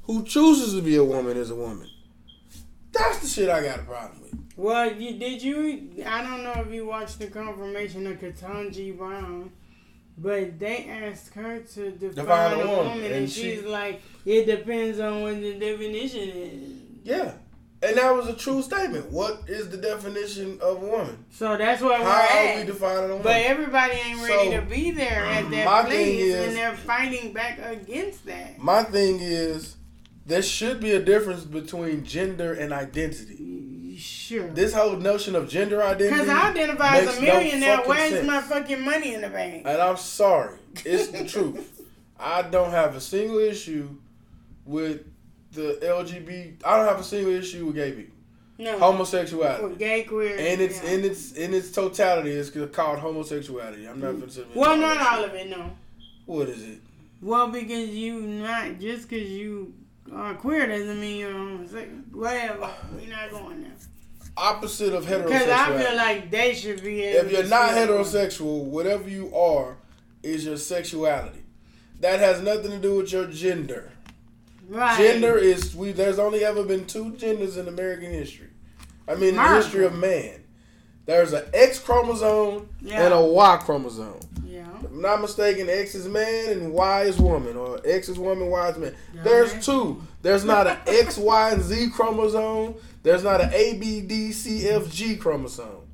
who 0.03 0.23
chooses 0.23 0.73
to 0.75 0.81
be 0.81 0.97
a 0.97 1.03
woman 1.03 1.37
is 1.37 1.49
a 1.49 1.55
woman. 1.55 1.89
That's 2.97 3.19
the 3.19 3.27
shit 3.27 3.49
I 3.49 3.63
got 3.63 3.79
a 3.79 3.83
problem 3.83 4.21
with. 4.21 4.33
Well, 4.57 4.93
you 4.93 5.17
did 5.19 5.41
you? 5.41 5.89
I 6.05 6.21
don't 6.23 6.43
know 6.43 6.63
if 6.65 6.73
you 6.73 6.85
watched 6.85 7.19
the 7.19 7.27
confirmation 7.27 8.07
of 8.07 8.19
Ketanji 8.19 8.97
Brown, 8.97 9.51
but 10.17 10.57
they 10.59 10.87
asked 10.89 11.33
her 11.33 11.59
to 11.59 11.91
define, 11.91 12.15
Define 12.15 12.53
a 12.53 12.57
woman, 12.59 12.75
woman, 12.77 13.03
and 13.03 13.13
and, 13.13 13.29
she- 13.29 13.55
she's 13.55 13.63
like, 13.63 14.01
it 14.25 14.45
depends 14.45 14.99
on 14.99 15.23
what 15.23 15.41
the 15.41 15.53
definition 15.59 16.29
is. 16.29 16.61
Yeah. 17.03 17.33
And 17.83 17.97
that 17.97 18.15
was 18.15 18.27
a 18.29 18.33
true 18.33 18.63
statement. 18.63 19.11
What 19.11 19.41
is 19.47 19.69
the 19.69 19.77
definition 19.77 20.57
of 20.61 20.81
a 20.81 20.85
woman? 20.87 21.23
So 21.29 21.55
that's 21.57 21.81
we're 21.83 21.97
How 21.97 22.03
are 22.03 22.55
we 22.55 22.61
at. 22.61 22.65
defining 22.65 23.03
a 23.03 23.07
woman? 23.09 23.21
But 23.23 23.41
everybody 23.43 23.93
ain't 23.93 24.21
ready 24.21 24.51
So, 24.51 24.59
to 24.59 24.61
be 24.65 24.91
there 24.91 25.23
at 25.25 25.51
that 25.51 25.85
place, 25.85 26.19
is- 26.23 26.47
and 26.47 26.55
they're 26.55 26.73
fighting 26.77 27.33
back 27.33 27.59
against 27.63 28.25
that. 28.25 28.57
My 28.57 28.83
thing 28.83 29.19
is, 29.19 29.75
there 30.25 30.41
should 30.41 30.79
be 30.79 30.91
a 30.91 30.99
difference 30.99 31.43
between 31.43 32.03
gender 32.03 32.53
and 32.53 32.73
identity. 32.73 33.97
Sure. 33.97 34.47
This 34.49 34.73
whole 34.73 34.97
notion 34.97 35.35
of 35.35 35.47
gender 35.47 35.81
identity. 35.81 36.09
Because 36.09 36.29
I 36.29 36.49
identify 36.49 36.97
as 36.97 37.17
a 37.17 37.21
millionaire. 37.21 37.77
fucking 37.77 37.89
Where's 37.89 38.11
sense. 38.11 38.27
my 38.27 38.41
fucking 38.41 38.81
money 38.83 39.13
in 39.13 39.21
the 39.21 39.29
bank? 39.29 39.63
And 39.65 39.81
I'm 39.81 39.97
sorry, 39.97 40.57
it's 40.83 41.07
the 41.07 41.25
truth. 41.25 41.81
I 42.19 42.41
don't 42.43 42.71
have 42.71 42.95
a 42.95 43.01
single 43.01 43.39
issue 43.39 43.89
with 44.65 45.05
the 45.51 45.79
LGBT. 45.81 46.61
I 46.65 46.77
don't 46.77 46.87
have 46.87 46.99
a 46.99 47.03
single 47.03 47.33
issue 47.33 47.67
with 47.67 47.75
gay 47.75 47.91
people. 47.91 48.15
No. 48.57 48.79
Homosexuality. 48.79 49.63
Or 49.63 49.69
gay, 49.69 50.03
queer. 50.03 50.37
And 50.37 50.61
it's 50.61 50.81
yeah. 50.81 50.91
in 50.91 51.05
its 51.05 51.31
in 51.33 51.53
its 51.53 51.71
totality, 51.71 52.31
it's 52.31 52.49
called 52.73 52.99
homosexuality. 52.99 53.87
I'm 53.87 53.99
not 53.99 54.19
considering. 54.19 54.55
Well, 54.55 54.77
not 54.77 54.97
all 54.97 55.25
of 55.25 55.33
it, 55.33 55.49
no. 55.49 55.71
What 56.25 56.49
is 56.49 56.63
it? 56.63 56.79
Well, 57.21 57.49
because 57.49 57.89
you 57.89 58.21
not 58.21 58.79
just 58.79 59.09
because 59.09 59.29
you 59.29 59.73
Uh, 60.11 60.15
are 60.15 60.33
queer 60.35 60.67
doesn't 60.67 60.99
mean 60.99 61.17
you're 61.19 61.31
homosexual. 61.31 61.97
Whatever, 62.11 62.69
we're 62.95 63.09
not 63.09 63.31
going 63.31 63.63
there. 63.63 63.71
Opposite 64.37 64.93
of 64.93 65.05
heterosexual. 65.05 65.23
Because 65.27 65.49
I 65.49 65.77
feel 65.83 65.95
like 65.95 66.29
they 66.31 66.53
should 66.53 66.83
be. 66.83 67.01
If 67.03 67.31
you're 67.31 67.43
not 67.45 67.71
heterosexual, 67.71 68.63
whatever 68.65 69.09
you 69.09 69.33
are, 69.35 69.77
is 70.23 70.45
your 70.45 70.57
sexuality. 70.57 71.43
That 72.01 72.19
has 72.19 72.41
nothing 72.41 72.71
to 72.71 72.77
do 72.79 72.97
with 72.97 73.11
your 73.13 73.27
gender. 73.27 73.91
right? 74.67 74.97
Gender 74.97 75.37
is 75.37 75.75
we. 75.75 75.91
There's 75.93 76.19
only 76.19 76.43
ever 76.43 76.63
been 76.63 76.85
two 76.85 77.15
genders 77.15 77.55
in 77.57 77.67
American 77.67 78.11
history. 78.11 78.49
I 79.07 79.15
mean, 79.15 79.29
in 79.29 79.35
the 79.35 79.55
history 79.55 79.85
of 79.85 79.93
man. 79.95 80.41
There's 81.05 81.33
an 81.33 81.45
X 81.53 81.77
chromosome 81.79 82.67
Yeah. 82.81 83.05
and 83.05 83.13
a 83.13 83.21
Y 83.21 83.57
chromosome. 83.63 84.19
I'm 84.95 85.01
not 85.01 85.19
mistaken, 85.19 85.69
X 85.69 85.93
is 85.93 86.07
man 86.07 86.51
and 86.51 86.71
Y 86.71 87.01
is 87.01 87.19
woman, 87.19 87.57
or 87.57 87.81
X 87.83 88.07
is 88.07 88.17
woman, 88.17 88.47
Y 88.47 88.69
is 88.69 88.77
man. 88.77 88.95
Yeah. 89.13 89.23
There's 89.23 89.65
two. 89.65 90.01
There's 90.21 90.45
not 90.45 90.67
an 90.67 90.77
X, 90.87 91.17
Y, 91.19 91.51
and 91.51 91.61
Z 91.61 91.89
chromosome. 91.89 92.75
There's 93.03 93.21
not 93.21 93.41
an 93.41 93.53
A, 93.53 93.73
B, 93.73 93.99
D, 93.99 94.31
C, 94.31 94.69
F, 94.69 94.89
G 94.89 95.17
chromosome. 95.17 95.85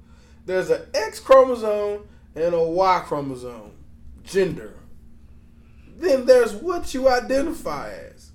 There's 0.45 0.70
an 0.70 0.84
X 0.93 1.20
chromosome 1.20 2.08
and 2.36 2.54
a 2.54 2.62
Y 2.62 3.04
chromosome. 3.08 3.72
Gender. 4.24 4.76
Then 5.97 6.28
there's 6.28 6.54
what 6.54 6.93
you 6.93 7.10
identify 7.10 7.91
as. 7.91 8.30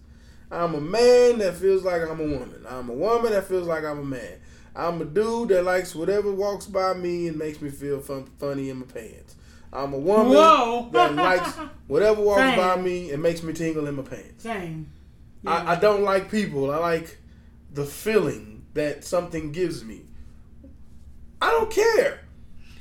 I'm 0.51 0.75
a 0.75 0.81
man 0.81 1.39
that 1.39 1.55
feels 1.55 1.85
like 1.85 2.03
I'm 2.03 2.19
a 2.19 2.25
woman. 2.25 2.67
I'm 2.69 2.91
a 2.91 2.93
woman 2.93 3.31
that 3.31 3.47
feels 3.47 3.69
like 3.69 3.85
I'm 3.85 4.01
a 4.01 4.05
man. 4.05 4.41
I'm 4.75 5.01
a 5.01 5.05
dude 5.05 5.51
that 5.51 5.62
likes 5.62 5.95
whatever 5.95 6.33
walks 6.33 6.67
by 6.67 6.93
me 6.95 7.29
and 7.29 7.39
makes 7.39 7.62
me 7.62 7.71
feel 7.71 8.01
fun, 8.01 8.25
funny 8.41 8.69
in 8.69 8.81
my 8.81 8.87
pants. 8.87 9.36
I'm 9.77 9.93
a 9.93 9.99
woman 9.99 10.33
Whoa. 10.33 10.89
that 10.93 11.14
likes 11.14 11.51
whatever 11.87 12.22
walks 12.22 12.41
Same. 12.41 12.57
by 12.59 12.77
me 12.81 13.11
and 13.11 13.22
makes 13.22 13.43
me 13.43 13.53
tingle 13.53 13.87
in 13.87 13.95
my 13.97 14.03
pants. 14.03 14.43
Same. 14.43 14.91
I, 15.47 15.72
I 15.74 15.77
don't 15.77 16.03
like 16.03 16.31
people. 16.31 16.70
I 16.70 16.79
like 16.79 17.18
the 17.72 17.85
feeling 17.85 18.64
that 18.74 19.05
something 19.05 19.53
gives 19.53 19.85
me. 19.85 20.03
I 21.41 21.51
don't 21.51 21.70
care. 21.70 22.20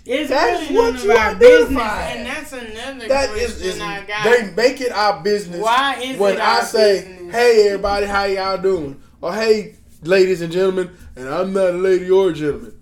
It's 0.05 0.29
That's 0.29 0.69
really 0.69 0.75
what 0.81 0.93
none 0.93 1.03
you 1.03 1.11
our 1.11 1.35
business, 1.35 1.81
identify 1.81 2.01
and 2.11 2.25
that's 2.27 2.53
another 2.53 3.07
That 3.07 3.29
question 3.29 3.43
is, 3.43 3.75
is 3.75 3.81
I 3.81 4.05
got. 4.05 4.23
they 4.23 4.51
make 4.51 4.79
it 4.79 4.91
our 4.91 5.21
business. 5.23 5.59
Why 5.61 5.95
is 5.99 6.17
when 6.19 6.35
it 6.35 6.39
I 6.39 6.61
say, 6.61 7.01
business? 7.01 7.33
"Hey, 7.33 7.67
everybody, 7.69 8.05
how 8.05 8.25
y'all 8.25 8.59
doing?" 8.61 9.01
or 9.19 9.33
"Hey, 9.33 9.75
ladies 10.03 10.41
and 10.41 10.53
gentlemen," 10.53 10.95
and 11.15 11.27
I'm 11.27 11.53
not 11.53 11.69
a 11.69 11.77
lady 11.77 12.07
or 12.11 12.29
a 12.29 12.33
gentleman. 12.33 12.79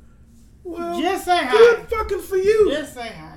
Well, 0.65 0.99
Just 0.99 1.23
say 1.23 1.47
good 1.49 1.79
hi. 1.79 1.85
fucking 1.85 2.21
for 2.21 2.35
you. 2.37 2.69
Just 2.71 2.93
say 2.93 3.07
hi. 3.07 3.32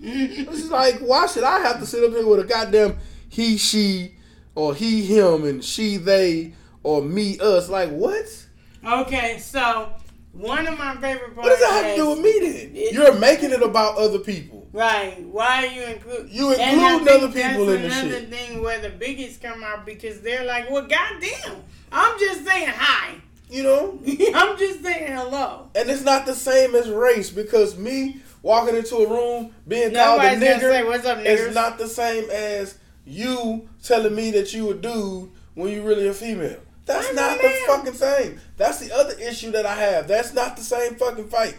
It's 0.00 0.70
like, 0.70 0.98
why 0.98 1.26
should 1.26 1.44
I 1.44 1.60
have 1.60 1.80
to 1.80 1.86
sit 1.86 2.04
up 2.04 2.10
here 2.10 2.26
with 2.26 2.40
a 2.40 2.44
goddamn 2.44 2.98
he, 3.28 3.56
she, 3.56 4.14
or 4.54 4.74
he, 4.74 5.04
him, 5.04 5.44
and 5.44 5.64
she, 5.64 5.96
they, 5.96 6.54
or 6.82 7.02
me, 7.02 7.38
us? 7.40 7.68
Like, 7.68 7.90
what? 7.90 8.46
okay, 8.84 9.38
so 9.38 9.92
one 10.32 10.66
of 10.66 10.78
my 10.78 10.94
favorite 10.96 11.34
podcasts. 11.34 11.36
What 11.36 11.48
does 11.48 11.60
that 11.60 11.84
have 11.84 11.96
to 11.96 12.02
do 12.02 12.10
with 12.10 12.20
me 12.20 12.38
then? 12.40 12.76
It- 12.76 12.92
You're 12.92 13.18
making 13.18 13.52
it 13.52 13.62
about 13.62 13.96
other 13.96 14.18
people. 14.18 14.68
Right. 14.72 15.22
Why 15.22 15.64
are 15.64 15.66
you 15.66 15.82
include? 15.84 16.28
You 16.30 16.52
include 16.52 17.08
other 17.08 17.28
people 17.28 17.66
that's 17.66 17.76
in 17.76 17.82
the 17.82 17.90
shit. 17.90 18.04
another 18.04 18.26
thing 18.26 18.62
where 18.62 18.78
the 18.80 18.90
biggest 18.90 19.40
come 19.40 19.64
out 19.64 19.86
because 19.86 20.20
they're 20.20 20.44
like, 20.44 20.68
well, 20.70 20.86
goddamn, 20.86 21.62
I'm 21.90 22.18
just 22.18 22.44
saying 22.44 22.68
hi. 22.68 23.14
You 23.48 23.62
know? 23.62 23.98
I'm 24.34 24.58
just 24.58 24.82
saying 24.82 25.12
hello. 25.16 25.70
And 25.74 25.88
it's 25.88 26.02
not 26.02 26.26
the 26.26 26.34
same 26.34 26.74
as 26.74 26.90
race 26.90 27.30
because 27.30 27.78
me 27.78 28.20
walking 28.46 28.76
into 28.76 28.96
a 28.98 29.08
room 29.08 29.52
being 29.66 29.92
called 29.92 30.20
a 30.20 30.24
Nobody's 30.24 30.40
gonna 30.40 30.60
say, 30.60 30.66
nigger 30.82 30.86
"What's 30.86 31.04
up, 31.04 31.18
niggers?" 31.18 31.48
is 31.48 31.54
not 31.54 31.78
the 31.78 31.88
same 31.88 32.30
as 32.30 32.76
you 33.04 33.68
telling 33.82 34.14
me 34.14 34.30
that 34.30 34.54
you 34.54 34.70
a 34.70 34.74
dude 34.74 35.30
when 35.54 35.70
you 35.72 35.82
really 35.82 36.06
a 36.06 36.14
female. 36.14 36.58
That's 36.86 37.08
I'm 37.08 37.16
not 37.16 37.40
the 37.42 37.52
fucking 37.66 37.94
same. 37.94 38.40
That's 38.56 38.78
the 38.78 38.94
other 38.94 39.14
issue 39.18 39.50
that 39.50 39.66
I 39.66 39.74
have. 39.74 40.06
That's 40.06 40.32
not 40.32 40.56
the 40.56 40.62
same 40.62 40.94
fucking 40.94 41.26
fight. 41.28 41.56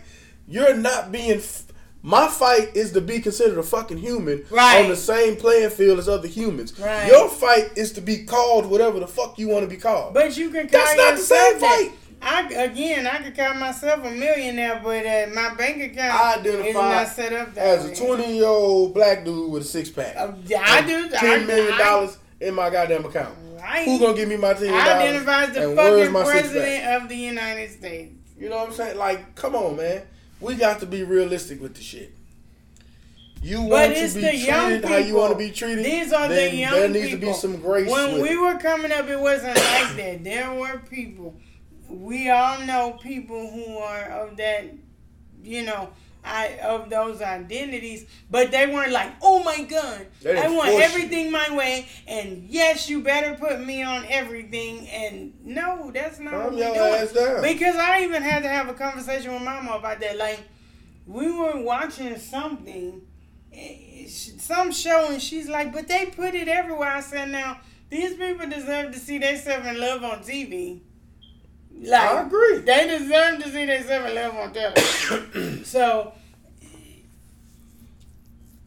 You're 0.47 0.75
not 0.75 1.11
being. 1.11 1.39
F- 1.39 1.63
my 2.03 2.29
fight 2.29 2.73
is 2.73 2.93
to 2.93 3.01
be 3.01 3.19
considered 3.19 3.57
a 3.57 3.63
fucking 3.63 3.97
human 3.97 4.45
Right. 4.49 4.81
on 4.83 4.89
the 4.89 4.95
same 4.95 5.35
playing 5.35 5.71
field 5.71 5.99
as 5.99 6.07
other 6.07 6.27
humans. 6.29 6.79
Right. 6.79 7.07
Your 7.07 7.27
fight 7.27 7.71
is 7.75 7.91
to 7.93 8.01
be 8.01 8.23
called 8.23 8.65
whatever 8.67 8.99
the 9.01 9.07
fuck 9.07 9.37
you 9.37 9.49
want 9.49 9.63
to 9.63 9.67
be 9.69 9.75
called. 9.75 10.13
But 10.13 10.37
you 10.37 10.49
can 10.51 10.69
call 10.69 10.79
That's 10.79 10.95
not 10.95 11.17
the 11.17 11.23
same 11.23 11.59
fight. 11.59 11.91
I 12.21 12.47
again, 12.53 13.05
I 13.07 13.17
could 13.19 13.35
call 13.35 13.53
myself 13.55 14.03
a 14.03 14.11
millionaire, 14.11 14.81
but 14.83 15.05
uh, 15.05 15.27
my 15.33 15.53
bank 15.55 15.81
account 15.83 16.13
I 16.13 16.39
is 16.47 16.73
not 16.75 17.07
set 17.09 17.33
up 17.33 17.53
that 17.53 17.79
as 17.79 17.85
way. 17.85 17.91
a 17.91 17.95
20 17.95 18.35
year 18.37 18.45
old 18.45 18.93
black 18.93 19.23
dude 19.23 19.51
with 19.51 19.63
a 19.63 19.65
six 19.65 19.89
pack. 19.89 20.15
Uh, 20.17 20.33
I 20.59 20.81
do. 20.81 21.05
I- 21.13 21.17
Ten 21.19 21.47
million 21.47 21.73
I- 21.73 21.77
dollars 21.77 22.17
in 22.41 22.53
my 22.55 22.69
goddamn 22.69 23.05
account. 23.05 23.35
Right. 23.59 23.85
Who 23.85 23.99
gonna 23.99 24.15
give 24.15 24.29
me 24.29 24.37
my 24.37 24.53
ten 24.53 24.73
I 24.73 24.85
dollars? 24.85 25.01
identify 25.03 25.43
as 25.45 25.53
the 25.53 25.75
fucking 25.75 26.11
my 26.11 26.23
president 26.23 26.85
of 27.03 27.09
the 27.09 27.15
United 27.17 27.71
States. 27.71 28.13
You 28.39 28.49
know 28.49 28.57
what 28.57 28.69
I'm 28.69 28.73
saying? 28.73 28.97
Like, 28.97 29.35
come 29.35 29.55
on, 29.55 29.77
man. 29.77 30.03
We 30.39 30.55
got 30.55 30.79
to 30.81 30.85
be 30.85 31.03
realistic 31.03 31.59
with 31.61 31.73
the 31.75 31.81
shit. 31.81 32.13
You 33.41 33.61
want 33.61 33.95
to 33.95 34.13
be 34.13 34.21
treated 34.21 34.85
how 34.85 34.97
you 34.97 35.15
want 35.15 35.31
to 35.33 35.37
be 35.37 35.51
treated. 35.51 35.85
These 35.85 36.11
are 36.13 36.27
the 36.27 36.53
young 36.55 36.73
There 36.73 36.89
needs 36.89 37.05
people. 37.11 37.19
to 37.19 37.25
be 37.27 37.33
some 37.33 37.57
grace. 37.61 37.89
When 37.89 38.21
we 38.21 38.29
it. 38.31 38.39
were 38.39 38.57
coming 38.59 38.91
up, 38.91 39.07
it 39.07 39.19
wasn't 39.19 39.55
like 39.55 39.95
that. 39.95 40.23
There 40.23 40.53
were 40.53 40.81
people. 40.89 41.35
We 41.89 42.29
all 42.29 42.59
know 42.61 42.97
people 43.01 43.49
who 43.49 43.77
are 43.77 44.03
of 44.05 44.37
that, 44.37 44.65
you 45.43 45.63
know, 45.63 45.89
I 46.23 46.57
of 46.57 46.89
those 46.89 47.21
identities, 47.21 48.05
but 48.29 48.51
they 48.51 48.67
weren't 48.67 48.91
like, 48.91 49.13
oh 49.21 49.43
my 49.43 49.63
god, 49.63 50.07
I 50.25 50.49
want 50.49 50.69
force 50.69 50.73
you. 50.73 50.81
everything 50.81 51.31
my 51.31 51.55
way, 51.55 51.87
and 52.05 52.43
yes, 52.49 52.89
you 52.89 53.01
better 53.01 53.35
put 53.35 53.65
me 53.65 53.81
on 53.83 54.05
everything. 54.09 54.87
And 54.89 55.33
no, 55.45 55.89
that's 55.93 56.19
not 56.19 56.31
Calm 56.31 56.43
what 56.43 56.53
we 56.53 56.59
doing. 56.59 56.77
ass 56.77 57.13
down. 57.13 57.41
Because 57.41 57.77
I 57.77 58.03
even 58.03 58.21
had 58.21 58.43
to 58.43 58.49
have 58.49 58.67
a 58.67 58.73
conversation 58.73 59.31
with 59.33 59.41
Mama 59.41 59.71
about 59.73 60.01
that. 60.01 60.17
Like, 60.17 60.41
we 61.05 61.31
were 61.31 61.61
watching 61.61 62.17
something, 62.17 63.01
some 64.09 64.71
show, 64.73 65.07
and 65.09 65.21
she's 65.21 65.47
like, 65.47 65.71
"But 65.71 65.87
they 65.87 66.07
put 66.07 66.35
it 66.35 66.49
everywhere." 66.49 66.89
I 66.89 66.99
said, 66.99 67.29
"Now 67.29 67.61
these 67.89 68.15
people 68.15 68.49
deserve 68.49 68.91
to 68.91 68.99
see 68.99 69.17
themselves 69.17 69.65
in 69.65 69.79
love 69.79 70.03
on 70.03 70.19
TV. 70.23 70.81
Like, 71.81 72.01
I 72.01 72.21
agree. 72.25 72.57
They 72.59 72.87
deserve 72.87 73.43
to 73.43 73.49
see 73.51 73.65
themselves 73.65 74.09
in 74.09 74.15
love 74.15 74.35
on 74.35 74.53
television. 74.53 75.63
so." 75.65 76.13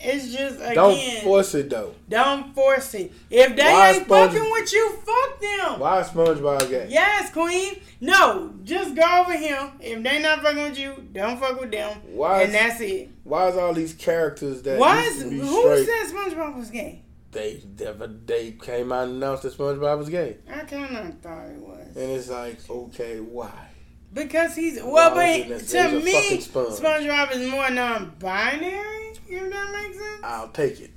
It's 0.03 0.33
just 0.35 0.57
again. 0.61 0.75
Don't 0.77 1.23
force 1.23 1.55
it 1.55 1.69
though. 1.69 1.95
Don't 2.09 2.55
force 2.55 2.95
it. 2.95 3.13
If 3.29 3.55
they 3.55 3.63
Why 3.63 3.91
ain't 3.93 4.07
Sponge- 4.07 4.33
fucking 4.33 4.51
with 4.51 4.73
you, 4.73 4.91
fuck 5.05 5.41
them. 5.41 5.79
Why 5.79 6.01
is 6.01 6.07
SpongeBob 6.07 6.71
gay? 6.71 6.87
Yes, 6.89 7.31
Queen. 7.31 7.75
No, 8.01 8.55
just 8.65 8.95
go 8.95 9.03
over 9.21 9.37
him. 9.37 9.73
If 9.79 10.03
they 10.03 10.23
not 10.23 10.41
fucking 10.43 10.63
with 10.63 10.79
you, 10.79 10.95
don't 11.13 11.39
fuck 11.39 11.61
with 11.61 11.71
them. 11.71 11.99
Why 12.15 12.41
and 12.45 12.49
is, 12.49 12.55
that's 12.55 12.81
it. 12.81 13.11
why 13.25 13.49
is 13.49 13.59
all 13.59 13.75
these 13.75 13.93
characters 13.93 14.63
that 14.63 14.79
Why 14.79 15.03
is 15.03 15.21
who 15.21 15.61
straight? 15.61 15.87
said 15.87 16.15
SpongeBob 16.17 16.57
was 16.57 16.71
gay? 16.71 17.03
They 17.33 17.63
never 17.79 18.07
they 18.07 18.53
came 18.53 18.93
out 18.93 19.09
and 19.09 19.17
announced 19.17 19.43
that 19.45 19.57
SpongeBob 19.57 19.99
was 19.99 20.09
gay, 20.09 20.39
I 20.49 20.61
kind 20.61 20.97
of 20.97 21.19
thought 21.21 21.47
it 21.47 21.59
was 21.59 21.97
and 21.97 22.11
it's 22.11 22.29
like, 22.29 22.69
okay, 22.69 23.21
why? 23.21 23.71
because 24.13 24.57
he's 24.57 24.77
well, 24.77 25.15
Why 25.15 25.15
but 25.15 25.29
it 25.29 25.43
to 25.45 25.49
necessary? 25.51 26.01
He's 26.01 26.03
a 26.03 26.35
me, 26.35 26.41
sponge. 26.41 26.69
SpongeBob 26.69 27.33
is 27.33 27.51
more 27.51 27.71
non-binary. 27.71 29.13
If 29.29 29.51
that 29.53 29.73
makes 29.73 29.99
sense. 29.99 30.21
I'll 30.25 30.49
take 30.49 30.81
it. 30.81 30.91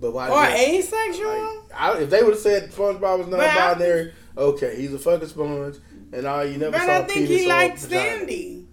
But 0.00 0.12
why? 0.12 0.28
or 0.30 0.44
asexual. 0.44 1.28
Like, 1.28 1.80
I, 1.80 1.98
if 2.00 2.10
they 2.10 2.22
would 2.22 2.32
have 2.32 2.42
said 2.42 2.70
SpongeBob 2.70 3.18
was 3.18 3.28
non-binary, 3.28 4.12
okay, 4.36 4.76
he's 4.76 4.94
a 4.94 4.98
fucking 4.98 5.28
sponge, 5.28 5.76
and 6.12 6.26
all 6.26 6.44
you 6.44 6.58
never 6.58 6.72
but 6.72 6.80
saw 6.80 6.98
I 6.98 7.02
think 7.02 7.28
he 7.28 7.44
vagina. 7.44 7.76
Sandy. 7.78 8.66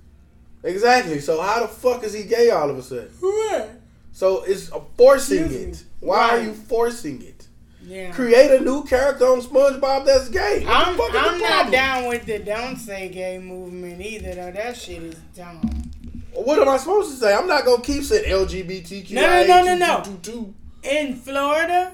Exactly. 0.63 1.19
So 1.19 1.41
how 1.41 1.61
the 1.61 1.67
fuck 1.67 2.03
is 2.03 2.13
he 2.13 2.23
gay 2.23 2.49
all 2.49 2.69
of 2.69 2.77
a 2.77 2.81
sudden? 2.81 3.09
What? 3.19 3.69
So 4.11 4.43
it's 4.43 4.69
forcing 4.97 5.51
it. 5.51 5.83
Why 5.99 6.29
are 6.29 6.41
you 6.41 6.53
forcing 6.53 7.21
it? 7.21 7.47
Yeah. 7.81 8.11
Create 8.11 8.51
a 8.51 8.63
new 8.63 8.83
character 8.83 9.25
on 9.25 9.41
SpongeBob 9.41 10.05
that's 10.05 10.29
gay. 10.29 10.63
What 10.63 11.15
I'm, 11.15 11.33
I'm 11.33 11.39
not 11.39 11.71
down 11.71 12.07
with 12.07 12.25
the 12.25 12.39
don't 12.39 12.77
say 12.77 13.09
gay 13.09 13.39
movement 13.39 13.99
either, 14.01 14.35
though. 14.35 14.51
That 14.51 14.77
shit 14.77 15.01
is 15.01 15.15
dumb. 15.35 15.61
What 16.33 16.59
am 16.59 16.69
I 16.69 16.77
supposed 16.77 17.11
to 17.11 17.17
say? 17.17 17.33
I'm 17.33 17.47
not 17.47 17.65
gonna 17.65 17.81
keep 17.81 18.03
saying 18.03 18.25
LGBTQ. 18.25 19.11
No, 19.11 19.43
no, 19.43 19.63
no, 19.63 19.75
no, 19.75 20.03
no. 20.03 20.53
In 20.83 21.15
Florida, 21.15 21.93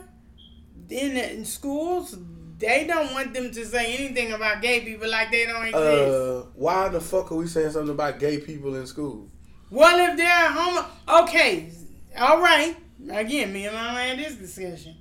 in, 0.89 1.15
in 1.15 1.45
schools, 1.45 2.17
they 2.59 2.85
don't 2.85 3.13
want 3.13 3.33
them 3.33 3.51
to 3.51 3.65
say 3.65 3.95
anything 3.95 4.33
about 4.33 4.61
gay 4.61 4.81
people 4.81 5.09
like 5.09 5.31
they 5.31 5.45
don't 5.45 5.65
exist. 5.65 5.75
Uh, 5.75 6.43
why 6.55 6.89
the 6.89 6.99
fuck 6.99 7.31
are 7.31 7.35
we 7.35 7.47
saying 7.47 7.71
something 7.71 7.93
about 7.93 8.19
gay 8.19 8.39
people 8.39 8.75
in 8.75 8.85
school? 8.85 9.29
well, 9.71 10.11
if 10.11 10.17
they're 10.17 10.51
homo, 10.51 10.85
okay, 11.23 11.71
all 12.17 12.41
right. 12.41 12.75
Again, 13.09 13.53
me 13.53 13.65
and 13.65 13.75
mama 13.75 13.99
had 13.99 14.17
this 14.19 14.35
discussion. 14.35 14.95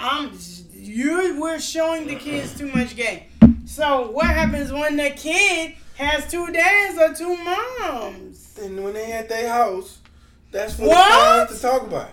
Um, 0.00 0.36
you 0.72 1.38
we're 1.40 1.60
showing 1.60 2.06
the 2.06 2.14
kids 2.16 2.56
too 2.58 2.68
much 2.72 2.96
gay. 2.96 3.26
So 3.66 4.10
what 4.10 4.26
happens 4.26 4.72
when 4.72 4.96
the 4.96 5.10
kid 5.10 5.74
has 5.96 6.30
two 6.30 6.50
dads 6.50 6.98
or 6.98 7.14
two 7.14 7.36
moms? 7.44 8.58
And 8.62 8.82
when 8.82 8.94
they 8.94 9.12
at 9.12 9.28
their 9.28 9.48
house, 9.50 9.98
that's 10.50 10.74
for 10.76 10.88
What? 10.88 11.48
the 11.50 11.54
to 11.56 11.60
talk 11.62 11.82
about. 11.82 12.10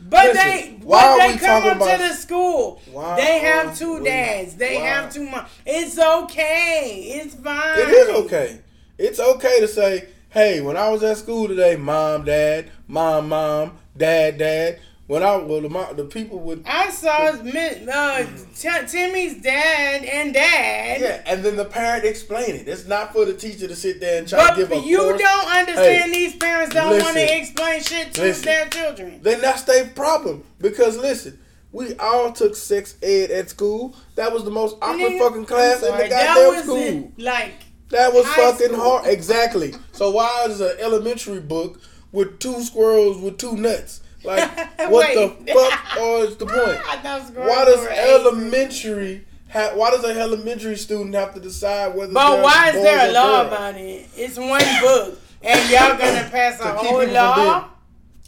But 0.00 0.26
Listen, 0.28 0.46
they, 0.46 0.78
why 0.82 1.00
but 1.02 1.18
they 1.26 1.32
we 1.32 1.38
come 1.38 1.48
talking 1.62 1.70
up 1.72 1.78
to 1.78 1.84
about- 1.84 1.98
the 1.98 2.14
school. 2.14 2.80
They 3.16 3.38
have 3.40 3.76
two 3.76 4.04
dads. 4.04 4.54
They 4.54 4.76
why? 4.76 4.82
have 4.82 5.12
two 5.12 5.28
moms. 5.28 5.48
It's 5.66 5.98
okay. 5.98 7.20
It's 7.20 7.34
fine. 7.34 7.78
It 7.80 7.88
is 7.88 8.08
okay. 8.24 8.60
It's 8.96 9.18
okay 9.18 9.58
to 9.60 9.66
say, 9.66 10.08
hey, 10.30 10.60
when 10.60 10.76
I 10.76 10.88
was 10.88 11.02
at 11.02 11.16
school 11.16 11.48
today, 11.48 11.74
mom, 11.74 12.24
dad, 12.24 12.70
mom, 12.86 13.28
mom, 13.30 13.78
dad, 13.98 14.38
dad. 14.38 14.80
When 15.06 15.22
I 15.22 15.36
well 15.36 15.62
the 15.62 15.94
the 15.96 16.04
people 16.04 16.38
would 16.40 16.64
I 16.66 16.90
saw 16.90 17.28
uh, 17.32 18.26
T- 18.54 18.86
Timmy's 18.88 19.40
dad 19.42 20.04
and 20.04 20.34
dad. 20.34 21.00
yeah, 21.00 21.22
and 21.24 21.42
then 21.42 21.56
the 21.56 21.64
parent 21.64 22.04
explain 22.04 22.50
it. 22.56 22.68
It's 22.68 22.86
not 22.86 23.14
for 23.14 23.24
the 23.24 23.32
teacher 23.32 23.66
to 23.68 23.74
sit 23.74 24.00
there 24.00 24.18
and 24.18 24.28
try 24.28 24.38
But 24.46 24.50
to 24.50 24.56
give 24.60 24.72
a 24.72 24.74
But 24.76 24.84
you 24.86 24.98
course. 24.98 25.20
don't 25.20 25.46
understand 25.48 26.12
Hey, 26.12 26.12
these 26.12 26.36
parents 26.36 26.74
don't 26.74 27.00
want 27.02 27.16
to 27.16 27.38
explain 27.38 27.80
shit 27.82 28.12
to 28.14 28.20
Listen. 28.20 28.44
their 28.44 28.68
children. 28.68 29.20
Then 29.22 29.40
that's 29.40 29.62
their 29.62 29.86
problem. 29.86 30.44
Because 30.60 30.98
listen, 30.98 31.38
we 31.72 31.94
all 31.96 32.30
took 32.32 32.54
sex 32.54 32.96
ed 33.02 33.30
at 33.30 33.48
school. 33.48 33.96
That 34.16 34.30
was 34.32 34.44
the 34.44 34.50
most 34.50 34.76
awkward 34.82 34.98
Nigga, 35.12 35.18
fucking 35.20 35.46
class 35.46 35.82
in 35.82 35.88
Sorry, 35.88 36.02
the 36.02 36.08
that 36.10 36.34
goddamn 36.36 36.62
school. 36.64 36.76
in, 36.76 37.12
like 37.16 37.54
That 37.90 38.12
was 38.12 38.26
fucking 38.26 38.66
school. 38.74 38.80
hard. 38.80 39.06
Exactly. 39.06 39.74
So 39.92 40.10
why 40.10 40.44
is 40.50 40.60
an 40.60 40.76
elementary 40.80 41.40
book 41.40 41.80
with 42.12 42.38
two 42.38 42.62
squirrels 42.62 43.18
with 43.18 43.38
two 43.38 43.56
nuts? 43.56 44.00
Like 44.24 44.50
what 44.90 45.14
the 45.14 45.52
fuck 45.52 46.28
is 46.28 46.36
the 46.36 46.46
point? 46.46 46.58
I 46.88 46.96
thought 46.96 47.26
squirrels 47.28 47.50
Why 47.50 47.64
does 47.64 47.86
elementary 47.86 49.24
ha- 49.50 49.72
why 49.74 49.90
does 49.90 50.04
an 50.04 50.16
elementary 50.18 50.76
student 50.76 51.14
have 51.14 51.34
to 51.34 51.40
decide 51.40 51.94
whether 51.94 52.12
But 52.12 52.42
why 52.42 52.70
is 52.70 52.74
there 52.82 53.10
a 53.10 53.12
law 53.12 53.42
girls? 53.44 53.52
about 53.52 53.74
it? 53.76 54.08
It's 54.16 54.36
one 54.36 54.62
book, 54.82 55.18
and 55.42 55.70
y'all 55.70 55.96
gonna 55.98 56.28
pass 56.32 56.60
a 56.60 56.72
whole 56.74 57.06
law? 57.06 57.68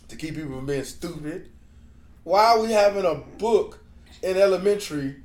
to 0.08 0.16
keep 0.16 0.34
people 0.34 0.56
from 0.56 0.66
being 0.66 0.84
stupid? 0.84 1.48
Why 2.24 2.46
are 2.52 2.60
we 2.60 2.72
having 2.72 3.04
a 3.04 3.14
book 3.14 3.78
in 4.22 4.36
elementary 4.36 5.16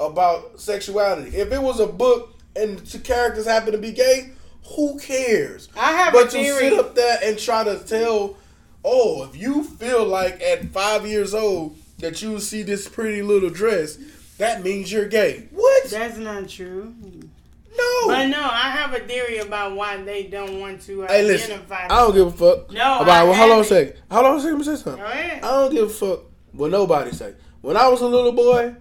about 0.00 0.60
sexuality? 0.60 1.36
If 1.36 1.52
it 1.52 1.62
was 1.62 1.80
a 1.80 1.86
book 1.86 2.34
and 2.54 2.78
the 2.78 2.98
characters 2.98 3.46
happen 3.46 3.72
to 3.72 3.78
be 3.78 3.92
gay, 3.92 4.30
who 4.74 4.98
cares? 4.98 5.68
I 5.76 5.92
have 5.92 6.12
But 6.12 6.32
theory. 6.32 6.70
sit 6.70 6.72
up 6.78 6.94
there 6.94 7.18
and 7.22 7.38
try 7.38 7.64
to 7.64 7.78
tell, 7.78 8.36
oh, 8.84 9.24
if 9.24 9.36
you 9.36 9.62
feel 9.64 10.04
like 10.04 10.40
at 10.42 10.66
five 10.70 11.06
years 11.06 11.34
old 11.34 11.76
that 11.98 12.20
you 12.22 12.38
see 12.40 12.62
this 12.62 12.88
pretty 12.88 13.22
little 13.22 13.50
dress, 13.50 13.98
that 14.38 14.62
means 14.62 14.92
you're 14.92 15.08
gay. 15.08 15.48
What? 15.52 15.84
That's 15.90 16.18
not 16.18 16.48
true. 16.48 16.94
no. 17.02 18.06
But 18.06 18.26
no, 18.26 18.40
I 18.40 18.70
have 18.70 18.92
a 18.94 19.00
theory 19.00 19.38
about 19.38 19.74
why 19.76 19.96
they 20.02 20.24
don't 20.24 20.60
want 20.60 20.82
to 20.82 21.02
Hey, 21.02 21.22
listen. 21.24 21.52
identify. 21.52 21.84
I 21.84 21.88
don't 22.00 22.14
give 22.14 22.26
a 22.28 22.30
fuck. 22.32 22.70
No, 22.72 23.00
about. 23.00 23.08
I 23.08 23.24
well, 23.24 23.34
hold 23.34 23.52
on 23.52 23.60
a 23.60 23.64
second. 23.64 23.94
Hold 24.10 24.26
on 24.26 24.36
a 24.36 24.40
second. 24.42 24.64
Say 24.64 24.76
something. 24.76 24.96
Go 24.96 25.04
ahead. 25.04 25.42
I 25.42 25.50
don't 25.50 25.72
give 25.72 25.84
a 25.86 25.92
fuck 25.92 26.20
what 26.52 26.70
nobody 26.70 27.12
say. 27.12 27.34
When 27.62 27.76
I 27.76 27.88
was 27.88 28.00
a 28.02 28.06
little 28.06 28.32
boy, 28.32 28.74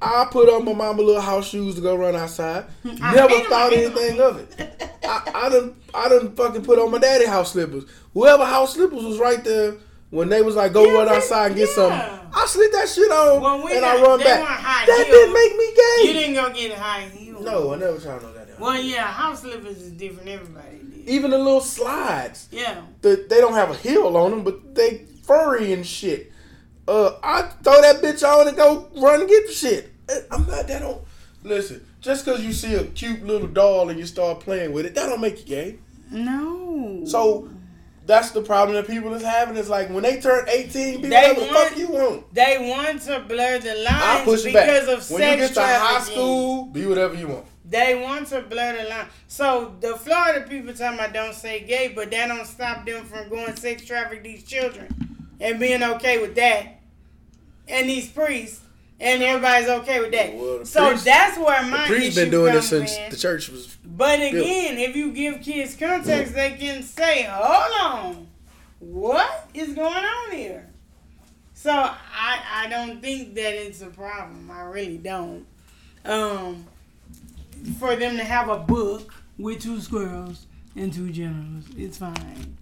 I 0.00 0.26
put 0.30 0.48
on 0.48 0.64
my 0.64 0.72
mama 0.72 1.02
little 1.02 1.20
house 1.20 1.48
shoes 1.48 1.74
to 1.76 1.80
go 1.80 1.94
run 1.96 2.14
outside. 2.16 2.66
Never 2.84 3.40
thought 3.44 3.72
I 3.72 3.76
hate 3.76 3.84
'em. 3.86 3.92
anything 3.98 4.20
of 4.20 4.38
it. 4.38 4.81
I, 5.04 5.30
I 5.34 5.48
done 5.48 5.76
I 5.94 6.08
done 6.08 6.34
fucking 6.34 6.62
put 6.64 6.78
on 6.78 6.90
my 6.90 6.98
daddy 6.98 7.26
house 7.26 7.52
slippers. 7.52 7.84
Whoever 8.14 8.44
house 8.44 8.74
slippers 8.74 9.02
was 9.04 9.18
right 9.18 9.42
there 9.44 9.74
when 10.10 10.28
they 10.28 10.42
was 10.42 10.54
like 10.56 10.72
go 10.72 10.84
Yeah, 10.86 10.92
run 10.92 11.08
outside 11.08 11.46
and 11.48 11.56
get 11.56 11.68
yeah. 11.68 11.74
something. 11.74 12.28
I 12.34 12.46
slid 12.46 12.72
that 12.72 12.88
shit 12.88 13.10
on 13.10 13.60
and 13.70 13.80
got- 13.80 13.96
I 13.98 14.02
run 14.02 14.18
back. 14.20 14.86
That 14.86 14.96
heels. 14.96 15.06
didn't 15.08 15.32
make 15.34 15.56
me 15.56 15.74
gay. 15.74 16.08
You 16.08 16.12
didn't 16.12 16.34
go 16.34 16.52
get 16.52 16.78
high 16.78 17.02
heels. 17.08 17.44
no, 17.44 17.74
I 17.74 17.78
never 17.78 17.98
tried 17.98 18.22
no 18.22 18.32
that. 18.32 18.60
Well, 18.60 18.80
yeah, 18.80 19.04
house 19.06 19.40
slippers 19.40 19.78
is 19.82 19.92
different. 19.92 20.28
Everybody 20.28 20.76
did. 20.78 21.08
Even 21.08 21.30
the 21.32 21.38
little 21.38 21.60
slides. 21.60 22.48
Yeah. 22.52 22.82
the, 23.00 23.26
they 23.28 23.40
don't 23.40 23.54
have 23.54 23.70
a 23.70 23.74
heel 23.74 24.16
on 24.16 24.30
them, 24.30 24.44
but 24.44 24.74
they 24.74 25.06
furry 25.24 25.72
and 25.72 25.84
shit. 25.86 26.30
Uh, 26.86 27.12
I 27.22 27.42
throw 27.62 27.80
that 27.80 28.02
bitch 28.02 28.22
on 28.26 28.46
and 28.48 28.56
go 28.56 28.88
run 28.96 29.20
and 29.20 29.28
get 29.28 29.46
the 29.48 29.52
shit. 29.52 29.92
I'm 30.30 30.46
not 30.46 30.66
that 30.68 30.82
on. 30.82 31.00
Listen, 31.42 31.84
just 32.02 32.24
because 32.26 32.44
you 32.44 32.52
see 32.52 32.74
a 32.74 32.84
cute 32.84 33.24
little 33.24 33.48
doll 33.48 33.88
and 33.88 33.98
you 33.98 34.04
start 34.04 34.40
playing 34.40 34.72
with 34.72 34.84
it, 34.84 34.94
that 34.94 35.06
don't 35.06 35.20
make 35.20 35.38
you 35.40 35.46
gay. 35.46 35.78
No. 36.10 37.02
So 37.06 37.48
that's 38.04 38.32
the 38.32 38.42
problem 38.42 38.74
that 38.76 38.86
people 38.86 39.14
is 39.14 39.22
having. 39.22 39.56
Is 39.56 39.68
like 39.70 39.88
when 39.88 40.02
they 40.02 40.20
turn 40.20 40.46
18, 40.48 41.00
be 41.00 41.08
They 41.08 41.16
whatever 41.16 41.40
the 41.40 41.46
want- 41.46 41.68
fuck 41.68 41.78
you 41.78 41.88
want. 41.88 42.34
they 42.34 42.56
want 42.70 43.00
to 43.02 43.20
blur 43.20 43.58
the 43.60 43.74
line. 43.76 43.86
I'll 43.88 44.24
push 44.24 44.42
because 44.42 44.86
back. 44.86 44.98
of 44.98 45.10
when 45.10 45.20
sex 45.20 45.40
you 45.40 45.48
get 45.48 45.54
to 45.54 45.62
high 45.62 46.00
school, 46.00 46.64
be 46.66 46.84
whatever 46.86 47.14
you 47.14 47.28
want. 47.28 47.46
They 47.64 47.94
want 48.02 48.26
to 48.28 48.42
blur 48.42 48.82
the 48.82 48.88
line. 48.88 49.06
So 49.28 49.74
the 49.80 49.96
Florida 49.96 50.44
people 50.46 50.74
talking 50.74 50.98
about 50.98 51.14
don't 51.14 51.34
say 51.34 51.60
gay, 51.60 51.92
but 51.94 52.10
that 52.10 52.26
don't 52.26 52.46
stop 52.46 52.84
them 52.84 53.04
from 53.06 53.30
going 53.30 53.56
sex 53.56 53.84
traffic 53.86 54.22
these 54.22 54.42
children 54.44 54.88
and 55.40 55.58
being 55.58 55.82
okay 55.82 56.20
with 56.20 56.34
that. 56.34 56.80
And 57.68 57.88
these 57.88 58.08
priests. 58.08 58.60
And 59.02 59.22
everybody's 59.22 59.68
okay 59.68 59.98
with 60.00 60.12
that. 60.12 60.34
Well, 60.34 60.64
so 60.64 60.88
priest- 60.90 61.04
that's 61.04 61.36
where 61.36 61.60
my 61.64 61.88
The 61.88 61.94
priest 61.94 62.16
issue 62.16 62.20
been 62.20 62.30
doing 62.30 62.52
comes 62.52 62.70
this 62.70 62.90
since 62.92 62.96
in. 62.98 63.10
the 63.10 63.16
church 63.16 63.48
was. 63.48 63.76
But 63.84 64.20
again, 64.20 64.78
if 64.78 64.94
you 64.94 65.10
give 65.12 65.42
kids 65.42 65.74
context, 65.74 66.34
they 66.34 66.52
can 66.52 66.82
say, 66.84 67.24
"Hold 67.28 67.80
on, 67.82 68.26
what 68.78 69.48
is 69.54 69.74
going 69.74 70.04
on 70.04 70.30
here?" 70.30 70.68
So 71.54 71.72
I 71.72 72.40
I 72.64 72.68
don't 72.68 73.02
think 73.02 73.34
that 73.34 73.54
it's 73.54 73.82
a 73.82 73.86
problem. 73.86 74.50
I 74.50 74.62
really 74.62 74.98
don't. 74.98 75.46
Um, 76.04 76.66
for 77.78 77.94
them 77.96 78.16
to 78.16 78.24
have 78.24 78.48
a 78.48 78.58
book 78.58 79.12
with 79.38 79.60
two 79.62 79.80
squirrels 79.80 80.46
and 80.76 80.92
two 80.92 81.10
generals, 81.10 81.64
it's 81.76 81.98
fine. 81.98 82.56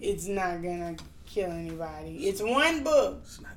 It's 0.00 0.26
not 0.26 0.62
gonna 0.62 0.96
kill 1.26 1.50
anybody. 1.50 2.26
It's 2.28 2.40
one 2.42 2.82
book. 2.84 3.20
It's 3.24 3.40
not. 3.40 3.52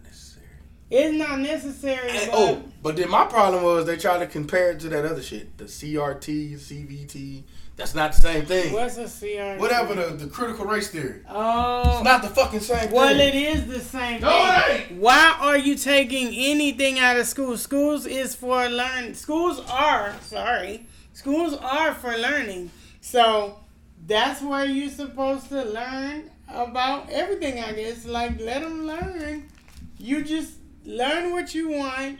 It's 0.95 1.17
not 1.17 1.39
necessary. 1.39 2.09
And- 2.09 2.31
but 2.31 2.37
oh, 2.37 2.63
but 2.83 2.95
then 2.95 3.09
my 3.09 3.25
problem 3.25 3.63
was 3.63 3.85
they 3.85 3.97
tried 3.97 4.19
to 4.19 4.27
compare 4.27 4.71
it 4.71 4.79
to 4.81 4.89
that 4.89 5.05
other 5.05 5.23
shit, 5.23 5.57
the 5.57 5.65
CRT, 5.65 6.53
CVT. 6.57 7.43
That's 7.75 7.95
not 7.95 8.13
the 8.13 8.21
same 8.21 8.45
thing. 8.45 8.71
what's 8.71 8.97
a 8.97 9.05
CRT? 9.05 9.57
Whatever 9.57 9.95
the, 9.95 10.15
the 10.15 10.27
critical 10.27 10.65
race 10.65 10.89
theory. 10.89 11.21
Oh, 11.27 11.95
It's 11.95 12.03
not 12.03 12.21
the 12.21 12.27
fucking 12.29 12.59
same 12.59 12.91
Well, 12.91 13.07
thing. 13.07 13.17
Well, 13.17 13.27
it 13.27 13.33
is 13.33 13.65
the 13.65 13.79
same 13.79 14.21
No, 14.21 14.29
thing. 14.29 14.75
it 14.75 14.91
ain't. 14.91 15.01
Why 15.01 15.35
are 15.39 15.57
you 15.57 15.73
taking 15.73 16.27
anything 16.35 16.99
out 16.99 17.17
of 17.17 17.25
school? 17.25 17.57
Schools 17.57 18.05
is 18.05 18.35
for 18.35 18.69
learn. 18.69 19.15
Schools 19.15 19.59
are 19.71 20.13
sorry. 20.21 20.85
Schools 21.13 21.55
are 21.55 21.95
for 21.95 22.15
learning. 22.15 22.69
So 23.01 23.57
that's 24.05 24.43
where 24.43 24.65
you're 24.65 24.91
supposed 24.91 25.49
to 25.49 25.63
learn 25.63 26.29
about 26.47 27.09
everything. 27.09 27.59
I 27.63 27.71
guess 27.71 28.05
like 28.05 28.39
let 28.39 28.61
them 28.61 28.85
learn. 28.85 29.49
You 29.97 30.23
just 30.23 30.51
learn 30.85 31.31
what 31.31 31.53
you 31.55 31.69
want. 31.69 32.19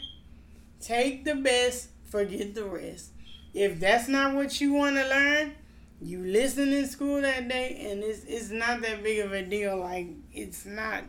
Take 0.79 1.25
the 1.25 1.35
best. 1.35 1.89
Forget 2.05 2.55
the 2.55 2.65
rest. 2.65 3.11
If 3.53 3.79
that's 3.79 4.07
not 4.07 4.33
what 4.33 4.59
you 4.59 4.73
want 4.73 4.95
to 4.95 5.07
learn, 5.07 5.53
you 6.01 6.23
listen 6.23 6.73
in 6.73 6.87
school 6.87 7.21
that 7.21 7.47
day, 7.47 7.87
and 7.89 8.03
it's 8.03 8.23
it's 8.25 8.49
not 8.49 8.81
that 8.81 9.03
big 9.03 9.19
of 9.19 9.31
a 9.31 9.43
deal. 9.43 9.77
Like 9.77 10.07
it's 10.33 10.65
not 10.65 11.03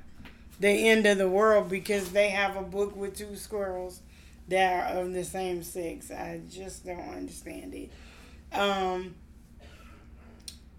the 0.60 0.68
end 0.68 1.06
of 1.06 1.18
the 1.18 1.28
world 1.28 1.68
because 1.68 2.10
they 2.10 2.28
have 2.30 2.56
a 2.56 2.62
book 2.62 2.94
with 2.96 3.16
two 3.16 3.34
squirrels 3.36 4.00
that 4.48 4.94
are 4.94 5.00
of 5.00 5.12
the 5.12 5.24
same 5.24 5.62
sex. 5.62 6.10
I 6.10 6.40
just 6.48 6.86
don't 6.86 7.08
understand 7.08 7.74
it. 7.74 7.90
Um, 8.56 9.14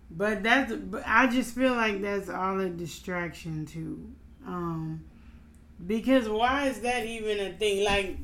but 0.10 0.44
that's 0.44 0.72
I 1.06 1.28
just 1.28 1.56
feel 1.56 1.74
like 1.74 2.02
that's 2.02 2.30
all 2.30 2.60
a 2.60 2.70
distraction 2.70 3.66
too. 3.66 4.12
Um, 4.46 5.04
because 5.86 6.28
why 6.30 6.68
is 6.68 6.80
that 6.82 7.06
even 7.06 7.40
a 7.40 7.54
thing? 7.54 7.84
Like 7.84 8.18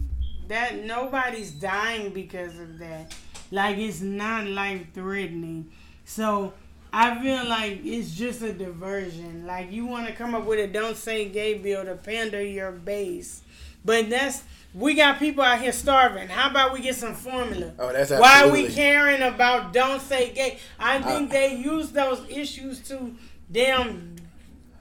that 0.47 0.83
nobody's 0.85 1.51
dying 1.51 2.11
because 2.11 2.57
of 2.59 2.79
that. 2.79 3.13
Like 3.51 3.77
it's 3.77 4.01
not 4.01 4.47
life 4.47 4.85
threatening. 4.93 5.71
So 6.05 6.53
I 6.93 7.21
feel 7.21 7.47
like 7.47 7.81
it's 7.83 8.11
just 8.15 8.41
a 8.41 8.51
diversion. 8.53 9.45
Like 9.45 9.71
you 9.71 9.85
want 9.85 10.07
to 10.07 10.13
come 10.13 10.35
up 10.35 10.45
with 10.45 10.59
a 10.59 10.67
don't 10.67 10.97
say 10.97 11.29
gay 11.29 11.57
bill 11.57 11.85
to 11.85 11.95
pander 11.95 12.43
your 12.43 12.71
base. 12.71 13.41
But 13.83 14.09
that's 14.09 14.43
we 14.73 14.93
got 14.93 15.19
people 15.19 15.43
out 15.43 15.59
here 15.59 15.73
starving. 15.73 16.29
How 16.29 16.49
about 16.49 16.71
we 16.71 16.81
get 16.81 16.95
some 16.95 17.13
formula? 17.13 17.73
Oh, 17.77 17.91
that's 17.91 18.11
absolutely. 18.11 18.21
Why 18.21 18.43
are 18.43 18.51
we 18.51 18.73
caring 18.73 19.21
about 19.21 19.73
don't 19.73 20.01
say 20.01 20.31
gay? 20.33 20.59
I 20.79 21.01
think 21.01 21.29
Uh, 21.29 21.33
they 21.33 21.55
use 21.55 21.91
those 21.91 22.25
issues 22.29 22.79
to 22.87 23.13
damn 23.51 24.15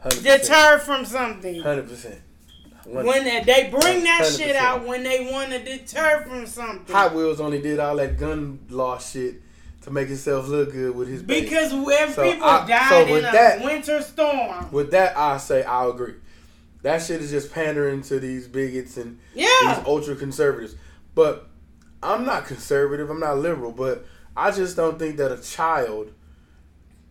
100%. 0.04 0.22
deter 0.22 0.78
from 0.78 1.04
something. 1.04 1.56
100%. 1.62 2.04
One- 2.10 2.22
When 2.90 3.24
they, 3.24 3.42
they 3.44 3.68
bring 3.70 4.04
that 4.04 4.22
100%. 4.24 4.36
shit 4.38 4.56
out 4.56 4.86
when 4.86 5.02
they 5.04 5.30
want 5.30 5.50
to 5.50 5.58
deter 5.62 6.22
from 6.28 6.46
something. 6.46 6.94
Hot 6.94 7.14
Wheels 7.14 7.40
only 7.40 7.60
did 7.62 7.78
all 7.78 7.96
that 7.96 8.18
gun 8.18 8.58
law 8.68 8.98
shit 8.98 9.42
to 9.82 9.90
make 9.90 10.08
himself 10.08 10.48
look 10.48 10.72
good 10.72 10.94
with 10.94 11.08
his. 11.08 11.22
Because 11.22 11.72
when 11.72 12.12
So, 12.12 12.30
people 12.30 12.46
I- 12.46 12.66
died 12.66 12.88
so 13.06 13.16
in 13.16 13.24
a 13.24 13.32
that- 13.32 13.64
winter 13.64 14.02
storm. 14.02 14.70
With 14.72 14.90
that, 14.90 15.16
I 15.16 15.36
say 15.38 15.62
I 15.62 15.86
agree. 15.88 16.14
That 16.82 17.02
shit 17.02 17.20
is 17.20 17.30
just 17.30 17.52
pandering 17.52 18.02
to 18.02 18.18
these 18.18 18.48
bigots 18.48 18.96
and 18.96 19.18
Yeah. 19.34 19.48
these 19.62 19.86
ultra 19.86 20.16
conservatives. 20.16 20.74
But 21.14 21.46
I'm 22.02 22.24
not 22.24 22.46
conservative. 22.46 23.08
I'm 23.10 23.20
not 23.20 23.38
liberal. 23.38 23.72
But 23.72 24.06
I 24.36 24.50
just 24.50 24.76
don't 24.76 24.98
think 24.98 25.16
that 25.18 25.30
a 25.30 25.36
child 25.40 26.12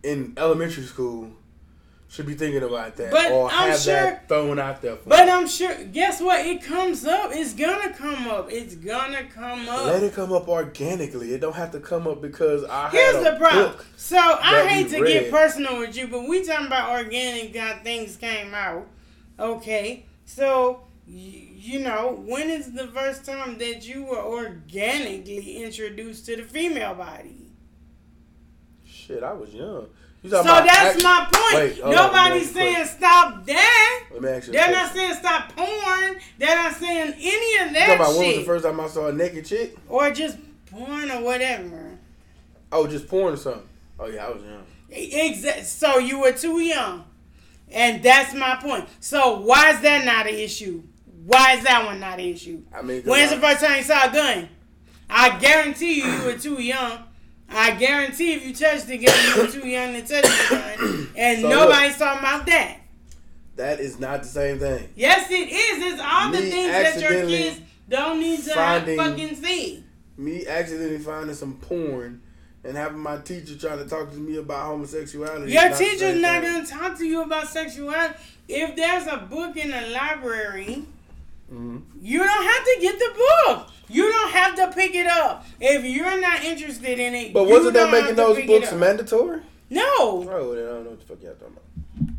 in 0.02 0.32
elementary 0.36 0.84
school 0.84 1.30
should 2.10 2.26
be 2.26 2.34
thinking 2.34 2.64
about 2.64 2.96
that 2.96 3.12
But 3.12 3.30
or 3.30 3.48
I'm 3.48 3.70
have 3.70 3.78
sure- 3.78 3.94
that 3.94 4.28
thrown 4.28 4.58
out 4.58 4.82
there. 4.82 4.98
But. 5.06 5.28
I'm 5.28 5.46
sure, 5.46 5.72
guess 5.84 6.20
what? 6.20 6.44
It 6.44 6.60
comes 6.62 7.06
up. 7.06 7.30
It's 7.32 7.52
gonna 7.54 7.92
come 7.94 8.26
up. 8.26 8.50
It's 8.50 8.74
gonna 8.74 9.24
come 9.32 9.68
up. 9.68 9.86
Let 9.86 10.02
it 10.02 10.12
come 10.12 10.32
up 10.32 10.48
organically. 10.48 11.32
It 11.32 11.40
don't 11.40 11.54
have 11.54 11.70
to 11.70 11.78
come 11.80 12.08
up 12.08 12.20
because 12.20 12.64
I 12.64 12.90
Here's 12.90 13.22
the 13.24 13.36
problem. 13.38 13.76
So 13.96 14.18
I 14.18 14.66
hate 14.66 14.88
to 14.90 15.04
get 15.06 15.30
personal 15.30 15.78
with 15.78 15.96
you, 15.96 16.08
but 16.08 16.28
we 16.28 16.44
talking 16.44 16.66
about 16.66 16.90
organic 16.90 17.54
got 17.54 17.84
things 17.84 18.16
came 18.16 18.54
out. 18.54 18.88
Okay, 19.38 20.04
so 20.24 20.80
y- 21.06 21.48
you 21.54 21.78
know 21.78 22.20
when 22.26 22.50
is 22.50 22.72
the 22.72 22.88
first 22.88 23.24
time 23.24 23.56
that 23.58 23.86
you 23.86 24.02
were 24.04 24.20
organically 24.22 25.62
introduced 25.62 26.26
to 26.26 26.34
the 26.36 26.42
female 26.42 26.94
body? 26.94 27.52
Shit, 28.84 29.22
I 29.22 29.32
was 29.32 29.54
young. 29.54 29.86
You 30.22 30.30
So 30.30 30.42
that's 30.42 31.02
my 31.02 31.26
point. 31.32 31.54
Wait, 31.54 31.82
on, 31.82 31.90
Nobody's 31.92 32.54
let 32.54 32.74
saying 32.74 32.86
stop 32.86 33.44
that. 33.46 34.04
Let 34.12 34.22
me 34.22 34.28
ask 34.28 34.46
you. 34.48 34.52
They're 34.52 34.64
question. 34.64 34.82
not 34.82 34.92
saying 34.94 35.14
stop 35.14 35.56
porn. 35.56 36.16
They're 36.38 36.56
not 36.56 36.74
saying 36.74 37.14
any 37.18 37.66
of 37.66 37.72
that 37.74 37.86
talking 37.86 37.94
about 37.94 38.16
when 38.16 38.26
was 38.28 38.36
the 38.36 38.44
first 38.44 38.64
time 38.64 38.80
I 38.80 38.88
saw 38.88 39.08
a 39.08 39.12
naked 39.12 39.46
chick? 39.46 39.76
or 39.88 40.10
just 40.10 40.36
porn 40.66 41.10
or 41.10 41.22
whatever. 41.22 41.98
Oh, 42.70 42.86
just 42.86 43.08
porn 43.08 43.34
or 43.34 43.36
something. 43.36 43.62
Oh 43.98 44.06
yeah, 44.06 44.26
I 44.26 44.30
was 44.30 44.42
young. 44.42 44.64
Exactly. 44.90 45.62
So 45.64 45.98
you 45.98 46.20
were 46.20 46.32
too 46.32 46.60
young, 46.60 47.04
and 47.70 48.02
that's 48.02 48.34
my 48.34 48.56
point. 48.56 48.88
So 49.00 49.38
why 49.40 49.70
is 49.70 49.80
that 49.80 50.04
not 50.04 50.26
an 50.26 50.34
issue? 50.34 50.82
Why 51.24 51.54
is 51.54 51.64
that 51.64 51.84
one 51.84 51.98
not 52.00 52.18
an 52.18 52.26
issue? 52.26 52.62
I 52.74 52.82
mean, 52.82 53.02
When's 53.02 53.32
I- 53.32 53.36
the 53.36 53.40
first 53.40 53.64
time 53.64 53.78
you 53.78 53.82
saw 53.84 54.08
a 54.08 54.12
gun? 54.12 54.48
I 55.08 55.38
guarantee 55.38 55.94
you, 55.94 56.04
you 56.04 56.24
were 56.24 56.38
too 56.38 56.62
young. 56.62 57.04
I 57.50 57.74
guarantee 57.74 58.34
if 58.34 58.46
you 58.46 58.54
touch 58.54 58.84
the 58.84 58.98
gun, 58.98 59.14
you're 59.36 59.48
too 59.48 59.68
young 59.68 59.92
to 59.94 60.00
touch 60.02 60.22
the 60.24 60.46
gun, 60.50 61.08
and 61.16 61.40
So 61.42 61.48
nobody's 61.48 61.96
talking 61.98 62.20
about 62.20 62.46
that. 62.46 62.78
That 63.56 63.80
is 63.80 63.98
not 63.98 64.22
the 64.22 64.28
same 64.28 64.58
thing. 64.58 64.88
Yes, 64.96 65.30
it 65.30 65.48
is. 65.50 65.92
It's 65.92 66.02
all 66.02 66.30
the 66.30 66.38
things 66.38 66.70
that 66.70 67.00
your 67.00 67.26
kids 67.26 67.60
don't 67.88 68.20
need 68.20 68.42
to 68.44 68.54
finding- 68.54 68.96
fucking 68.96 69.34
see. 69.36 69.84
Me 70.16 70.46
accidentally 70.46 70.98
finding 70.98 71.34
some 71.34 71.54
porn 71.56 72.20
and 72.62 72.76
having 72.76 72.98
my 72.98 73.16
teacher 73.18 73.56
trying 73.56 73.78
to 73.78 73.86
talk 73.86 74.10
to 74.10 74.16
me 74.18 74.36
about 74.36 74.66
homosexuality. 74.66 75.52
Your 75.52 75.70
the 75.70 75.76
teacher's 75.76 76.20
not 76.20 76.42
gonna 76.42 76.66
talk 76.66 76.98
to 76.98 77.04
you 77.04 77.22
about 77.22 77.48
sexuality. 77.48 78.14
If 78.48 78.76
there's 78.76 79.06
a 79.06 79.16
book 79.16 79.56
in 79.56 79.70
the 79.70 79.80
library, 79.88 80.84
Mhm. 81.52 81.82
you 82.00 82.18
don't 82.18 82.28
have 82.44 82.64
to 82.64 82.76
get 82.80 82.98
the 82.98 83.10
book. 83.46 83.68
You 83.88 84.08
don't 84.10 84.30
have 84.30 84.54
to 84.56 84.68
pick 84.68 84.94
it 84.94 85.06
up. 85.06 85.44
If 85.60 85.84
you're 85.84 86.20
not 86.20 86.44
interested 86.44 86.98
in 87.00 87.14
it, 87.14 87.32
But 87.32 87.48
wasn't 87.48 87.74
that 87.74 87.90
making 87.90 88.14
those 88.14 88.46
books 88.46 88.72
mandatory? 88.72 89.40
No. 89.68 90.22
Bro, 90.22 90.52
I 90.52 90.56
don't 90.56 90.84
know 90.84 90.90
what 90.90 91.00
the 91.00 91.06
fuck 91.06 91.22
y'all 91.22 91.34
talking 91.34 91.48
about. 91.56 92.14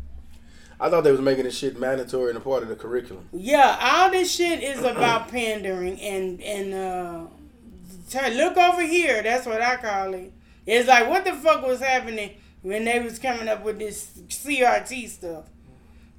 I 0.80 0.90
thought 0.90 1.04
they 1.04 1.12
was 1.12 1.20
making 1.20 1.44
this 1.44 1.56
shit 1.56 1.78
mandatory 1.78 2.30
and 2.30 2.36
a 2.38 2.40
part 2.40 2.62
of 2.62 2.68
the 2.68 2.74
curriculum. 2.76 3.28
Yeah, 3.32 3.78
all 3.80 4.10
this 4.10 4.34
shit 4.34 4.62
is 4.62 4.80
about 4.80 5.28
pandering 5.30 5.98
and 6.00 6.40
and 6.42 6.74
uh 6.74 7.20
t- 8.10 8.34
look 8.34 8.56
over 8.56 8.82
here. 8.82 9.22
That's 9.22 9.46
what 9.46 9.62
I 9.62 9.76
call 9.76 10.12
it. 10.14 10.32
It's 10.66 10.88
like 10.88 11.08
what 11.08 11.24
the 11.24 11.32
fuck 11.34 11.64
was 11.64 11.80
happening 11.80 12.30
when 12.62 12.84
they 12.84 12.98
was 13.00 13.18
coming 13.18 13.48
up 13.48 13.64
with 13.64 13.78
this 13.78 14.08
CRT 14.28 15.08
stuff? 15.08 15.44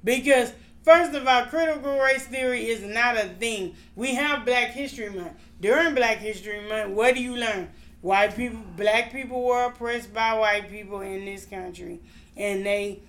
Because 0.02 0.52
first 0.84 1.14
of 1.14 1.26
all, 1.26 1.46
critical 1.46 1.98
race 1.98 2.26
theory 2.26 2.68
is 2.68 2.82
not 2.82 3.16
a 3.16 3.28
thing. 3.28 3.74
We 3.96 4.14
have 4.14 4.44
Black 4.44 4.70
History 4.70 5.10
Month. 5.10 5.32
During 5.60 5.94
Black 5.94 6.18
History 6.18 6.60
Month, 6.68 6.90
what 6.90 7.14
do 7.14 7.22
you 7.22 7.36
learn? 7.36 7.70
White 8.00 8.36
people, 8.36 8.60
black 8.76 9.12
people 9.12 9.42
were 9.42 9.64
oppressed 9.64 10.12
by 10.12 10.38
white 10.38 10.70
people 10.70 11.00
in 11.00 11.24
this 11.24 11.46
country, 11.46 12.00
and 12.36 12.64
they 12.64 13.00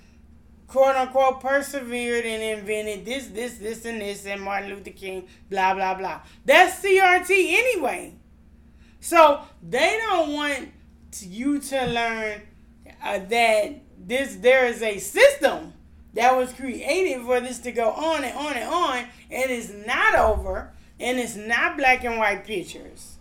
quote 0.68 0.96
unquote 0.96 1.42
persevered 1.42 2.26
and 2.26 2.42
invented 2.42 3.06
this, 3.06 3.28
this, 3.28 3.58
this, 3.58 3.86
and 3.86 4.00
this, 4.00 4.26
and 4.26 4.42
Martin 4.42 4.70
Luther 4.70 4.92
King, 4.92 5.28
blah, 5.50 5.74
blah, 5.74 5.96
blah. 5.96 6.22
That's 6.46 6.82
CRT 6.82 7.30
anyway. 7.30 8.16
So 9.02 9.42
they 9.62 10.00
don't 10.08 10.34
want 10.34 10.70
you 11.22 11.60
to 11.60 11.86
learn 11.86 12.42
uh, 13.04 13.20
that 13.20 13.82
this 13.98 14.36
there 14.38 14.66
is 14.66 14.82
a 14.82 14.98
system 14.98 15.74
that 16.16 16.36
was 16.36 16.54
created 16.54 17.24
for 17.26 17.40
this 17.40 17.60
to 17.60 17.72
go 17.72 17.92
on 17.92 18.24
and 18.24 18.38
on 18.38 18.54
and 18.54 18.70
on, 18.70 18.98
and 19.30 19.52
it's 19.52 19.72
not 19.86 20.16
over, 20.16 20.72
and 21.00 21.20
it's 21.20 21.36
not 21.36 21.78
black 21.78 22.04
and 22.04 22.18
white 22.18 22.46
pictures. 22.46 23.18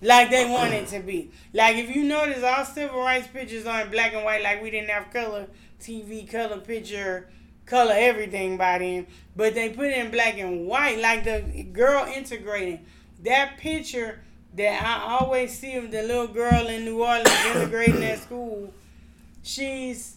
like 0.00 0.30
they 0.30 0.44
want 0.50 0.72
it 0.72 0.88
to 0.88 0.98
be. 0.98 1.30
Like 1.52 1.76
if 1.76 1.94
you 1.94 2.02
notice, 2.02 2.42
all 2.42 2.64
civil 2.64 3.00
rights 3.00 3.28
pictures 3.28 3.66
are 3.66 3.82
in 3.82 3.90
black 3.90 4.12
and 4.12 4.24
white. 4.24 4.42
Like 4.42 4.60
we 4.62 4.70
didn't 4.70 4.90
have 4.90 5.12
color 5.12 5.46
TV, 5.80 6.28
color 6.28 6.58
picture, 6.58 7.28
color 7.66 7.94
everything 7.96 8.56
by 8.56 8.78
then, 8.78 9.06
but 9.36 9.54
they 9.54 9.70
put 9.70 9.86
it 9.86 9.98
in 9.98 10.10
black 10.10 10.36
and 10.38 10.66
white. 10.66 10.98
Like 10.98 11.22
the 11.22 11.62
girl 11.72 12.04
integrating 12.04 12.84
that 13.22 13.56
picture 13.58 14.20
that 14.54 14.82
I 14.82 15.18
always 15.18 15.56
see 15.56 15.74
of 15.76 15.92
the 15.92 16.02
little 16.02 16.26
girl 16.26 16.66
in 16.66 16.84
New 16.84 17.02
Orleans 17.02 17.30
integrating 17.54 18.04
at 18.04 18.18
school. 18.18 18.74
She's 19.42 20.16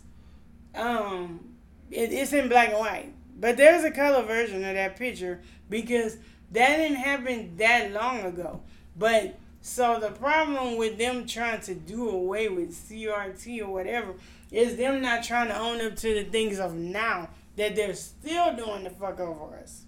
um, 0.73 1.54
it, 1.91 2.11
it's 2.11 2.33
in 2.33 2.49
black 2.49 2.69
and 2.69 2.79
white, 2.79 3.13
but 3.39 3.57
there's 3.57 3.83
a 3.83 3.91
color 3.91 4.23
version 4.23 4.63
of 4.63 4.73
that 4.75 4.95
picture 4.95 5.41
because 5.69 6.17
that 6.51 6.77
didn't 6.77 6.97
happen 6.97 7.55
that 7.57 7.91
long 7.91 8.21
ago. 8.21 8.61
But 8.97 9.37
so 9.61 9.99
the 9.99 10.11
problem 10.11 10.77
with 10.77 10.97
them 10.97 11.25
trying 11.25 11.61
to 11.61 11.73
do 11.73 12.09
away 12.09 12.49
with 12.49 12.71
CRT 12.71 13.61
or 13.61 13.67
whatever 13.67 14.13
is 14.51 14.77
them 14.77 15.01
not 15.01 15.23
trying 15.23 15.47
to 15.47 15.57
own 15.57 15.81
up 15.81 15.95
to 15.97 16.13
the 16.13 16.23
things 16.23 16.59
of 16.59 16.75
now 16.75 17.29
that 17.55 17.75
they're 17.75 17.95
still 17.95 18.55
doing 18.55 18.83
the 18.83 18.89
fuck 18.89 19.19
over 19.19 19.57
us. 19.57 19.85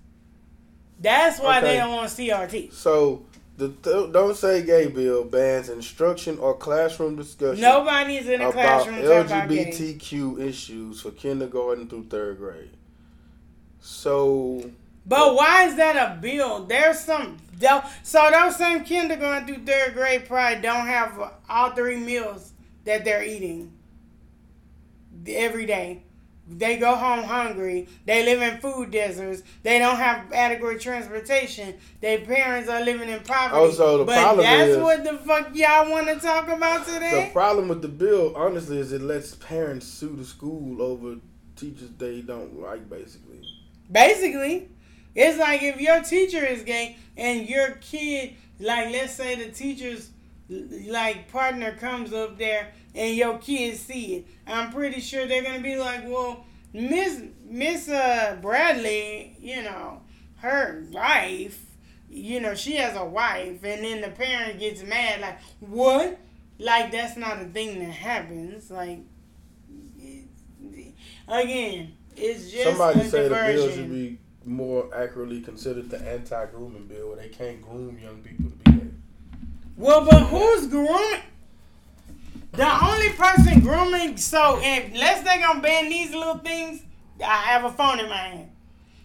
That's 1.00 1.40
why 1.40 1.60
okay. 1.60 1.68
they 1.68 1.78
don't 1.78 1.94
want 1.94 2.10
CRT. 2.10 2.74
So 2.74 3.27
the 3.58 3.70
th- 3.70 4.14
don't 4.14 4.38
say 4.38 4.64
gay 4.64 4.88
bill 4.88 5.24
bans 5.24 5.70
instruction 5.70 6.38
or 6.38 6.56
classroom 6.56 7.16
discussion. 7.16 7.62
Nobody's 7.62 8.30
in 8.30 8.42
a 8.42 8.52
classroom 8.52 8.98
LGBTQ 8.98 10.40
issues 10.40 11.02
for 11.02 11.12
kindergarten 11.12 11.88
through 11.88 12.06
third 12.06 12.38
grade. 12.38 12.70
So, 13.80 14.72
but 15.06 15.36
why 15.36 15.64
is 15.64 15.76
that 15.78 15.96
a 15.96 16.22
bill? 16.22 16.66
There's 16.66 17.00
some 17.00 17.38
so 18.04 18.30
those 18.32 18.56
same 18.56 18.84
kindergarten 18.84 19.48
through 19.48 19.66
third 19.66 19.96
grade 19.96 20.28
probably 20.28 20.62
don't 20.62 20.86
have 20.86 21.34
all 21.50 21.72
three 21.72 21.98
meals 21.98 22.54
that 22.86 23.04
they're 23.04 23.24
eating 23.24 23.72
every 25.28 25.66
day. 25.66 26.04
They 26.50 26.78
go 26.78 26.96
home 26.96 27.24
hungry. 27.24 27.88
They 28.06 28.24
live 28.24 28.42
in 28.42 28.60
food 28.60 28.92
deserts. 28.92 29.44
They 29.64 29.80
don't 29.80 29.98
have 29.98 30.32
adequate 30.32 30.80
transportation. 30.80 31.76
Their 32.00 32.20
parents 32.20 32.70
are 32.70 32.82
living 32.84 33.10
in 33.10 33.20
poverty. 33.22 33.60
Oh, 33.60 33.72
so 33.72 33.98
the 34.00 34.06
but 34.06 34.22
problem 34.22 34.46
that's 34.46 34.72
is, 34.72 34.78
what 34.78 35.04
the 35.04 35.18
fuck 35.18 35.54
y'all 35.54 35.90
want 35.92 36.08
to 36.08 36.16
talk 36.20 36.48
about 36.48 36.86
today. 36.86 37.26
The 37.28 37.34
problem 37.34 37.68
with 37.68 37.82
the 37.82 37.90
bill, 37.90 38.34
honestly, 38.36 38.78
is 38.78 38.94
it 38.94 39.02
lets 39.02 39.36
parents 39.36 39.88
sue 39.88 40.16
the 40.16 40.24
school 40.24 40.82
over 40.82 41.18
teachers 41.58 41.90
they 41.98 42.22
don't 42.22 42.62
like, 42.62 42.90
basically. 42.90 43.42
Basically, 43.92 44.70
it's 45.16 45.38
like 45.38 45.62
if 45.64 45.82
your 45.82 46.02
teacher 46.02 46.46
is 46.46 46.64
gay 46.64 46.96
and 47.18 47.48
your 47.48 47.72
kid, 47.82 48.36
like 48.60 48.92
let's 48.92 49.14
say 49.14 49.36
the 49.36 49.52
teacher's 49.52 50.12
like 50.50 51.32
partner 51.32 51.74
comes 51.74 52.14
up 52.14 52.38
there 52.38 52.72
and 52.96 53.16
your 53.16 53.38
kids 53.38 53.80
see 53.80 54.16
it, 54.16 54.28
I'm 54.46 54.72
pretty 54.72 55.02
sure 55.02 55.28
they're 55.28 55.44
gonna 55.44 55.62
be 55.62 55.78
like, 55.78 56.08
well, 56.08 56.46
Miss 56.74 57.22
Miss 57.46 57.90
uh, 57.90 58.38
Bradley, 58.42 59.36
you 59.40 59.64
know, 59.64 60.02
her 60.38 60.86
wife, 60.92 61.66
you 62.10 62.40
know, 62.40 62.56
she 62.56 62.76
has 62.76 62.96
a 62.96 63.06
wife, 63.06 63.64
and 63.64 63.84
then 63.84 64.02
the 64.02 64.10
parent 64.10 64.60
gets 64.60 64.84
mad, 64.84 65.22
like, 65.22 65.40
what? 65.60 66.20
Like 66.60 66.92
that's 66.92 67.18
not 67.18 67.42
a 67.42 67.46
thing 67.46 67.80
that 67.80 67.92
happens. 67.92 68.72
Like, 68.72 69.00
again, 71.28 71.94
it's 72.16 72.50
just 72.50 72.64
somebody 72.64 73.04
say 73.08 73.28
the 73.28 73.36
bill 73.36 73.70
should 73.70 73.92
be 73.92 74.18
more 74.46 74.90
accurately 74.96 75.42
considered 75.42 75.90
the 75.90 76.02
anti-grooming 76.02 76.88
bill, 76.88 77.10
where 77.10 77.18
they 77.18 77.30
can't 77.30 77.62
groom 77.62 78.00
young 78.00 78.18
people 78.24 78.50
to 78.50 78.72
be. 78.72 78.77
Well, 79.78 80.04
but 80.06 80.24
who's 80.24 80.66
grooming? 80.68 81.22
The 82.54 82.86
only 82.86 83.10
person 83.10 83.60
grooming, 83.60 84.18
so 84.18 84.58
unless 84.58 85.24
they're 85.24 85.40
gonna 85.40 85.62
ban 85.62 85.90
these 85.90 86.12
little 86.16 86.40
things, 86.40 86.82
I 87.24 87.44
have 87.44 87.64
a 87.64 87.72
phone 87.72 88.00
in 88.00 88.10
my 88.10 88.18
hand. 88.18 88.52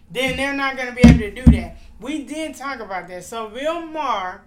Then 0.09 0.35
they're 0.35 0.53
not 0.53 0.75
gonna 0.75 0.93
be 0.93 1.01
able 1.05 1.19
to 1.19 1.31
do 1.31 1.43
that. 1.51 1.77
We 1.99 2.23
did 2.23 2.55
talk 2.55 2.79
about 2.79 3.07
that. 3.09 3.23
So 3.23 3.49
Bill 3.49 3.85
Maher 3.85 4.41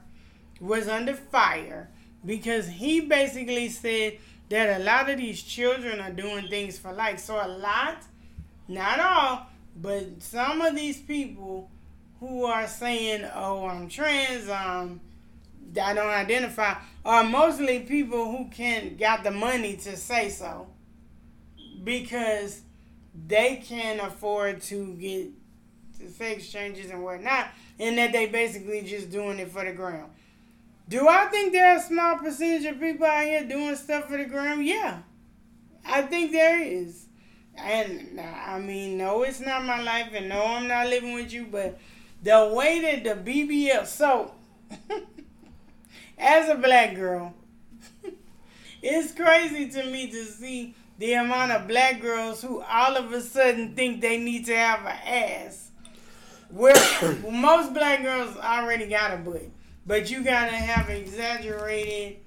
was 0.61 0.89
under 0.89 1.15
fire 1.15 1.91
because 2.25 2.67
he 2.67 3.01
basically 3.03 3.69
said 3.69 4.19
that 4.49 4.81
a 4.81 4.83
lot 4.83 5.09
of 5.09 5.19
these 5.19 5.41
children 5.41 6.01
are 6.01 6.11
doing 6.11 6.49
things 6.49 6.77
for 6.77 6.93
likes. 6.93 7.23
So 7.23 7.35
a 7.37 7.47
lot, 7.47 8.03
not 8.67 8.99
all, 8.99 9.47
but 9.77 10.21
some 10.21 10.61
of 10.61 10.75
these 10.75 11.01
people 11.01 11.71
who 12.19 12.45
are 12.45 12.67
saying, 12.67 13.29
"Oh, 13.33 13.69
I'm 13.69 13.89
trans," 13.89 14.49
um, 14.49 15.01
I 15.83 15.95
don't 15.95 16.09
identify 16.09 16.75
are 17.05 17.25
mostly 17.25 17.81
people 17.81 18.31
who 18.31 18.49
can 18.51 18.97
got 18.97 19.25
the 19.25 19.31
money 19.31 19.77
to 19.77 19.97
say 19.97 20.29
so 20.29 20.69
because 21.85 22.63
they 23.27 23.57
can 23.57 24.01
afford 24.01 24.61
to 24.63 24.95
get 24.95 25.29
sex 26.11 26.49
changes 26.49 26.91
and 26.91 27.03
whatnot, 27.03 27.49
and 27.79 27.97
that 27.99 28.13
they 28.13 28.27
basically 28.27 28.83
just 28.83 29.11
doing 29.11 29.39
it 29.39 29.51
for 29.51 29.65
the 29.65 29.73
gram. 29.73 30.07
Do 30.89 31.09
I 31.09 31.27
think 31.27 31.53
there 31.53 31.73
are 31.73 31.79
a 31.79 31.83
small 31.83 32.17
percentage 32.17 32.67
of 32.67 32.81
people 32.81 33.07
out 33.07 33.25
here 33.25 33.45
doing 33.45 33.75
stuff 33.77 34.09
for 34.09 34.17
the 34.17 34.25
gram? 34.25 34.63
Yeah, 34.63 34.99
I 35.85 36.03
think 36.03 36.33
there 36.33 36.63
is. 36.63 37.07
And 37.57 38.21
I 38.21 38.59
mean, 38.59 38.99
no, 38.99 39.23
it's 39.23 39.41
not 39.41 39.65
my 39.65 39.83
life, 39.83 40.11
and 40.15 40.29
no, 40.29 40.45
I'm 40.45 40.69
not 40.69 40.89
living 40.89 41.15
with 41.15 41.33
you, 41.33 41.47
but 41.51 41.79
the 42.23 42.53
way 42.55 42.81
that 42.81 43.25
the 43.25 43.31
BBL, 43.33 43.87
so 43.87 44.33
as 46.19 46.49
a 46.49 46.57
black 46.57 46.95
girl, 46.95 47.35
it's 48.83 49.13
crazy 49.13 49.69
to 49.71 49.85
me 49.91 50.11
to 50.11 50.25
see 50.25 50.75
the 50.99 51.15
amount 51.15 51.53
of 51.53 51.69
black 51.69 52.01
girls 52.01 52.43
who 52.43 52.63
all 52.63 52.97
of 52.97 53.13
a 53.13 53.21
sudden 53.21 53.75
think 53.75 54.01
they 54.01 54.19
need 54.19 54.47
to 54.47 54.57
have 54.57 54.81
an 54.81 54.99
ass. 55.07 55.71
Where 56.51 56.75
most 57.31 57.75
black 57.75 58.03
girls 58.03 58.37
already 58.37 58.87
got 58.87 59.13
a 59.13 59.17
butt, 59.17 59.49
but 59.87 60.11
you 60.11 60.23
gotta 60.23 60.57
have 60.57 60.89
exaggerated 60.89 62.19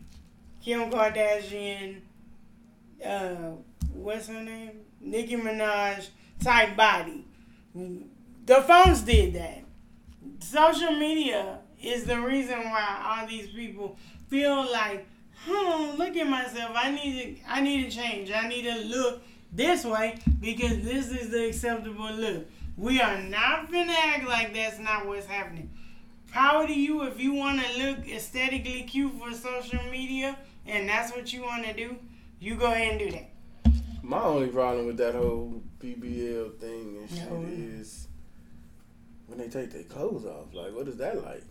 Kim 0.62 0.92
Kardashian, 0.92 2.02
uh, 3.04 3.54
what's 3.94 4.28
her 4.28 4.42
name, 4.42 4.72
Nicki 5.00 5.36
Minaj 5.36 6.10
type 6.44 6.76
body. 6.76 7.26
The 7.74 8.62
phones 8.62 9.02
did 9.02 9.34
that. 9.36 9.64
Social 10.40 10.92
media 10.92 11.60
is 11.82 12.06
the 12.06 12.20
reason 12.20 12.60
why 12.66 13.18
all 13.22 13.28
these 13.28 13.48
people 13.48 13.98
feel 14.30 14.70
like, 14.72 15.08
hmm, 15.46 15.98
look 15.98 16.16
at 16.16 16.28
myself. 16.28 16.72
I 16.76 16.92
need 16.92 17.38
to, 17.38 17.52
I 17.52 17.62
need 17.62 17.90
to 17.90 17.98
change. 17.98 18.32
I 18.32 18.48
need 18.48 18.64
to 18.64 18.76
look 18.86 19.22
this 19.52 19.86
way 19.86 20.20
because 20.40 20.84
this 20.84 21.12
is 21.12 21.30
the 21.30 21.48
acceptable 21.48 22.12
look. 22.12 22.48
We 22.78 23.02
are 23.02 23.22
not 23.22 23.72
gonna 23.72 23.96
act 23.98 24.28
like 24.28 24.54
that's 24.54 24.80
not 24.80 25.06
what's 25.06 25.26
happening. 25.26 25.70
Power 26.32 26.68
to 26.68 26.74
you 26.74 27.04
if 27.04 27.20
you 27.20 27.34
want 27.34 27.62
to 27.62 27.86
look 27.86 28.08
aesthetically 28.08 28.84
cute 28.84 29.14
for 29.20 29.34
social 29.34 29.84
media 29.90 30.38
and 30.68 30.88
that's 30.88 31.12
what 31.12 31.34
you 31.34 31.42
want 31.42 31.66
to 31.66 31.74
do. 31.74 31.98
You 32.40 32.56
go 32.56 32.68
ahead 32.68 32.92
and 32.92 33.00
do 33.00 33.12
that. 33.12 33.30
My 34.04 34.24
only 34.24 34.48
problem 34.48 34.86
with 34.86 34.98
that 34.98 35.16
whole 35.16 35.62
BBL 35.80 36.58
thing 36.58 36.98
and 37.00 37.10
shit 37.10 37.32
no. 37.32 37.46
is 37.48 38.08
when 39.28 39.40
they 39.40 39.48
take 39.48 39.72
their 39.72 39.84
clothes 39.84 40.26
off. 40.26 40.54
Like, 40.54 40.74
what 40.74 40.88
is 40.88 40.98
that 40.98 41.24
like? 41.24 41.44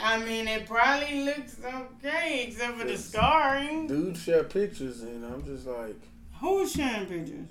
I 0.00 0.18
mean, 0.24 0.48
it 0.48 0.66
probably 0.66 1.24
looks 1.24 1.56
okay, 1.64 2.46
except 2.48 2.78
for 2.78 2.86
the 2.86 2.96
scarring. 2.96 3.86
Dude 3.86 4.16
share 4.16 4.44
pictures, 4.44 5.02
and 5.02 5.24
I'm 5.24 5.44
just 5.44 5.66
like, 5.66 5.96
who's 6.40 6.72
sharing 6.72 7.06
pictures? 7.06 7.48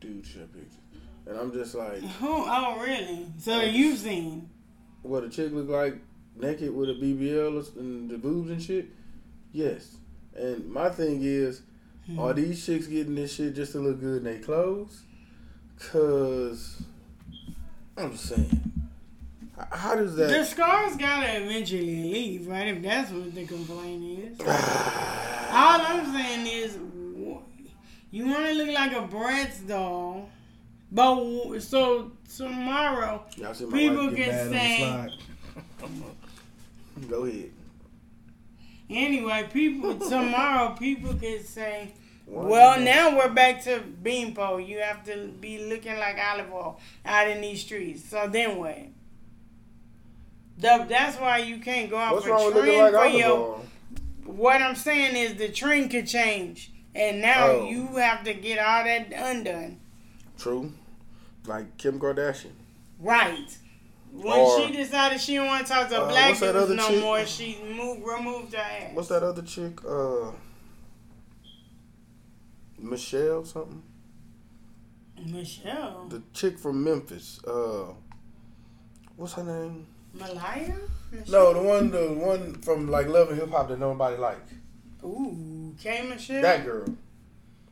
Dude 0.00 0.26
share 0.26 0.46
pictures, 0.46 0.78
and 1.26 1.38
I'm 1.38 1.52
just 1.52 1.74
like, 1.74 2.00
who? 2.00 2.44
Oh, 2.46 2.80
really? 2.80 3.26
So 3.38 3.52
like, 3.58 3.72
you've 3.72 3.98
seen 3.98 4.48
what 5.02 5.24
a 5.24 5.28
chick 5.28 5.52
look 5.52 5.68
like 5.68 5.96
naked 6.36 6.74
with 6.74 6.90
a 6.90 6.94
BBL 6.94 7.76
and 7.76 8.10
the 8.10 8.18
boobs 8.18 8.50
and 8.50 8.62
shit? 8.62 8.88
Yes. 9.52 9.96
And 10.34 10.70
my 10.70 10.90
thing 10.90 11.20
is, 11.22 11.62
hmm. 12.06 12.18
are 12.18 12.32
these 12.32 12.64
chicks 12.64 12.86
getting 12.86 13.14
this 13.14 13.34
shit 13.34 13.54
just 13.54 13.72
to 13.72 13.78
look 13.78 14.00
good 14.00 14.18
in 14.18 14.24
their 14.24 14.38
clothes? 14.38 15.02
Cause 15.78 16.82
I'm 17.96 18.16
saying 18.16 18.89
how 19.70 19.94
does 19.94 20.14
that? 20.16 20.28
The 20.28 20.44
scars 20.44 20.96
gotta 20.96 21.42
eventually 21.42 22.02
leave, 22.02 22.46
right? 22.46 22.68
If 22.68 22.82
that's 22.82 23.10
what 23.10 23.34
the 23.34 23.46
complaint 23.46 24.40
is. 24.40 24.40
All 24.46 25.80
I'm 25.80 26.12
saying 26.12 26.46
is, 26.46 26.78
you 28.10 28.26
want 28.26 28.46
to 28.46 28.54
look 28.54 28.68
like 28.68 28.92
a 28.92 29.06
Bratz 29.06 29.66
doll, 29.66 30.28
but 30.90 31.60
so 31.60 32.12
tomorrow 32.36 33.24
people 33.36 34.10
can 34.10 34.50
say. 34.50 35.08
Go 37.08 37.24
ahead. 37.24 37.50
Anyway, 38.88 39.48
people 39.52 39.96
tomorrow 39.98 40.74
people 40.74 41.14
can 41.14 41.42
say. 41.44 41.92
Well, 42.26 42.78
now 42.80 43.16
we're 43.16 43.32
back 43.32 43.64
to 43.64 43.80
beanpole. 43.80 44.60
You 44.60 44.78
have 44.78 45.04
to 45.06 45.28
be 45.40 45.66
looking 45.66 45.98
like 45.98 46.16
Olive 46.16 46.52
Oyl 46.52 46.80
out 47.04 47.28
in 47.28 47.40
these 47.40 47.60
streets. 47.60 48.08
So 48.08 48.28
then 48.28 48.56
what? 48.56 48.78
The, 50.60 50.86
that's 50.88 51.16
why 51.18 51.38
you 51.38 51.58
can't 51.58 51.88
go 51.90 51.96
out 51.96 52.14
What's 52.14 52.26
for 52.26 52.50
trend 52.52 52.92
like 52.94 53.12
for 53.12 53.18
your. 53.18 53.60
what 54.24 54.60
I'm 54.60 54.74
saying 54.76 55.16
is 55.16 55.34
the 55.36 55.48
trend 55.48 55.90
could 55.90 56.06
change, 56.06 56.70
and 56.94 57.20
now 57.22 57.46
Oh. 57.48 57.68
you 57.68 57.86
have 57.96 58.24
to 58.24 58.34
get 58.34 58.58
all 58.58 58.84
that 58.84 59.12
undone. 59.14 59.80
True. 60.38 60.72
Like 61.46 61.76
Kim 61.78 61.98
Kardashian. 61.98 62.52
Right. 62.98 63.56
When 64.12 64.38
Or- 64.38 64.58
she 64.66 64.72
decided 64.72 65.20
she 65.20 65.32
didn't 65.34 65.46
want 65.46 65.66
to 65.66 65.72
talk 65.72 65.88
to 65.88 66.02
Uh, 66.02 66.08
black 66.08 66.28
what's 66.30 66.40
that 66.40 66.52
dudes 66.52 66.64
other 66.64 66.74
no 66.74 66.88
chick? 66.88 67.00
more, 67.00 67.24
she 67.26 67.58
moved, 67.62 68.02
removed 68.04 68.52
her 68.54 68.58
ass. 68.60 68.90
What's 68.92 69.08
that 69.08 69.22
other 69.22 69.42
chick? 69.42 69.80
Uh, 69.84 70.32
Michelle 72.78 73.44
something. 73.44 73.82
Michelle. 75.24 76.06
The 76.08 76.22
chick 76.32 76.58
from 76.58 76.82
Memphis. 76.82 77.40
Uh, 77.44 77.92
what's 79.16 79.34
her 79.34 79.44
name? 79.44 79.86
Malaya? 80.14 80.74
No, 81.28 81.52
the 81.52 81.62
one, 81.62 81.90
the 81.90 82.12
one 82.12 82.54
from 82.62 82.88
like 82.88 83.08
Love 83.08 83.30
and 83.30 83.38
Hip 83.40 83.50
Hop 83.50 83.68
that 83.68 83.78
nobody 83.78 84.16
like. 84.16 84.38
Ooh, 85.04 85.74
K 85.80 86.12
shit. 86.18 86.42
That 86.42 86.64
girl. 86.64 86.94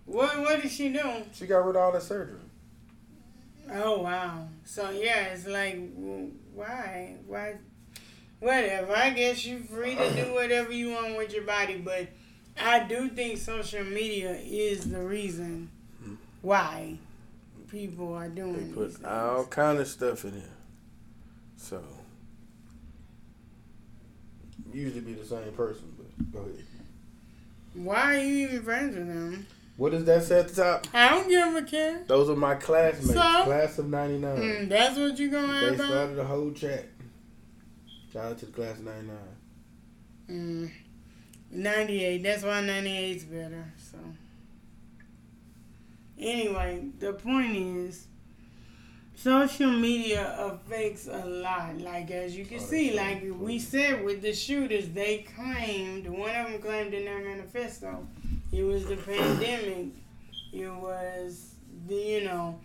What, 0.06 0.40
what 0.40 0.62
did 0.62 0.70
she 0.70 0.89
do? 0.89 1.02
She 1.32 1.47
got 1.47 1.65
rid 1.66 1.77
of 1.77 1.82
all 1.82 1.93
that 1.93 2.02
surgery. 2.02 2.40
Oh, 3.70 4.01
wow. 4.01 4.48
So, 4.65 4.90
yeah, 4.90 5.24
it's 5.27 5.47
like, 5.47 5.78
why? 6.55 7.16
Why? 7.27 7.56
Whatever. 8.40 8.97
I 8.97 9.10
guess 9.10 9.44
you're 9.44 9.60
free 9.60 9.94
to 9.94 10.15
do 10.15 10.32
whatever 10.35 10.73
you 10.73 10.93
want 10.93 11.16
with 11.16 11.35
your 11.35 11.44
body, 11.44 11.77
but 11.77 12.09
I 12.59 12.85
do 12.85 13.09
think 13.09 13.39
social 13.39 13.85
media 13.85 14.39
is 14.43 14.90
the 14.90 15.01
reason 15.01 15.70
why 16.40 16.98
people 17.70 18.15
are 18.15 18.28
doing 18.28 18.69
They 18.69 18.74
put 18.74 19.05
all 19.05 19.44
kind 19.44 19.78
of 19.78 19.86
stuff 19.86 20.24
in 20.24 20.32
there. 20.32 20.48
So 21.56 21.82
usually 24.78 25.00
be 25.00 25.14
the 25.14 25.24
same 25.24 25.52
person, 25.52 25.92
but 25.96 26.32
go 26.32 26.38
ahead. 26.40 26.64
Why 27.74 28.16
are 28.16 28.18
you 28.22 28.46
even 28.48 28.62
friends 28.62 28.96
with 28.96 29.06
them? 29.09 29.46
What 29.76 29.92
does 29.92 30.05
that 30.06 30.24
say 30.24 30.40
at 30.40 30.48
the 30.48 30.62
top? 30.62 30.86
I 30.92 31.10
don't 31.10 31.28
give 31.28 31.55
a 31.55 31.62
care. 31.62 32.02
Those 32.09 32.28
are 32.28 32.34
my 32.36 32.56
classmates, 32.56 33.14
So? 33.14 33.44
class 33.44 33.78
of 33.78 33.88
'99. 33.88 34.36
Mm, 34.36 34.68
that's 34.68 34.98
what 34.98 35.16
you're 35.18 35.28
gonna 35.30 35.52
They 35.52 35.66
have 35.66 35.74
about? 35.76 35.86
started 35.86 36.16
the 36.16 36.24
whole 36.24 36.50
chat. 36.50 36.86
Shout 38.12 38.24
out 38.32 38.38
to 38.38 38.46
the 38.46 38.52
class 38.52 38.78
of 38.78 38.84
'99. 38.84 39.16
Mm, 40.28 40.70
98. 41.52 42.22
That's 42.24 42.42
why 42.42 42.60
98's 42.62 43.24
better. 43.24 43.72
So, 43.78 43.98
anyway, 46.18 46.88
the 46.98 47.12
point 47.12 47.56
is, 47.56 48.07
social 49.19 49.70
media 49.70 50.35
affects 50.39 51.07
a 51.07 51.24
lot. 51.27 51.78
Like 51.78 52.11
as 52.11 52.36
you 52.36 52.45
can 52.45 52.59
Oh, 52.59 52.62
see, 52.62 52.95
like 52.95 53.24
we 53.39 53.59
said 53.59 54.05
with 54.05 54.23
the 54.23 54.32
shooters, 54.32 54.89
they 54.89 55.27
claimed 55.36 56.07
one 56.07 56.35
of 56.35 56.51
them 56.51 56.61
claimed 56.61 56.95
in 56.95 57.05
their 57.05 57.20
manifesto, 57.20 58.07
it 58.53 58.62
was 58.62 58.86
the 58.86 58.97
pandemic. 58.97 59.89
It 60.53 60.73
was 60.73 61.55
the 61.86 61.95
you 61.95 62.24
know 62.24 62.59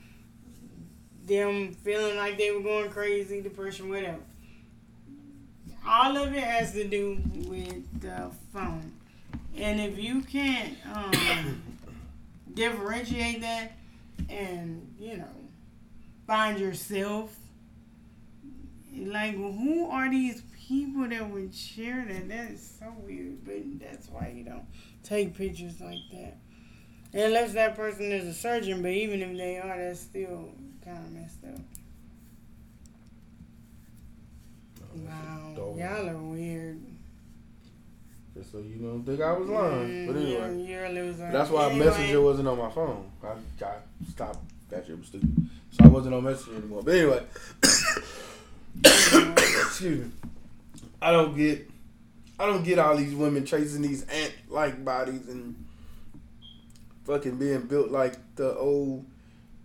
them 1.26 1.74
feeling 1.74 2.18
like 2.18 2.38
they 2.38 2.52
were 2.52 2.62
going 2.62 2.90
crazy, 2.90 3.42
depression, 3.42 3.90
whatever 3.90 4.20
all 5.88 6.18
of 6.18 6.34
it 6.34 6.44
has 6.44 6.72
to 6.74 6.88
do 6.88 7.22
with 7.48 8.02
the 8.02 8.32
phone. 8.54 8.92
And 9.58 9.80
if 9.80 9.98
you 10.00 10.22
can't 10.22 10.76
um, 10.94 11.62
differentiate 12.54 13.42
that 13.42 13.74
and, 14.30 14.96
you 15.00 15.18
know, 15.18 15.28
find 16.28 16.60
yourself, 16.60 17.36
like, 18.96 19.36
who 19.36 19.88
are 19.90 20.10
these 20.10 20.42
people 20.68 21.08
that 21.10 21.30
would 21.30 21.54
share 21.54 22.06
that? 22.08 22.30
That 22.30 22.52
is 22.52 22.76
so 22.80 22.94
weird. 23.06 23.44
But 23.44 23.80
that's 23.80 24.08
why 24.10 24.34
you 24.36 24.44
don't 24.44 24.66
take 25.04 25.36
pictures 25.36 25.80
like 25.82 26.00
that. 26.12 26.38
Unless 27.14 27.54
that 27.54 27.76
person 27.76 28.12
is 28.12 28.26
a 28.26 28.34
surgeon, 28.34 28.82
but 28.82 28.92
even 28.92 29.22
if 29.22 29.38
they 29.38 29.58
are, 29.58 29.78
that's 29.78 30.00
still 30.00 30.50
kind 30.84 30.98
of 30.98 31.12
messed 31.12 31.44
up. 31.46 31.60
Wow, 34.96 35.76
y'all 35.78 36.10
are 36.10 36.18
weird. 36.18 36.80
Just 38.36 38.52
so 38.52 38.58
you 38.60 38.78
don't 38.78 39.04
think 39.04 39.22
I 39.22 39.32
was 39.34 39.48
lying. 39.48 40.08
But 40.08 40.16
Mm, 40.16 40.22
anyway. 40.26 40.32
you're, 40.32 40.66
you're 40.68 40.86
a 40.86 40.90
loser. 40.90 41.30
That's 41.32 41.50
why 41.52 41.70
Anyway, 41.70 41.86
Messenger 41.86 42.22
wasn't 42.22 42.48
on 42.48 42.58
my 42.58 42.70
phone. 42.70 43.12
I, 43.24 43.28
I 43.66 43.76
stopped. 44.12 44.40
That 44.70 44.86
shit 44.88 44.98
was 44.98 45.08
stupid. 45.08 45.50
So 45.74 45.84
I 45.86 45.88
wasn't 45.88 46.14
on 46.16 46.24
Messenger 46.24 46.58
anymore. 46.60 46.84
But 46.84 46.96
anyway, 46.96 47.24
excuse 48.84 50.06
me. 50.06 50.12
I 51.02 51.12
don't 51.12 51.36
get. 51.36 51.70
I 52.40 52.46
don't 52.46 52.64
get 52.64 52.80
all 52.80 52.96
these 52.96 53.14
women 53.14 53.46
chasing 53.46 53.82
these 53.84 54.04
ant-like 54.08 54.84
bodies 54.84 55.28
and 55.28 55.56
fucking 57.06 57.38
being 57.38 57.62
built 57.62 57.90
like 57.92 58.16
the 58.36 58.56
old 58.58 59.06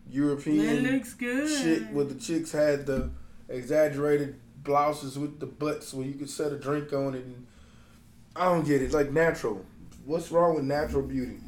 That 0.07 0.15
European 0.15 0.93
looks 0.93 1.15
good. 1.15 1.49
shit 1.49 1.91
where 1.91 2.05
the 2.05 2.15
chicks 2.15 2.53
had 2.53 2.87
the 2.87 3.11
exaggerated 3.49 4.37
blouses 4.63 5.19
with 5.19 5.41
the 5.41 5.47
butts 5.47 5.95
where 5.95 6.07
you 6.07 6.15
could 6.15 6.29
set 6.29 6.53
a 6.53 6.59
drink 6.59 6.93
on 6.93 7.15
it. 7.15 7.25
And 7.25 7.47
I 8.37 8.45
don't 8.45 8.67
get 8.67 8.83
it. 8.83 8.87
It's 8.87 8.95
like 8.95 9.11
natural. 9.13 9.65
What's 10.05 10.31
wrong 10.31 10.55
with 10.55 10.65
natural 10.65 11.03
beauty? 11.03 11.39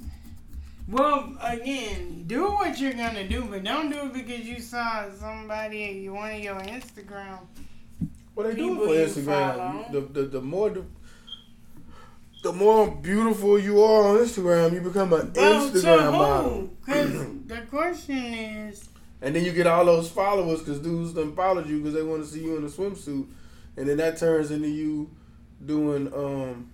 Well, 0.91 1.37
again, 1.41 2.25
do 2.27 2.45
what 2.51 2.79
you're 2.81 2.93
gonna 2.93 3.27
do, 3.29 3.43
but 3.45 3.63
don't 3.63 3.91
do 3.91 4.07
it 4.07 4.13
because 4.13 4.45
you 4.45 4.61
saw 4.61 5.09
somebody 5.13 5.79
you 5.79 6.13
one 6.15 6.33
of 6.35 6.41
your 6.41 6.61
Instagram. 6.61 7.39
Well, 8.35 8.49
they 8.49 8.57
do 8.57 8.83
it 8.83 9.15
for 9.15 9.21
Instagram. 9.21 9.93
The, 9.93 10.01
the 10.01 10.23
the 10.29 10.41
more 10.41 10.71
the, 10.71 10.85
the 12.43 12.53
more 12.53 12.91
beautiful 12.91 13.59
you 13.59 13.83
are 13.83 14.09
on 14.09 14.19
Instagram, 14.19 14.73
you 14.73 14.81
become 14.81 15.13
an 15.13 15.33
Well, 15.35 15.71
Instagram 15.71 16.13
model. 16.13 16.71
Because 16.85 17.13
the 17.47 17.61
question 17.71 18.17
is, 18.17 18.89
And 19.23 19.37
then 19.37 19.45
you 19.45 19.53
get 19.53 19.67
all 19.67 19.85
those 19.85 20.11
followers 20.11 20.61
because 20.61 20.81
dudes 20.81 21.13
done 21.13 21.37
followed 21.37 21.69
you 21.69 21.79
because 21.79 21.95
they 21.95 22.03
want 22.03 22.25
to 22.25 22.29
see 22.29 22.43
you 22.43 22.57
in 22.57 22.65
a 22.65 22.69
swimsuit, 22.69 23.27
and 23.77 23.89
then 23.89 23.99
that 23.99 24.17
turns 24.17 24.51
into 24.51 24.69
you 24.69 25.11
doing 25.65 26.13
um, 26.15 26.71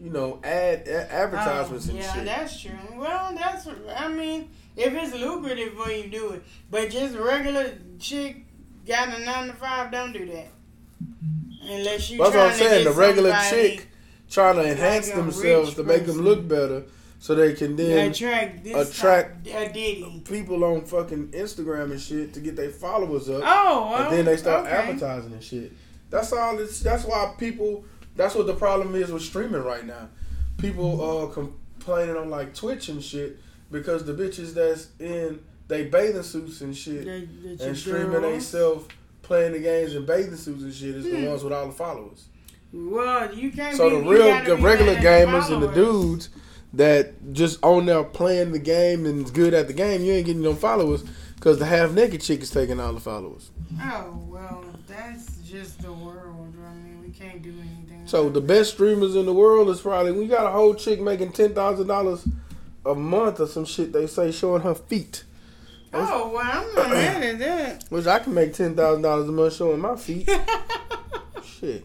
you 0.00 0.10
know, 0.10 0.40
ad, 0.42 0.88
a- 0.88 1.12
advertisements 1.12 1.86
oh, 1.86 1.90
and 1.90 1.98
yeah, 1.98 2.12
shit. 2.12 2.24
Yeah, 2.24 2.38
that's 2.38 2.60
true. 2.60 2.70
Well, 2.96 3.34
that's 3.34 3.68
I 3.96 4.08
mean, 4.08 4.50
if 4.76 4.94
it's 4.94 5.14
lucrative 5.14 5.74
for 5.74 5.90
you, 5.90 6.08
do 6.08 6.30
it. 6.32 6.42
But 6.70 6.90
just 6.90 7.16
regular 7.16 7.74
chick 7.98 8.44
got 8.86 9.08
a 9.08 9.24
nine 9.24 9.48
to 9.48 9.52
five, 9.54 9.92
don't 9.92 10.12
do 10.12 10.24
that. 10.26 10.48
Unless 11.62 12.10
you. 12.10 12.18
That's 12.18 12.34
what 12.34 12.50
I'm 12.50 12.54
saying. 12.54 12.84
The 12.84 12.92
regular 12.92 13.36
chick 13.50 13.88
trying 14.30 14.56
to 14.56 14.70
enhance 14.70 15.08
like 15.08 15.16
themselves 15.16 15.74
to 15.74 15.84
make 15.84 16.06
them 16.06 16.22
look 16.22 16.48
better, 16.48 16.84
so 17.18 17.34
they 17.34 17.52
can 17.52 17.76
then 17.76 18.10
attract 18.10 18.64
this 18.64 18.98
attract- 18.98 19.44
people 20.24 20.64
on 20.64 20.86
fucking 20.86 21.28
Instagram 21.28 21.90
and 21.90 22.00
shit 22.00 22.32
to 22.32 22.40
get 22.40 22.56
their 22.56 22.70
followers 22.70 23.28
up. 23.28 23.42
Oh, 23.44 23.90
well, 23.90 24.08
and 24.08 24.16
then 24.16 24.24
they 24.24 24.38
start 24.38 24.64
oh, 24.64 24.66
okay. 24.66 24.76
advertising 24.76 25.32
and 25.34 25.44
shit. 25.44 25.72
That's 26.08 26.32
all. 26.32 26.58
It's, 26.58 26.80
that's 26.80 27.04
why 27.04 27.34
people. 27.38 27.84
That's 28.16 28.34
what 28.34 28.46
the 28.46 28.54
problem 28.54 28.94
is 28.94 29.10
with 29.12 29.22
streaming 29.22 29.62
right 29.62 29.84
now. 29.86 30.08
People 30.58 31.00
are 31.00 31.28
complaining 31.28 32.16
on 32.16 32.28
like 32.30 32.54
Twitch 32.54 32.88
and 32.88 33.02
shit 33.02 33.38
because 33.70 34.04
the 34.04 34.12
bitches 34.12 34.52
that's 34.54 34.88
in 34.98 35.40
they 35.68 35.84
bathing 35.84 36.22
suits 36.24 36.60
and 36.62 36.76
shit 36.76 37.04
The, 37.04 37.56
the 37.56 37.64
and 37.68 37.78
streaming 37.78 38.22
themselves 38.22 38.88
playing 39.22 39.52
the 39.52 39.60
games 39.60 39.94
in 39.94 40.04
bathing 40.04 40.34
suits 40.36 40.62
and 40.62 40.74
shit 40.74 40.96
is 40.96 41.06
Hmm. 41.06 41.22
the 41.22 41.28
ones 41.28 41.44
with 41.44 41.52
all 41.52 41.66
the 41.66 41.72
followers. 41.72 42.26
Well, 42.72 43.32
you 43.34 43.50
can't. 43.52 43.76
So 43.76 43.88
be, 43.90 43.96
the 43.96 44.10
real, 44.10 44.44
the 44.44 44.56
regular 44.56 44.96
gamers 44.96 45.50
and 45.52 45.62
the 45.62 45.68
dudes 45.72 46.28
that 46.74 47.32
just 47.32 47.62
on 47.64 47.86
there 47.86 48.04
playing 48.04 48.52
the 48.52 48.58
game 48.58 49.06
and 49.06 49.32
good 49.32 49.54
at 49.54 49.66
the 49.66 49.72
game, 49.72 50.02
you 50.02 50.12
ain't 50.12 50.26
getting 50.26 50.42
no 50.42 50.54
followers 50.54 51.04
because 51.36 51.58
the 51.58 51.66
half 51.66 51.92
naked 51.92 52.20
chick 52.20 52.42
is 52.42 52.50
taking 52.50 52.78
all 52.78 52.92
the 52.92 53.00
followers. 53.00 53.50
Oh 53.80 54.24
well, 54.28 54.64
that's 54.86 55.38
just 55.38 55.80
the 55.82 55.92
world. 55.92 56.54
I 56.64 56.74
mean, 56.74 57.00
we 57.00 57.10
can't 57.12 57.42
do 57.42 57.50
anything. 57.50 57.79
So 58.10 58.28
the 58.28 58.40
best 58.40 58.72
streamers 58.72 59.14
in 59.14 59.24
the 59.24 59.32
world 59.32 59.68
is 59.70 59.80
probably 59.82 60.10
we 60.10 60.26
got 60.26 60.44
a 60.44 60.50
whole 60.50 60.74
chick 60.74 61.00
making 61.00 61.30
ten 61.30 61.54
thousand 61.54 61.86
dollars 61.86 62.26
a 62.84 62.92
month 62.92 63.38
or 63.38 63.46
some 63.46 63.64
shit. 63.64 63.92
They 63.92 64.08
say 64.08 64.32
showing 64.32 64.62
her 64.62 64.74
feet, 64.74 65.22
Oh 65.94 66.32
well, 66.34 66.40
I'm 66.42 66.74
not 66.74 66.90
mad 66.90 67.22
at 67.22 67.38
that. 67.38 67.84
which 67.88 68.08
I 68.08 68.18
can 68.18 68.34
make 68.34 68.52
ten 68.52 68.74
thousand 68.74 69.02
dollars 69.02 69.28
a 69.28 69.30
month 69.30 69.54
showing 69.54 69.78
my 69.78 69.94
feet. 69.94 70.28
shit, 71.44 71.84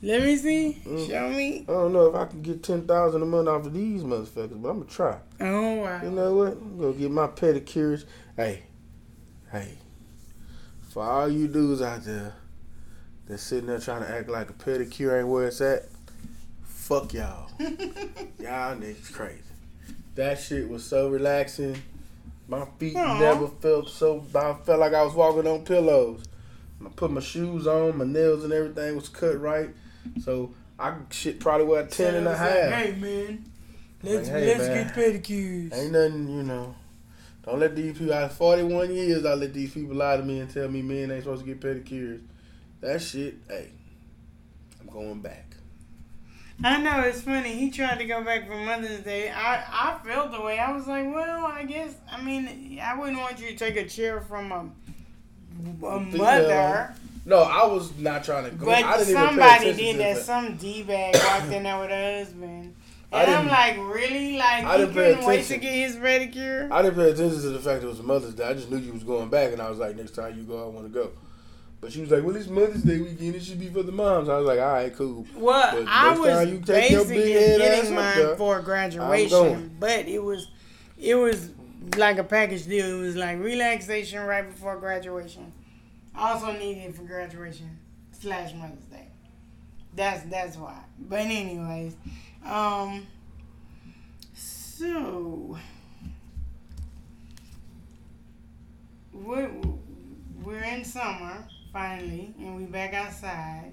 Let 0.00 0.22
me 0.22 0.36
see. 0.36 0.80
Mm. 0.86 1.08
Show 1.08 1.28
me. 1.30 1.64
I 1.68 1.72
don't 1.72 1.92
know 1.92 2.06
if 2.06 2.14
I 2.14 2.26
can 2.26 2.40
get 2.40 2.62
ten 2.62 2.86
thousand 2.86 3.22
a 3.22 3.26
month 3.26 3.48
off 3.48 3.66
of 3.66 3.74
these 3.74 4.04
motherfuckers, 4.04 4.62
but 4.62 4.68
I'm 4.68 4.78
gonna 4.78 4.84
try. 4.84 5.18
Oh 5.40 5.74
wow. 5.74 6.00
You 6.04 6.10
know 6.10 6.36
what? 6.36 6.52
I'm 6.52 6.80
gonna 6.80 6.92
get 6.92 7.10
my 7.10 7.26
pedicures. 7.26 8.04
Hey, 8.36 8.62
hey, 9.50 9.72
for 10.90 11.02
all 11.02 11.28
you 11.28 11.48
dudes 11.48 11.82
out 11.82 12.04
there 12.04 12.34
that's 13.28 13.42
sitting 13.42 13.66
there 13.66 13.78
trying 13.78 14.02
to 14.02 14.10
act 14.10 14.28
like 14.28 14.50
a 14.50 14.54
pedicure 14.54 15.18
ain't 15.18 15.28
where 15.28 15.46
it's 15.46 15.60
at, 15.60 15.86
fuck 16.64 17.12
y'all. 17.12 17.50
Y'all 17.60 18.74
niggas 18.76 19.12
crazy. 19.12 19.42
That 20.14 20.40
shit 20.40 20.68
was 20.68 20.84
so 20.84 21.08
relaxing. 21.08 21.76
My 22.48 22.64
feet 22.78 22.96
Aw. 22.96 23.18
never 23.20 23.46
felt 23.48 23.90
so. 23.90 24.24
I 24.34 24.54
felt 24.64 24.80
like 24.80 24.94
I 24.94 25.02
was 25.02 25.14
walking 25.14 25.46
on 25.46 25.64
pillows. 25.64 26.24
I 26.84 26.88
put 26.88 27.10
my 27.10 27.20
shoes 27.20 27.66
on, 27.66 27.98
my 27.98 28.04
nails 28.04 28.44
and 28.44 28.52
everything 28.52 28.96
was 28.96 29.08
cut 29.08 29.38
right. 29.40 29.68
So 30.22 30.54
I 30.78 30.94
shit 31.10 31.40
probably 31.40 31.66
was 31.66 31.94
ten 31.94 32.14
and 32.14 32.26
a 32.26 32.36
half. 32.36 32.70
Like, 32.70 32.84
hey 32.84 32.92
man, 32.92 33.44
let's 34.02 34.28
Like, 34.28 34.36
hey, 34.38 34.46
let's 34.46 34.68
man. 34.68 34.86
get 34.86 34.94
pedicures. 34.94 35.74
Ain't 35.74 35.92
nothing, 35.92 36.28
you 36.28 36.42
know. 36.44 36.74
Don't 37.44 37.60
let 37.60 37.76
these 37.76 37.98
people. 37.98 38.14
Out 38.14 38.32
forty 38.32 38.62
one 38.62 38.94
years, 38.94 39.26
I 39.26 39.34
let 39.34 39.52
these 39.52 39.74
people 39.74 39.96
lie 39.96 40.16
to 40.16 40.22
me 40.22 40.40
and 40.40 40.50
tell 40.50 40.68
me 40.68 40.80
men 40.80 41.10
ain't 41.10 41.24
supposed 41.24 41.44
to 41.44 41.54
get 41.54 41.60
pedicures. 41.60 42.22
That 42.80 43.02
shit, 43.02 43.36
hey, 43.48 43.70
I'm 44.80 44.86
going 44.88 45.20
back. 45.20 45.56
I 46.62 46.80
know 46.80 47.00
it's 47.00 47.20
funny. 47.20 47.54
He 47.54 47.70
tried 47.70 47.98
to 47.98 48.04
go 48.04 48.22
back 48.24 48.48
for 48.48 48.56
Mother's 48.56 49.00
Day. 49.00 49.30
I 49.30 49.62
I 49.70 49.98
felt 50.04 50.32
the 50.32 50.40
way. 50.40 50.58
I 50.58 50.72
was 50.72 50.88
like, 50.88 51.06
well, 51.06 51.46
I 51.46 51.64
guess. 51.64 51.94
I 52.10 52.20
mean, 52.20 52.80
I 52.82 52.98
wouldn't 52.98 53.18
want 53.18 53.40
you 53.40 53.48
to 53.48 53.56
take 53.56 53.76
a 53.76 53.88
chair 53.88 54.20
from 54.20 54.50
a 54.50 54.70
a 55.86 56.00
mother. 56.00 56.94
No, 57.24 57.42
I 57.42 57.66
was 57.66 57.96
not 57.98 58.24
trying 58.24 58.44
to 58.44 58.50
go. 58.50 58.70
I 58.70 58.82
But 58.82 59.06
somebody 59.06 59.74
did 59.74 59.98
that. 59.98 60.18
Some 60.18 60.56
d 60.56 60.82
bag 60.82 61.14
walked 61.14 61.52
in 61.52 61.62
there 61.62 61.78
with 61.78 61.90
her 61.90 62.18
husband, 62.18 62.74
and 63.12 63.30
I'm 63.30 63.46
like, 63.46 63.76
really? 63.76 64.36
Like 64.38 64.64
I 64.64 64.72
he 64.72 64.78
didn't 64.78 64.94
couldn't 64.94 65.26
wait 65.26 65.44
to 65.46 65.58
get 65.58 65.72
his 65.72 65.96
pedicure? 65.96 66.72
I 66.72 66.82
didn't 66.82 66.96
pay 66.96 67.10
attention 67.10 67.40
to 67.42 67.50
the 67.50 67.60
fact 67.60 67.84
it 67.84 67.86
was 67.86 68.02
Mother's 68.02 68.34
Day. 68.34 68.44
I 68.44 68.54
just 68.54 68.70
knew 68.70 68.78
you 68.78 68.92
was 68.92 69.04
going 69.04 69.28
back, 69.28 69.52
and 69.52 69.60
I 69.62 69.68
was 69.70 69.78
like, 69.78 69.94
next 69.94 70.12
time 70.12 70.36
you 70.36 70.42
go, 70.44 70.64
I 70.64 70.68
want 70.68 70.86
to 70.86 70.92
go. 70.92 71.10
But 71.80 71.92
she 71.92 72.00
was 72.00 72.10
like, 72.10 72.24
well, 72.24 72.34
it's 72.34 72.48
Mother's 72.48 72.82
Day 72.82 72.98
weekend. 72.98 73.36
It 73.36 73.42
should 73.44 73.60
be 73.60 73.68
for 73.68 73.84
the 73.84 73.92
moms. 73.92 74.28
I 74.28 74.36
was 74.36 74.46
like, 74.46 74.58
all 74.58 74.72
right, 74.72 74.94
cool. 74.94 75.24
Well, 75.36 75.76
But 75.76 75.88
I 75.88 76.14
you 76.14 76.20
was 76.20 76.66
take 76.66 76.90
your 76.90 77.04
basically 77.04 77.32
getting 77.32 77.94
mine 77.94 78.16
there, 78.16 78.36
for 78.36 78.60
graduation, 78.60 79.76
but 79.78 80.08
it 80.08 80.22
was 80.22 80.50
it 80.98 81.14
was 81.14 81.50
like 81.96 82.18
a 82.18 82.24
package 82.24 82.66
deal. 82.66 82.98
It 82.98 83.00
was 83.00 83.16
like 83.16 83.38
relaxation 83.38 84.24
right 84.24 84.48
before 84.48 84.76
graduation. 84.78 85.52
I 86.16 86.32
also 86.32 86.52
needed 86.52 86.84
it 86.86 86.94
for 86.96 87.02
graduation 87.02 87.78
slash 88.10 88.52
Mother's 88.54 88.84
Day. 88.90 89.06
That's 89.94 90.24
that's 90.24 90.56
why. 90.56 90.80
But 90.98 91.20
anyways, 91.20 91.94
um, 92.44 93.06
so 94.34 95.56
we're 99.12 99.50
we're 100.42 100.64
in 100.64 100.84
summer 100.84 101.44
finally, 101.78 102.34
and 102.40 102.56
we 102.56 102.64
back 102.64 102.92
outside. 102.92 103.72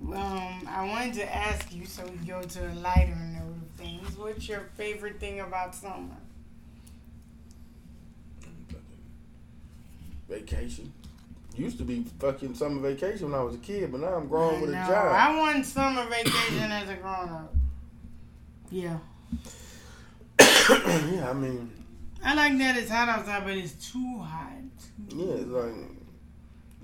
Um, 0.00 0.68
I 0.68 0.86
wanted 0.86 1.14
to 1.14 1.34
ask 1.34 1.74
you, 1.74 1.84
so 1.84 2.04
we 2.04 2.26
go 2.26 2.42
to 2.42 2.72
a 2.72 2.74
lighter 2.74 3.16
note 3.16 3.56
of 3.56 3.76
things. 3.76 4.16
What's 4.16 4.48
your 4.48 4.68
favorite 4.76 5.18
thing 5.18 5.40
about 5.40 5.74
summer? 5.74 6.16
Vacation. 10.28 10.92
Used 11.56 11.78
to 11.78 11.84
be 11.84 12.04
fucking 12.20 12.54
summer 12.54 12.80
vacation 12.80 13.30
when 13.30 13.40
I 13.40 13.42
was 13.42 13.56
a 13.56 13.58
kid, 13.58 13.90
but 13.90 14.00
now 14.00 14.14
I'm 14.14 14.28
grown 14.28 14.60
with 14.60 14.70
a 14.70 14.74
job. 14.74 15.12
I 15.12 15.36
want 15.36 15.66
summer 15.66 16.06
vacation 16.06 16.70
as 16.70 16.88
a 16.88 16.94
grown 16.94 17.28
up. 17.28 17.54
Yeah, 18.70 18.98
yeah, 20.40 21.28
I 21.28 21.34
mean, 21.34 21.70
I 22.24 22.34
like 22.34 22.56
that 22.56 22.78
it's 22.78 22.90
hot 22.90 23.08
outside, 23.08 23.44
but 23.44 23.54
it's 23.54 23.92
too 23.92 24.18
hot. 24.18 24.52
yeah, 25.10 25.34
it's 25.34 25.46
like 25.48 25.74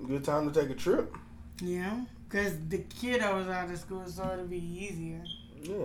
good 0.06 0.24
time 0.24 0.50
to 0.52 0.60
take 0.60 0.70
a 0.70 0.74
trip. 0.74 1.14
Yeah, 1.60 2.00
because 2.28 2.54
the 2.68 2.78
kiddos 2.78 3.50
out 3.50 3.70
of 3.70 3.78
school, 3.78 4.06
so 4.06 4.30
it'll 4.32 4.46
be 4.46 4.58
easier. 4.58 5.22
Yeah. 5.62 5.84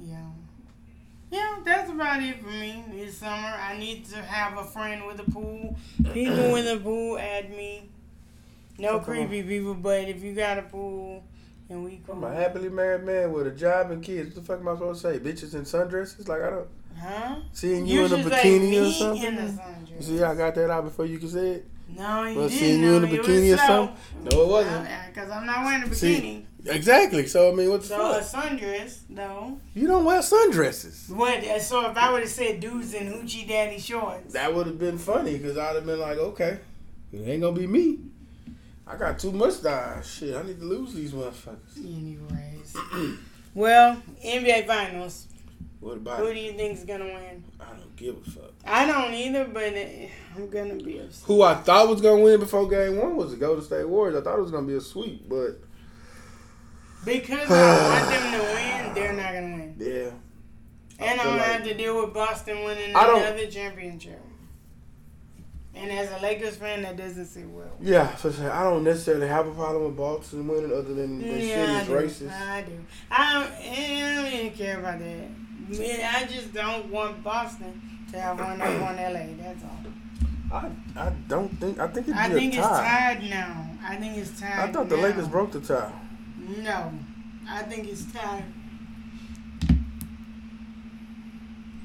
Yeah. 0.00 0.26
Yeah, 1.30 1.56
that's 1.62 1.90
about 1.90 2.22
it 2.22 2.40
for 2.40 2.48
me 2.48 2.82
this 2.92 3.18
summer. 3.18 3.34
I 3.48 3.76
need 3.76 4.06
to 4.06 4.16
have 4.22 4.56
a 4.56 4.64
friend 4.64 5.06
with 5.06 5.20
a 5.20 5.30
pool. 5.30 5.76
People 6.14 6.52
with 6.52 6.66
a 6.66 6.78
pool 6.82 7.18
add 7.18 7.50
me. 7.50 7.90
No 8.78 9.00
creepy 9.00 9.42
people, 9.42 9.74
but 9.74 10.08
if 10.08 10.22
you 10.22 10.34
got 10.34 10.56
a 10.58 10.62
pool 10.62 11.22
and 11.68 11.84
we 11.84 12.00
come. 12.06 12.24
I'm 12.24 12.32
a 12.32 12.34
happily 12.34 12.70
married 12.70 13.04
man 13.04 13.32
with 13.32 13.46
a 13.46 13.50
job 13.50 13.90
and 13.90 14.02
kids. 14.02 14.28
What 14.28 14.36
the 14.36 14.42
fuck 14.42 14.60
am 14.60 14.68
I 14.68 14.74
supposed 14.74 15.02
to 15.02 15.12
say? 15.12 15.18
Bitches 15.18 15.54
in 15.54 15.62
sundresses? 15.62 16.28
Like 16.28 16.42
I 16.42 16.50
don't 16.50 16.68
Huh? 16.98 17.36
seeing 17.52 17.86
you, 17.86 18.06
in 18.06 18.12
a 18.12 18.16
bikini 18.16 18.88
or 18.88 18.92
something. 18.92 19.58
You 19.96 20.02
see, 20.02 20.22
I 20.22 20.34
got 20.34 20.54
that 20.54 20.70
out 20.70 20.84
before 20.84 21.04
you 21.06 21.18
can 21.18 21.28
say 21.28 21.50
it. 21.50 21.66
No, 21.96 22.24
you 22.24 22.38
Well, 22.38 22.48
didn't. 22.48 22.60
seeing 22.60 22.82
you 22.82 22.96
in 22.96 23.04
a. 23.04 23.06
It 23.06 23.22
bikini 23.22 23.54
or 23.54 23.56
something? 23.58 23.96
No, 24.30 24.42
it 24.42 24.48
wasn't. 24.48 24.88
Because 25.08 25.30
I'm 25.30 25.46
not 25.46 25.64
wearing 25.64 25.82
a 25.82 25.86
bikini. 25.86 25.94
See. 25.96 26.46
Exactly. 26.66 27.26
So 27.26 27.50
I 27.50 27.54
mean, 27.54 27.70
what 27.70 27.82
the 27.82 27.86
So 27.88 28.12
a 28.12 28.20
sundress, 28.20 28.98
no. 29.08 29.60
You 29.74 29.86
don't 29.86 30.04
wear 30.04 30.20
sundresses. 30.20 31.08
What? 31.10 31.42
So 31.62 31.90
if 31.90 31.96
I 31.96 32.12
would 32.12 32.22
have 32.22 32.30
said 32.30 32.60
dudes 32.60 32.94
in 32.94 33.06
hoochie 33.12 33.48
daddy 33.48 33.78
shorts, 33.78 34.32
That 34.34 34.54
would 34.54 34.66
have 34.66 34.78
been 34.78 34.98
funny 34.98 35.38
because 35.38 35.56
I'd 35.56 35.76
have 35.76 35.86
been 35.86 36.00
like, 36.00 36.18
okay, 36.18 36.58
it 37.12 37.26
ain't 37.26 37.42
gonna 37.42 37.56
be 37.58 37.66
me. 37.66 37.98
I 38.86 38.96
got 38.96 39.18
too 39.18 39.32
much 39.32 39.62
time. 39.62 40.02
Shit, 40.02 40.34
I 40.34 40.42
need 40.42 40.58
to 40.60 40.64
lose 40.64 40.94
these 40.94 41.12
motherfuckers. 41.12 41.76
Anyways. 41.76 43.18
well, 43.54 44.02
NBA 44.24 44.66
Finals. 44.66 45.26
What 45.80 45.98
about 45.98 46.18
Who 46.20 46.32
do 46.32 46.40
you 46.40 46.52
think 46.54 46.78
is 46.78 46.84
going 46.84 47.00
to 47.00 47.06
win? 47.06 47.44
I 47.60 47.66
don't 47.66 47.94
give 47.96 48.16
a 48.16 48.30
fuck. 48.30 48.50
I 48.64 48.86
don't 48.86 49.12
either, 49.14 49.44
but 49.44 49.74
eh, 49.74 50.08
I'm 50.38 50.48
going 50.50 50.78
to 50.78 50.84
be 50.84 50.98
upset. 50.98 51.26
Who 51.26 51.42
I 51.42 51.54
thought 51.54 51.88
was 51.88 52.00
gonna 52.00 52.22
win 52.22 52.38
before 52.40 52.68
game 52.68 52.96
one 52.96 53.16
was 53.16 53.32
the 53.32 53.36
Golden 53.36 53.64
State 53.64 53.88
Warriors. 53.88 54.16
I 54.16 54.22
thought 54.22 54.38
it 54.38 54.42
was 54.42 54.50
gonna 54.52 54.66
be 54.66 54.74
a 54.74 54.80
sweep, 54.80 55.28
but 55.28 55.60
Because 57.04 57.50
I 57.50 57.98
want 57.98 58.10
them 58.10 58.32
to 58.32 58.46
win, 58.54 58.94
they're 58.94 59.12
not 59.14 59.32
going 59.32 59.76
to 59.76 59.84
win. 59.84 60.10
yeah, 61.00 61.04
And 61.06 61.20
I 61.20 61.22
I'm 61.24 61.28
feel 61.28 61.30
going 61.30 61.34
to 61.34 61.38
like- 61.42 61.52
have 61.52 61.64
to 61.64 61.74
deal 61.74 62.02
with 62.04 62.14
Boston 62.14 62.64
winning 62.64 62.90
another 62.90 63.46
championship. 63.46 64.20
And 65.74 65.92
as 65.92 66.10
a 66.10 66.20
Lakers 66.22 66.56
fan, 66.56 66.82
that 66.82 66.96
doesn't 66.96 67.26
sit 67.26 67.48
well. 67.48 67.70
yeah. 67.80 68.08
For 68.16 68.32
sure. 68.32 68.50
I 68.50 68.64
don't 68.64 68.82
necessarily 68.82 69.28
have 69.28 69.46
a 69.46 69.52
problem 69.52 69.84
with 69.84 69.96
Boston 69.96 70.48
winning, 70.48 70.72
other 70.72 70.92
than 70.94 71.20
the 71.20 71.26
Yeah, 71.26 71.84
shit 71.84 71.88
is 71.88 72.22
racist. 72.22 72.32
I 72.32 72.62
do. 72.62 72.72
I 73.12 73.32
don't, 73.34 73.52
eh, 73.60 74.04
I 74.04 74.14
don't 74.22 74.32
even 74.32 74.52
care 74.58 74.78
about 74.80 74.98
that. 74.98 75.78
Man, 75.78 76.14
I 76.14 76.24
just 76.26 76.52
don't 76.52 76.90
want 76.90 77.22
Boston 77.22 77.80
to 78.10 78.20
have 78.20 78.40
one 78.40 78.60
up 78.60 78.68
on 78.68 78.96
LA. 78.96 79.26
That's 79.40 79.62
all. 79.62 79.76
I 80.52 80.70
I 80.96 81.10
don't 81.28 81.48
think 81.60 81.78
I 81.78 81.88
think 81.88 82.06
be 82.06 82.12
I 82.12 82.28
think 82.30 82.54
it's 82.54 82.66
tied 82.66 83.22
now. 83.28 83.70
I 83.82 83.96
think 83.96 84.16
it's 84.16 84.40
tied. 84.40 84.70
I 84.70 84.72
thought 84.72 84.88
the 84.88 84.96
now. 84.96 85.02
Lakers 85.02 85.28
broke 85.28 85.52
the 85.52 85.60
tie. 85.60 85.92
No, 86.62 86.92
I 87.48 87.62
think 87.62 87.88
it's 87.88 88.10
tied. 88.12 88.44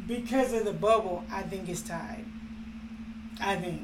Because 0.07 0.53
of 0.53 0.65
the 0.65 0.73
bubble, 0.73 1.23
I 1.31 1.43
think 1.43 1.69
it's 1.69 1.81
tied. 1.81 2.25
I 3.41 3.55
think. 3.55 3.81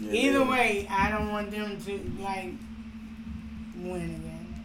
Yeah, 0.00 0.12
Either 0.12 0.44
way, 0.44 0.86
I 0.90 1.10
don't 1.10 1.30
want 1.32 1.50
them 1.50 1.80
to 1.80 2.22
like 2.22 2.52
win 3.76 4.02
again. 4.02 4.62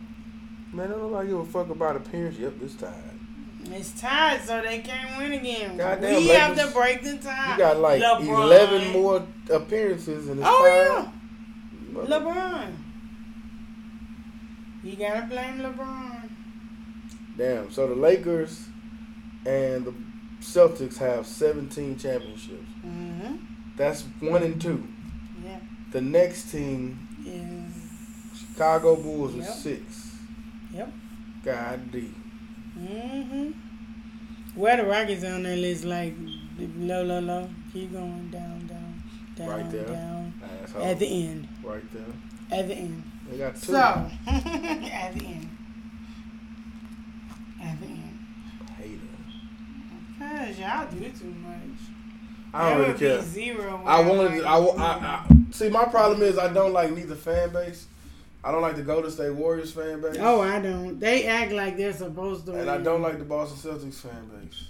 man, 0.71 0.87
I 0.87 0.95
don't 0.95 1.27
give 1.27 1.39
a 1.39 1.45
fuck 1.45 1.69
about 1.69 1.95
appearance. 1.95 2.37
Yep, 2.37 2.53
it's 2.61 2.75
tied. 2.75 3.12
It's 3.71 3.99
tied, 3.99 4.41
so 4.43 4.61
they 4.61 4.79
can't 4.79 5.17
win 5.17 5.33
again. 5.33 5.77
Goddamn 5.77 6.15
we 6.15 6.27
have 6.29 6.55
to 6.57 6.67
break 6.73 7.01
the 7.03 7.17
tie. 7.17 7.53
You 7.53 7.57
got 7.57 7.79
like 7.79 8.01
LeBron. 8.01 8.27
eleven 8.43 8.91
more 8.91 9.25
appearances 9.49 10.27
in 10.29 10.39
it's 10.39 10.47
Oh 10.49 11.03
tied. 11.05 12.01
yeah, 12.09 12.17
LeBron. 12.19 12.75
You 14.83 14.95
gotta 14.97 15.25
blame 15.27 15.59
LeBron. 15.59 16.29
Damn. 17.37 17.71
So 17.71 17.87
the 17.87 17.95
Lakers 17.95 18.67
and 19.45 19.85
the 19.85 19.93
Celtics 20.41 20.97
have 20.97 21.25
17 21.25 21.97
championships. 21.97 22.67
Mm-hmm. 22.85 23.35
That's 23.77 24.01
one 24.19 24.43
and 24.43 24.61
two. 24.61 24.85
Yeah. 25.43 25.59
The 25.91 26.01
next 26.01 26.51
team, 26.51 27.07
Is 27.25 28.39
Chicago 28.39 28.95
Bulls, 28.97 29.33
with 29.35 29.47
six. 29.49 30.11
Yep. 30.73 30.91
God 31.45 31.91
D. 31.91 32.11
mm-hmm. 32.77 33.51
Where 34.55 34.77
the 34.77 34.83
Rockets 34.85 35.23
on 35.23 35.43
that 35.43 35.57
list? 35.57 35.83
Like 35.83 36.13
low, 36.77 37.03
low, 37.03 37.19
low. 37.19 37.49
Keep 37.71 37.93
going 37.93 38.29
down, 38.29 38.67
down, 38.67 39.03
down, 39.35 39.49
Right 39.49 39.71
there. 39.71 39.85
down. 39.85 40.33
Asshole. 40.63 40.83
At 40.83 40.99
the 40.99 41.07
end. 41.27 41.47
right 41.63 41.83
there. 41.91 42.59
At 42.59 42.67
the 42.67 42.75
end. 42.75 43.03
They 43.29 43.37
got 43.37 43.55
two. 43.55 43.71
So 43.71 43.77
at 44.27 44.43
the 44.43 45.25
end. 45.25 45.49
At 47.61 47.79
the 47.79 47.87
end. 47.87 48.19
Hater. 48.77 48.99
Cause 50.19 50.59
y'all 50.59 50.87
do 50.91 51.09
too 51.09 51.33
much. 51.39 51.79
I 52.53 52.69
don't 52.69 52.77
There 52.77 52.87
really 52.87 52.99
care. 52.99 53.21
Zero. 53.23 53.81
I 53.85 54.01
wanted. 54.01 54.43
I. 54.43 54.57
I, 54.57 54.83
I 54.85 55.25
see. 55.49 55.69
My 55.69 55.85
problem 55.85 56.21
is 56.21 56.37
I 56.37 56.53
don't 56.53 56.73
like 56.73 56.91
neither 56.91 57.15
fan 57.15 57.49
base. 57.51 57.87
I 58.45 58.51
don't 58.51 58.61
like 58.61 58.75
the 58.75 58.83
Golden 58.83 59.09
State 59.09 59.33
Warriors 59.33 59.71
fan 59.71 60.01
base. 60.01 60.17
Oh, 60.19 60.41
I 60.41 60.59
don't. 60.59 60.99
They 60.99 61.25
act 61.27 61.53
like 61.53 61.77
they're 61.77 61.93
supposed 61.93 62.45
to. 62.47 62.53
And 62.53 62.69
I 62.69 62.77
don't 62.77 63.01
like 63.01 63.17
the 63.17 63.23
Boston 63.23 63.71
Celtics 63.71 63.95
fan 63.95 64.29
base. 64.33 64.65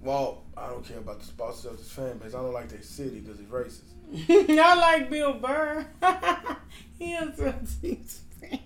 Well, 0.00 0.42
I 0.56 0.68
don't 0.68 0.86
care 0.86 0.98
about 0.98 1.20
the 1.20 1.32
Boston 1.34 1.72
Celtics 1.72 1.90
fan 1.90 2.18
base. 2.18 2.34
I 2.34 2.38
don't 2.38 2.54
like 2.54 2.68
their 2.68 2.80
city 2.80 3.20
because 3.20 3.40
it's 3.40 3.50
racist. 3.50 4.58
I 4.58 4.74
like 4.74 5.10
Bill 5.10 5.34
Burr. 5.34 5.86
he 6.98 7.12
a 7.14 7.26
Celtics 7.26 8.20
fan. 8.40 8.58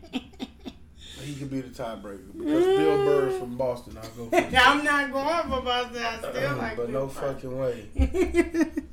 He 1.23 1.35
could 1.35 1.51
be 1.51 1.61
the 1.61 1.69
tiebreaker 1.69 2.33
because 2.33 2.65
Bill 2.65 2.97
Burr 3.05 3.29
is 3.29 3.39
from 3.39 3.57
Boston. 3.57 3.99
I'll 4.01 4.09
go. 4.11 4.31
For 4.31 4.37
I'm 4.57 4.85
not 4.85 5.13
going 5.13 5.43
for 5.43 5.63
Boston. 5.65 6.03
I 6.03 6.19
still 6.19 6.57
like 6.57 6.77
but 6.77 6.87
Bill 6.91 7.01
no 7.01 7.07
Burr. 7.07 7.33
fucking 7.35 7.59
way. 7.59 7.89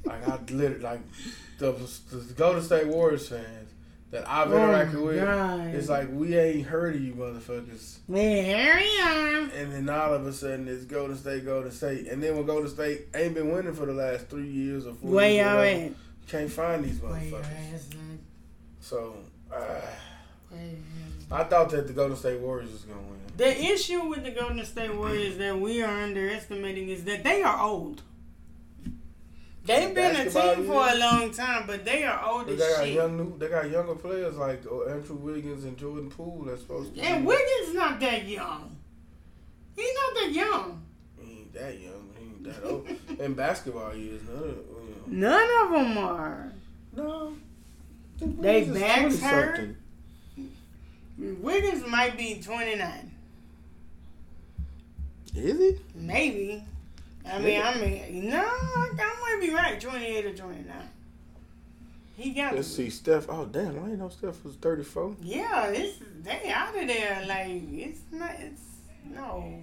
Like 0.03 0.27
I 0.27 0.39
literally 0.51 0.79
like 0.79 1.01
the, 1.59 1.71
the 1.71 2.33
Golden 2.35 2.63
State 2.63 2.87
Warriors 2.87 3.29
fans. 3.29 3.66
That 4.11 4.27
I've 4.27 4.51
Oh 4.51 4.55
interacted 4.55 5.05
with, 5.05 5.19
God. 5.21 5.73
it's 5.73 5.89
like 5.89 6.09
we 6.11 6.37
ain't 6.37 6.65
heard 6.67 6.95
of 6.95 7.01
you 7.01 7.13
motherfuckers. 7.13 7.97
Man, 8.07 8.45
here 8.45 8.75
we 8.77 9.01
are. 9.01 9.49
And 9.53 9.73
then 9.73 9.89
all 9.89 10.13
of 10.13 10.25
a 10.25 10.33
sudden 10.33 10.67
it's 10.67 10.85
Golden 10.85 11.17
State, 11.17 11.45
Golden 11.45 11.71
State. 11.71 12.07
And 12.07 12.23
then 12.23 12.35
when 12.35 12.45
Golden 12.45 12.69
State 12.69 13.07
ain't 13.13 13.33
been 13.33 13.51
winning 13.51 13.73
for 13.73 13.85
the 13.85 13.93
last 13.93 14.27
three 14.27 14.47
years 14.47 14.87
or 14.87 14.93
four 14.93 15.11
Where 15.11 15.29
years, 15.29 15.95
can't 16.27 16.51
find 16.51 16.83
these 16.83 16.99
motherfuckers. 16.99 17.45
So 18.79 19.15
uh, 19.51 19.55
Where 20.49 20.61
your 20.61 20.69
ass 20.69 21.31
I 21.31 21.43
thought 21.43 21.69
that 21.71 21.87
the 21.87 21.93
Golden 21.93 22.15
State 22.15 22.39
Warriors 22.39 22.71
was 22.71 22.83
gonna 22.83 23.01
win. 23.01 23.19
The 23.35 23.61
issue 23.65 24.07
with 24.07 24.23
the 24.23 24.31
Golden 24.31 24.65
State 24.65 24.95
Warriors 24.95 25.37
that 25.37 25.59
we 25.59 25.81
are 25.83 26.01
underestimating 26.03 26.89
is 26.89 27.03
that 27.03 27.23
they 27.23 27.43
are 27.43 27.61
old. 27.61 28.01
They've 29.67 29.93
been 29.93 30.15
a 30.15 30.29
team 30.29 30.65
for 30.65 30.87
a 30.89 30.95
long 30.97 31.31
time, 31.31 31.65
but 31.67 31.83
they 31.83 32.03
are 32.03 32.25
old 32.25 32.47
They 32.47 32.55
got 32.55 32.83
shit. 32.85 32.93
young 32.93 33.17
new, 33.17 33.37
they 33.37 33.49
got 33.49 33.69
younger 33.69 33.95
players 33.95 34.35
like 34.37 34.63
uh, 34.65 34.85
Andrew 34.85 35.17
Wiggins 35.17 35.65
and 35.65 35.77
Jordan 35.77 36.09
Poole 36.09 36.45
that's 36.47 36.61
supposed 36.61 36.95
to. 36.95 37.01
And 37.01 37.23
be- 37.23 37.27
Wiggins 37.27 37.75
not 37.75 37.99
that 37.99 38.25
young. 38.27 38.75
He's 39.75 39.93
not 39.93 40.13
that 40.15 40.31
young. 40.31 40.81
He 41.19 41.31
ain't 41.39 41.53
that 41.53 41.79
young. 41.79 42.09
He 42.17 42.25
ain't 42.25 42.43
that 42.45 42.63
old. 42.63 42.87
In 43.19 43.33
basketball 43.33 43.93
years, 43.95 44.21
none 44.23 44.37
of 44.43 44.49
you 44.49 45.03
None 45.07 45.49
of 45.65 45.71
them 45.71 45.97
are. 45.97 46.51
know. 46.95 47.33
No. 48.19 48.33
They 48.41 48.63
backs 48.65 49.19
hurt. 49.21 49.75
Wiggins 51.17 51.85
might 51.87 52.17
be 52.17 52.41
29. 52.41 53.11
Is 55.35 55.57
he? 55.59 55.75
Maybe. 55.93 56.63
I 57.31 57.39
mean, 57.39 57.61
I 57.61 57.75
mean, 57.79 58.29
no, 58.29 58.39
I 58.43 58.89
might 59.21 59.37
be 59.41 59.53
right. 59.53 59.79
28 59.79 60.25
or 60.25 60.33
29. 60.35 60.65
He 62.15 62.31
got 62.31 62.55
Let's 62.55 62.67
see, 62.67 62.89
Steph. 62.89 63.27
Oh 63.29 63.45
damn, 63.45 63.69
I 63.77 63.83
didn't 63.83 63.99
know 63.99 64.09
Steph 64.09 64.43
was 64.43 64.55
thirty 64.55 64.83
four. 64.83 65.15
Yeah, 65.21 65.67
it's 65.67 65.99
they 66.23 66.49
out 66.51 66.75
of 66.75 66.87
there. 66.87 67.23
Like 67.27 67.47
it's 67.71 67.99
not. 68.11 68.31
It's 68.39 68.61
no. 69.05 69.61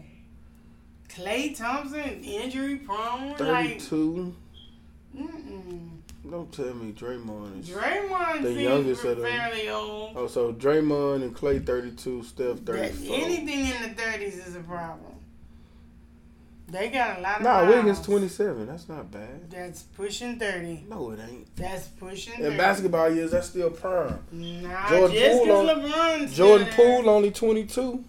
Klay 1.09 1.57
Thompson 1.57 2.23
injury 2.23 2.77
prone. 2.77 3.35
Thirty 3.35 3.51
Like, 3.51 3.83
two. 3.83 4.37
mm-mm. 5.17 5.89
Don't 6.31 6.53
tell 6.53 6.73
me 6.75 6.93
Draymond 6.93 7.61
is. 7.61 7.69
Draymond 7.71 8.43
The 8.45 8.53
youngest 8.53 9.05
of 9.05 9.17
them. 9.19 9.27
fairly 9.27 9.69
old. 9.69 10.13
Oh, 10.17 10.27
so 10.29 10.53
Draymond 10.53 11.23
and 11.25 11.35
Clay 11.35 11.59
thirty 11.59 11.91
two, 11.91 12.23
Steph 12.23 12.59
thirty 12.61 13.13
anything 13.13 13.67
in 13.67 13.83
the 13.83 13.89
thirties 14.01 14.37
is 14.47 14.55
a 14.55 14.61
problem. 14.61 15.14
They 16.67 16.89
got 16.89 17.19
a 17.19 17.21
lot 17.21 17.37
of. 17.39 17.43
Nah. 17.43 17.67
Wiggins 17.69 18.01
twenty 18.01 18.29
seven. 18.29 18.67
That's 18.67 18.89
not 18.89 19.11
bad. 19.11 19.51
That's 19.51 19.83
pushing 19.83 20.39
thirty. 20.39 20.85
No, 20.89 21.11
it 21.11 21.21
ain't. 21.29 21.55
That's 21.57 21.89
pushing. 21.89 22.43
In 22.43 22.57
basketball 22.57 23.11
years, 23.11 23.33
that's 23.33 23.49
still 23.49 23.71
prime. 23.71 24.19
Nah, 24.33 24.89
Jordan 24.89 25.17
just 25.17 25.43
Poole 25.45 25.53
on- 25.53 25.67
LeBron's 25.83 26.37
Jordan. 26.37 26.69
Poole 26.73 27.11
only 27.11 27.31
twenty 27.31 27.65
two. 27.67 28.03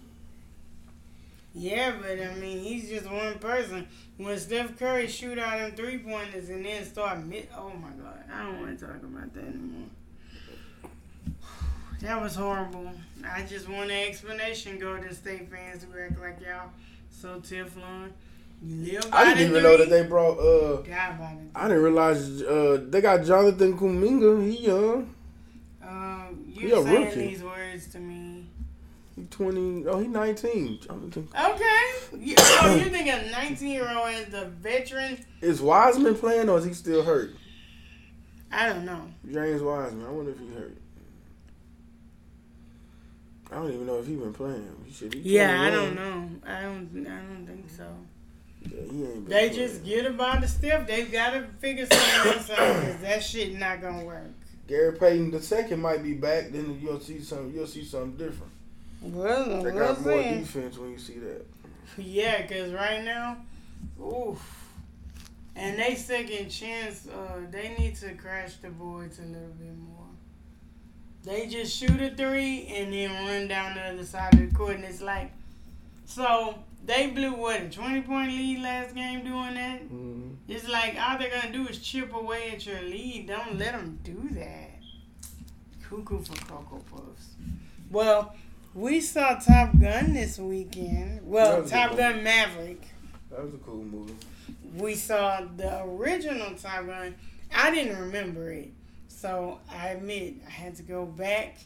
Yeah, 1.54 1.94
but 2.00 2.20
I 2.20 2.34
mean, 2.34 2.58
he's 2.58 2.88
just 2.88 3.10
one 3.10 3.38
person. 3.38 3.86
When 4.18 4.38
Steph 4.38 4.78
Curry 4.78 5.06
shoot 5.08 5.38
out 5.38 5.58
them 5.58 5.72
three 5.72 5.98
pointers 5.98 6.48
and 6.48 6.64
then 6.64 6.84
start 6.84 7.24
mid, 7.24 7.48
oh 7.56 7.70
my 7.70 7.88
god, 8.02 8.24
I 8.32 8.44
don't 8.44 8.60
want 8.60 8.78
to 8.78 8.86
talk 8.86 8.96
about 9.02 9.32
that 9.34 9.44
anymore. 9.44 9.88
That 12.02 12.20
was 12.20 12.34
horrible. 12.34 12.90
I 13.24 13.42
just 13.42 13.68
want 13.68 13.90
an 13.90 14.08
explanation. 14.08 14.78
Golden 14.78 15.14
State 15.14 15.50
fans 15.50 15.82
who 15.84 15.98
act 15.98 16.20
like 16.20 16.40
y'all 16.40 16.70
so 17.10 17.40
Teflon. 17.40 18.10
You 18.62 19.00
live 19.00 19.08
I 19.12 19.24
didn't 19.24 19.38
the 19.38 19.58
even 19.58 19.62
know 19.62 19.76
that 19.76 19.90
they 19.90 20.02
brought. 20.02 20.38
uh 20.38 20.82
the 20.82 21.38
I 21.54 21.68
didn't 21.68 21.82
realize 21.82 22.42
uh 22.42 22.84
they 22.88 23.00
got 23.00 23.24
Jonathan 23.24 23.78
Kuminga. 23.78 24.44
He 24.50 24.66
young. 24.66 25.14
Um, 25.82 26.44
you're 26.48 26.82
saying 26.84 27.04
rookie. 27.06 27.26
these 27.28 27.42
words 27.42 27.86
to 27.88 27.98
me. 27.98 28.46
He 29.14 29.24
twenty. 29.24 29.86
Oh, 29.86 29.98
he 29.98 30.08
nineteen. 30.08 30.78
Jonathan. 30.80 31.28
Okay. 31.38 31.82
You, 32.18 32.36
so 32.36 32.74
you 32.74 32.84
think 32.90 33.08
a 33.08 33.30
19 33.30 33.68
year 33.68 33.88
old 33.96 34.10
is 34.10 34.34
a 34.34 34.46
veteran? 34.46 35.18
Is 35.40 35.60
Wiseman 35.60 36.14
playing 36.14 36.48
or 36.48 36.58
is 36.58 36.64
he 36.64 36.72
still 36.72 37.02
hurt? 37.02 37.30
I 38.50 38.68
don't 38.68 38.84
know. 38.84 39.02
James 39.30 39.62
Wiseman. 39.62 40.06
I 40.06 40.10
wonder 40.10 40.32
if 40.32 40.38
he 40.38 40.48
hurt. 40.54 40.76
I 43.50 43.56
don't 43.56 43.72
even 43.72 43.86
know 43.86 43.98
if 43.98 44.06
he 44.06 44.16
been 44.16 44.32
playing. 44.32 44.68
He 44.86 44.92
should. 44.92 45.14
He 45.14 45.36
Yeah, 45.36 45.62
I 45.62 45.70
don't 45.70 45.94
know. 45.94 46.30
I 46.46 46.62
don't. 46.62 47.06
I 47.06 47.20
don't 47.22 47.46
think 47.46 47.70
so. 47.70 47.86
They 49.28 49.50
just 49.50 49.84
get 49.84 50.06
him 50.06 50.14
about 50.14 50.40
the 50.40 50.48
stiff. 50.48 50.86
They've 50.86 51.10
got 51.10 51.30
to 51.30 51.46
figure 51.60 51.86
something 51.86 52.32
else 52.32 52.50
out 52.50 52.80
because 52.80 53.00
that 53.00 53.22
shit 53.22 53.58
not 53.58 53.80
gonna 53.80 54.04
work. 54.04 54.30
Gary 54.68 54.96
Payton 54.96 55.30
the 55.30 55.42
second 55.42 55.80
might 55.80 56.02
be 56.02 56.14
back. 56.14 56.50
Then 56.50 56.78
you'll 56.82 57.00
see 57.00 57.20
some. 57.20 57.52
You'll 57.54 57.66
see 57.66 57.84
something 57.84 58.16
different. 58.16 58.52
Well, 59.02 59.62
They 59.62 59.70
got 59.70 60.00
more 60.00 60.22
defense 60.22 60.78
when 60.78 60.90
you 60.90 60.98
see 60.98 61.18
that. 61.18 61.46
Yeah, 61.98 62.42
because 62.42 62.72
right 62.72 63.04
now, 63.04 63.38
oof. 64.00 64.64
And 65.54 65.78
they 65.78 65.94
second 65.94 66.50
chance. 66.50 67.06
Uh, 67.06 67.40
they 67.50 67.74
need 67.78 67.94
to 67.96 68.14
crash 68.14 68.56
the 68.56 68.68
boards 68.68 69.18
a 69.18 69.22
little 69.22 69.48
bit 69.58 69.76
more. 69.76 70.06
They 71.24 71.46
just 71.46 71.76
shoot 71.76 72.00
a 72.00 72.14
three 72.14 72.66
and 72.68 72.92
then 72.92 73.10
run 73.26 73.48
down 73.48 73.74
the 73.74 73.82
other 73.82 74.04
side 74.04 74.34
of 74.34 74.48
the 74.48 74.54
court, 74.54 74.76
and 74.76 74.84
it's 74.84 75.00
like, 75.00 75.32
so 76.04 76.58
they 76.86 77.08
blew 77.08 77.34
what 77.34 77.60
a 77.60 77.68
twenty 77.68 78.00
point 78.00 78.30
lead 78.30 78.62
last 78.62 78.94
game 78.94 79.24
doing 79.24 79.54
that. 79.54 79.82
Mm-hmm. 79.82 80.28
It's 80.48 80.68
like 80.68 80.96
all 80.98 81.18
they're 81.18 81.30
gonna 81.30 81.52
do 81.52 81.66
is 81.66 81.78
chip 81.80 82.14
away 82.14 82.52
at 82.52 82.64
your 82.64 82.80
lead. 82.82 83.26
Don't 83.26 83.58
let 83.58 83.72
them 83.72 83.98
do 84.02 84.28
that. 84.32 84.70
Cuckoo 85.82 86.22
for 86.22 86.44
Cocoa 86.46 86.82
Puffs. 86.90 87.34
Well, 87.90 88.34
we 88.74 89.00
saw 89.00 89.34
Top 89.34 89.78
Gun 89.78 90.12
this 90.12 90.38
weekend. 90.38 91.20
Well, 91.24 91.64
Top 91.64 91.96
Gun 91.96 92.22
Maverick. 92.22 92.82
That 93.30 93.42
was 93.44 93.54
a 93.54 93.58
cool 93.58 93.82
movie. 93.84 94.14
We 94.76 94.94
saw 94.94 95.42
the 95.56 95.82
original 95.84 96.54
Top 96.54 96.86
Gun. 96.86 97.14
I 97.54 97.70
didn't 97.70 97.98
remember 97.98 98.50
it, 98.50 98.72
so 99.08 99.60
I 99.70 99.88
admit 99.88 100.34
I 100.46 100.50
had 100.50 100.76
to 100.76 100.82
go 100.82 101.06
back 101.06 101.56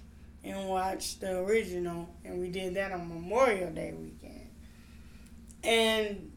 and 0.44 0.68
watch 0.68 1.18
the 1.18 1.38
original, 1.40 2.09
and 2.24 2.40
we 2.40 2.48
did 2.48 2.74
that 2.74 2.92
on 2.92 3.09
Memorial 3.09 3.70
Day 3.70 3.92
weekend. 3.92 4.30
And 5.62 6.30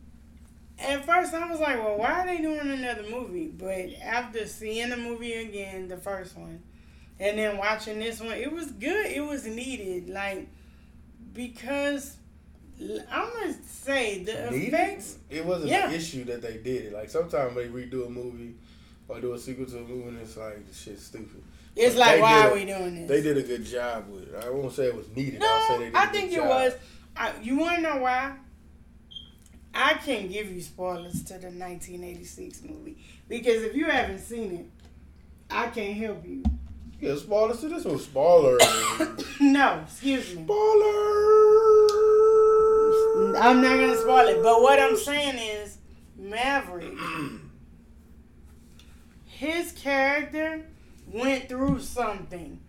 at 0.79 1.05
first, 1.05 1.33
I 1.33 1.49
was 1.49 1.59
like, 1.59 1.77
"Well, 1.77 1.97
why 1.97 2.11
are 2.21 2.25
they 2.25 2.41
doing 2.41 2.59
another 2.69 3.03
movie?" 3.09 3.47
But 3.47 3.93
after 4.03 4.45
seeing 4.47 4.89
the 4.89 4.97
movie 4.97 5.33
again, 5.33 5.87
the 5.87 5.97
first 5.97 6.35
one, 6.37 6.61
and 7.19 7.37
then 7.37 7.57
watching 7.57 7.99
this 7.99 8.19
one, 8.19 8.33
it 8.33 8.51
was 8.51 8.71
good. 8.71 9.05
It 9.07 9.21
was 9.21 9.45
needed, 9.45 10.09
like 10.09 10.47
because 11.33 12.17
I'm 12.81 13.29
gonna 13.31 13.53
say 13.65 14.23
the 14.23 14.51
Needed? 14.51 14.67
effects. 14.73 15.17
It 15.29 15.45
wasn't 15.45 15.71
Yeah. 15.71 15.89
an 15.89 15.93
issue 15.95 16.23
that 16.25 16.41
they 16.41 16.57
did 16.57 16.85
it. 16.85 16.93
Like 16.93 17.09
sometimes 17.09 17.55
they 17.55 17.67
redo 17.67 18.07
a 18.07 18.09
movie 18.09 18.55
or 19.07 19.21
do 19.21 19.33
a 19.33 19.39
sequel 19.39 19.65
to 19.67 19.77
a 19.77 19.81
movie 19.81 20.09
and 20.09 20.19
it's 20.19 20.35
like 20.37 20.67
the 20.67 20.73
shit's 20.73 21.05
stupid. 21.05 21.43
It's 21.75 21.95
But 21.95 21.99
like, 22.01 22.21
why 22.21 22.41
did 22.43 22.45
are 22.45 22.51
a- 22.51 22.53
we 22.55 22.65
doing 22.65 22.95
this? 22.95 23.09
They 23.09 23.21
did 23.21 23.37
a 23.37 23.43
good 23.43 23.63
job 23.65 24.09
with 24.09 24.23
it. 24.33 24.43
I 24.43 24.49
won't 24.49 24.73
say 24.73 24.87
it 24.87 24.95
was 24.95 25.07
needed. 25.15 25.39
No, 25.39 25.47
I'll 25.49 25.67
say 25.67 25.77
they 25.79 25.85
did 25.85 25.95
I 25.95 26.03
a 26.03 26.11
think 26.11 26.33
it 26.33 26.43
was. 26.43 26.73
I, 27.15 27.31
you 27.41 27.57
want 27.57 27.75
to 27.77 27.81
know 27.81 27.97
why? 27.97 28.33
I 29.73 29.95
can't 29.95 30.31
give 30.31 30.51
you 30.51 30.61
spoilers 30.61 31.23
to 31.23 31.33
the 31.33 31.47
1986 31.47 32.61
movie 32.63 32.97
because 33.27 33.63
if 33.63 33.75
you 33.75 33.85
haven't 33.85 34.19
seen 34.19 34.51
it, 34.53 34.65
I 35.49 35.67
can't 35.67 35.97
help 35.97 36.25
you. 36.25 36.43
Yeah, 36.99 37.15
spoilers 37.15 37.59
to 37.61 37.69
this 37.69 37.83
one. 37.83 37.99
Spoiler. 37.99 38.57
no, 39.41 39.81
excuse 39.85 40.35
me. 40.35 40.43
Spoiler. 40.43 41.33
I'm 43.37 43.61
not 43.61 43.77
gonna 43.77 43.97
spoil 43.97 44.27
it, 44.27 44.41
but 44.41 44.61
what 44.61 44.79
I'm 44.79 44.95
saying 44.95 45.37
is, 45.37 45.77
Maverick, 46.17 46.97
his 49.25 49.71
character 49.73 50.65
went 51.11 51.49
through 51.49 51.79
something, 51.79 52.59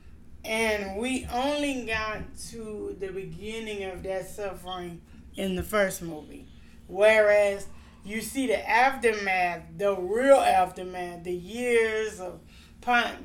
and 0.44 0.98
we 0.98 1.26
only 1.32 1.86
got 1.86 2.22
to 2.50 2.96
the 2.98 3.08
beginning 3.08 3.84
of 3.84 4.02
that 4.02 4.28
suffering 4.28 5.00
in 5.36 5.54
the 5.54 5.62
first 5.62 6.02
movie, 6.02 6.46
whereas 6.86 7.66
you 8.04 8.20
see 8.20 8.46
the 8.46 8.68
aftermath, 8.68 9.62
the 9.76 9.94
real 9.96 10.36
aftermath, 10.36 11.24
the 11.24 11.32
years 11.32 12.20
of, 12.20 12.40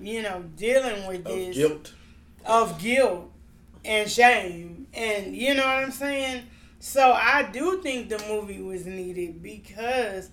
you 0.01 0.21
know, 0.21 0.43
dealing 0.55 1.05
with 1.07 1.25
Of 1.27 1.33
this 1.35 1.55
guilt. 1.57 1.93
of 2.45 2.79
guilt 2.79 3.31
and 3.83 4.09
shame. 4.09 4.87
And 4.93 5.35
you 5.35 5.53
know 5.53 5.65
what 5.65 5.83
I'm 5.83 5.91
saying? 5.91 6.43
So 6.79 7.11
I 7.11 7.49
do 7.51 7.81
think 7.81 8.07
the 8.09 8.19
movie 8.29 8.61
was 8.61 8.85
needed 8.85 9.43
because 9.43 10.29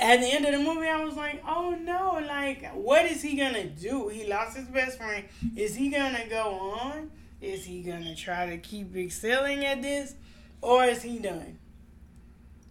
at 0.00 0.18
the 0.18 0.26
end 0.26 0.44
of 0.44 0.52
the 0.52 0.58
movie 0.58 0.88
I 0.88 1.04
was 1.04 1.14
like, 1.14 1.40
oh 1.46 1.70
no, 1.80 2.20
like 2.26 2.68
what 2.74 3.04
is 3.06 3.22
he 3.22 3.36
gonna 3.36 3.68
do? 3.68 4.08
He 4.08 4.26
lost 4.26 4.56
his 4.56 4.66
best 4.66 4.98
friend. 4.98 5.24
Is 5.54 5.76
he 5.76 5.88
gonna 5.90 6.26
go 6.28 6.42
on? 6.80 7.12
Is 7.40 7.64
he 7.64 7.82
gonna 7.82 8.16
try 8.16 8.46
to 8.50 8.58
keep 8.58 8.96
excelling 8.96 9.64
at 9.64 9.82
this? 9.82 10.14
Or 10.60 10.84
is 10.84 11.02
he 11.02 11.18
done? 11.20 11.58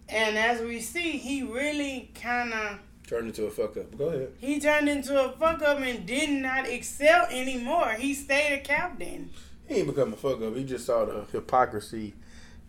And 0.08 0.36
as 0.36 0.60
we 0.60 0.80
see, 0.80 1.12
he 1.12 1.42
really 1.42 2.10
kinda 2.14 2.78
Turned 3.06 3.26
into 3.28 3.44
a 3.44 3.50
fuck 3.50 3.76
up. 3.76 3.96
Go 3.98 4.06
ahead. 4.08 4.32
He 4.38 4.58
turned 4.58 4.88
into 4.88 5.22
a 5.22 5.32
fuck 5.32 5.60
up 5.62 5.78
and 5.78 6.06
did 6.06 6.30
not 6.30 6.66
excel 6.66 7.26
anymore. 7.30 7.90
He 7.98 8.14
stayed 8.14 8.54
a 8.54 8.60
captain. 8.60 9.30
He 9.68 9.76
ain't 9.76 9.88
become 9.88 10.12
a 10.14 10.16
fuck 10.16 10.40
up. 10.42 10.56
He 10.56 10.64
just 10.64 10.86
saw 10.86 11.04
the 11.04 11.24
hypocrisy 11.30 12.14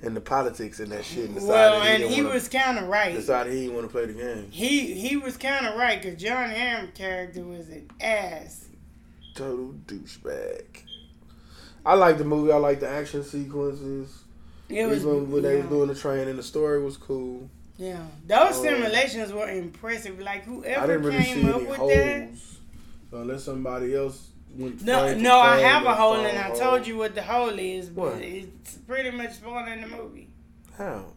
and 0.02 0.14
the 0.14 0.20
politics 0.20 0.82
and 0.82 0.92
that 0.92 1.06
shit. 1.06 1.26
And 1.26 1.36
decided 1.36 1.50
Well, 1.54 1.82
he 1.82 1.88
and 1.90 1.98
didn't 2.00 2.14
he 2.16 2.22
wanna- 2.22 2.34
was 2.34 2.50
kind 2.50 2.78
of 2.80 2.88
right. 2.90 3.16
decided 3.16 3.54
he 3.54 3.62
didn't 3.62 3.76
want 3.76 3.88
to 3.88 3.92
play 3.92 4.06
the 4.08 4.14
game. 4.14 4.48
He 4.52 4.94
he 4.94 5.16
was 5.16 5.38
kind 5.38 5.66
of 5.68 5.76
right 5.78 6.02
because 6.02 6.22
Jon 6.22 6.50
Hamm 6.50 6.90
character 6.94 7.44
was 7.44 7.70
an 7.70 7.90
ass. 8.02 8.66
Total 9.36 9.74
douchebag. 9.88 10.66
I 11.86 11.94
like 11.94 12.18
the 12.18 12.26
movie. 12.26 12.52
I 12.52 12.58
like 12.58 12.82
the 12.82 12.90
action 12.90 13.24
sequences. 13.24 14.25
It 14.70 14.86
was 14.88 15.02
Even 15.02 15.32
when 15.32 15.42
they 15.44 15.56
yeah, 15.56 15.62
was 15.62 15.70
doing 15.70 15.88
the 15.90 15.96
training, 15.96 16.38
the 16.38 16.44
story 16.44 16.84
was 16.84 16.98
cool. 16.98 17.50
yeah. 17.78 18.04
Those 18.26 18.58
Um, 18.58 18.64
simulations 18.64 19.32
were 19.32 19.50
impressive. 19.50 20.20
Like 20.20 20.44
whoever 20.46 20.98
really 20.98 21.24
came 21.24 21.48
up 21.50 21.56
any 21.58 21.66
with 21.66 21.78
holes 21.78 22.58
that. 23.12 23.18
unless 23.18 23.44
somebody 23.44 23.96
else 23.96 24.30
went. 24.58 24.82
No, 24.84 25.14
no, 25.16 25.38
I 25.40 25.60
have 25.60 25.84
a 25.86 25.90
and 25.90 25.98
hole, 25.98 26.14
and 26.16 26.38
I 26.38 26.44
hole. 26.44 26.56
told 26.58 26.88
you 26.88 26.98
what 26.98 27.14
the 27.16 27.22
hole 27.22 27.50
is, 27.60 27.90
but 27.90 28.14
What? 28.16 28.22
it's 28.22 28.76
pretty 28.88 29.12
much 29.12 29.34
spoiling 29.34 29.82
the 29.82 29.88
movie. 29.88 30.30
How? 30.78 31.14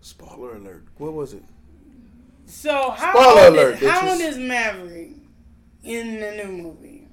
Spoiler 0.00 0.56
alert. 0.56 0.84
What 0.98 1.12
was 1.12 1.32
it? 1.34 1.42
So 2.46 2.90
how 2.90 3.12
Spoiler 3.12 3.40
old, 3.46 3.54
alert, 3.54 3.82
is, 3.82 3.88
how 3.90 4.10
old 4.10 4.20
is 4.20 4.36
Maverick 4.38 5.10
in 5.82 6.20
the 6.20 6.32
new 6.44 6.52
movie? 6.52 7.08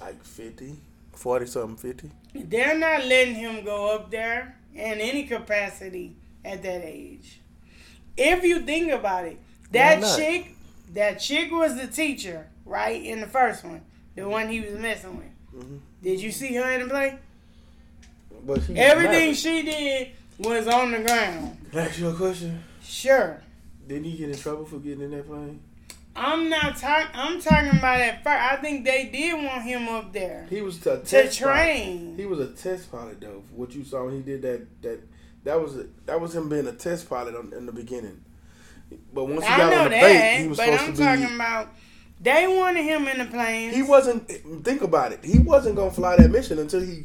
Like 0.00 0.22
50? 0.24 0.76
40 1.12 1.46
something, 1.46 1.76
50? 1.76 2.10
They're 2.34 2.76
not 2.78 3.04
letting 3.04 3.34
him 3.36 3.64
go 3.64 3.94
up 3.94 4.10
there 4.10 4.56
in 4.74 5.00
any 5.00 5.24
capacity 5.24 6.14
at 6.44 6.62
that 6.62 6.82
age. 6.84 7.40
If 8.16 8.44
you 8.44 8.60
think 8.60 8.92
about 8.92 9.26
it, 9.26 9.38
that 9.70 10.00
chick, 10.16 10.54
that 10.92 11.18
chick 11.20 11.50
was 11.50 11.76
the 11.76 11.86
teacher, 11.86 12.46
right? 12.64 13.02
In 13.02 13.20
the 13.20 13.26
first 13.26 13.64
one, 13.64 13.80
the 14.14 14.28
one 14.28 14.48
he 14.48 14.60
was 14.60 14.78
messing 14.78 15.16
with. 15.16 15.64
Mhm. 15.64 15.78
Did 16.02 16.20
you 16.20 16.32
see 16.32 16.54
her 16.54 16.70
in 16.72 16.82
the 16.82 16.88
play? 16.88 17.18
But 18.44 18.62
she 18.62 18.76
Everything 18.76 19.34
she 19.34 19.62
did 19.62 20.08
was 20.38 20.66
on 20.66 20.90
the 20.90 21.00
ground. 21.00 21.58
Can 21.70 21.78
I 21.78 21.86
ask 21.86 21.98
you 21.98 22.08
a 22.08 22.14
question? 22.14 22.62
Sure. 22.82 23.40
Didn't 23.86 24.04
he 24.04 24.16
get 24.16 24.30
in 24.30 24.36
trouble 24.36 24.64
for 24.64 24.78
getting 24.78 25.02
in 25.04 25.10
that 25.12 25.26
plane? 25.26 25.60
I'm 26.14 26.48
not 26.50 26.76
talking. 26.76 27.08
I'm 27.14 27.40
talking 27.40 27.78
about 27.78 28.00
at 28.00 28.22
first. 28.22 28.40
I 28.40 28.56
think 28.56 28.84
they 28.84 29.06
did 29.12 29.34
want 29.42 29.62
him 29.62 29.88
up 29.88 30.12
there 30.12 30.46
He 30.50 30.60
was 30.60 30.78
a 30.86 30.98
to 30.98 31.04
test 31.04 31.40
pilot. 31.40 31.54
train. 31.54 32.14
He 32.16 32.26
was 32.26 32.38
a 32.40 32.48
test 32.48 32.90
pilot 32.92 33.20
though. 33.20 33.42
What 33.54 33.74
you 33.74 33.84
saw 33.84 34.04
when 34.04 34.14
he 34.16 34.20
did 34.22 34.42
that 34.42 34.82
that 34.82 35.00
that 35.44 35.60
was 35.60 35.76
a, 35.78 35.86
that 36.06 36.20
was 36.20 36.34
him 36.34 36.48
being 36.48 36.66
a 36.66 36.72
test 36.72 37.08
pilot 37.08 37.34
on, 37.34 37.52
in 37.56 37.66
the 37.66 37.72
beginning. 37.72 38.22
But 39.14 39.24
once 39.24 39.44
he 39.44 39.48
I 39.50 39.56
got 39.56 39.72
on 39.72 39.84
the 39.84 39.90
that, 39.90 40.00
bait, 40.02 40.42
he 40.42 40.48
was 40.48 40.58
but 40.58 40.64
supposed 40.66 40.82
I'm 40.82 40.92
to 40.94 40.98
be. 40.98 41.04
talking 41.04 41.34
about 41.34 41.68
they 42.20 42.46
wanted 42.46 42.84
him 42.84 43.08
in 43.08 43.18
the 43.18 43.24
plane. 43.24 43.70
He 43.72 43.82
wasn't. 43.82 44.28
Think 44.64 44.82
about 44.82 45.12
it. 45.12 45.24
He 45.24 45.38
wasn't 45.38 45.76
gonna 45.76 45.90
fly 45.90 46.16
that 46.16 46.30
mission 46.30 46.58
until 46.58 46.82
he 46.82 47.04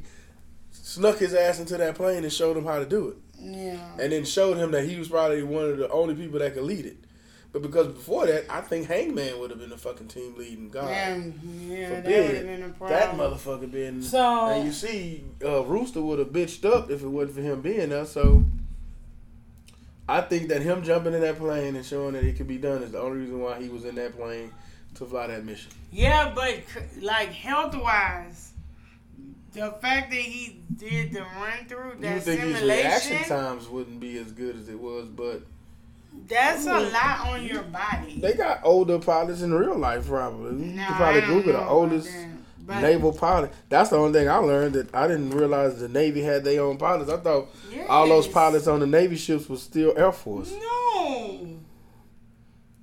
snuck 0.72 1.18
his 1.18 1.34
ass 1.34 1.60
into 1.60 1.78
that 1.78 1.96
plane 1.96 2.24
and 2.24 2.32
showed 2.34 2.58
him 2.58 2.66
how 2.66 2.78
to 2.80 2.86
do 2.86 3.10
it, 3.10 3.18
Yeah. 3.40 3.80
and 4.00 4.12
then 4.12 4.26
showed 4.26 4.58
him 4.58 4.72
that 4.72 4.84
he 4.86 4.98
was 5.00 5.08
probably 5.08 5.44
one 5.44 5.66
of 5.66 5.78
the 5.78 5.90
only 5.90 6.14
people 6.16 6.40
that 6.40 6.54
could 6.54 6.64
lead 6.64 6.86
it. 6.86 6.98
But 7.60 7.72
because 7.72 7.88
before 7.88 8.28
that, 8.28 8.46
I 8.52 8.62
think 8.62 8.88
Hangman 8.88 9.40
would 9.40 9.50
have 9.50 9.60
been 9.60 9.72
the 9.72 9.78
fucking 9.80 10.10
team 10.10 10.36
leading 10.38 10.70
guy. 10.70 10.92
And, 10.92 11.34
yeah, 11.68 12.02
that 12.02 12.06
would 12.06 12.14
have 12.36 12.46
been 12.46 12.64
a 12.64 12.70
problem. 12.70 13.00
that 13.00 13.16
motherfucker 13.16 13.72
been. 13.72 14.04
So- 14.04 14.50
and 14.50 14.68
you 14.68 14.72
see, 14.72 15.24
uh, 15.44 15.64
Rooster 15.64 16.00
would 16.00 16.20
have 16.20 16.28
bitched 16.28 16.66
up 16.72 16.92
if 16.92 17.02
it 17.02 17.08
wasn't 17.08 17.38
for 17.38 17.42
him 17.42 17.62
being 17.62 17.90
there. 17.90 18.06
So 18.06 18.44
I 20.08 20.22
think 20.22 20.50
that 20.50 20.62
him 20.62 20.84
jumping 20.84 21.16
in 21.16 21.22
that 21.22 21.38
plane 21.40 21.76
and 21.76 21.84
showing 21.84 22.14
that 22.14 22.24
it 22.24 22.38
could 22.38 22.48
be 22.48 22.60
done 22.60 22.84
is 22.84 22.92
the 22.92 23.00
only 23.02 23.22
reason 23.22 23.40
why 23.40 23.60
he 23.60 23.70
was 23.70 23.86
in 23.86 23.96
that 23.96 24.16
plane 24.16 24.52
to 24.94 25.06
fly 25.06 25.26
that 25.26 25.44
mission. 25.44 25.72
Yeah, 25.92 26.34
but 26.36 26.60
like 27.02 27.30
health 27.30 27.76
wise, 27.76 28.52
the 29.54 29.72
fact 29.82 30.12
that 30.12 30.20
he 30.20 30.62
did 30.78 31.12
the 31.12 31.22
run 31.22 31.66
through 31.68 31.94
you 31.96 32.02
that 32.02 32.14
would 32.14 32.24
think 32.24 32.40
his 32.42 32.62
reaction 32.62 33.02
simulation, 33.02 33.28
times 33.36 33.68
wouldn't 33.68 34.00
be 34.00 34.20
as 34.20 34.32
good 34.32 34.56
as 34.56 34.70
it 34.70 34.80
was, 34.80 35.08
but 35.08 35.42
that's 36.28 36.66
a 36.66 36.80
lot 36.80 37.28
on 37.28 37.46
your 37.46 37.64
body. 37.64 38.20
they 38.20 38.34
got 38.34 38.62
older 38.64 39.00
pilots 39.00 39.42
in 39.42 39.54
real 39.54 39.78
life. 39.78 40.08
Probably 40.08 40.68
you 40.70 40.76
could 40.86 40.96
probably 40.96 41.22
Google 41.22 41.54
the 41.54 41.68
oldest. 41.68 42.10
But 42.66 42.82
naval 42.82 43.14
pilot. 43.14 43.54
That's 43.70 43.92
the 43.92 43.96
only 43.98 44.12
thing 44.20 44.28
I 44.28 44.36
learned 44.38 44.74
that 44.74 44.94
I 44.94 45.08
didn't 45.08 45.30
realize 45.30 45.80
the 45.80 45.88
Navy 45.88 46.22
had 46.22 46.44
their 46.44 46.62
own 46.64 46.76
pilots. 46.78 47.10
I 47.10 47.16
thought 47.16 47.48
all 47.88 48.08
those 48.10 48.28
pilots 48.28 48.68
on 48.68 48.82
the 48.82 48.88
Navy 48.88 49.16
ships 49.16 49.48
was 49.48 49.62
still 49.62 49.94
Air 49.98 50.12
Force. 50.12 50.52
No. 50.52 51.48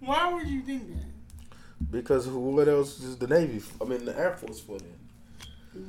Why 0.01 0.33
would 0.33 0.49
you 0.49 0.63
think 0.63 0.89
that? 0.89 1.91
Because 1.91 2.25
who- 2.25 2.39
what 2.39 2.67
else 2.67 2.99
is 3.01 3.19
the 3.19 3.27
Navy? 3.27 3.63
I 3.81 3.85
mean, 3.85 4.07
the 4.07 4.19
Air 4.19 4.33
Force 4.37 4.59
for 4.61 4.79
then. 4.79 4.95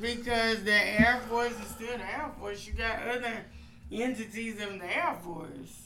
Because 0.01 0.63
the 0.63 0.73
Air 0.73 1.21
Force 1.29 1.51
is 1.53 1.67
still 1.67 1.97
the 1.97 2.03
Air 2.03 2.31
Force. 2.37 2.67
You 2.67 2.73
got 2.73 2.99
other 3.07 3.45
entities 3.91 4.59
of 4.61 4.79
the 4.79 4.85
Air 4.97 5.17
Force. 5.23 5.84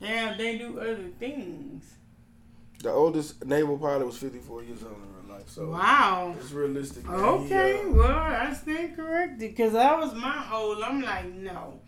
They 0.00 0.08
have, 0.08 0.36
they 0.38 0.58
do 0.58 0.78
other 0.80 1.08
things. 1.18 1.84
The 2.82 2.90
oldest 2.90 3.44
naval 3.46 3.78
pilot 3.78 4.04
was 4.06 4.18
54 4.18 4.62
years 4.64 4.82
old 4.82 4.92
in 4.96 5.26
real 5.28 5.36
life, 5.38 5.48
so 5.48 5.70
Wow. 5.70 6.34
it's 6.38 6.52
realistic. 6.52 7.06
man. 7.06 7.18
Okay, 7.20 7.78
He, 7.82 7.88
uh, 7.88 7.92
well, 7.92 8.10
I 8.18 8.52
stand 8.52 8.94
corrected 8.96 9.38
because 9.38 9.72
that 9.72 9.98
was 9.98 10.12
my 10.14 10.30
whole. 10.38 10.84
I'm 10.84 11.00
like, 11.00 11.32
no, 11.32 11.80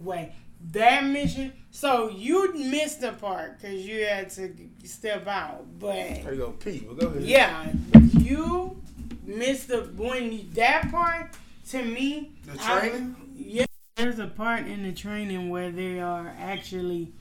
wait, 0.00 0.32
that 0.72 1.04
mission. 1.04 1.52
So 1.70 2.08
you 2.10 2.52
missed 2.54 3.00
the 3.02 3.12
part 3.12 3.60
because 3.60 3.86
you 3.86 4.04
had 4.04 4.30
to 4.30 4.52
step 4.84 5.28
out, 5.28 5.66
but 5.78 5.92
there 6.24 6.32
you 6.34 6.38
go, 6.40 6.50
Pete. 6.50 6.84
Well, 6.84 6.96
go 6.96 7.06
ahead. 7.08 7.22
yeah, 7.22 7.70
you 8.18 8.82
missed 9.24 9.68
the 9.68 9.82
when 9.96 10.32
you, 10.32 10.44
that 10.54 10.90
part. 10.90 11.30
To 11.68 11.84
me, 11.84 12.32
The 12.46 12.60
I- 12.64 12.80
training? 12.88 13.16
yeah, 13.36 13.66
there's 13.94 14.18
a 14.18 14.26
part 14.26 14.66
in 14.66 14.82
the 14.82 14.90
training 14.92 15.50
where 15.50 15.70
they 15.70 16.00
are 16.00 16.34
actually 16.36 17.12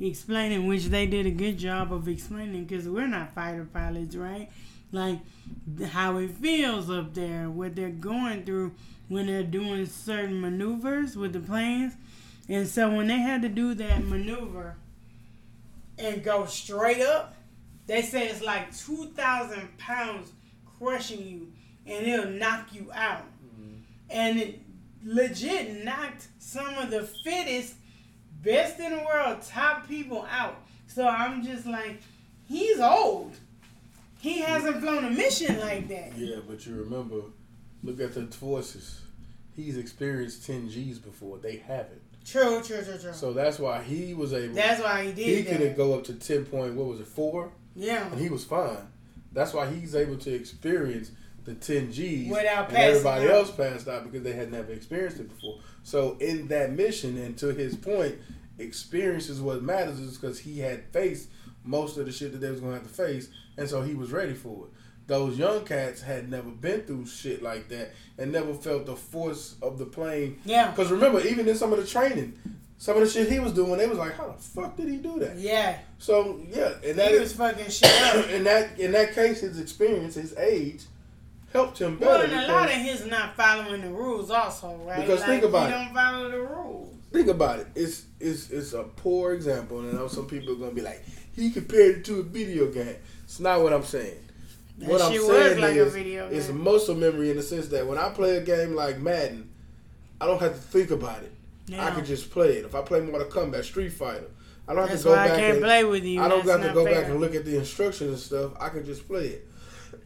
explaining, 0.00 0.66
which 0.66 0.86
they 0.86 1.06
did 1.06 1.26
a 1.26 1.30
good 1.30 1.58
job 1.58 1.92
of 1.92 2.08
explaining 2.08 2.64
because 2.64 2.88
we're 2.88 3.06
not 3.06 3.34
fighter 3.34 3.66
pilots, 3.72 4.16
right? 4.16 4.50
Like 4.92 5.20
how 5.90 6.18
it 6.18 6.30
feels 6.30 6.90
up 6.90 7.14
there, 7.14 7.50
what 7.50 7.74
they're 7.74 7.88
going 7.88 8.44
through 8.44 8.72
when 9.08 9.26
they're 9.26 9.42
doing 9.42 9.86
certain 9.86 10.40
maneuvers 10.40 11.16
with 11.16 11.32
the 11.32 11.40
planes. 11.40 11.94
And 12.48 12.66
so 12.68 12.94
when 12.94 13.08
they 13.08 13.18
had 13.18 13.42
to 13.42 13.48
do 13.48 13.74
that 13.74 14.04
maneuver 14.04 14.76
and 15.98 16.22
go 16.22 16.46
straight 16.46 17.02
up, 17.02 17.34
they 17.86 18.02
say 18.02 18.28
it's 18.28 18.42
like 18.42 18.76
2,000 18.76 19.78
pounds 19.78 20.32
crushing 20.78 21.26
you 21.26 21.52
and 21.86 22.06
it'll 22.06 22.30
knock 22.30 22.72
you 22.72 22.90
out. 22.92 23.24
Mm-hmm. 23.44 23.80
And 24.10 24.38
it 24.38 24.60
legit 25.04 25.84
knocked 25.84 26.28
some 26.38 26.74
of 26.74 26.90
the 26.90 27.02
fittest, 27.02 27.74
best 28.46 28.78
in 28.80 28.96
the 28.96 29.04
world, 29.04 29.42
top 29.42 29.86
people 29.88 30.26
out. 30.30 30.62
So 30.86 31.06
I'm 31.06 31.44
just 31.44 31.66
like, 31.66 32.00
he's 32.48 32.80
old. 32.80 33.36
He 34.20 34.40
hasn't 34.40 34.80
flown 34.80 35.04
a 35.04 35.10
mission 35.10 35.60
like 35.60 35.88
that. 35.88 36.16
Yeah, 36.16 36.36
but 36.48 36.64
you 36.66 36.76
remember, 36.76 37.22
look 37.82 38.00
at 38.00 38.14
the 38.14 38.26
forces. 38.26 39.02
He's 39.54 39.76
experienced 39.76 40.46
10 40.46 40.68
Gs 40.68 40.98
before. 40.98 41.38
They 41.38 41.56
haven't. 41.56 42.02
True, 42.24 42.62
true, 42.62 42.82
true, 42.82 42.98
true. 42.98 43.12
So 43.12 43.32
that's 43.32 43.58
why 43.58 43.82
he 43.82 44.14
was 44.14 44.32
able. 44.32 44.54
That's 44.54 44.82
why 44.82 45.04
he 45.04 45.12
did. 45.12 45.46
he 45.46 45.56
could 45.56 45.76
go 45.76 45.94
up 45.94 46.04
to 46.04 46.14
10 46.14 46.46
point, 46.46 46.74
what 46.74 46.86
was 46.86 47.00
it, 47.00 47.06
4? 47.06 47.52
Yeah. 47.74 48.06
And 48.10 48.20
he 48.20 48.28
was 48.28 48.44
fine. 48.44 48.88
That's 49.32 49.52
why 49.52 49.70
he's 49.70 49.94
able 49.94 50.16
to 50.18 50.34
experience 50.34 51.10
the 51.44 51.54
10 51.54 51.90
Gs. 51.90 52.30
Without 52.30 52.66
and 52.66 52.76
passing 52.76 52.90
everybody 52.90 53.24
out. 53.26 53.30
else 53.30 53.50
passed 53.52 53.88
out 53.88 54.04
because 54.04 54.22
they 54.22 54.32
had 54.32 54.50
never 54.50 54.72
experienced 54.72 55.20
it 55.20 55.28
before. 55.28 55.60
So 55.86 56.16
in 56.18 56.48
that 56.48 56.72
mission, 56.72 57.16
and 57.16 57.38
to 57.38 57.54
his 57.54 57.76
point, 57.76 58.16
experience 58.58 59.28
is 59.28 59.40
what 59.40 59.62
matters 59.62 60.00
is 60.00 60.18
because 60.18 60.40
he 60.40 60.58
had 60.58 60.82
faced 60.86 61.28
most 61.62 61.96
of 61.96 62.06
the 62.06 62.12
shit 62.12 62.32
that 62.32 62.38
they 62.38 62.50
was 62.50 62.58
going 62.58 62.72
to 62.72 62.80
have 62.80 62.88
to 62.88 62.92
face, 62.92 63.28
and 63.56 63.68
so 63.68 63.82
he 63.82 63.94
was 63.94 64.10
ready 64.10 64.34
for 64.34 64.66
it. 64.66 64.72
Those 65.06 65.38
young 65.38 65.64
cats 65.64 66.02
had 66.02 66.28
never 66.28 66.50
been 66.50 66.80
through 66.80 67.06
shit 67.06 67.40
like 67.40 67.68
that 67.68 67.92
and 68.18 68.32
never 68.32 68.52
felt 68.52 68.86
the 68.86 68.96
force 68.96 69.54
of 69.62 69.78
the 69.78 69.84
plane. 69.84 70.40
Yeah. 70.44 70.72
Because 70.72 70.90
remember, 70.90 71.20
even 71.20 71.46
in 71.46 71.54
some 71.54 71.72
of 71.72 71.78
the 71.78 71.86
training, 71.86 72.36
some 72.78 72.96
of 72.96 73.04
the 73.04 73.08
shit 73.08 73.30
he 73.30 73.38
was 73.38 73.52
doing, 73.52 73.78
they 73.78 73.86
was 73.86 73.98
like, 73.98 74.16
"How 74.16 74.26
the 74.26 74.42
fuck 74.42 74.76
did 74.76 74.88
he 74.88 74.96
do 74.96 75.20
that?" 75.20 75.38
Yeah. 75.38 75.78
So 75.98 76.40
yeah, 76.50 76.72
and 76.84 76.98
that 76.98 77.12
He 77.12 77.14
is 77.14 77.20
was 77.20 77.32
fucking 77.34 77.70
shit 77.70 78.02
up. 78.02 78.28
in 78.30 78.42
that 78.42 78.80
in 78.80 78.90
that 78.90 79.14
case, 79.14 79.42
his 79.42 79.60
experience, 79.60 80.16
his 80.16 80.36
age, 80.36 80.82
helped 81.56 81.78
him 81.78 81.98
Well, 81.98 82.20
and 82.20 82.32
a 82.32 82.52
lot 82.52 82.68
of 82.68 82.74
his 82.74 83.06
not 83.06 83.36
following 83.36 83.80
the 83.82 83.90
rules 83.90 84.30
also, 84.30 84.76
right? 84.86 85.00
Because 85.00 85.20
like, 85.20 85.28
think 85.28 85.44
about 85.44 85.68
he 85.68 85.74
it. 85.74 85.78
don't 85.78 85.94
follow 85.94 86.30
the 86.30 86.40
rules. 86.40 86.94
think 87.12 87.28
about 87.28 87.60
it. 87.60 87.66
It's 87.74 88.04
it's 88.20 88.50
it's 88.50 88.72
a 88.72 88.82
poor 88.84 89.32
example, 89.32 89.80
and 89.80 89.90
I 89.90 89.94
know 89.94 90.08
some 90.08 90.26
people 90.26 90.52
are 90.52 90.56
gonna 90.56 90.72
be 90.72 90.82
like, 90.82 91.04
he 91.34 91.50
compared 91.50 91.98
it 91.98 92.04
to 92.06 92.20
a 92.20 92.22
video 92.22 92.70
game. 92.70 92.96
It's 93.24 93.40
not 93.40 93.60
what 93.62 93.72
I'm 93.72 93.84
saying. 93.84 94.22
That 94.78 94.88
what 94.90 95.00
I'm 95.00 95.12
saying 95.12 95.60
like 95.60 95.76
is, 95.76 95.94
it's 95.96 96.50
muscle 96.50 96.94
memory 96.94 97.30
in 97.30 97.36
the 97.36 97.42
sense 97.42 97.68
that 97.68 97.86
when 97.86 97.96
I 97.96 98.10
play 98.10 98.36
a 98.36 98.42
game 98.42 98.74
like 98.74 98.98
Madden, 98.98 99.50
I 100.20 100.26
don't 100.26 100.40
have 100.40 100.52
to 100.52 100.60
think 100.60 100.90
about 100.90 101.22
it. 101.22 101.32
I 101.78 101.90
can 101.90 102.04
just 102.04 102.30
play 102.30 102.58
it. 102.58 102.64
If 102.64 102.74
I 102.74 102.82
play 102.82 103.00
Mortal 103.00 103.28
Kombat, 103.28 103.64
Street 103.64 103.88
Fighter, 103.88 104.30
I 104.68 104.74
don't 104.74 104.82
have 104.82 104.90
That's 104.90 105.02
to 105.02 105.08
go 105.08 105.14
back. 105.14 105.30
I 105.30 105.36
can't 105.36 105.56
and, 105.56 105.64
play 105.64 105.84
with 105.84 106.04
you. 106.04 106.20
I 106.20 106.28
don't 106.28 106.44
That's 106.44 106.66
to 106.66 106.72
go 106.72 106.84
fair. 106.84 107.00
back 107.00 107.10
and 107.10 107.20
look 107.20 107.34
at 107.34 107.44
the 107.44 107.56
instructions 107.56 108.10
and 108.10 108.18
stuff. 108.18 108.52
I 108.60 108.68
can 108.68 108.84
just 108.84 109.06
play 109.08 109.38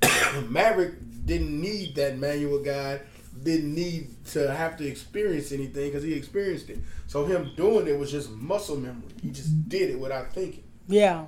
it. 0.03 0.49
Maverick 0.51 0.95
didn't 1.31 1.61
need 1.61 1.95
that 1.95 2.19
manual 2.19 2.59
guide. 2.63 3.03
Didn't 3.43 3.73
need 3.75 4.09
to 4.33 4.53
have 4.53 4.77
to 4.79 4.87
experience 4.87 5.53
anything 5.53 5.87
because 5.89 6.03
he 6.03 6.13
experienced 6.13 6.69
it. 6.69 6.79
So 7.07 7.25
him 7.25 7.53
doing 7.57 7.87
it 7.87 7.97
was 7.99 8.11
just 8.11 8.31
muscle 8.33 8.77
memory. 8.77 9.09
He 9.23 9.31
just 9.31 9.69
did 9.69 9.91
it 9.91 9.99
without 10.01 10.33
thinking, 10.35 10.65
Yeah. 10.89 11.27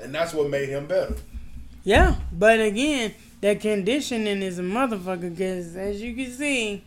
and 0.00 0.14
that's 0.14 0.32
what 0.32 0.48
made 0.48 0.68
him 0.68 0.86
better. 0.86 1.16
Yeah, 1.82 2.14
but 2.32 2.60
again, 2.60 3.14
that 3.40 3.60
conditioning 3.60 4.40
is 4.42 4.58
a 4.58 4.62
motherfucker 4.62 5.30
because 5.36 5.76
as 5.76 6.00
you 6.00 6.14
can 6.14 6.30
see, 6.30 6.84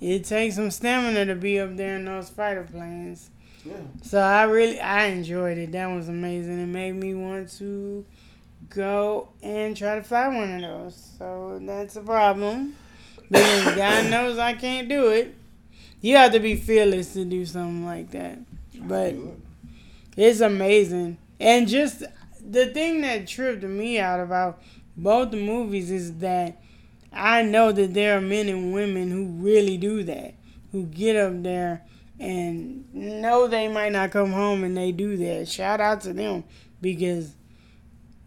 it 0.00 0.24
takes 0.24 0.54
some 0.54 0.70
stamina 0.70 1.26
to 1.26 1.34
be 1.34 1.58
up 1.60 1.76
there 1.76 1.96
in 1.96 2.04
those 2.04 2.30
fighter 2.30 2.62
planes. 2.70 3.28
Yeah. 3.64 3.74
So 4.02 4.18
I 4.20 4.44
really 4.44 4.80
I 4.80 5.06
enjoyed 5.06 5.58
it. 5.58 5.72
That 5.72 5.86
was 5.88 6.08
amazing. 6.08 6.60
It 6.60 6.66
made 6.66 6.92
me 6.92 7.14
want 7.14 7.50
to 7.58 8.04
go 8.74 9.28
and 9.42 9.76
try 9.76 9.96
to 9.96 10.02
fly 10.02 10.28
one 10.28 10.56
of 10.56 10.60
those. 10.62 11.14
So 11.18 11.58
that's 11.62 11.96
a 11.96 12.00
problem. 12.00 12.76
Because 13.30 13.76
God 13.76 14.10
knows 14.10 14.38
I 14.38 14.54
can't 14.54 14.88
do 14.88 15.08
it. 15.08 15.34
You 16.00 16.16
have 16.16 16.32
to 16.32 16.40
be 16.40 16.56
fearless 16.56 17.12
to 17.14 17.24
do 17.24 17.46
something 17.46 17.84
like 17.84 18.10
that. 18.10 18.38
But 18.74 19.14
it's 20.16 20.40
amazing. 20.40 21.18
And 21.38 21.68
just 21.68 22.02
the 22.44 22.66
thing 22.66 23.00
that 23.02 23.28
tripped 23.28 23.62
me 23.62 23.98
out 23.98 24.20
about 24.20 24.60
both 24.96 25.30
the 25.30 25.36
movies 25.38 25.90
is 25.90 26.18
that 26.18 26.60
I 27.12 27.42
know 27.42 27.72
that 27.72 27.94
there 27.94 28.16
are 28.16 28.20
men 28.20 28.48
and 28.48 28.72
women 28.72 29.10
who 29.10 29.26
really 29.42 29.76
do 29.76 30.02
that, 30.04 30.34
who 30.72 30.86
get 30.86 31.16
up 31.16 31.42
there 31.42 31.82
and 32.18 32.92
know 32.94 33.46
they 33.46 33.68
might 33.68 33.92
not 33.92 34.10
come 34.10 34.32
home 34.32 34.64
and 34.64 34.76
they 34.76 34.92
do 34.92 35.16
that. 35.16 35.48
Shout 35.48 35.80
out 35.80 36.00
to 36.02 36.12
them 36.12 36.44
because 36.80 37.34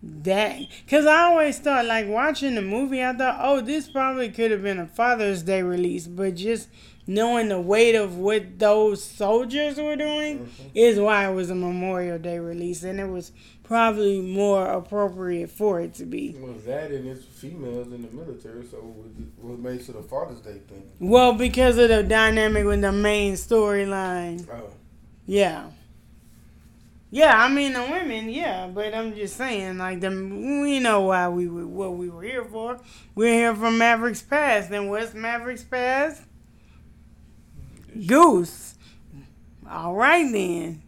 that 0.05 0.59
because 0.85 1.05
I 1.05 1.23
always 1.23 1.57
thought 1.57 1.85
like 1.85 2.07
watching 2.07 2.55
the 2.55 2.61
movie, 2.61 3.03
I 3.03 3.13
thought, 3.13 3.39
oh, 3.41 3.61
this 3.61 3.89
probably 3.89 4.29
could 4.29 4.51
have 4.51 4.61
been 4.61 4.79
a 4.79 4.87
Father's 4.87 5.41
Day 5.41 5.63
release, 5.63 6.07
but 6.07 6.35
just 6.35 6.69
knowing 7.07 7.49
the 7.49 7.59
weight 7.59 7.95
of 7.95 8.17
what 8.17 8.59
those 8.59 9.03
soldiers 9.03 9.77
were 9.77 9.95
doing 9.95 10.39
mm-hmm. 10.39 10.67
is 10.73 10.99
why 10.99 11.29
it 11.29 11.33
was 11.33 11.49
a 11.49 11.55
Memorial 11.55 12.19
Day 12.19 12.39
release, 12.39 12.83
and 12.83 12.99
it 12.99 13.07
was 13.07 13.31
probably 13.63 14.21
more 14.21 14.67
appropriate 14.67 15.49
for 15.49 15.81
it 15.81 15.93
to 15.95 16.05
be. 16.05 16.35
Well, 16.37 16.53
that 16.65 16.91
and 16.91 17.07
it's 17.07 17.25
females 17.25 17.87
in 17.87 18.03
the 18.03 18.09
military, 18.09 18.65
so 18.65 18.77
what 18.77 19.59
makes 19.59 19.89
it 19.89 19.95
a 19.95 20.03
Father's 20.03 20.41
Day 20.41 20.59
thing? 20.67 20.83
Well, 20.99 21.33
because 21.33 21.77
of 21.77 21.89
the 21.89 22.03
dynamic 22.03 22.65
with 22.65 22.81
the 22.81 22.91
main 22.91 23.33
storyline. 23.33 24.47
Oh, 24.51 24.69
Yeah. 25.25 25.65
Yeah, 27.11 27.41
I 27.41 27.47
mean 27.49 27.73
the 27.73 27.81
women, 27.81 28.29
yeah, 28.29 28.67
but 28.67 28.93
I'm 28.93 29.15
just 29.15 29.37
saying, 29.37 29.77
like 29.77 30.01
the 30.01 30.09
we 30.09 30.79
know 30.79 31.01
why 31.01 31.29
we 31.29 31.47
were 31.47 31.67
what 31.67 31.93
we 31.93 32.09
were 32.09 32.23
here 32.23 32.43
for. 32.43 32.79
We're 33.13 33.33
here 33.33 33.55
for 33.55 33.71
Mavericks 33.71 34.21
Past, 34.21 34.71
and 34.71 34.89
what's 34.89 35.13
Mavericks 35.13 35.63
Past? 35.63 36.23
Goose. 38.05 38.75
All 39.69 39.95
right 39.95 40.29
then. 40.31 40.81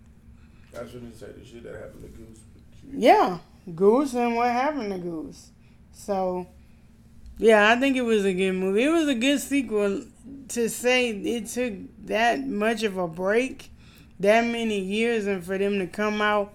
I 0.75 0.85
shouldn't 0.87 1.17
say 1.17 1.27
the 1.37 1.45
shit 1.45 1.63
that 1.63 1.73
happened 1.73 2.03
to 2.03 2.09
Goose. 2.09 2.39
Yeah, 2.93 3.39
Goose 3.75 4.13
and 4.13 4.35
what 4.35 4.51
happened 4.51 4.91
to 4.91 4.97
Goose. 4.97 5.51
So, 5.93 6.47
yeah, 7.37 7.71
I 7.71 7.79
think 7.79 7.95
it 7.95 8.01
was 8.01 8.25
a 8.25 8.33
good 8.33 8.53
movie. 8.53 8.83
It 8.83 8.89
was 8.89 9.07
a 9.07 9.15
good 9.15 9.39
sequel. 9.39 10.03
To 10.49 10.69
say 10.69 11.09
it 11.09 11.47
took 11.47 11.73
that 12.05 12.45
much 12.45 12.83
of 12.83 12.97
a 12.97 13.07
break, 13.07 13.71
that 14.19 14.45
many 14.45 14.79
years, 14.79 15.25
and 15.27 15.43
for 15.43 15.57
them 15.57 15.79
to 15.79 15.87
come 15.87 16.21
out 16.21 16.53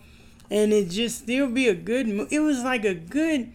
and 0.52 0.70
it 0.70 0.90
just 0.90 1.20
still 1.20 1.48
be 1.48 1.66
a 1.68 1.74
good. 1.74 2.06
It 2.30 2.40
was 2.40 2.62
like 2.62 2.84
a 2.84 2.94
good, 2.94 3.54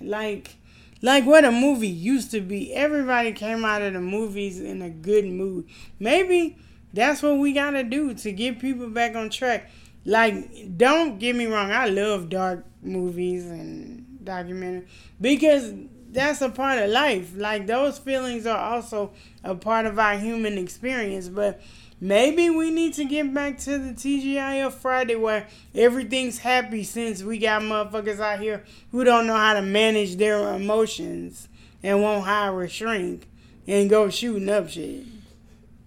like, 0.00 0.56
like 1.02 1.26
what 1.26 1.44
a 1.44 1.52
movie 1.52 1.88
used 1.88 2.30
to 2.30 2.40
be. 2.40 2.72
Everybody 2.72 3.32
came 3.32 3.66
out 3.66 3.82
of 3.82 3.92
the 3.92 4.00
movies 4.00 4.60
in 4.60 4.80
a 4.80 4.88
good 4.88 5.26
mood. 5.26 5.68
Maybe 5.98 6.56
that's 6.94 7.22
what 7.22 7.36
we 7.36 7.52
gotta 7.52 7.84
do 7.84 8.14
to 8.14 8.32
get 8.32 8.60
people 8.60 8.88
back 8.88 9.14
on 9.14 9.28
track. 9.28 9.70
Like, 10.06 10.78
don't 10.78 11.18
get 11.18 11.36
me 11.36 11.44
wrong, 11.44 11.70
I 11.70 11.86
love 11.86 12.30
dark 12.30 12.64
movies 12.82 13.44
and 13.44 14.20
documentaries 14.24 14.86
because 15.20 15.74
that's 16.10 16.40
a 16.40 16.48
part 16.48 16.78
of 16.78 16.88
life. 16.88 17.32
Like, 17.36 17.66
those 17.66 17.98
feelings 17.98 18.46
are 18.46 18.58
also 18.58 19.12
a 19.44 19.54
part 19.54 19.84
of 19.84 19.98
our 19.98 20.16
human 20.16 20.56
experience. 20.56 21.28
But 21.28 21.60
maybe 22.00 22.50
we 22.50 22.70
need 22.70 22.94
to 22.94 23.04
get 23.04 23.32
back 23.32 23.58
to 23.58 23.78
the 23.78 23.92
TGIF 23.92 24.72
Friday 24.72 25.16
where 25.16 25.46
everything's 25.74 26.38
happy 26.38 26.84
since 26.84 27.22
we 27.22 27.38
got 27.38 27.62
motherfuckers 27.62 28.20
out 28.20 28.40
here 28.40 28.64
who 28.90 29.04
don't 29.04 29.26
know 29.26 29.36
how 29.36 29.54
to 29.54 29.62
manage 29.62 30.16
their 30.16 30.54
emotions 30.54 31.48
and 31.82 32.02
won't 32.02 32.24
hire 32.24 32.62
a 32.62 32.68
shrink 32.68 33.28
and 33.66 33.90
go 33.90 34.10
shooting 34.10 34.48
up 34.48 34.68
shit. 34.68 35.04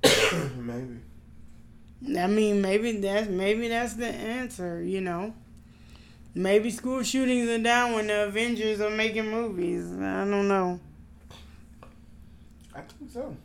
Maybe. 0.57 0.99
I 2.17 2.27
mean, 2.27 2.61
maybe 2.61 2.93
that's 2.93 3.29
maybe 3.29 3.67
that's 3.67 3.93
the 3.93 4.07
answer. 4.07 4.81
You 4.81 5.01
know, 5.01 5.35
maybe 6.33 6.71
school 6.71 7.03
shootings 7.03 7.47
are 7.47 7.61
down 7.61 7.93
when 7.93 8.07
the 8.07 8.25
Avengers 8.25 8.81
are 8.81 8.89
making 8.89 9.29
movies. 9.29 9.85
I 9.91 10.25
don't 10.25 10.47
know. 10.47 10.79
I 12.73 12.81
think 12.81 13.11
so. 13.11 13.35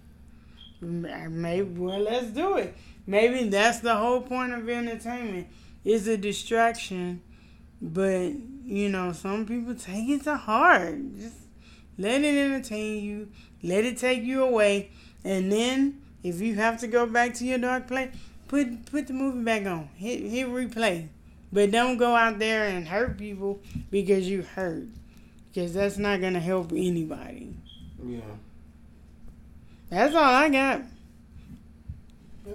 Maybe 0.80 1.62
well, 1.62 2.00
let's 2.00 2.28
do 2.28 2.56
it. 2.56 2.76
Maybe 3.06 3.48
that's 3.48 3.80
the 3.80 3.94
whole 3.94 4.20
point 4.20 4.52
of 4.52 4.68
entertainment. 4.68 5.46
It's 5.84 6.06
a 6.06 6.16
distraction, 6.16 7.22
but 7.80 8.32
you 8.64 8.88
know, 8.88 9.12
some 9.12 9.46
people 9.46 9.74
take 9.74 10.08
it 10.08 10.24
to 10.24 10.36
heart. 10.36 10.98
Just 11.16 11.36
let 11.96 12.22
it 12.22 12.36
entertain 12.36 13.02
you. 13.02 13.28
Let 13.62 13.84
it 13.84 13.96
take 13.96 14.22
you 14.22 14.42
away, 14.42 14.90
and 15.24 15.50
then 15.50 16.02
if 16.22 16.40
you 16.40 16.56
have 16.56 16.78
to 16.80 16.86
go 16.88 17.06
back 17.06 17.34
to 17.34 17.44
your 17.44 17.58
dark 17.58 17.86
place, 17.86 18.10
put 18.48 18.86
put 18.86 19.06
the 19.06 19.12
movie 19.12 19.42
back 19.42 19.66
on. 19.66 19.88
Hit 19.96 20.20
hit 20.20 20.48
replay, 20.48 21.08
but 21.52 21.70
don't 21.70 21.96
go 21.96 22.14
out 22.14 22.38
there 22.38 22.66
and 22.66 22.88
hurt 22.88 23.16
people 23.16 23.60
because 23.90 24.28
you 24.28 24.42
hurt, 24.42 24.88
because 25.48 25.72
that's 25.74 25.96
not 25.96 26.20
gonna 26.20 26.40
help 26.40 26.72
anybody. 26.72 27.54
Yeah. 28.04 28.20
That's 29.90 30.14
all 30.14 30.22
I 30.24 30.48
got. 30.48 30.82
Yeah. 32.46 32.54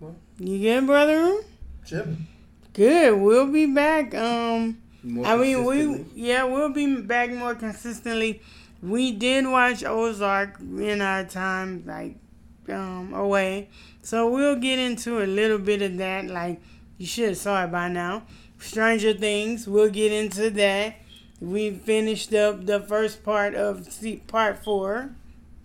Well. 0.00 0.16
You 0.38 0.58
good, 0.58 0.86
brother? 0.86 1.42
Chilling. 1.86 2.26
Good. 2.72 3.18
We'll 3.20 3.46
be 3.46 3.66
back. 3.66 4.14
Um, 4.14 4.78
More 5.02 5.26
I 5.26 5.36
mean, 5.36 5.64
we 5.64 5.78
consistently. 5.78 6.22
yeah, 6.22 6.44
we'll 6.44 6.68
be 6.72 7.00
back 7.00 7.30
more 7.32 7.54
consistently. 7.54 8.42
We 8.82 9.12
did 9.12 9.46
watch 9.46 9.84
Ozark 9.84 10.58
in 10.60 11.00
our 11.02 11.24
time, 11.24 11.84
like 11.86 12.16
um 12.68 13.12
away, 13.14 13.68
so 14.02 14.30
we'll 14.30 14.56
get 14.56 14.78
into 14.78 15.22
a 15.22 15.26
little 15.26 15.58
bit 15.58 15.82
of 15.82 15.96
that. 15.98 16.26
Like 16.26 16.60
you 16.98 17.06
should 17.06 17.30
have 17.30 17.36
saw 17.38 17.64
it 17.64 17.72
by 17.72 17.88
now. 17.88 18.22
Stranger 18.58 19.12
Things. 19.14 19.66
We'll 19.66 19.90
get 19.90 20.12
into 20.12 20.50
that. 20.50 20.96
We 21.40 21.70
finished 21.72 22.32
up 22.34 22.66
the 22.66 22.80
first 22.80 23.22
part 23.24 23.54
of 23.54 23.88
part 24.28 24.62
four, 24.62 25.10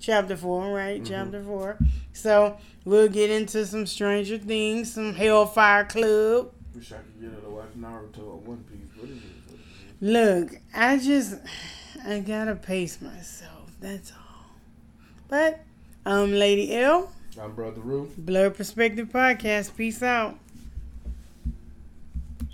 chapter 0.06 0.38
four, 0.38 0.72
right? 0.74 1.02
Mhm. 1.02 1.08
Chapter 1.08 1.42
four. 1.44 1.78
So 2.14 2.58
we'll 2.86 3.10
get 3.10 3.30
into 3.30 3.66
some 3.66 3.86
Stranger 3.86 4.38
Things, 4.38 4.94
some 4.94 5.14
Hellfire 5.14 5.86
Club. 5.86 6.52
Wish 6.74 6.92
I 6.92 6.98
could 6.98 7.22
get 7.22 7.32
her 7.32 7.42
to 7.42 7.50
watch 7.50 7.70
Naruto 7.80 8.20
or 8.20 8.38
One 8.38 8.64
Piece. 8.64 8.90
What 9.02 9.10
is 9.10 9.18
it? 9.18 9.24
What 9.48 9.60
is 9.60 9.66
it? 10.02 10.52
Look, 10.52 10.62
I 10.74 10.98
just 10.98 11.36
I 12.06 12.20
gotta 12.20 12.56
pace 12.56 13.02
myself. 13.02 13.72
That's 13.82 14.12
all. 14.12 14.46
But 15.28 15.62
I'm 16.06 16.34
Lady 16.34 16.76
L, 16.76 17.12
I'm 17.42 17.54
Brother 17.56 17.82
Roo. 17.82 18.12
Blur 18.18 18.50
Perspective 18.52 19.10
Podcast. 19.10 19.76
Peace 19.76 20.04
out. 20.04 20.38